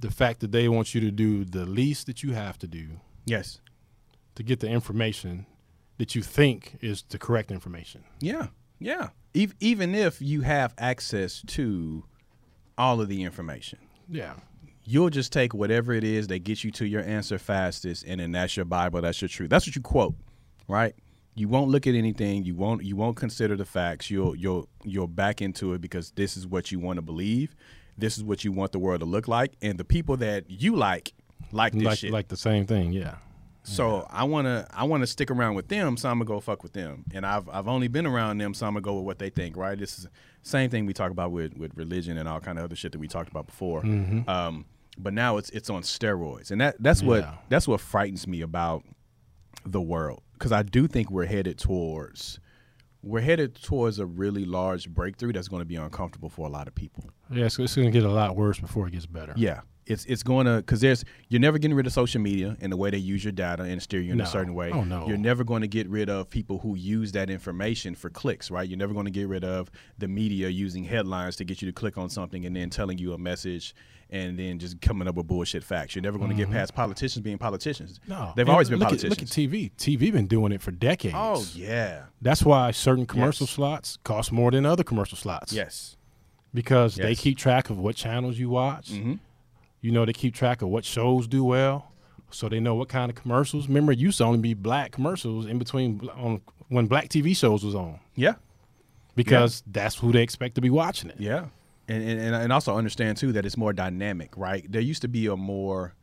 the 0.00 0.10
fact 0.10 0.40
that 0.40 0.50
they 0.50 0.68
want 0.68 0.94
you 0.94 1.00
to 1.02 1.10
do 1.12 1.44
the 1.44 1.64
least 1.64 2.06
that 2.06 2.22
you 2.22 2.32
have 2.32 2.58
to 2.58 2.66
do 2.66 2.88
Yes. 3.26 3.60
to 4.34 4.42
get 4.42 4.58
the 4.60 4.68
information 4.68 5.46
that 5.98 6.14
you 6.16 6.22
think 6.22 6.76
is 6.80 7.02
the 7.08 7.18
correct 7.18 7.50
information. 7.52 8.02
Yeah. 8.20 8.48
Yeah. 8.80 9.10
Ev- 9.34 9.54
even 9.60 9.94
if 9.94 10.20
you 10.20 10.40
have 10.40 10.74
access 10.78 11.42
to 11.48 12.04
all 12.76 13.00
of 13.00 13.08
the 13.08 13.22
information, 13.22 13.78
Yeah, 14.08 14.34
you'll 14.84 15.10
just 15.10 15.32
take 15.32 15.54
whatever 15.54 15.92
it 15.92 16.02
is 16.04 16.26
that 16.28 16.40
gets 16.40 16.64
you 16.64 16.70
to 16.72 16.86
your 16.86 17.02
answer 17.02 17.38
fastest, 17.38 18.04
and 18.06 18.20
then 18.20 18.32
that's 18.32 18.56
your 18.56 18.64
Bible, 18.66 19.00
that's 19.00 19.20
your 19.22 19.28
truth. 19.28 19.48
That's 19.50 19.66
what 19.66 19.76
you 19.76 19.82
quote, 19.82 20.14
right? 20.66 20.94
You 21.34 21.48
won't 21.48 21.68
look 21.70 21.86
at 21.86 21.94
anything. 21.94 22.44
You 22.44 22.54
won't. 22.54 22.84
You 22.84 22.94
won't 22.96 23.16
consider 23.16 23.56
the 23.56 23.64
facts. 23.64 24.10
You'll. 24.10 24.36
You'll. 24.36 24.68
You'll 24.84 25.08
back 25.08 25.42
into 25.42 25.72
it 25.74 25.80
because 25.80 26.12
this 26.12 26.36
is 26.36 26.46
what 26.46 26.70
you 26.70 26.78
want 26.78 26.96
to 26.98 27.02
believe. 27.02 27.54
This 27.98 28.16
is 28.16 28.24
what 28.24 28.44
you 28.44 28.52
want 28.52 28.72
the 28.72 28.78
world 28.78 29.00
to 29.00 29.06
look 29.06 29.26
like, 29.28 29.52
and 29.62 29.78
the 29.78 29.84
people 29.84 30.16
that 30.18 30.48
you 30.50 30.76
like 30.76 31.12
like 31.52 31.72
this 31.72 31.82
like 31.84 31.98
shit. 31.98 32.10
like 32.12 32.28
the 32.28 32.36
same 32.36 32.66
thing. 32.66 32.92
Yeah, 32.92 33.16
So 33.62 34.06
I 34.10 34.24
wanna 34.24 34.66
I 34.72 34.84
wanna 34.84 35.06
stick 35.06 35.30
around 35.30 35.54
with 35.54 35.68
them, 35.68 35.96
so 35.96 36.08
I'm 36.08 36.16
gonna 36.18 36.24
go 36.26 36.40
fuck 36.40 36.62
with 36.62 36.72
them. 36.72 37.04
And 37.14 37.24
I've 37.24 37.48
I've 37.48 37.68
only 37.68 37.88
been 37.88 38.06
around 38.06 38.38
them, 38.38 38.52
so 38.54 38.66
I'm 38.66 38.72
gonna 38.74 38.82
go 38.82 38.94
with 38.96 39.04
what 39.04 39.18
they 39.18 39.30
think. 39.30 39.56
Right? 39.56 39.78
This 39.78 39.96
is 39.98 40.04
the 40.04 40.10
same 40.42 40.70
thing 40.70 40.86
we 40.86 40.92
talk 40.92 41.10
about 41.12 41.30
with 41.32 41.56
with 41.56 41.72
religion 41.76 42.18
and 42.18 42.28
all 42.28 42.40
kind 42.40 42.58
of 42.58 42.64
other 42.64 42.76
shit 42.76 42.92
that 42.92 42.98
we 42.98 43.08
talked 43.08 43.30
about 43.30 43.46
before. 43.46 43.82
Mm-hmm. 43.82 44.28
Um, 44.28 44.64
but 44.98 45.12
now 45.14 45.36
it's 45.36 45.50
it's 45.50 45.70
on 45.70 45.82
steroids, 45.82 46.50
and 46.50 46.60
that 46.60 46.76
that's 46.80 47.02
what 47.02 47.20
Yeah. 47.20 47.34
that's 47.48 47.66
what 47.68 47.80
frightens 47.80 48.26
me 48.26 48.40
about 48.40 48.82
the 49.64 49.80
world 49.80 50.22
because 50.34 50.52
I 50.52 50.62
do 50.62 50.86
think 50.86 51.10
we're 51.10 51.26
headed 51.26 51.58
towards 51.58 52.38
we're 53.02 53.20
headed 53.20 53.54
towards 53.62 53.98
a 53.98 54.06
really 54.06 54.44
large 54.44 54.88
breakthrough 54.88 55.32
that's 55.32 55.48
going 55.48 55.60
to 55.60 55.66
be 55.66 55.76
uncomfortable 55.76 56.30
for 56.30 56.46
a 56.46 56.50
lot 56.50 56.68
of 56.68 56.74
people. 56.74 57.10
yeah. 57.30 57.48
So 57.48 57.62
it's 57.62 57.74
going 57.76 57.86
to 57.86 57.92
get 57.92 58.04
a 58.04 58.12
lot 58.12 58.34
worse 58.34 58.58
before 58.58 58.88
it 58.88 58.92
gets 58.92 59.06
better. 59.06 59.34
Yeah. 59.36 59.60
It's 59.86 60.04
it's 60.06 60.22
going 60.22 60.46
to 60.46 60.56
because 60.56 60.80
there's 60.80 61.04
you're 61.28 61.40
never 61.40 61.58
getting 61.58 61.76
rid 61.76 61.86
of 61.86 61.92
social 61.92 62.20
media 62.20 62.56
and 62.60 62.72
the 62.72 62.76
way 62.76 62.88
they 62.90 62.96
use 62.96 63.22
your 63.22 63.32
data 63.32 63.64
and 63.64 63.82
steer 63.82 64.00
you 64.00 64.12
in 64.12 64.18
No. 64.18 64.24
a 64.24 64.26
certain 64.26 64.54
way. 64.54 64.70
Oh, 64.70 64.82
no. 64.82 65.06
You're 65.06 65.18
never 65.18 65.44
going 65.44 65.60
to 65.60 65.68
get 65.68 65.88
rid 65.90 66.08
of 66.08 66.30
people 66.30 66.58
who 66.60 66.74
use 66.74 67.12
that 67.12 67.28
information 67.28 67.94
for 67.94 68.08
clicks, 68.08 68.50
right? 68.50 68.66
You're 68.66 68.78
never 68.78 68.94
going 68.94 69.04
to 69.04 69.10
get 69.10 69.28
rid 69.28 69.44
of 69.44 69.70
the 69.98 70.08
media 70.08 70.48
using 70.48 70.84
headlines 70.84 71.36
to 71.36 71.44
get 71.44 71.60
you 71.60 71.66
to 71.66 71.72
click 71.72 71.98
on 71.98 72.08
something 72.08 72.46
and 72.46 72.56
then 72.56 72.70
telling 72.70 72.96
you 72.96 73.12
a 73.12 73.18
message 73.18 73.74
and 74.10 74.38
then 74.38 74.58
just 74.58 74.80
coming 74.80 75.06
up 75.08 75.16
with 75.16 75.26
bullshit 75.26 75.62
facts. 75.64 75.94
You're 75.94 76.02
never 76.02 76.16
going 76.18 76.30
to 76.30 76.36
get 76.36 76.50
past 76.50 76.74
politicians 76.74 77.22
being 77.22 77.36
politicians. 77.38 77.98
Mm-hmm. 78.00 78.10
No, 78.12 78.32
they've 78.36 78.46
And 78.46 78.52
always 78.52 78.70
been 78.70 78.78
politicians. 78.78 79.12
At, 79.12 79.20
look 79.20 79.22
at 79.22 79.28
TV. 79.28 79.70
TV 79.76 80.12
been 80.12 80.26
doing 80.26 80.52
it 80.52 80.62
for 80.62 80.70
decades. 80.70 81.14
oh 81.16 81.44
yeah, 81.54 82.04
That's 82.22 82.42
why 82.42 82.70
certain 82.70 83.04
commercial 83.06 83.44
Yes. 83.44 83.50
slots 83.54 83.98
cost 84.04 84.32
more 84.32 84.50
than 84.50 84.64
other 84.64 84.84
commercial 84.84 85.18
slots. 85.18 85.52
yes, 85.52 85.96
Because 86.54 86.94
they 86.94 87.14
keep 87.14 87.36
track 87.36 87.68
of 87.70 87.78
what 87.78 87.96
channels 87.96 88.38
you 88.38 88.48
watch. 88.48 88.90
Mhm. 88.92 89.18
You 89.84 89.92
know, 89.92 90.06
they 90.06 90.14
keep 90.14 90.34
track 90.34 90.62
of 90.62 90.68
what 90.70 90.82
shows 90.86 91.26
do 91.26 91.44
well. 91.44 91.92
So 92.30 92.48
they 92.48 92.58
know 92.58 92.74
what 92.74 92.88
kind 92.88 93.10
of 93.10 93.16
commercials. 93.16 93.68
Remember, 93.68 93.92
it 93.92 93.98
used 93.98 94.16
to 94.16 94.24
only 94.24 94.38
be 94.38 94.54
black 94.54 94.92
commercials 94.92 95.44
in 95.44 95.58
between 95.58 96.08
on 96.16 96.40
when 96.68 96.86
black 96.86 97.10
TV 97.10 97.36
shows 97.36 97.62
was 97.62 97.74
on 97.74 98.00
yeah. 98.14 98.36
because 99.14 99.62
that's 99.66 99.94
who 99.96 100.10
they 100.10 100.22
expect 100.22 100.54
to 100.54 100.62
be 100.62 100.70
watching 100.70 101.10
it. 101.10 101.16
Yeah, 101.18 101.48
and, 101.86 102.02
and 102.02 102.34
and 102.34 102.50
also 102.50 102.74
understand 102.74 103.18
too 103.18 103.32
that 103.32 103.44
it's 103.44 103.58
more 103.58 103.74
dynamic, 103.74 104.34
right? 104.38 104.64
There 104.72 104.80
used 104.80 105.02
to 105.02 105.08
be 105.08 105.26
a 105.26 105.36
more, 105.36 105.94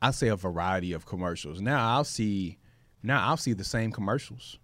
I 0.00 0.10
say, 0.12 0.28
a 0.28 0.36
variety 0.36 0.94
of 0.94 1.04
commercials. 1.04 1.60
Now 1.60 1.86
I'll 1.96 2.04
see, 2.04 2.56
now 3.02 3.28
I'll 3.28 3.36
see 3.36 3.52
the 3.52 3.62
same 3.62 3.92
commercials 3.92 4.58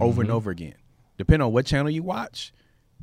over 0.00 0.12
Mm-hmm. 0.12 0.20
and 0.20 0.30
over 0.30 0.50
again, 0.52 0.76
depending 1.18 1.44
on 1.44 1.52
what 1.52 1.66
channel 1.66 1.90
you 1.90 2.04
watch. 2.04 2.52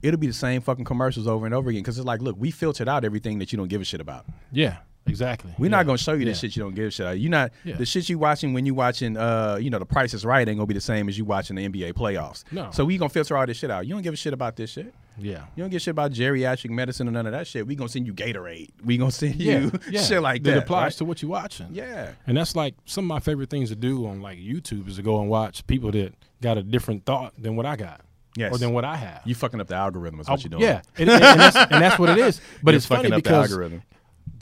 It'll 0.02 0.20
be 0.20 0.28
the 0.28 0.34
same 0.34 0.62
fucking 0.62 0.86
commercials 0.86 1.28
over 1.28 1.46
and 1.46 1.54
over 1.54 1.70
again 1.70 1.82
because 1.82 1.98
it's 1.98 2.08
like, 2.08 2.22
look, 2.22 2.36
we 2.40 2.52
filtered 2.52 2.88
out 2.90 3.04
everything 3.06 3.40
that 3.40 3.52
you 3.52 3.58
don't 3.58 3.68
give 3.68 3.82
a 3.82 3.86
shit 3.86 4.02
about. 4.02 4.26
Yeah, 4.52 4.78
exactly. 5.08 5.54
We're 5.58 5.66
Yeah. 5.66 5.72
not 5.72 5.86
gonna 5.86 5.98
show 5.98 6.14
you 6.14 6.26
the 6.26 6.32
Yeah. 6.32 6.34
shit 6.38 6.56
you 6.56 6.64
don't 6.64 6.74
give 6.76 6.88
a 6.88 6.92
shit 6.92 7.06
about. 7.06 7.20
You 7.20 7.30
not 7.30 7.52
Yeah. 7.64 7.76
the 7.78 7.86
shit 7.86 8.10
you 8.10 8.18
watching 8.20 8.54
when 8.54 8.66
you 8.66 8.74
watching, 8.74 9.18
uh, 9.18 9.58
you 9.62 9.70
know, 9.70 9.80
the 9.80 9.86
Price 9.86 10.14
is 10.14 10.26
Right 10.26 10.48
ain't 10.48 10.58
gonna 10.58 10.66
be 10.68 10.74
the 10.74 10.82
same 10.82 11.10
as 11.10 11.18
you 11.18 11.26
watching 11.26 11.56
the 11.56 11.64
NBA 11.66 11.94
playoffs. 11.94 12.44
No. 12.52 12.70
So 12.72 12.86
we 12.86 12.98
gonna 12.98 13.10
filter 13.10 13.38
all 13.38 13.46
this 13.46 13.58
shit 13.58 13.70
out. 13.72 13.86
You 13.88 13.94
don't 13.94 14.02
give 14.02 14.14
a 14.14 14.18
shit 14.18 14.34
about 14.34 14.56
this 14.56 14.72
shit. 14.72 14.94
Yeah. 15.20 15.44
You 15.56 15.64
don't 15.64 15.70
give 15.70 15.78
a 15.78 15.80
shit 15.80 15.92
about 15.92 16.12
geriatric 16.12 16.72
medicine 16.72 17.08
or 17.08 17.12
none 17.12 17.26
of 17.28 17.34
that 17.34 17.46
shit. 17.46 17.68
We 17.68 17.76
gonna 17.76 17.90
send 17.90 18.08
you 18.08 18.14
Gatorade. 18.14 18.70
We 18.84 18.98
gonna 18.98 19.12
send 19.12 19.36
you 19.40 19.72
shit 19.92 20.22
like 20.22 20.44
that 20.44 20.52
that. 20.52 20.64
applies 20.64 20.84
right? 20.84 20.94
to 21.00 21.06
what 21.06 21.22
you're 21.22 21.30
watching. 21.32 21.68
Yeah. 21.72 22.12
And 22.26 22.36
that's 22.38 22.56
like 22.56 22.76
some 22.86 23.06
of 23.06 23.10
my 23.10 23.20
favorite 23.20 23.50
things 23.50 23.70
to 23.70 23.76
do 23.76 24.06
on 24.08 24.22
like 24.22 24.40
YouTube 24.40 24.88
is 24.88 24.96
to 24.96 25.02
go 25.04 25.20
and 25.22 25.30
watch 25.30 25.66
people 25.68 25.92
that 25.92 26.14
got 26.42 26.58
a 26.58 26.64
different 26.64 27.06
thought 27.06 27.34
than 27.38 27.56
what 27.56 27.66
I 27.66 27.76
got. 27.76 28.02
Yes. 28.36 28.52
Or 28.52 28.58
than 28.58 28.74
what 28.74 28.84
I 28.84 28.96
have. 28.96 29.22
You 29.26 29.36
fucking 29.36 29.62
up 29.62 29.68
the 29.68 29.76
algorithm 29.76 30.20
is 30.20 30.28
what 30.28 30.44
you're 30.44 30.50
doing. 30.50 30.64
Yeah. 30.64 30.82
And, 30.98 31.08
and- 31.08 31.24
and 31.24 31.40
that's, 31.40 31.56
and 31.56 31.84
that's 31.84 32.00
what 32.00 32.10
it 32.10 32.18
is. 32.18 32.42
But 32.64 32.72
You're 32.72 32.78
it's 32.78 32.86
funny 32.88 33.04
fucking 33.04 33.14
up 33.14 33.18
because 33.24 33.50
the 33.50 33.54
algorithm. 33.56 33.84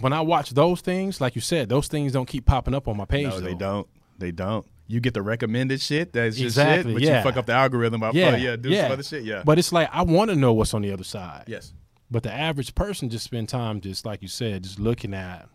When 0.02 0.14
I 0.14 0.22
watch 0.22 0.52
those 0.52 0.82
things, 0.82 1.22
like 1.22 1.36
you 1.36 1.42
said, 1.42 1.70
those 1.70 1.88
things 1.88 2.12
don't 2.12 2.28
keep 2.28 2.46
popping 2.46 2.74
up 2.74 2.88
on 2.88 2.98
my 2.98 3.06
page. 3.06 3.28
No, 3.28 3.40
they 3.40 3.54
don't. 3.56 3.88
They 4.18 4.32
don't. 4.32 4.66
You 4.88 5.00
get 5.00 5.14
the 5.14 5.22
recommended 5.22 5.80
shit 5.82 6.12
that's 6.14 6.36
just 6.36 6.58
Exactly, 6.58 6.92
shit, 6.92 6.94
but 6.96 7.02
yeah. 7.04 7.18
you 7.20 7.24
fuck 7.24 7.38
up 7.38 7.46
the 7.46 7.54
algorithm 7.54 8.02
by 8.02 8.12
Yeah, 8.12 8.36
yeah, 8.36 8.56
do 8.58 8.70
yeah. 8.70 8.84
some 8.84 8.92
other 8.92 9.04
shit. 9.04 9.24
Yeah. 9.24 9.42
But 9.46 9.58
it's 9.58 9.72
like 9.72 9.90
I 9.92 10.02
want 10.04 10.30
to 10.32 10.36
know 10.36 10.52
what's 10.54 10.74
on 10.74 10.82
the 10.82 10.92
other 10.92 11.04
side. 11.06 11.46
yes. 11.48 11.74
But 12.10 12.24
the 12.24 12.34
average 12.34 12.76
person 12.76 13.10
just 13.10 13.24
spend 13.24 13.48
time, 13.48 13.80
just 13.80 14.06
like 14.06 14.22
you 14.22 14.28
said, 14.28 14.64
just 14.64 14.80
looking 14.80 15.14
at 15.14 15.48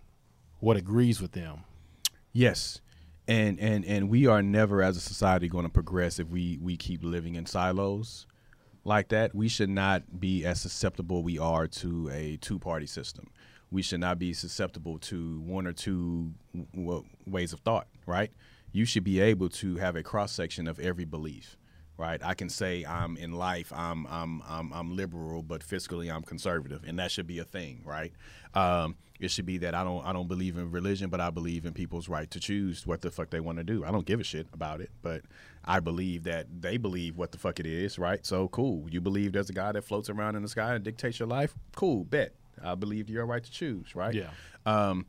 what 0.59 0.78
agrees 0.78 1.20
with 1.20 1.32
them. 1.32 1.64
Yes. 2.32 2.80
And 3.28 3.61
and 3.61 3.84
and 3.84 4.09
we 4.09 4.26
are 4.26 4.42
never 4.42 4.82
as 4.82 4.97
a 4.97 5.01
society 5.01 5.49
going 5.49 5.64
to 5.64 5.70
progress 5.70 6.18
if 6.18 6.28
we 6.28 6.59
we 6.62 6.76
keep 6.76 7.05
living 7.05 7.34
in 7.34 7.44
silos 7.44 8.26
like 8.84 9.09
that. 9.09 9.34
We 9.34 9.49
should 9.49 9.68
not 9.68 10.18
be 10.20 10.47
as 10.47 10.61
susceptible 10.61 11.22
we 11.22 11.38
are 11.38 11.66
to 11.66 12.09
a 12.11 12.36
two-party 12.38 12.86
system. 12.86 13.26
We 13.71 13.83
should 13.83 14.01
not 14.01 14.19
be 14.19 14.33
susceptible 14.33 14.99
to 15.01 15.41
one 15.41 15.67
or 15.67 15.73
two 15.73 16.33
ways 17.27 17.53
of 17.53 17.61
thought, 17.61 17.89
right? 18.07 18.31
You 18.73 18.85
should 18.85 19.05
be 19.05 19.21
able 19.21 19.49
to 19.51 19.77
have 19.77 19.97
a 19.97 20.03
cross 20.03 20.33
section 20.33 20.69
of 20.69 20.79
every 20.79 21.05
belief, 21.05 21.57
right? 21.99 22.21
I 22.23 22.35
can 22.35 22.49
say 22.49 22.85
I'm 22.85 23.17
in 23.17 23.33
life, 23.33 23.73
I'm 23.75 24.07
I'm 24.07 24.43
I'm 24.47 24.73
I'm 24.73 24.97
liberal, 24.97 25.43
but 25.43 25.62
fiscally 25.62 26.14
I'm 26.14 26.23
conservative, 26.23 26.85
and 26.87 26.99
that 26.99 27.11
should 27.11 27.27
be 27.27 27.39
a 27.39 27.45
thing, 27.45 27.83
right? 27.85 28.12
Um, 28.55 28.97
it 29.19 29.31
should 29.31 29.47
be 29.47 29.59
that 29.59 29.75
I 29.75 29.83
don't 29.83 30.05
I 30.05 30.12
don't 30.12 30.29
believe 30.29 30.57
in 30.57 30.71
religion, 30.71 31.11
but 31.11 31.21
I 31.21 31.31
believe 31.31 31.64
in 31.64 31.73
people's 31.73 32.09
right 32.09 32.31
to 32.31 32.41
choose 32.41 32.87
what 32.87 33.01
the 33.01 33.11
fuck 33.11 33.31
they 33.31 33.41
want 33.41 33.59
to 33.59 33.64
do. 33.64 33.85
I 33.85 33.91
don't 33.91 34.07
give 34.07 34.21
a 34.21 34.25
shit 34.25 34.47
about 34.53 34.81
it, 34.81 34.91
but 35.03 35.23
I 35.64 35.81
believe 35.81 36.25
that 36.25 36.47
they 36.61 36.77
believe 36.77 37.17
what 37.17 37.33
the 37.33 37.39
fuck 37.39 37.59
it 37.59 37.67
is, 37.67 37.99
right? 37.99 38.25
So 38.25 38.49
cool. 38.49 38.87
You 38.91 39.01
believe 39.01 39.33
there's 39.33 39.51
a 39.51 39.55
guy 39.55 39.73
that 39.73 39.83
floats 39.83 40.11
around 40.11 40.37
in 40.37 40.43
the 40.43 40.49
sky 40.49 40.75
and 40.75 40.85
dictates 40.85 41.19
your 41.19 41.29
life? 41.29 41.55
Cool, 41.75 42.05
bet. 42.05 42.35
I 42.63 42.75
believe 42.75 43.09
your 43.09 43.27
right 43.27 43.43
to 43.43 43.51
choose, 43.51 43.95
right? 43.95 44.15
Yeah. 44.15 44.31
Um, 44.65 45.07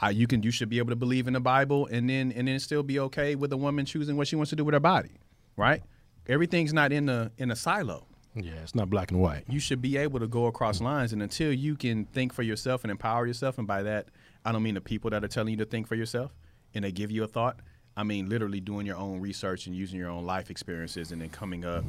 I, 0.00 0.10
you 0.10 0.26
can 0.26 0.42
you 0.42 0.50
should 0.50 0.68
be 0.68 0.78
able 0.78 0.90
to 0.90 0.96
believe 0.96 1.26
in 1.26 1.34
the 1.34 1.40
Bible 1.40 1.86
and 1.86 2.08
then 2.08 2.32
and 2.32 2.48
then 2.48 2.58
still 2.58 2.82
be 2.82 2.98
okay 3.00 3.34
with 3.34 3.52
a 3.52 3.56
woman 3.56 3.84
choosing 3.84 4.16
what 4.16 4.28
she 4.28 4.36
wants 4.36 4.50
to 4.50 4.56
do 4.56 4.64
with 4.64 4.72
her 4.72 4.80
body, 4.80 5.20
right? 5.56 5.82
Everything's 6.28 6.72
not 6.72 6.92
in 6.92 7.08
a 7.08 7.30
in 7.38 7.50
a 7.50 7.56
silo. 7.56 8.06
Yeah, 8.34 8.52
it's 8.62 8.74
not 8.74 8.88
black 8.88 9.10
and 9.10 9.20
white. 9.20 9.44
You 9.48 9.60
should 9.60 9.82
be 9.82 9.98
able 9.98 10.18
to 10.20 10.26
go 10.26 10.46
across 10.46 10.80
lines, 10.80 11.12
and 11.12 11.22
until 11.22 11.52
you 11.52 11.76
can 11.76 12.06
think 12.06 12.32
for 12.32 12.42
yourself 12.42 12.84
and 12.84 12.90
empower 12.90 13.26
yourself, 13.26 13.58
and 13.58 13.66
by 13.66 13.82
that 13.82 14.08
I 14.44 14.52
don't 14.52 14.62
mean 14.62 14.74
the 14.74 14.80
people 14.80 15.10
that 15.10 15.22
are 15.22 15.28
telling 15.28 15.50
you 15.50 15.58
to 15.58 15.66
think 15.66 15.86
for 15.86 15.94
yourself 15.94 16.32
and 16.74 16.84
they 16.84 16.92
give 16.92 17.10
you 17.10 17.24
a 17.24 17.28
thought. 17.28 17.60
I 17.94 18.04
mean 18.04 18.30
literally 18.30 18.60
doing 18.60 18.86
your 18.86 18.96
own 18.96 19.20
research 19.20 19.66
and 19.66 19.76
using 19.76 19.98
your 19.98 20.08
own 20.08 20.24
life 20.24 20.50
experiences, 20.50 21.12
and 21.12 21.20
then 21.20 21.28
coming 21.28 21.64
up 21.64 21.84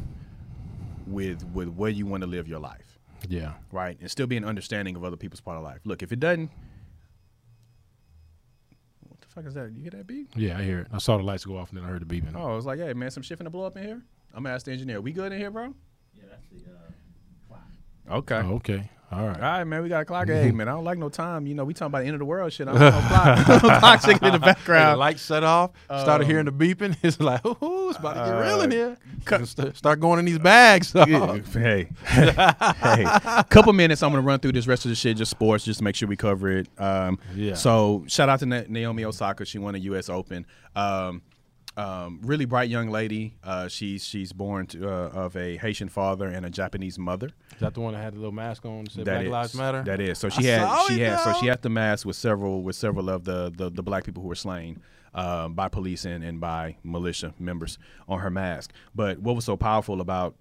with 1.07 1.45
with 1.53 1.69
where 1.69 1.91
you 1.91 2.05
want 2.05 2.21
to 2.21 2.27
live 2.27 2.47
your 2.47 2.59
life 2.59 2.92
Yeah. 3.29 3.53
right? 3.71 3.97
And 3.99 4.09
still 4.11 4.27
be 4.27 4.37
an 4.37 4.45
understanding 4.45 4.95
of 4.95 5.03
other 5.03 5.17
people's 5.17 5.41
part 5.41 5.57
of 5.57 5.63
life. 5.63 5.79
Look, 5.85 6.03
if 6.03 6.11
it 6.11 6.19
doesn't, 6.19 6.49
what 9.07 9.21
the 9.21 9.27
fuck 9.27 9.45
is 9.45 9.53
that? 9.53 9.71
You 9.73 9.81
hear 9.81 9.91
that 9.91 10.07
beep? 10.07 10.29
Yeah, 10.35 10.57
I 10.57 10.63
hear 10.63 10.79
it. 10.79 10.87
I 10.91 10.97
saw 10.97 11.17
the 11.17 11.23
lights 11.23 11.45
go 11.45 11.57
off 11.57 11.69
and 11.69 11.77
then 11.77 11.85
I 11.85 11.87
heard 11.89 12.07
the 12.07 12.13
beeping. 12.21 12.35
Oh, 12.35 12.51
I 12.51 12.55
was 12.55 12.65
like, 12.65 12.79
hey 12.79 12.93
man, 12.93 13.11
some 13.11 13.23
shit 13.23 13.39
finna 13.39 13.51
blow 13.51 13.65
up 13.65 13.75
in 13.77 13.83
here. 13.83 14.01
I'm 14.33 14.43
gonna 14.43 14.55
ask 14.55 14.65
the 14.65 14.71
engineer. 14.71 15.01
We 15.01 15.11
good 15.11 15.31
in 15.31 15.37
here, 15.39 15.51
bro? 15.51 15.73
Yeah, 16.15 16.23
that's 16.29 16.47
the 16.49 16.71
uh, 16.71 16.77
clock. 17.47 17.61
Okay. 18.19 18.41
Oh, 18.47 18.55
okay. 18.55 18.89
All 19.11 19.27
right. 19.27 19.35
All 19.35 19.41
right, 19.43 19.63
man. 19.63 19.83
We 19.83 19.89
got 19.89 20.01
a 20.01 20.05
clock. 20.05 20.27
Hey, 20.27 20.49
man. 20.53 20.67
I 20.67 20.71
don't 20.71 20.83
like 20.83 20.97
no 20.97 21.07
time. 21.09 21.45
You 21.45 21.53
know, 21.53 21.63
we 21.65 21.75
talking 21.75 21.87
about 21.91 21.99
the 21.99 22.05
end 22.05 22.15
of 22.15 22.19
the 22.19 22.25
world 22.25 22.51
shit. 22.51 22.67
I 22.67 22.71
don't 22.73 22.81
want 22.81 23.47
no 23.47 23.59
clock. 23.59 23.79
clock 23.79 24.01
ticking 24.01 24.15
in 24.15 24.19
the 24.21 24.29
Hey, 24.31 24.31
the 24.31 24.39
background. 24.39 24.99
lights 24.99 25.21
set 25.21 25.43
off. 25.43 25.69
started 25.85 26.23
Um, 26.23 26.29
hearing 26.31 26.45
the 26.45 26.51
beeping. 26.51 26.97
It's 27.03 27.19
like, 27.19 27.45
ooh, 27.45 27.82
it's 27.95 27.99
about 27.99 28.13
to 28.13 28.31
get 28.31 28.39
real 28.39 28.61
in 28.61 28.71
uh, 28.71 28.75
here. 29.27 29.45
St- 29.45 29.75
Start 29.77 29.99
going 29.99 30.19
in 30.19 30.25
these 30.25 30.39
bags. 30.39 30.93
Yeah, 30.95 31.37
hey, 31.53 31.87
hey, 32.05 33.05
couple 33.49 33.73
minutes. 33.73 34.03
I'm 34.03 34.11
gonna 34.11 34.21
run 34.21 34.39
through 34.39 34.51
this 34.53 34.67
rest 34.67 34.85
of 34.85 34.89
the 34.89 34.95
shit, 34.95 35.17
just 35.17 35.31
sports, 35.31 35.63
just 35.63 35.79
to 35.79 35.83
make 35.83 35.95
sure 35.95 36.07
we 36.07 36.15
cover 36.17 36.49
it. 36.57 36.67
Um, 36.77 37.19
Yeah. 37.35 37.53
So 37.55 38.03
shout 38.07 38.29
out 38.29 38.39
to 38.39 38.45
Na- 38.45 38.63
Naomi 38.67 39.05
Osaka. 39.05 39.45
She 39.45 39.59
won 39.59 39.73
the 39.73 39.79
U.S. 39.81 40.09
Open. 40.09 40.45
Um, 40.75 41.21
um, 41.75 42.19
really 42.23 42.45
bright 42.45 42.69
young 42.69 42.89
lady. 42.89 43.33
Uh, 43.43 43.67
she's 43.67 44.05
she's 44.05 44.31
born 44.31 44.67
to, 44.67 44.87
uh, 44.87 45.07
of 45.09 45.35
a 45.35 45.57
Haitian 45.57 45.89
father 45.89 46.27
and 46.27 46.45
a 46.45 46.49
Japanese 46.51 46.99
mother. 46.99 47.27
Is 47.53 47.59
that 47.61 47.73
the 47.73 47.79
one 47.81 47.93
that 47.93 48.03
had 48.03 48.13
the 48.13 48.17
little 48.19 48.31
mask 48.31 48.63
on 48.65 48.83
that 48.83 48.91
said 48.91 49.05
That 49.05 49.25
Black 49.25 49.25
is- 49.25 49.31
Lives 49.31 49.55
Matter? 49.55 49.81
That 49.83 49.99
is. 49.99 50.19
So 50.19 50.27
I 50.27 50.29
she 50.31 50.45
had 50.45 50.61
saw 50.67 50.87
she 50.87 51.01
it, 51.01 51.09
had 51.09 51.19
so 51.21 51.33
she 51.39 51.47
had 51.47 51.61
the 51.63 51.69
mask 51.69 52.05
with 52.05 52.15
several 52.15 52.61
with 52.61 52.75
several 52.75 53.09
of 53.09 53.23
the 53.23 53.51
the, 53.55 53.71
the 53.71 53.81
black 53.81 54.03
people 54.03 54.21
who 54.21 54.29
were 54.29 54.35
slain 54.35 54.81
um, 55.15 55.53
by 55.53 55.67
police 55.67 56.05
and, 56.05 56.23
and 56.23 56.39
by 56.39 56.77
militia 56.83 57.33
members 57.39 57.77
on 58.07 58.19
her 58.19 58.29
mask. 58.29 58.71
But 58.95 59.19
what 59.19 59.35
was 59.35 59.45
so 59.45 59.55
powerful 59.57 60.01
about 60.01 60.35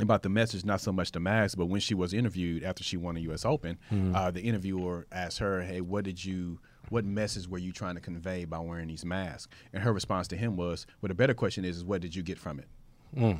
about 0.00 0.22
the 0.22 0.28
message, 0.28 0.64
not 0.64 0.80
so 0.80 0.92
much 0.92 1.10
the 1.10 1.18
mask, 1.18 1.58
but 1.58 1.66
when 1.66 1.80
she 1.80 1.92
was 1.92 2.14
interviewed 2.14 2.62
after 2.62 2.84
she 2.84 2.96
won 2.96 3.16
the 3.16 3.22
U.S. 3.22 3.44
Open, 3.44 3.78
Mm-hmm. 3.92 4.14
uh, 4.14 4.30
the 4.30 4.40
interviewer 4.42 5.06
asked 5.10 5.38
her, 5.40 5.62
"Hey, 5.62 5.80
what 5.80 6.04
did 6.04 6.24
you?" 6.24 6.60
What 6.90 7.04
message 7.04 7.46
were 7.46 7.58
you 7.58 7.70
trying 7.70 7.96
to 7.96 8.00
convey 8.00 8.46
by 8.46 8.58
wearing 8.60 8.88
these 8.88 9.04
masks? 9.04 9.54
And 9.74 9.82
her 9.82 9.92
response 9.92 10.26
to 10.28 10.36
him 10.38 10.56
was, 10.56 10.86
"Well, 11.02 11.08
the 11.08 11.14
better 11.14 11.34
question 11.34 11.64
is, 11.66 11.76
is 11.78 11.84
what 11.84 12.00
did 12.00 12.14
you 12.16 12.22
get 12.22 12.38
from 12.38 12.60
it?" 12.60 13.38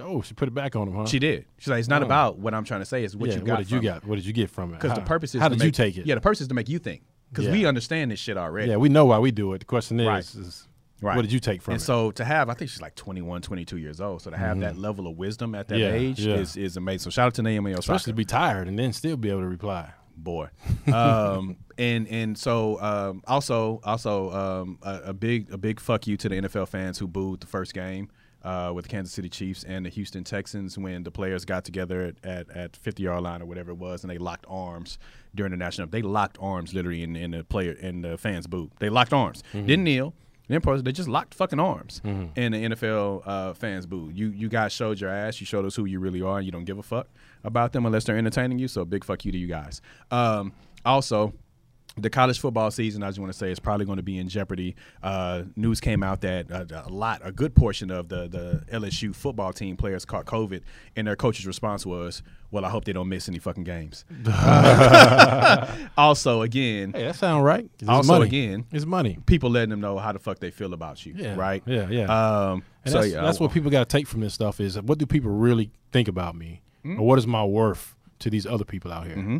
Oh, 0.00 0.22
she 0.22 0.32
put 0.34 0.46
it 0.48 0.54
back 0.54 0.76
on 0.76 0.88
him, 0.88 0.94
huh? 0.94 1.06
She 1.06 1.18
did. 1.18 1.44
She's 1.58 1.68
like, 1.68 1.80
"It's 1.80 1.88
not 1.88 2.02
Oh. 2.02 2.06
about 2.06 2.38
what 2.38 2.54
I'm 2.54 2.64
trying 2.64 2.80
to 2.80 2.86
say; 2.86 3.02
it's 3.04 3.14
what 3.16 3.30
yeah, 3.30 3.36
you 3.36 3.40
got." 3.42 3.52
what 3.54 3.58
did 3.58 3.70
you 3.70 3.78
from 3.80 3.86
it." 3.96 4.04
What 4.06 4.14
did 4.16 4.26
you 4.26 4.32
get 4.32 4.50
from 4.50 4.70
it? 4.72 4.80
Because 4.80 4.94
the 4.96 5.02
purpose 5.04 5.34
is 5.34 5.40
How 5.40 5.48
to 5.48 5.54
did 5.54 5.58
make, 5.60 5.66
you 5.66 5.70
take 5.72 5.96
it? 5.98 6.06
Yeah, 6.06 6.14
the 6.14 6.20
purpose 6.20 6.40
is 6.40 6.48
to 6.48 6.54
make 6.54 6.68
you 6.68 6.78
think. 6.78 7.02
Because 7.30 7.46
Yeah. 7.46 7.52
we 7.52 7.66
understand 7.66 8.10
this 8.10 8.18
shit 8.18 8.36
already. 8.36 8.70
Yeah, 8.70 8.76
we 8.76 8.88
know 8.88 9.04
why 9.06 9.18
we 9.18 9.30
do 9.30 9.52
it. 9.52 9.58
The 9.58 9.64
question 9.64 10.00
is, 10.00 10.06
Right. 10.06 10.20
is 10.24 10.68
Right. 11.00 11.14
what 11.14 11.22
did 11.22 11.32
you 11.32 11.38
take 11.40 11.62
from 11.62 11.72
and 11.72 11.80
it? 11.80 11.82
And 11.82 11.86
so 11.86 12.10
to 12.12 12.24
have, 12.24 12.48
I 12.48 12.54
think 12.54 12.70
she's 12.70 12.80
like 12.82 12.94
21, 12.96 13.40
22 13.42 13.76
years 13.76 14.00
old. 14.00 14.22
So 14.22 14.30
to 14.30 14.36
have 14.36 14.58
that 14.60 14.76
level 14.76 15.06
of 15.06 15.16
wisdom 15.16 15.54
at 15.54 15.68
that 15.68 15.74
Mm-hmm. 15.76 15.94
Yeah, 15.94 16.00
age 16.10 16.20
yeah. 16.20 16.34
is, 16.36 16.56
is 16.56 16.76
amazing. 16.76 16.98
So 17.04 17.10
shout 17.10 17.26
out 17.26 17.34
to 17.34 17.42
Naomi 17.42 17.70
Osaka. 17.72 17.80
Especially 17.80 18.12
to 18.12 18.16
be 18.16 18.24
tired 18.24 18.66
and 18.68 18.78
then 18.78 18.92
still 18.92 19.16
be 19.16 19.30
able 19.30 19.40
to 19.42 19.46
reply. 19.48 19.90
boy. 20.16 20.48
um, 20.92 21.56
and 21.78 22.08
and 22.08 22.36
so 22.36 22.80
um, 22.80 23.22
also 23.28 23.80
also 23.84 24.32
um, 24.32 24.78
a, 24.82 25.00
a 25.10 25.12
big 25.14 25.48
a 25.52 25.56
big 25.58 25.78
fuck 25.78 26.06
you 26.08 26.16
to 26.16 26.28
the 26.28 26.34
NFL 26.42 26.66
fans 26.68 26.98
who 26.98 27.06
booed 27.06 27.40
the 27.40 27.46
first 27.46 27.72
game 27.74 28.08
uh, 28.44 28.72
with 28.74 28.88
Kansas 28.88 29.12
City 29.12 29.28
Chiefs 29.28 29.64
and 29.64 29.84
the 29.84 29.90
Houston 29.90 30.24
Texans 30.24 30.78
when 30.78 31.02
the 31.02 31.10
players 31.10 31.44
got 31.44 31.64
together 31.64 32.02
at, 32.24 32.24
at, 32.24 32.50
at 32.56 32.76
50 32.76 33.02
yard 33.02 33.22
line 33.22 33.42
or 33.42 33.46
whatever 33.46 33.70
it 33.72 33.78
was 33.78 34.02
and 34.04 34.10
they 34.10 34.18
locked 34.18 34.46
arms 34.48 34.98
during 35.34 35.50
the 35.50 35.56
national. 35.56 35.88
They 35.88 36.02
locked 36.02 36.38
arms 36.40 36.72
literally 36.74 37.02
in, 37.02 37.16
in 37.16 37.32
the 37.32 37.44
player 37.44 37.76
and 37.80 38.04
the 38.04 38.16
fans 38.16 38.46
booed. 38.46 38.70
They 38.78 38.88
locked 38.90 39.12
arms. 39.12 39.42
Didn't 39.52 39.84
kneel. 39.84 40.14
Then 40.48 40.62
they 40.82 40.92
just 40.92 41.10
locked 41.10 41.34
fucking 41.34 41.60
arms, 41.60 42.00
in 42.04 42.52
the 42.52 42.68
NFL 42.70 43.22
uh, 43.26 43.52
fans 43.52 43.84
booed. 43.84 44.16
You 44.16 44.28
you 44.28 44.48
guys 44.48 44.72
showed 44.72 44.98
your 44.98 45.10
ass. 45.10 45.40
You 45.40 45.46
showed 45.46 45.66
us 45.66 45.76
who 45.76 45.84
you 45.84 46.00
really 46.00 46.22
are. 46.22 46.38
and 46.38 46.46
You 46.46 46.52
don't 46.52 46.64
give 46.64 46.78
a 46.78 46.82
fuck 46.82 47.06
about 47.44 47.72
them 47.74 47.84
unless 47.84 48.04
they're 48.04 48.16
entertaining 48.16 48.58
you. 48.58 48.66
So 48.66 48.86
big 48.86 49.04
fuck 49.04 49.26
you 49.26 49.32
to 49.32 49.36
you 49.36 49.46
guys. 49.46 49.82
Um, 50.10 50.54
also, 50.86 51.34
the 52.02 52.10
college 52.10 52.38
football 52.38 52.70
season, 52.70 53.02
I 53.02 53.08
just 53.08 53.18
want 53.18 53.32
to 53.32 53.38
say, 53.38 53.50
is 53.50 53.58
probably 53.60 53.86
going 53.86 53.96
to 53.98 54.02
be 54.02 54.18
in 54.18 54.28
jeopardy. 54.28 54.76
Uh, 55.02 55.42
news 55.56 55.80
came 55.80 56.02
out 56.02 56.20
that 56.22 56.50
uh, 56.50 56.82
a 56.86 56.88
lot, 56.90 57.20
a 57.24 57.32
good 57.32 57.54
portion 57.54 57.90
of 57.90 58.08
the 58.08 58.28
the 58.28 58.62
LSU 58.72 59.14
football 59.14 59.52
team 59.52 59.76
players 59.76 60.04
caught 60.04 60.24
COVID, 60.26 60.62
and 60.96 61.06
their 61.06 61.16
coach's 61.16 61.46
response 61.46 61.84
was, 61.86 62.22
"Well, 62.50 62.64
I 62.64 62.70
hope 62.70 62.84
they 62.84 62.92
don't 62.92 63.08
miss 63.08 63.28
any 63.28 63.38
fucking 63.38 63.64
games." 63.64 64.04
also, 65.96 66.42
again, 66.42 66.92
Hey, 66.92 67.04
that 67.04 67.16
sound 67.16 67.44
right. 67.44 67.68
Also, 67.88 68.12
money. 68.14 68.26
again- 68.26 68.64
it's 68.72 68.86
money. 68.86 69.18
people 69.26 69.50
letting 69.50 69.70
them 69.70 69.80
know 69.80 69.98
how 69.98 70.12
the 70.12 70.18
fuck 70.18 70.38
they 70.38 70.50
feel 70.50 70.72
about 70.74 71.04
you, 71.04 71.14
Yeah, 71.16 71.34
right? 71.36 71.62
yeah, 71.66 71.88
yeah. 71.88 72.04
Um, 72.04 72.62
And 72.84 72.92
so 72.92 73.00
that's, 73.00 73.12
yeah, 73.12 73.20
that's 73.22 73.40
what 73.40 73.52
people 73.52 73.70
got 73.70 73.88
to 73.88 73.96
take 73.96 74.06
from 74.06 74.20
this 74.20 74.34
stuff 74.34 74.60
is 74.60 74.80
what 74.80 74.98
do 74.98 75.06
people 75.06 75.30
really 75.30 75.70
think 75.92 76.08
about 76.08 76.34
me, 76.36 76.62
Hmm? 76.82 77.00
or 77.00 77.06
what 77.06 77.18
is 77.18 77.26
my 77.26 77.44
worth 77.44 77.94
to 78.20 78.30
these 78.30 78.46
other 78.46 78.64
people 78.64 78.92
out 78.92 79.06
here? 79.06 79.16
Mm-hmm. 79.16 79.38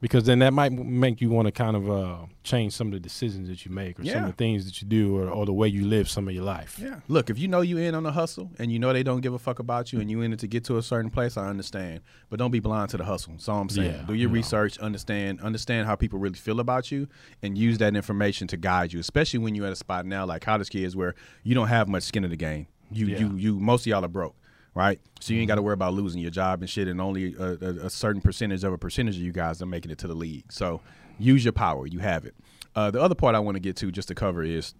Because 0.00 0.22
then 0.24 0.38
that 0.38 0.52
might 0.52 0.70
make 0.70 1.20
you 1.20 1.28
want 1.28 1.46
to 1.46 1.52
kind 1.52 1.74
of 1.74 1.90
uh, 1.90 2.18
change 2.44 2.72
some 2.72 2.86
of 2.86 2.92
the 2.92 3.00
decisions 3.00 3.48
that 3.48 3.64
you 3.66 3.72
make, 3.72 3.98
or 3.98 4.04
some 4.04 4.20
of 4.22 4.26
the 4.28 4.32
things 4.36 4.64
that 4.66 4.80
you 4.80 4.86
do, 4.86 5.16
or, 5.18 5.28
or 5.28 5.44
the 5.44 5.52
way 5.52 5.66
you 5.66 5.84
live 5.86 6.08
some 6.08 6.28
of 6.28 6.34
your 6.34 6.44
life. 6.44 6.78
Yeah. 6.80 7.00
Look, 7.08 7.30
if 7.30 7.38
you 7.38 7.48
know 7.48 7.62
you 7.62 7.78
in 7.78 7.96
on 7.96 8.04
the 8.04 8.12
hustle 8.12 8.48
and 8.60 8.70
you 8.70 8.78
know 8.78 8.92
they 8.92 9.02
don't 9.02 9.22
give 9.22 9.34
a 9.34 9.40
fuck 9.40 9.58
about 9.58 9.92
you 9.92 9.98
and 10.00 10.08
you 10.08 10.20
in 10.20 10.32
it 10.32 10.38
to 10.38 10.46
get 10.46 10.62
to 10.66 10.76
a 10.78 10.82
certain 10.84 11.10
place, 11.10 11.36
I 11.36 11.48
understand. 11.48 12.02
But 12.30 12.38
don't 12.38 12.52
be 12.52 12.60
blind 12.60 12.90
to 12.90 12.96
the 12.96 13.04
hustle. 13.04 13.32
That's 13.32 13.48
all 13.48 13.60
I'm 13.60 13.68
saying. 13.68 13.90
Yeah, 13.92 14.02
Do 14.06 14.14
your 14.14 14.28
no. 14.28 14.34
research, 14.34 14.78
understand, 14.78 15.40
understand 15.40 15.88
how 15.88 15.96
people 15.96 16.20
really 16.20 16.36
feel 16.38 16.60
about 16.60 16.92
you, 16.92 17.08
and 17.42 17.58
use 17.58 17.78
that 17.78 17.96
information 17.96 18.46
to 18.48 18.56
guide 18.56 18.92
you. 18.92 19.00
Especially 19.00 19.40
when 19.40 19.56
you're 19.56 19.66
at 19.66 19.72
a 19.72 19.76
spot 19.76 20.06
now 20.06 20.24
like 20.24 20.42
college 20.42 20.70
kids 20.70 20.94
where 20.94 21.16
you 21.42 21.56
don't 21.56 21.68
have 21.68 21.88
much 21.88 22.04
skin 22.04 22.22
in 22.22 22.30
the 22.30 22.36
game. 22.36 22.68
You 22.92 23.06
Yeah. 23.06 23.18
you 23.18 23.34
you 23.36 23.58
most 23.58 23.82
of 23.82 23.88
y'all 23.88 24.04
are 24.04 24.08
broke. 24.08 24.36
Right, 24.78 25.00
so 25.18 25.34
you 25.34 25.40
ain't 25.40 25.48
got 25.48 25.56
to 25.56 25.62
worry 25.62 25.74
about 25.74 25.94
losing 25.94 26.20
your 26.20 26.30
job 26.30 26.60
and 26.60 26.70
shit, 26.70 26.86
and 26.86 27.00
only 27.00 27.34
a, 27.34 27.42
a, 27.60 27.86
a 27.86 27.90
certain 27.90 28.22
percentage 28.22 28.62
of 28.62 28.72
a 28.72 28.78
percentage 28.78 29.16
of 29.16 29.22
you 29.22 29.32
guys 29.32 29.60
are 29.60 29.66
making 29.66 29.90
it 29.90 29.98
to 29.98 30.06
the 30.06 30.14
league. 30.14 30.44
So 30.52 30.80
use 31.18 31.44
your 31.44 31.52
power, 31.52 31.84
you 31.88 31.98
have 31.98 32.24
it. 32.24 32.36
Uh, 32.76 32.92
the 32.92 33.00
other 33.02 33.16
part 33.16 33.34
I 33.34 33.40
want 33.40 33.56
to 33.56 33.60
get 33.60 33.74
to 33.78 33.90
just 33.90 34.06
to 34.06 34.14
cover 34.14 34.44
is 34.44 34.74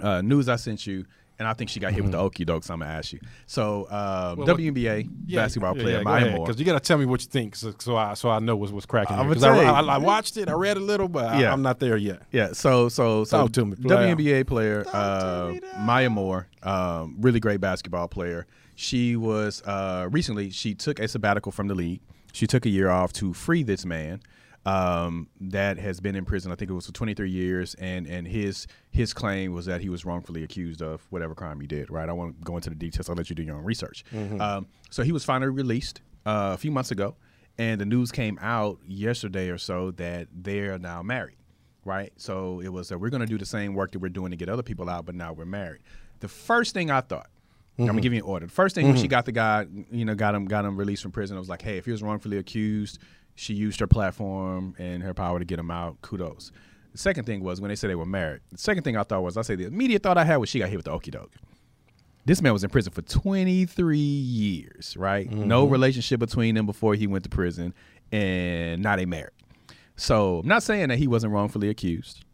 uh, 0.00 0.22
news 0.22 0.48
I 0.48 0.54
sent 0.54 0.86
you, 0.86 1.06
and 1.40 1.48
I 1.48 1.54
think 1.54 1.70
she 1.70 1.80
got 1.80 1.92
hit 1.92 2.04
with 2.04 2.12
the 2.12 2.18
okey 2.18 2.44
doke. 2.44 2.62
So 2.62 2.72
I'm 2.74 2.78
gonna 2.80 2.92
ask 2.92 3.12
you. 3.12 3.18
So 3.48 3.84
uh, 3.90 4.36
Well, 4.38 4.46
what- 4.46 4.56
WNBA 4.58 5.08
basketball 5.34 5.74
player 5.74 6.04
Maya 6.04 6.20
Maya 6.20 6.20
Moore. 6.26 6.36
Moore. 6.36 6.46
Because 6.46 6.60
you 6.60 6.64
got 6.64 6.74
to 6.74 6.80
tell 6.86 6.98
me 6.98 7.04
what 7.06 7.20
you 7.22 7.26
think, 7.28 7.56
so, 7.56 7.74
so 7.80 7.96
I 7.96 8.14
so 8.14 8.30
I 8.30 8.38
know 8.38 8.54
what's 8.54 8.70
what's 8.70 8.86
cracking. 8.86 9.16
I'ma 9.16 9.24
here. 9.24 9.34
'Cause 9.34 9.42
I. 9.44 9.64
I, 9.64 9.80
I 9.80 9.98
watched 9.98 10.36
it, 10.36 10.48
I 10.48 10.52
read 10.52 10.76
a 10.76 10.80
little, 10.80 11.08
but 11.08 11.24
I, 11.24 11.40
Yeah. 11.40 11.52
I'm 11.52 11.62
not 11.62 11.80
there 11.80 11.96
yet. 11.96 12.22
Yeah, 12.30 12.52
so 12.52 12.88
so 12.88 13.24
so 13.24 13.38
Talk 13.38 13.52
to 13.54 13.64
me, 13.64 13.74
player. 13.74 14.14
WNBA 14.14 14.46
player 14.46 14.84
uh, 14.92 15.54
Maya 15.80 16.10
Moore, 16.10 16.46
um, 16.62 17.16
really 17.18 17.40
great 17.40 17.60
basketball 17.60 18.06
player. 18.06 18.46
She 18.74 19.16
was 19.16 19.62
uh, 19.62 20.08
recently 20.10 20.50
she 20.50 20.74
took 20.74 20.98
a 20.98 21.08
sabbatical 21.08 21.52
from 21.52 21.68
the 21.68 21.74
league. 21.74 22.00
She 22.32 22.46
took 22.46 22.64
a 22.66 22.68
year 22.68 22.88
off 22.88 23.12
to 23.14 23.34
free 23.34 23.62
this 23.62 23.84
man 23.84 24.20
um, 24.64 25.28
that 25.40 25.78
has 25.78 26.00
been 26.00 26.16
in 26.16 26.24
prison. 26.24 26.50
I 26.50 26.54
think 26.54 26.70
it 26.70 26.74
was 26.74 26.86
for 26.86 26.92
23 26.92 27.30
years, 27.30 27.74
and 27.74 28.06
and 28.06 28.26
his 28.26 28.66
his 28.90 29.12
claim 29.12 29.52
was 29.52 29.66
that 29.66 29.80
he 29.80 29.88
was 29.88 30.04
wrongfully 30.04 30.42
accused 30.42 30.82
of 30.82 31.06
whatever 31.10 31.34
crime 31.34 31.60
he 31.60 31.66
did. 31.66 31.90
Right? 31.90 32.08
I 32.08 32.12
won't 32.12 32.42
go 32.42 32.56
into 32.56 32.70
the 32.70 32.76
details. 32.76 33.08
I'll 33.10 33.16
let 33.16 33.28
you 33.28 33.36
do 33.36 33.42
your 33.42 33.56
own 33.56 33.64
research. 33.64 34.04
Um, 34.40 34.66
so 34.90 35.02
he 35.02 35.12
was 35.12 35.24
finally 35.24 35.50
released 35.50 36.00
uh, 36.24 36.52
a 36.54 36.56
few 36.56 36.70
months 36.70 36.90
ago, 36.90 37.16
and 37.58 37.80
the 37.80 37.86
news 37.86 38.10
came 38.12 38.38
out 38.40 38.78
yesterday 38.86 39.50
or 39.50 39.58
so 39.58 39.90
that 39.92 40.28
they're 40.32 40.78
now 40.78 41.02
married 41.02 41.36
right? 41.84 42.12
So 42.16 42.60
it 42.60 42.68
was 42.68 42.88
that 42.90 42.98
we're 42.98 43.10
going 43.10 43.22
to 43.22 43.26
do 43.26 43.38
the 43.38 43.44
same 43.44 43.74
work 43.74 43.90
that 43.90 43.98
we're 43.98 44.08
doing 44.08 44.30
to 44.30 44.36
get 44.36 44.48
other 44.48 44.62
people 44.62 44.88
out, 44.88 45.04
but 45.04 45.16
now 45.16 45.32
we're 45.32 45.44
married. 45.44 45.80
The 46.20 46.28
first 46.28 46.74
thing 46.74 46.92
I 46.92 47.00
thought, 47.00 47.28
I'm 47.78 47.86
gonna 47.86 47.96
mm-hmm. 47.96 48.02
give 48.02 48.12
you 48.12 48.18
an 48.18 48.24
order. 48.24 48.46
The 48.46 48.52
first 48.52 48.74
thing 48.74 48.86
when 48.86 48.96
she 48.96 49.02
mm-hmm. 49.02 49.10
got 49.10 49.24
the 49.24 49.32
guy, 49.32 49.66
you 49.90 50.04
know, 50.04 50.14
got 50.14 50.34
him 50.34 50.44
got 50.44 50.64
him 50.64 50.76
released 50.76 51.02
from 51.02 51.12
prison, 51.12 51.36
I 51.36 51.40
was 51.40 51.48
like, 51.48 51.62
hey, 51.62 51.78
if 51.78 51.86
he 51.86 51.90
was 51.90 52.02
wrongfully 52.02 52.36
accused, 52.36 52.98
she 53.34 53.54
used 53.54 53.80
her 53.80 53.86
platform 53.86 54.74
and 54.78 55.02
her 55.02 55.14
power 55.14 55.38
to 55.38 55.44
get 55.44 55.58
him 55.58 55.70
out. 55.70 56.00
Kudos. 56.02 56.52
The 56.92 56.98
second 56.98 57.24
thing 57.24 57.42
was 57.42 57.60
when 57.60 57.70
they 57.70 57.76
said 57.76 57.88
they 57.88 57.94
were 57.94 58.04
married. 58.04 58.42
The 58.50 58.58
second 58.58 58.82
thing 58.82 58.96
I 58.96 59.02
thought 59.02 59.22
was 59.22 59.36
I 59.38 59.42
say 59.42 59.54
the 59.54 59.64
immediate 59.64 60.02
thought 60.02 60.18
I 60.18 60.24
had 60.24 60.36
was 60.36 60.50
she 60.50 60.58
got 60.58 60.68
hit 60.68 60.76
with 60.76 60.84
the 60.84 60.90
okie 60.90 61.10
doke. 61.10 61.32
This 62.24 62.42
man 62.42 62.52
was 62.52 62.62
in 62.62 62.70
prison 62.70 62.92
for 62.92 63.02
23 63.02 63.98
years, 63.98 64.96
right? 64.96 65.28
No 65.30 65.64
mm-hmm. 65.64 65.72
relationship 65.72 66.20
between 66.20 66.54
them 66.54 66.66
before 66.66 66.94
he 66.94 67.06
went 67.06 67.24
to 67.24 67.30
prison, 67.30 67.74
and 68.12 68.82
now 68.82 68.94
they 68.94 69.06
married. 69.06 69.32
So 69.96 70.40
I'm 70.40 70.48
not 70.48 70.62
saying 70.62 70.90
that 70.90 70.98
he 70.98 71.08
wasn't 71.08 71.32
wrongfully 71.32 71.68
accused, 71.68 72.24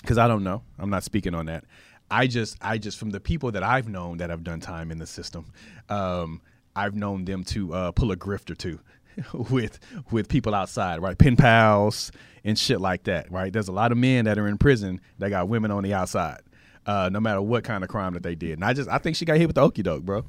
because 0.00 0.18
I 0.18 0.28
don't 0.28 0.44
know. 0.44 0.62
I'm 0.78 0.90
not 0.90 1.02
speaking 1.02 1.34
on 1.34 1.46
that. 1.46 1.64
I 2.12 2.26
just, 2.26 2.58
I 2.60 2.76
just 2.76 2.98
from 2.98 3.10
the 3.10 3.20
people 3.20 3.50
that 3.52 3.62
I've 3.62 3.88
known 3.88 4.18
that 4.18 4.28
have 4.28 4.44
done 4.44 4.60
time 4.60 4.90
in 4.90 4.98
the 4.98 5.06
system, 5.06 5.46
um, 5.88 6.42
I've 6.76 6.94
known 6.94 7.24
them 7.24 7.42
to 7.44 7.72
uh, 7.74 7.92
pull 7.92 8.12
a 8.12 8.16
grift 8.16 8.50
or 8.50 8.54
two 8.54 8.78
with 9.50 9.78
with 10.10 10.28
people 10.28 10.54
outside, 10.54 11.00
right? 11.00 11.16
Pen 11.16 11.36
pals 11.36 12.12
and 12.44 12.58
shit 12.58 12.80
like 12.80 13.04
that, 13.04 13.30
right? 13.32 13.52
There's 13.52 13.68
a 13.68 13.72
lot 13.72 13.92
of 13.92 13.98
men 13.98 14.26
that 14.26 14.38
are 14.38 14.46
in 14.46 14.58
prison 14.58 15.00
that 15.18 15.30
got 15.30 15.48
women 15.48 15.70
on 15.70 15.82
the 15.84 15.94
outside, 15.94 16.40
uh, 16.86 17.08
no 17.10 17.18
matter 17.18 17.40
what 17.40 17.64
kind 17.64 17.82
of 17.82 17.88
crime 17.88 18.14
that 18.14 18.22
they 18.22 18.34
did. 18.34 18.52
And 18.52 18.64
I 18.64 18.74
just, 18.74 18.90
I 18.90 18.98
think 18.98 19.16
she 19.16 19.24
got 19.24 19.38
hit 19.38 19.46
with 19.46 19.56
the 19.56 19.62
okey 19.62 19.82
doke, 19.82 20.02
bro. 20.02 20.24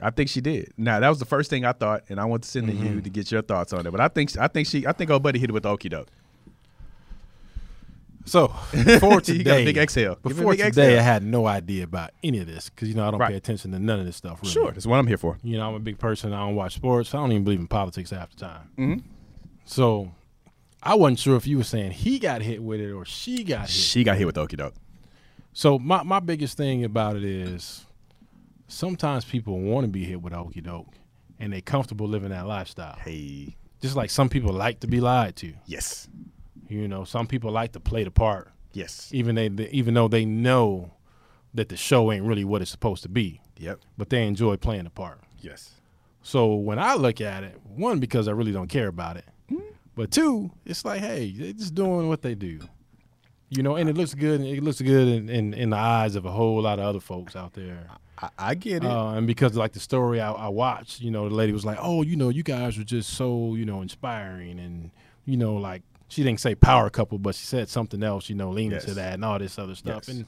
I 0.00 0.10
think 0.10 0.28
she 0.28 0.40
did. 0.40 0.74
Now 0.76 1.00
that 1.00 1.08
was 1.08 1.18
the 1.18 1.24
first 1.24 1.50
thing 1.50 1.64
I 1.64 1.72
thought, 1.72 2.04
and 2.08 2.20
I 2.20 2.26
want 2.26 2.42
to 2.44 2.48
send 2.48 2.68
to 2.68 2.72
you 2.74 3.00
to 3.00 3.10
get 3.10 3.32
your 3.32 3.42
thoughts 3.42 3.72
on 3.72 3.86
it. 3.86 3.90
But 3.90 4.00
I 4.00 4.08
think, 4.08 4.36
I 4.38 4.46
think 4.46 4.68
she, 4.68 4.86
I 4.86 4.92
think 4.92 5.10
old 5.10 5.22
buddy 5.22 5.38
hit 5.38 5.50
it 5.50 5.52
with 5.52 5.62
the 5.64 5.70
okey 5.70 5.88
doke. 5.88 6.08
So 8.26 8.48
before 8.72 8.74
You 8.84 8.94
got 8.94 9.08
a 9.10 9.20
today, 9.20 9.64
big 9.64 9.78
exhale. 9.78 10.16
Give 10.16 10.24
me 10.24 10.30
a 10.32 10.34
Before 10.34 10.52
big 10.52 10.58
today, 10.58 10.66
exhale. 10.96 10.98
I 10.98 11.02
had 11.02 11.22
no 11.24 11.46
idea 11.46 11.84
about 11.84 12.10
any 12.22 12.38
of 12.40 12.46
this 12.46 12.68
because 12.68 12.88
you 12.88 12.94
know 12.94 13.06
I 13.06 13.10
don't 13.12 13.20
Right. 13.20 13.30
pay 13.30 13.36
attention 13.36 13.70
to 13.72 13.78
none 13.78 14.00
of 14.00 14.04
this 14.06 14.16
stuff. 14.16 14.40
Really. 14.42 14.52
Sure, 14.52 14.70
that's 14.72 14.84
what 14.86 14.98
I'm 14.98 15.06
here 15.06 15.16
for. 15.16 15.38
You 15.42 15.56
know, 15.58 15.68
I'm 15.68 15.74
a 15.74 15.78
big 15.80 15.98
person. 15.98 16.32
I 16.32 16.40
don't 16.40 16.56
watch 16.56 16.74
sports. 16.74 17.14
I 17.14 17.18
don't 17.18 17.30
even 17.32 17.44
believe 17.44 17.60
in 17.60 17.66
politics 17.68 18.10
half 18.10 18.30
the 18.30 18.36
time. 18.36 18.70
Mhm. 18.76 19.02
So 19.64 20.12
I 20.82 20.94
wasn't 20.96 21.18
sure 21.20 21.36
if 21.36 21.46
you 21.46 21.56
were 21.58 21.64
saying 21.64 21.92
he 21.92 22.18
got 22.18 22.42
hit 22.42 22.62
with 22.62 22.80
it 22.80 22.90
or 22.92 23.04
she 23.04 23.44
got 23.44 23.62
hit. 23.62 23.70
She 23.70 24.04
got 24.04 24.16
hit 24.18 24.26
with 24.26 24.36
okey 24.38 24.56
doke. 24.56 24.74
So 25.52 25.78
my 25.78 26.02
my 26.02 26.20
biggest 26.20 26.56
thing 26.56 26.84
about 26.84 27.16
it 27.16 27.24
is 27.24 27.86
sometimes 28.68 29.24
people 29.24 29.60
want 29.60 29.84
to 29.84 29.88
be 29.88 30.04
hit 30.04 30.20
with 30.20 30.32
okey 30.34 30.60
doke, 30.62 30.94
and 31.38 31.52
they 31.52 31.60
comfortable 31.60 32.08
living 32.08 32.30
that 32.30 32.46
lifestyle. 32.46 32.96
Hey, 32.96 33.56
Just 33.80 33.94
like 33.94 34.10
some 34.10 34.28
people 34.28 34.52
like 34.52 34.80
to 34.80 34.86
be 34.86 35.00
lied 35.00 35.36
to. 35.36 35.52
yes, 35.66 36.08
You 36.68 36.88
know, 36.88 37.04
some 37.04 37.26
people 37.26 37.50
like 37.52 37.72
to 37.72 37.80
play 37.80 38.04
the 38.04 38.10
part, 38.10 38.50
yes, 38.72 39.10
even 39.12 39.34
they 39.36 39.48
even 39.70 39.94
though 39.94 40.08
they 40.08 40.24
know 40.24 40.92
that 41.54 41.68
the 41.68 41.76
show 41.76 42.10
ain't 42.12 42.24
really 42.24 42.44
what 42.44 42.60
it's 42.62 42.70
supposed 42.70 43.02
to 43.04 43.08
be, 43.08 43.40
yep, 43.56 43.78
but 43.96 44.10
they 44.10 44.26
enjoy 44.26 44.56
playing 44.56 44.84
the 44.84 44.90
part. 44.90 45.20
yes. 45.40 45.72
So 46.22 46.54
when 46.56 46.80
I 46.80 46.94
look 46.96 47.20
at 47.20 47.44
it, 47.44 47.60
one 47.64 48.00
because 48.00 48.26
I 48.26 48.32
really 48.32 48.50
don't 48.50 48.66
care 48.68 48.88
about 48.88 49.16
it, 49.16 49.24
but 49.94 50.10
two, 50.10 50.50
it's 50.64 50.84
like, 50.84 51.00
hey, 51.00 51.30
they're 51.30 51.52
just 51.52 51.74
doing 51.74 52.08
what 52.08 52.20
they 52.22 52.34
do, 52.34 52.58
you 53.48 53.62
know, 53.62 53.76
and 53.76 53.88
it 53.88 53.96
looks 53.96 54.12
good. 54.12 54.40
It 54.40 54.60
looks 54.64 54.80
good 54.80 55.06
in, 55.06 55.28
in, 55.28 55.54
in 55.54 55.70
the 55.70 55.76
eyes 55.76 56.16
of 56.16 56.24
a 56.26 56.30
whole 56.32 56.60
lot 56.60 56.80
of 56.80 56.84
other 56.84 56.98
folks 56.98 57.36
out 57.36 57.52
there. 57.52 57.86
I, 58.18 58.28
I 58.38 58.54
get 58.56 58.82
it. 58.82 58.90
Uh, 58.90 59.10
and 59.12 59.24
because 59.26 59.54
like 59.54 59.72
the 59.72 59.78
story 59.78 60.20
I, 60.20 60.32
I 60.32 60.48
watched, 60.48 61.00
you 61.00 61.12
know, 61.12 61.28
the 61.28 61.34
lady 61.34 61.52
was 61.52 61.64
like, 61.64 61.78
"Oh, 61.80 62.02
you 62.02 62.16
know, 62.16 62.28
you 62.30 62.42
guys 62.42 62.76
were 62.76 62.82
just 62.84 63.10
so, 63.10 63.54
you 63.54 63.64
know, 63.64 63.80
inspiring," 63.80 64.58
and 64.58 64.90
you 65.26 65.36
know, 65.36 65.54
like 65.54 65.82
she 66.08 66.22
didn't 66.22 66.40
say 66.40 66.54
power 66.54 66.88
couple, 66.90 67.18
but 67.18 67.34
she 67.34 67.44
said 67.46 67.68
something 67.68 68.02
else, 68.02 68.28
you 68.28 68.34
know, 68.36 68.50
leaning 68.50 68.72
Yes. 68.72 68.84
to 68.86 68.94
that 68.94 69.14
and 69.14 69.24
all 69.24 69.38
this 69.38 69.58
other 69.58 69.74
stuff. 69.74 70.04
Yes. 70.06 70.08
And 70.08 70.26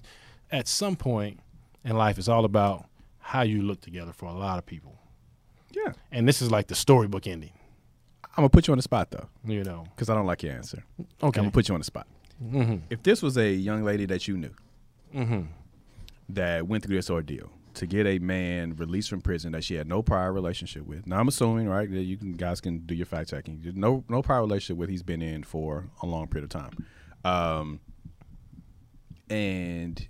at 0.50 0.66
some 0.68 0.96
point 0.96 1.40
in 1.84 1.96
life, 1.96 2.18
it's 2.18 2.28
all 2.28 2.44
about 2.44 2.86
how 3.20 3.42
you 3.42 3.62
look 3.62 3.80
together 3.80 4.12
for 4.12 4.26
a 4.26 4.32
lot 4.32 4.58
of 4.58 4.66
people. 4.66 4.98
yeah, 5.72 5.92
And 6.10 6.26
this 6.26 6.40
is 6.42 6.50
like 6.50 6.66
the 6.68 6.74
storybook 6.74 7.26
ending, 7.26 7.52
I'm 8.24 8.42
gonna 8.42 8.48
put 8.48 8.66
you 8.68 8.72
on 8.72 8.78
the 8.78 8.82
spot 8.82 9.10
though, 9.10 9.28
you 9.44 9.62
know. 9.64 9.84
because 9.94 10.08
I 10.08 10.14
don't 10.14 10.26
like 10.26 10.42
your 10.42 10.52
answer. 10.52 10.82
Okay. 10.98 11.06
I'm 11.22 11.30
gonna 11.44 11.50
put 11.50 11.68
you 11.68 11.74
on 11.74 11.80
the 11.80 11.84
spot. 11.84 12.06
mm-hmm. 12.42 12.76
If 12.90 13.02
this 13.02 13.20
was 13.22 13.36
a 13.36 13.50
young 13.52 13.84
lady 13.84 14.06
that 14.06 14.26
you 14.28 14.36
knew 14.36 14.54
Mm-hmm. 15.14 15.42
that 16.30 16.66
went 16.66 16.84
through 16.84 16.96
this 16.96 17.10
ordeal 17.10 17.50
to 17.78 17.86
get 17.86 18.06
a 18.06 18.18
man 18.20 18.76
released 18.76 19.10
from 19.10 19.20
prison 19.20 19.52
that 19.52 19.64
she 19.64 19.74
had 19.74 19.86
no 19.88 20.02
prior 20.02 20.32
relationship 20.32 20.86
with. 20.86 21.06
Now 21.06 21.18
I'm 21.18 21.28
assuming, 21.28 21.68
right, 21.68 21.90
that 21.90 22.02
you 22.02 22.16
can 22.16 22.32
guys 22.34 22.60
can 22.60 22.78
do 22.86 22.94
your 22.94 23.06
fact 23.06 23.30
checking. 23.30 23.60
No 23.74 24.04
no 24.08 24.22
prior 24.22 24.40
relationship 24.40 24.76
with 24.78 24.88
he's 24.90 25.02
been 25.02 25.22
in 25.22 25.42
for 25.42 25.86
a 26.02 26.06
long 26.06 26.28
period 26.28 26.44
of 26.54 26.60
time. 26.60 26.86
Um 27.24 27.80
and 29.30 30.06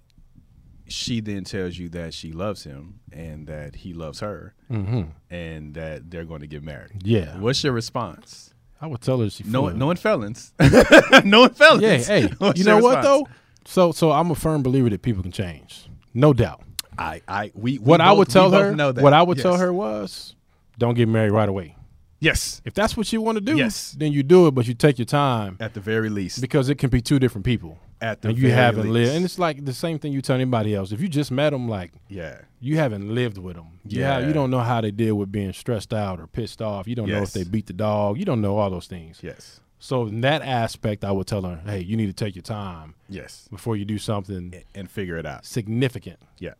she 0.87 1.21
then 1.21 1.45
tells 1.45 1.77
you 1.77 1.89
that 1.91 2.15
she 2.15 2.33
loves 2.33 2.65
him 2.65 3.01
and 3.13 3.47
that 3.47 3.77
he 3.77 3.93
loves 3.93 4.21
her 4.21 4.55
Mm-hmm. 4.71 5.03
and 5.31 5.75
that 5.75 6.11
they're 6.11 6.25
going 6.27 6.43
to 6.43 6.47
get 6.47 6.63
married. 6.63 7.03
Yeah. 7.03 7.39
What's 7.39 7.65
your 7.65 7.73
response? 7.73 8.53
I 8.81 8.87
would 8.87 9.01
tell 9.01 9.19
her 9.21 9.31
she 9.31 9.45
No, 9.45 9.67
feel- 9.69 9.77
knowing 9.77 9.97
felons. 9.97 10.53
no 11.25 11.41
one 11.41 11.55
felons. 11.55 11.83
Yeah, 11.83 11.97
hey, 11.99 12.27
What's 12.39 12.59
you 12.59 12.65
know 12.67 12.79
what 12.79 13.03
though? 13.03 13.27
So 13.65 13.93
so 13.93 14.13
I'm 14.13 14.31
a 14.31 14.35
firm 14.35 14.63
believer 14.63 14.89
that 14.91 15.03
people 15.03 15.23
can 15.23 15.33
change. 15.33 15.89
No 16.15 16.33
doubt. 16.33 16.63
I, 16.99 17.23
I, 17.29 17.53
we, 17.55 17.73
we 17.73 17.79
what 17.79 18.01
I 18.01 18.09
both- 18.11 18.19
would 18.19 18.29
tell 18.31 18.51
her, 18.53 18.75
know 18.75 18.93
that. 18.93 19.03
what 19.03 19.13
I 19.13 19.23
would 19.23 19.39
tell 19.39 19.57
her 19.57 19.73
was, 19.73 20.35
don't 20.79 20.95
get 20.95 21.09
married 21.09 21.31
right 21.33 21.49
away. 21.49 21.77
Yes, 22.21 22.61
If 22.65 22.75
that's 22.75 22.97
what 22.97 23.13
you 23.13 23.21
want 23.23 23.37
to 23.37 23.41
do, 23.41 23.57
Yes. 23.57 23.93
then 23.97 24.13
you 24.13 24.25
do 24.25 24.49
it, 24.49 24.51
but 24.51 24.67
you 24.67 24.75
take 24.75 24.99
your 24.99 25.05
time 25.07 25.57
at 25.61 25.75
the 25.75 25.81
very 25.81 26.11
least. 26.11 26.41
because 26.41 26.69
it 26.69 26.75
can 26.77 26.91
be 26.91 27.01
two 27.01 27.21
different 27.21 27.45
people. 27.45 27.79
At 28.01 28.23
the 28.23 28.29
and 28.31 28.39
you 28.39 28.51
haven't 28.51 28.93
lived, 28.93 29.15
and 29.15 29.25
it's 29.25 29.39
like 29.41 29.65
the 29.65 29.73
same 29.73 29.99
thing 30.01 30.13
you 30.13 30.21
tell 30.23 30.35
anybody 30.37 30.73
else. 30.75 30.91
If 30.93 31.01
you 31.01 31.09
just 31.09 31.31
met 31.33 31.51
them, 31.51 31.69
like 31.69 31.93
Yeah. 32.09 32.41
you 32.61 32.77
haven't 32.77 33.13
lived 33.13 33.39
with 33.39 33.55
them, 33.57 33.81
yeah, 33.85 34.19
Yeah. 34.19 34.27
you 34.27 34.33
don't 34.33 34.51
know 34.51 34.61
how 34.61 34.81
they 34.81 34.91
deal 34.93 35.15
with 35.17 35.31
being 35.33 35.53
stressed 35.53 35.93
out 35.95 36.19
or 36.21 36.27
pissed 36.29 36.61
off. 36.63 36.87
You 36.89 36.95
don't 36.97 37.09
know 37.09 37.23
if 37.23 37.33
they 37.33 37.45
beat 37.45 37.67
the 37.67 37.73
dog. 37.73 38.19
You 38.19 38.25
don't 38.25 38.41
know 38.41 38.57
all 38.59 38.71
those 38.71 38.87
things. 38.89 39.19
Yes. 39.23 39.61
So 39.81 40.07
in 40.07 40.21
that 40.23 40.43
aspect, 40.43 41.05
I 41.05 41.13
would 41.13 41.29
tell 41.29 41.43
her, 41.43 41.61
hey, 41.67 41.81
you 41.81 41.97
need 41.97 42.07
to 42.07 42.13
take 42.13 42.35
your 42.35 42.43
time 42.43 42.95
Yes. 43.09 43.47
before 43.51 43.77
you 43.77 43.85
do 43.85 43.99
something 43.99 44.55
And 44.75 44.91
figure 44.91 45.17
it 45.17 45.27
out. 45.27 45.45
significant. 45.45 46.19
Yeah. 46.41 46.55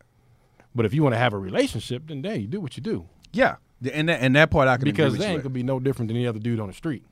But 0.75 0.85
if 0.85 0.93
you 0.93 1.03
want 1.03 1.13
to 1.13 1.19
have 1.19 1.33
a 1.33 1.37
relationship, 1.39 2.03
then 2.07 2.23
hey, 2.23 2.37
you 2.39 2.47
do 2.47 2.61
what 2.61 2.77
you 2.77 2.83
do 2.83 3.07
Yeah. 3.33 3.55
And 3.93 4.09
that, 4.09 4.21
and 4.21 4.35
that 4.35 4.51
part 4.51 4.67
I 4.67 4.75
can 4.77 4.85
be. 4.85 4.91
because 4.91 5.13
agree 5.13 5.25
with 5.25 5.33
ain't 5.35 5.43
gonna 5.43 5.53
be 5.53 5.63
no 5.63 5.79
different 5.79 6.09
than 6.09 6.17
any 6.17 6.27
other 6.27 6.39
dude 6.39 6.59
on 6.59 6.67
the 6.67 6.73
street. 6.73 7.03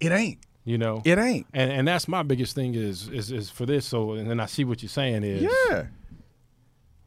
It 0.00 0.12
ain't. 0.12 0.38
You 0.64 0.78
know, 0.78 1.00
It 1.04 1.18
ain't. 1.18 1.46
and 1.54 1.70
and 1.70 1.86
that's 1.88 2.08
my 2.08 2.22
biggest 2.24 2.54
thing 2.54 2.74
is 2.74 3.08
is 3.08 3.30
is 3.30 3.50
for 3.50 3.66
this. 3.66 3.86
So 3.86 4.12
and 4.12 4.28
then 4.30 4.40
I 4.40 4.46
see 4.46 4.64
what 4.64 4.82
you're 4.82 4.88
saying 4.88 5.22
is 5.24 5.42
Yeah. 5.42 5.86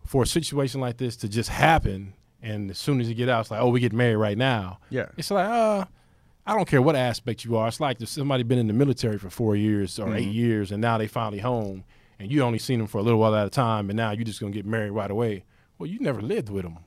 for 0.05 0.23
a 0.23 0.27
situation 0.27 0.79
like 0.81 0.97
this 0.97 1.15
to 1.17 1.27
just 1.29 1.49
happen, 1.49 2.13
and 2.41 2.71
as 2.71 2.77
soon 2.77 2.99
as 3.01 3.09
you 3.09 3.15
get 3.15 3.29
out, 3.29 3.41
it's 3.41 3.51
like, 3.51 3.61
oh, 3.61 3.69
we 3.69 3.79
get 3.79 3.93
married 3.93 4.15
right 4.15 4.37
now. 4.37 4.79
Yeah. 4.89 5.07
It's 5.17 5.29
like, 5.31 5.47
uh, 5.47 5.85
I 6.47 6.55
don't 6.55 6.67
care 6.67 6.81
what 6.81 6.95
aspect 6.95 7.45
you 7.45 7.57
are. 7.57 7.67
It's 7.67 7.79
like 7.79 8.01
if 8.01 8.09
somebody 8.09 8.43
been 8.43 8.59
in 8.59 8.67
the 8.67 8.73
military 8.73 9.17
for 9.17 9.29
four 9.29 9.55
years 9.55 9.99
or 9.99 10.15
eight 10.15 10.29
Mhm. 10.29 10.33
years, 10.33 10.71
and 10.71 10.81
now 10.81 10.97
they 10.97 11.07
finally 11.07 11.39
home, 11.39 11.83
and 12.17 12.31
you 12.31 12.41
only 12.41 12.59
seen 12.59 12.79
them 12.79 12.87
for 12.87 12.97
a 12.97 13.01
little 13.03 13.19
while 13.19 13.35
at 13.35 13.45
a 13.45 13.49
time, 13.51 13.89
and 13.89 13.97
now 13.97 14.11
you're 14.11 14.23
just 14.23 14.39
gonna 14.39 14.51
get 14.53 14.65
married 14.65 14.91
right 14.91 15.11
away. 15.11 15.43
Well, 15.79 15.87
you 15.87 15.99
never 15.99 16.21
lived 16.21 16.49
with 16.49 16.63
them. 16.63 16.77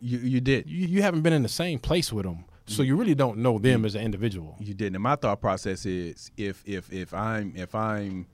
You 0.00 0.18
you 0.18 0.40
did. 0.40 0.66
You 0.68 0.86
you 0.86 1.02
haven't 1.02 1.20
been 1.22 1.32
in 1.34 1.42
the 1.42 1.48
same 1.48 1.78
place 1.80 2.12
with 2.12 2.24
them, 2.24 2.44
so 2.66 2.82
you 2.82 2.96
really 2.96 3.14
don't 3.16 3.38
know 3.38 3.58
them 3.58 3.84
as 3.84 3.94
an 3.96 4.02
individual. 4.02 4.56
You 4.60 4.72
didn't. 4.74 4.94
And 4.96 5.02
my 5.02 5.16
thought 5.16 5.40
process 5.40 5.84
is 5.84 6.30
if 6.36 6.62
if 6.64 6.90
if 6.92 7.12
I'm 7.12 7.52
if 7.56 7.74
I'm 7.74 8.26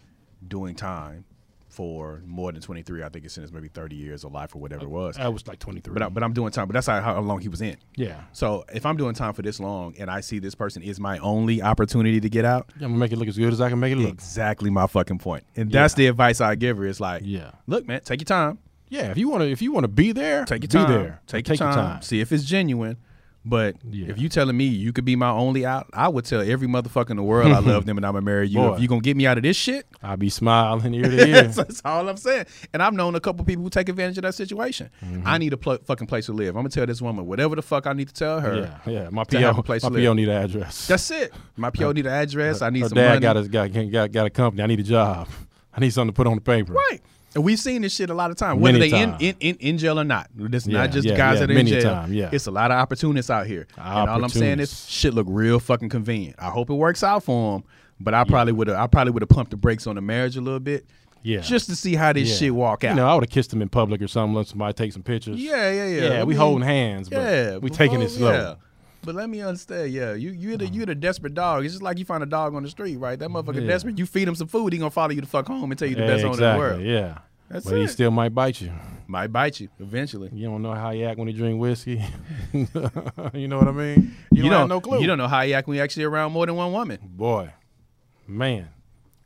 doing 0.47 0.75
time 0.75 1.25
for 1.71 2.23
more 2.27 2.51
than 2.51 2.61
23, 2.61 3.05
I 3.05 3.09
think 3.09 3.25
it's 3.25 3.35
since 3.35 3.53
maybe 3.53 3.69
30 3.69 3.95
years 3.95 4.25
of 4.25 4.33
life 4.33 4.55
or 4.55 4.59
whatever 4.61 4.85
it 4.85 4.89
was. 4.91 5.17
I 5.19 5.29
was 5.29 5.47
like 5.47 5.59
23. 5.61 5.93
But 5.93 6.03
I, 6.03 6.09
but 6.09 6.23
I'm 6.25 6.33
doing 6.33 6.51
time. 6.51 6.67
But 6.67 6.73
that's 6.75 6.87
how, 6.89 7.01
how 7.01 7.21
long 7.21 7.41
he 7.41 7.49
was 7.49 7.61
in. 7.61 7.77
yeah, 7.95 8.23
So 8.33 8.65
if 8.75 8.85
I'm 8.87 8.97
doing 8.97 9.15
time 9.15 9.33
for 9.35 9.43
this 9.43 9.61
long 9.61 9.95
and 9.99 10.11
I 10.11 10.21
see 10.23 10.39
this 10.41 10.55
person 10.57 10.83
is 10.83 10.99
my 10.99 11.19
only 11.19 11.63
opportunity 11.63 12.21
to 12.21 12.29
get 12.29 12.45
out, 12.45 12.71
I'm 12.77 12.81
gonna 12.81 12.95
make 12.97 13.13
it 13.13 13.17
look 13.17 13.29
as 13.29 13.37
good 13.37 13.53
as 13.53 13.61
I 13.61 13.69
can 13.69 13.79
make 13.79 13.93
it 13.93 13.97
look. 13.97 14.11
exactly 14.13 14.71
my 14.71 14.87
fucking 14.87 15.19
point. 15.19 15.45
And 15.57 15.71
that's 15.71 15.93
Yeah. 15.95 15.97
the 15.99 16.07
advice 16.09 16.41
I 16.41 16.55
give 16.57 16.79
her. 16.79 16.87
It's 16.87 17.01
like, 17.01 17.23
Yeah, 17.25 17.51
look, 17.67 17.87
man, 17.87 18.01
take 18.01 18.21
your 18.23 18.25
time. 18.27 18.59
Yeah. 18.91 19.11
If 19.11 19.19
you 19.19 19.29
wanna, 19.29 19.45
if 19.47 19.63
you 19.63 19.73
wanna 19.73 19.89
be 19.89 20.13
there, 20.13 20.45
Take 20.45 20.63
your 20.63 20.69
be 20.69 20.87
time. 20.87 20.91
there. 21.03 21.21
Take, 21.27 21.49
your, 21.49 21.57
time. 21.57 22.03
See 22.03 22.21
if 22.21 22.33
it's 22.33 22.45
genuine. 22.45 22.97
But 23.45 23.77
Yeah. 23.89 24.09
if 24.11 24.19
you 24.19 24.29
telling 24.29 24.57
me 24.59 24.65
you 24.67 24.93
could 24.93 25.07
be 25.07 25.17
my 25.17 25.31
only 25.31 25.65
out, 25.65 25.89
I 25.95 26.09
would 26.09 26.27
tell 26.27 26.43
every 26.43 26.69
motherfucker 26.69 27.11
in 27.11 27.17
the 27.17 27.23
world 27.23 27.51
I 27.51 27.61
love 27.61 27.87
them 27.87 27.97
and 27.97 28.05
I'm 28.05 28.13
gonna 28.13 28.25
marry 28.25 28.47
you. 28.49 28.59
Boy. 28.59 28.75
If 28.75 28.81
you 28.81 28.89
gonna 28.89 29.01
get 29.01 29.17
me 29.17 29.27
out 29.27 29.39
of 29.39 29.43
this 29.45 29.57
shit, 29.57 29.87
I'll 30.03 30.19
be 30.19 30.29
smiling 30.29 30.93
ear 30.93 31.05
to 31.05 31.11
ear. 31.29 31.43
that's, 31.43 31.57
that's 31.57 31.81
all 31.83 32.07
I'm 32.11 32.19
saying. 32.19 32.45
And 32.75 32.83
I've 32.83 32.93
known 32.93 33.15
a 33.15 33.21
couple 33.21 33.45
people 33.47 33.63
who 33.63 33.71
take 33.71 33.89
advantage 33.89 34.19
of 34.19 34.23
that 34.23 34.35
situation. 34.35 34.91
Mm-hmm. 35.03 35.23
I 35.27 35.39
need 35.39 35.55
a 35.55 35.57
pl- 35.57 35.79
fucking 35.87 36.09
place 36.09 36.27
to 36.27 36.33
live. 36.33 36.57
I'm 36.57 36.63
gonna 36.63 36.69
tell 36.69 36.85
this 36.85 37.01
woman 37.01 37.25
whatever 37.27 37.57
the 37.57 37.63
fuck 37.63 37.87
I 37.87 37.95
need 37.95 38.09
to 38.09 38.15
tell 38.15 38.41
her. 38.41 38.55
yeah, 38.87 38.93
yeah. 38.93 39.09
My 39.11 39.25
PO, 39.25 39.63
place 39.63 39.83
my 39.83 39.89
to 39.91 39.95
PO 39.95 40.01
live. 40.03 40.17
need 40.17 40.29
an 40.29 40.43
address. 40.43 40.87
That's 40.87 41.11
it. 41.11 41.33
My 41.57 41.71
PO 41.71 41.93
need 41.93 42.07
an 42.07 42.13
address. 42.13 42.61
I 42.61 42.69
need 42.69 42.81
Her 42.83 42.89
some 42.89 42.97
dad 42.97 43.09
money. 43.09 43.21
got 43.21 43.37
a 43.39 43.49
got, 43.49 43.73
got 43.73 44.13
got 44.13 44.27
a 44.27 44.31
company. 44.31 44.63
I 44.63 44.67
need 44.67 44.81
a 44.81 44.83
job. 44.83 45.27
I 45.73 45.81
need 45.81 45.91
something 45.91 46.13
to 46.13 46.17
put 46.17 46.27
on 46.27 46.35
the 46.35 46.41
paper. 46.43 46.73
Right. 46.75 47.01
And 47.39 47.45
we've 47.45 47.59
seen 47.61 47.83
this 47.83 47.95
shit 47.95 48.11
a 48.11 48.15
lot 48.15 48.33
of 48.33 48.37
time, 48.37 48.59
whether 48.59 48.81
Many 48.81 48.91
they 48.91 49.01
in, 49.01 49.11
time. 49.13 49.19
in, 49.21 49.37
in, 49.39 49.55
in 49.61 49.79
jail 49.79 50.01
or 50.01 50.03
not. 50.03 50.29
It's 50.37 50.67
Yeah, 50.67 50.79
not 50.81 50.91
just 50.91 51.07
yeah, 51.07 51.17
guys 51.17 51.39
yeah, 51.39 51.47
that 51.47 51.55
are 51.55 51.59
in 51.61 51.67
jail. 51.69 51.83
time, 51.83 52.13
yeah. 52.13 52.31
It's 52.33 52.49
a 52.49 52.51
lot 52.51 52.73
of 52.73 52.79
opportunists 52.79 53.31
out 53.31 53.47
here. 53.47 53.69
And 53.77 54.11
all 54.11 54.25
I'm 54.25 54.29
saying 54.29 54.59
is 54.59 54.89
shit 54.91 55.15
look 55.15 55.29
real 55.31 55.61
fucking 55.61 55.89
convenient. 55.89 56.35
I 56.41 56.51
hope 56.51 56.69
it 56.69 56.75
works 56.75 57.05
out 57.05 57.23
for 57.23 57.53
them. 57.53 57.65
But 58.01 58.13
I 58.15 58.25
probably 58.25 58.53
would 58.55 58.67
have 58.67 58.77
I 58.77 58.89
probably 58.89 59.13
would 59.13 59.23
have 59.23 59.29
pumped 59.29 59.53
the 59.53 59.57
brakes 59.57 59.87
on 59.87 59.95
the 59.95 60.01
marriage 60.01 60.37
a 60.37 60.41
little 60.41 60.59
bit. 60.59 60.85
Yeah. 61.23 61.39
Just 61.39 61.69
to 61.69 61.77
see 61.77 61.95
how 61.95 62.13
this 62.13 62.37
shit 62.41 62.53
walk 62.53 62.83
out. 62.83 62.91
You 62.91 62.97
know, 62.97 63.09
I 63.09 63.15
would 63.15 63.23
have 63.23 63.31
kissed 63.31 63.53
him 63.53 63.63
in 63.63 63.69
public 63.69 64.03
or 64.03 64.09
something. 64.09 64.35
Let 64.35 64.49
somebody 64.49 64.73
take 64.73 64.93
some 64.93 65.05
pictures. 65.05 65.37
yeah, 65.41 65.71
yeah, 65.71 65.87
yeah. 65.87 66.09
yeah. 66.15 66.21
I 66.21 66.25
we 66.25 66.35
holding 66.35 66.67
hands, 66.67 67.09
but 67.09 67.19
Yeah. 67.21 67.57
we 67.59 67.71
taking 67.71 68.03
it 68.03 68.09
slow. 68.09 68.33
yeah. 68.33 68.55
But 69.05 69.15
let 69.15 69.31
me 69.31 69.43
understand, 69.43 69.93
yeah. 69.93 70.15
You 70.15 70.31
you're 70.33 70.57
the 70.57 70.67
you're 70.67 70.87
the 70.87 70.95
desperate 70.97 71.35
dog. 71.35 71.65
It's 71.65 71.75
just 71.75 71.85
like 71.85 71.99
you 71.99 72.05
find 72.05 72.21
a 72.23 72.27
dog 72.27 72.57
on 72.57 72.65
the 72.65 72.69
street, 72.69 72.97
right? 72.97 73.17
That 73.17 73.31
motherfucker 73.31 73.61
Yeah. 73.63 73.69
desperate. 73.69 73.97
You 73.97 74.07
feed 74.07 74.27
him 74.27 74.35
some 74.35 74.49
food, 74.49 74.73
he 74.73 74.79
gonna 74.81 74.91
follow 74.91 75.11
you 75.13 75.21
the 75.21 75.27
fuck 75.29 75.47
home 75.47 75.71
and 75.71 75.79
tell 75.79 75.89
you 75.89 75.95
the 75.95 76.01
Yeah, 76.03 76.07
best 76.09 76.25
owner 76.25 76.35
in 76.35 76.53
the 76.53 76.59
world. 76.59 76.83
Yeah. 76.83 77.19
That's 77.51 77.65
but 77.65 77.77
he 77.77 77.87
still 77.87 78.11
might 78.11 78.35
bite 78.35 78.61
you. 78.61 78.73
Might 79.07 79.29
bite 79.29 79.59
you 79.61 79.69
eventually. 79.81 80.29
You 80.33 80.49
don't 80.49 80.61
know 80.61 80.75
how 80.75 80.91
he 80.93 81.05
act 81.05 81.19
when 81.19 81.29
he 81.29 81.35
drink 81.35 81.59
whiskey. 81.61 82.05
you 82.53 82.69
know 83.49 83.59
what 83.59 83.69
I 83.69 83.73
mean? 83.73 84.15
You, 84.31 84.43
You 84.43 84.43
don't, 84.43 84.51
don't 84.51 84.61
have 84.61 84.69
no 84.69 84.81
clue. 84.83 85.01
You 85.01 85.07
don't 85.07 85.17
know 85.19 85.29
how 85.29 85.41
you 85.41 85.55
act 85.55 85.67
when 85.67 85.77
you 85.79 85.83
actually 85.83 86.05
around 86.05 86.33
more 86.33 86.45
than 86.45 86.57
one 86.57 86.73
woman. 86.73 86.99
Boy, 87.03 87.51
man. 88.27 88.69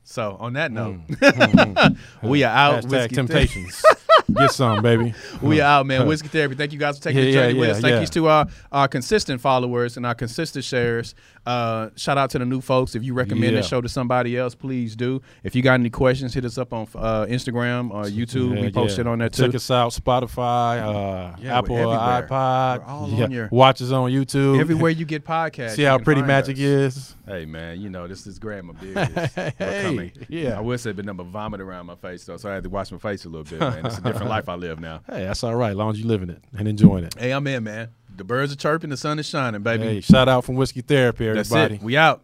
So 0.05 0.37
on 0.39 0.53
that 0.55 0.71
note, 0.73 0.99
Mm. 1.09 1.97
we 2.23 2.43
are 2.45 2.55
out. 2.55 2.85
Hashtag 2.85 3.13
temptations. 3.15 3.85
Get 4.33 4.51
some, 4.53 4.83
baby. 4.83 5.15
we 5.43 5.61
out, 5.61 5.87
man. 5.87 6.07
Whiskey 6.07 6.29
therapy. 6.29 6.55
Thank 6.55 6.73
you 6.73 6.79
guys 6.79 6.99
for 6.99 7.05
taking 7.05 7.21
Yeah, 7.21 7.25
the 7.27 7.33
journey 7.33 7.55
yeah, 7.55 7.61
with 7.61 7.69
yeah, 7.69 7.75
us. 7.75 7.81
Thank 7.81 8.01
you 8.01 8.07
to 8.07 8.29
our, 8.29 8.47
our 8.71 8.89
consistent 8.89 9.41
followers 9.41 9.97
and 9.97 10.07
our 10.07 10.15
consistent 10.15 10.65
shares. 10.65 11.15
Uh, 11.45 11.91
shout 11.97 12.17
out 12.19 12.31
to 12.31 12.39
the 12.39 12.45
new 12.47 12.61
folks. 12.61 12.95
If 12.95 13.03
you 13.03 13.15
recommend 13.15 13.57
this 13.57 13.67
show 13.67 13.81
to 13.81 13.89
somebody 13.89 14.37
else, 14.37 14.55
please 14.55 14.95
do. 14.95 15.21
If 15.43 15.57
you 15.57 15.63
got 15.63 15.75
any 15.75 15.91
questions, 15.91 16.33
hit 16.35 16.45
us 16.45 16.57
up 16.57 16.73
on 16.73 16.87
uh, 16.95 17.27
Instagram 17.27 17.91
or 17.91 18.05
YouTube. 18.05 18.61
We 18.61 18.71
post 18.71 18.99
it 18.99 19.07
on 19.07 19.19
there 19.19 19.29
too. 19.29 19.47
Check 19.47 19.55
us 19.57 19.71
out, 19.71 19.93
Spotify, 19.93 20.79
uh, 20.81 21.49
Apple, 21.49 21.77
iPod. 21.77 22.79
We're 22.79 22.85
all 22.85 23.23
on 23.23 23.31
your- 23.31 23.49
Watch 23.51 23.83
us 23.83 23.91
on 23.91 24.11
YouTube. 24.11 24.61
Everywhere 24.61 24.91
you 24.93 25.05
get 25.05 25.25
podcasts. 25.25 25.77
See 25.77 25.83
how 25.83 25.99
pretty 25.99 26.23
magic 26.23 26.57
us. 26.57 26.61
is. 26.63 27.17
Hey 27.27 27.45
man, 27.45 27.81
you 27.81 27.89
know 27.89 28.09
this 28.09 28.27
is 28.27 28.39
grandma 28.41 28.73
business. 28.81 29.33
Hey, 29.35 29.53
We're 29.61 29.83
coming. 29.83 30.13
yeah. 30.29 30.59
I 30.59 30.61
would 30.61 30.81
say 30.81 30.91
been 30.93 31.07
number 31.07 31.23
vomit 31.23 31.61
around 31.61 31.87
my 31.87 31.95
face 31.95 32.25
though, 32.25 32.37
so 32.37 32.51
I 32.51 32.55
had 32.55 32.65
to 32.65 32.69
wash 32.71 32.91
my 32.91 32.99
face 32.99 33.25
a 33.25 33.29
little 33.29 33.45
bit. 33.45 33.61
Man, 33.61 33.87
it's 33.87 33.99
a 33.99 34.01
different 34.01 34.29
life 34.29 34.49
I 34.49 34.55
live 34.57 34.81
now. 34.81 35.01
Hey, 35.09 35.25
that's 35.25 35.45
all 35.45 35.55
right. 35.55 35.71
As 35.71 35.77
long 35.77 35.91
as 35.91 36.01
you 36.01 36.07
living 36.07 36.31
it 36.31 36.43
and 36.59 36.67
enjoying 36.67 37.05
it. 37.05 37.15
Hey, 37.19 37.31
I'm 37.33 37.47
in, 37.47 37.63
man. 37.65 37.91
The 38.17 38.25
birds 38.25 38.53
are 38.53 38.57
chirping, 38.57 38.91
the 38.91 38.97
sun 38.97 39.19
is 39.21 39.27
shining, 39.27 39.63
baby. 39.63 39.85
Hey, 39.85 40.01
shout 40.01 40.29
out 40.29 40.45
from 40.45 40.57
Whiskey 40.57 40.81
Therapy, 40.81 41.31
That's 41.33 41.51
everybody. 41.53 41.77
it. 41.77 41.83
We 41.83 41.97
out. 41.97 42.23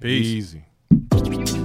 Peace. 0.00 0.26
Easy. 0.26 1.63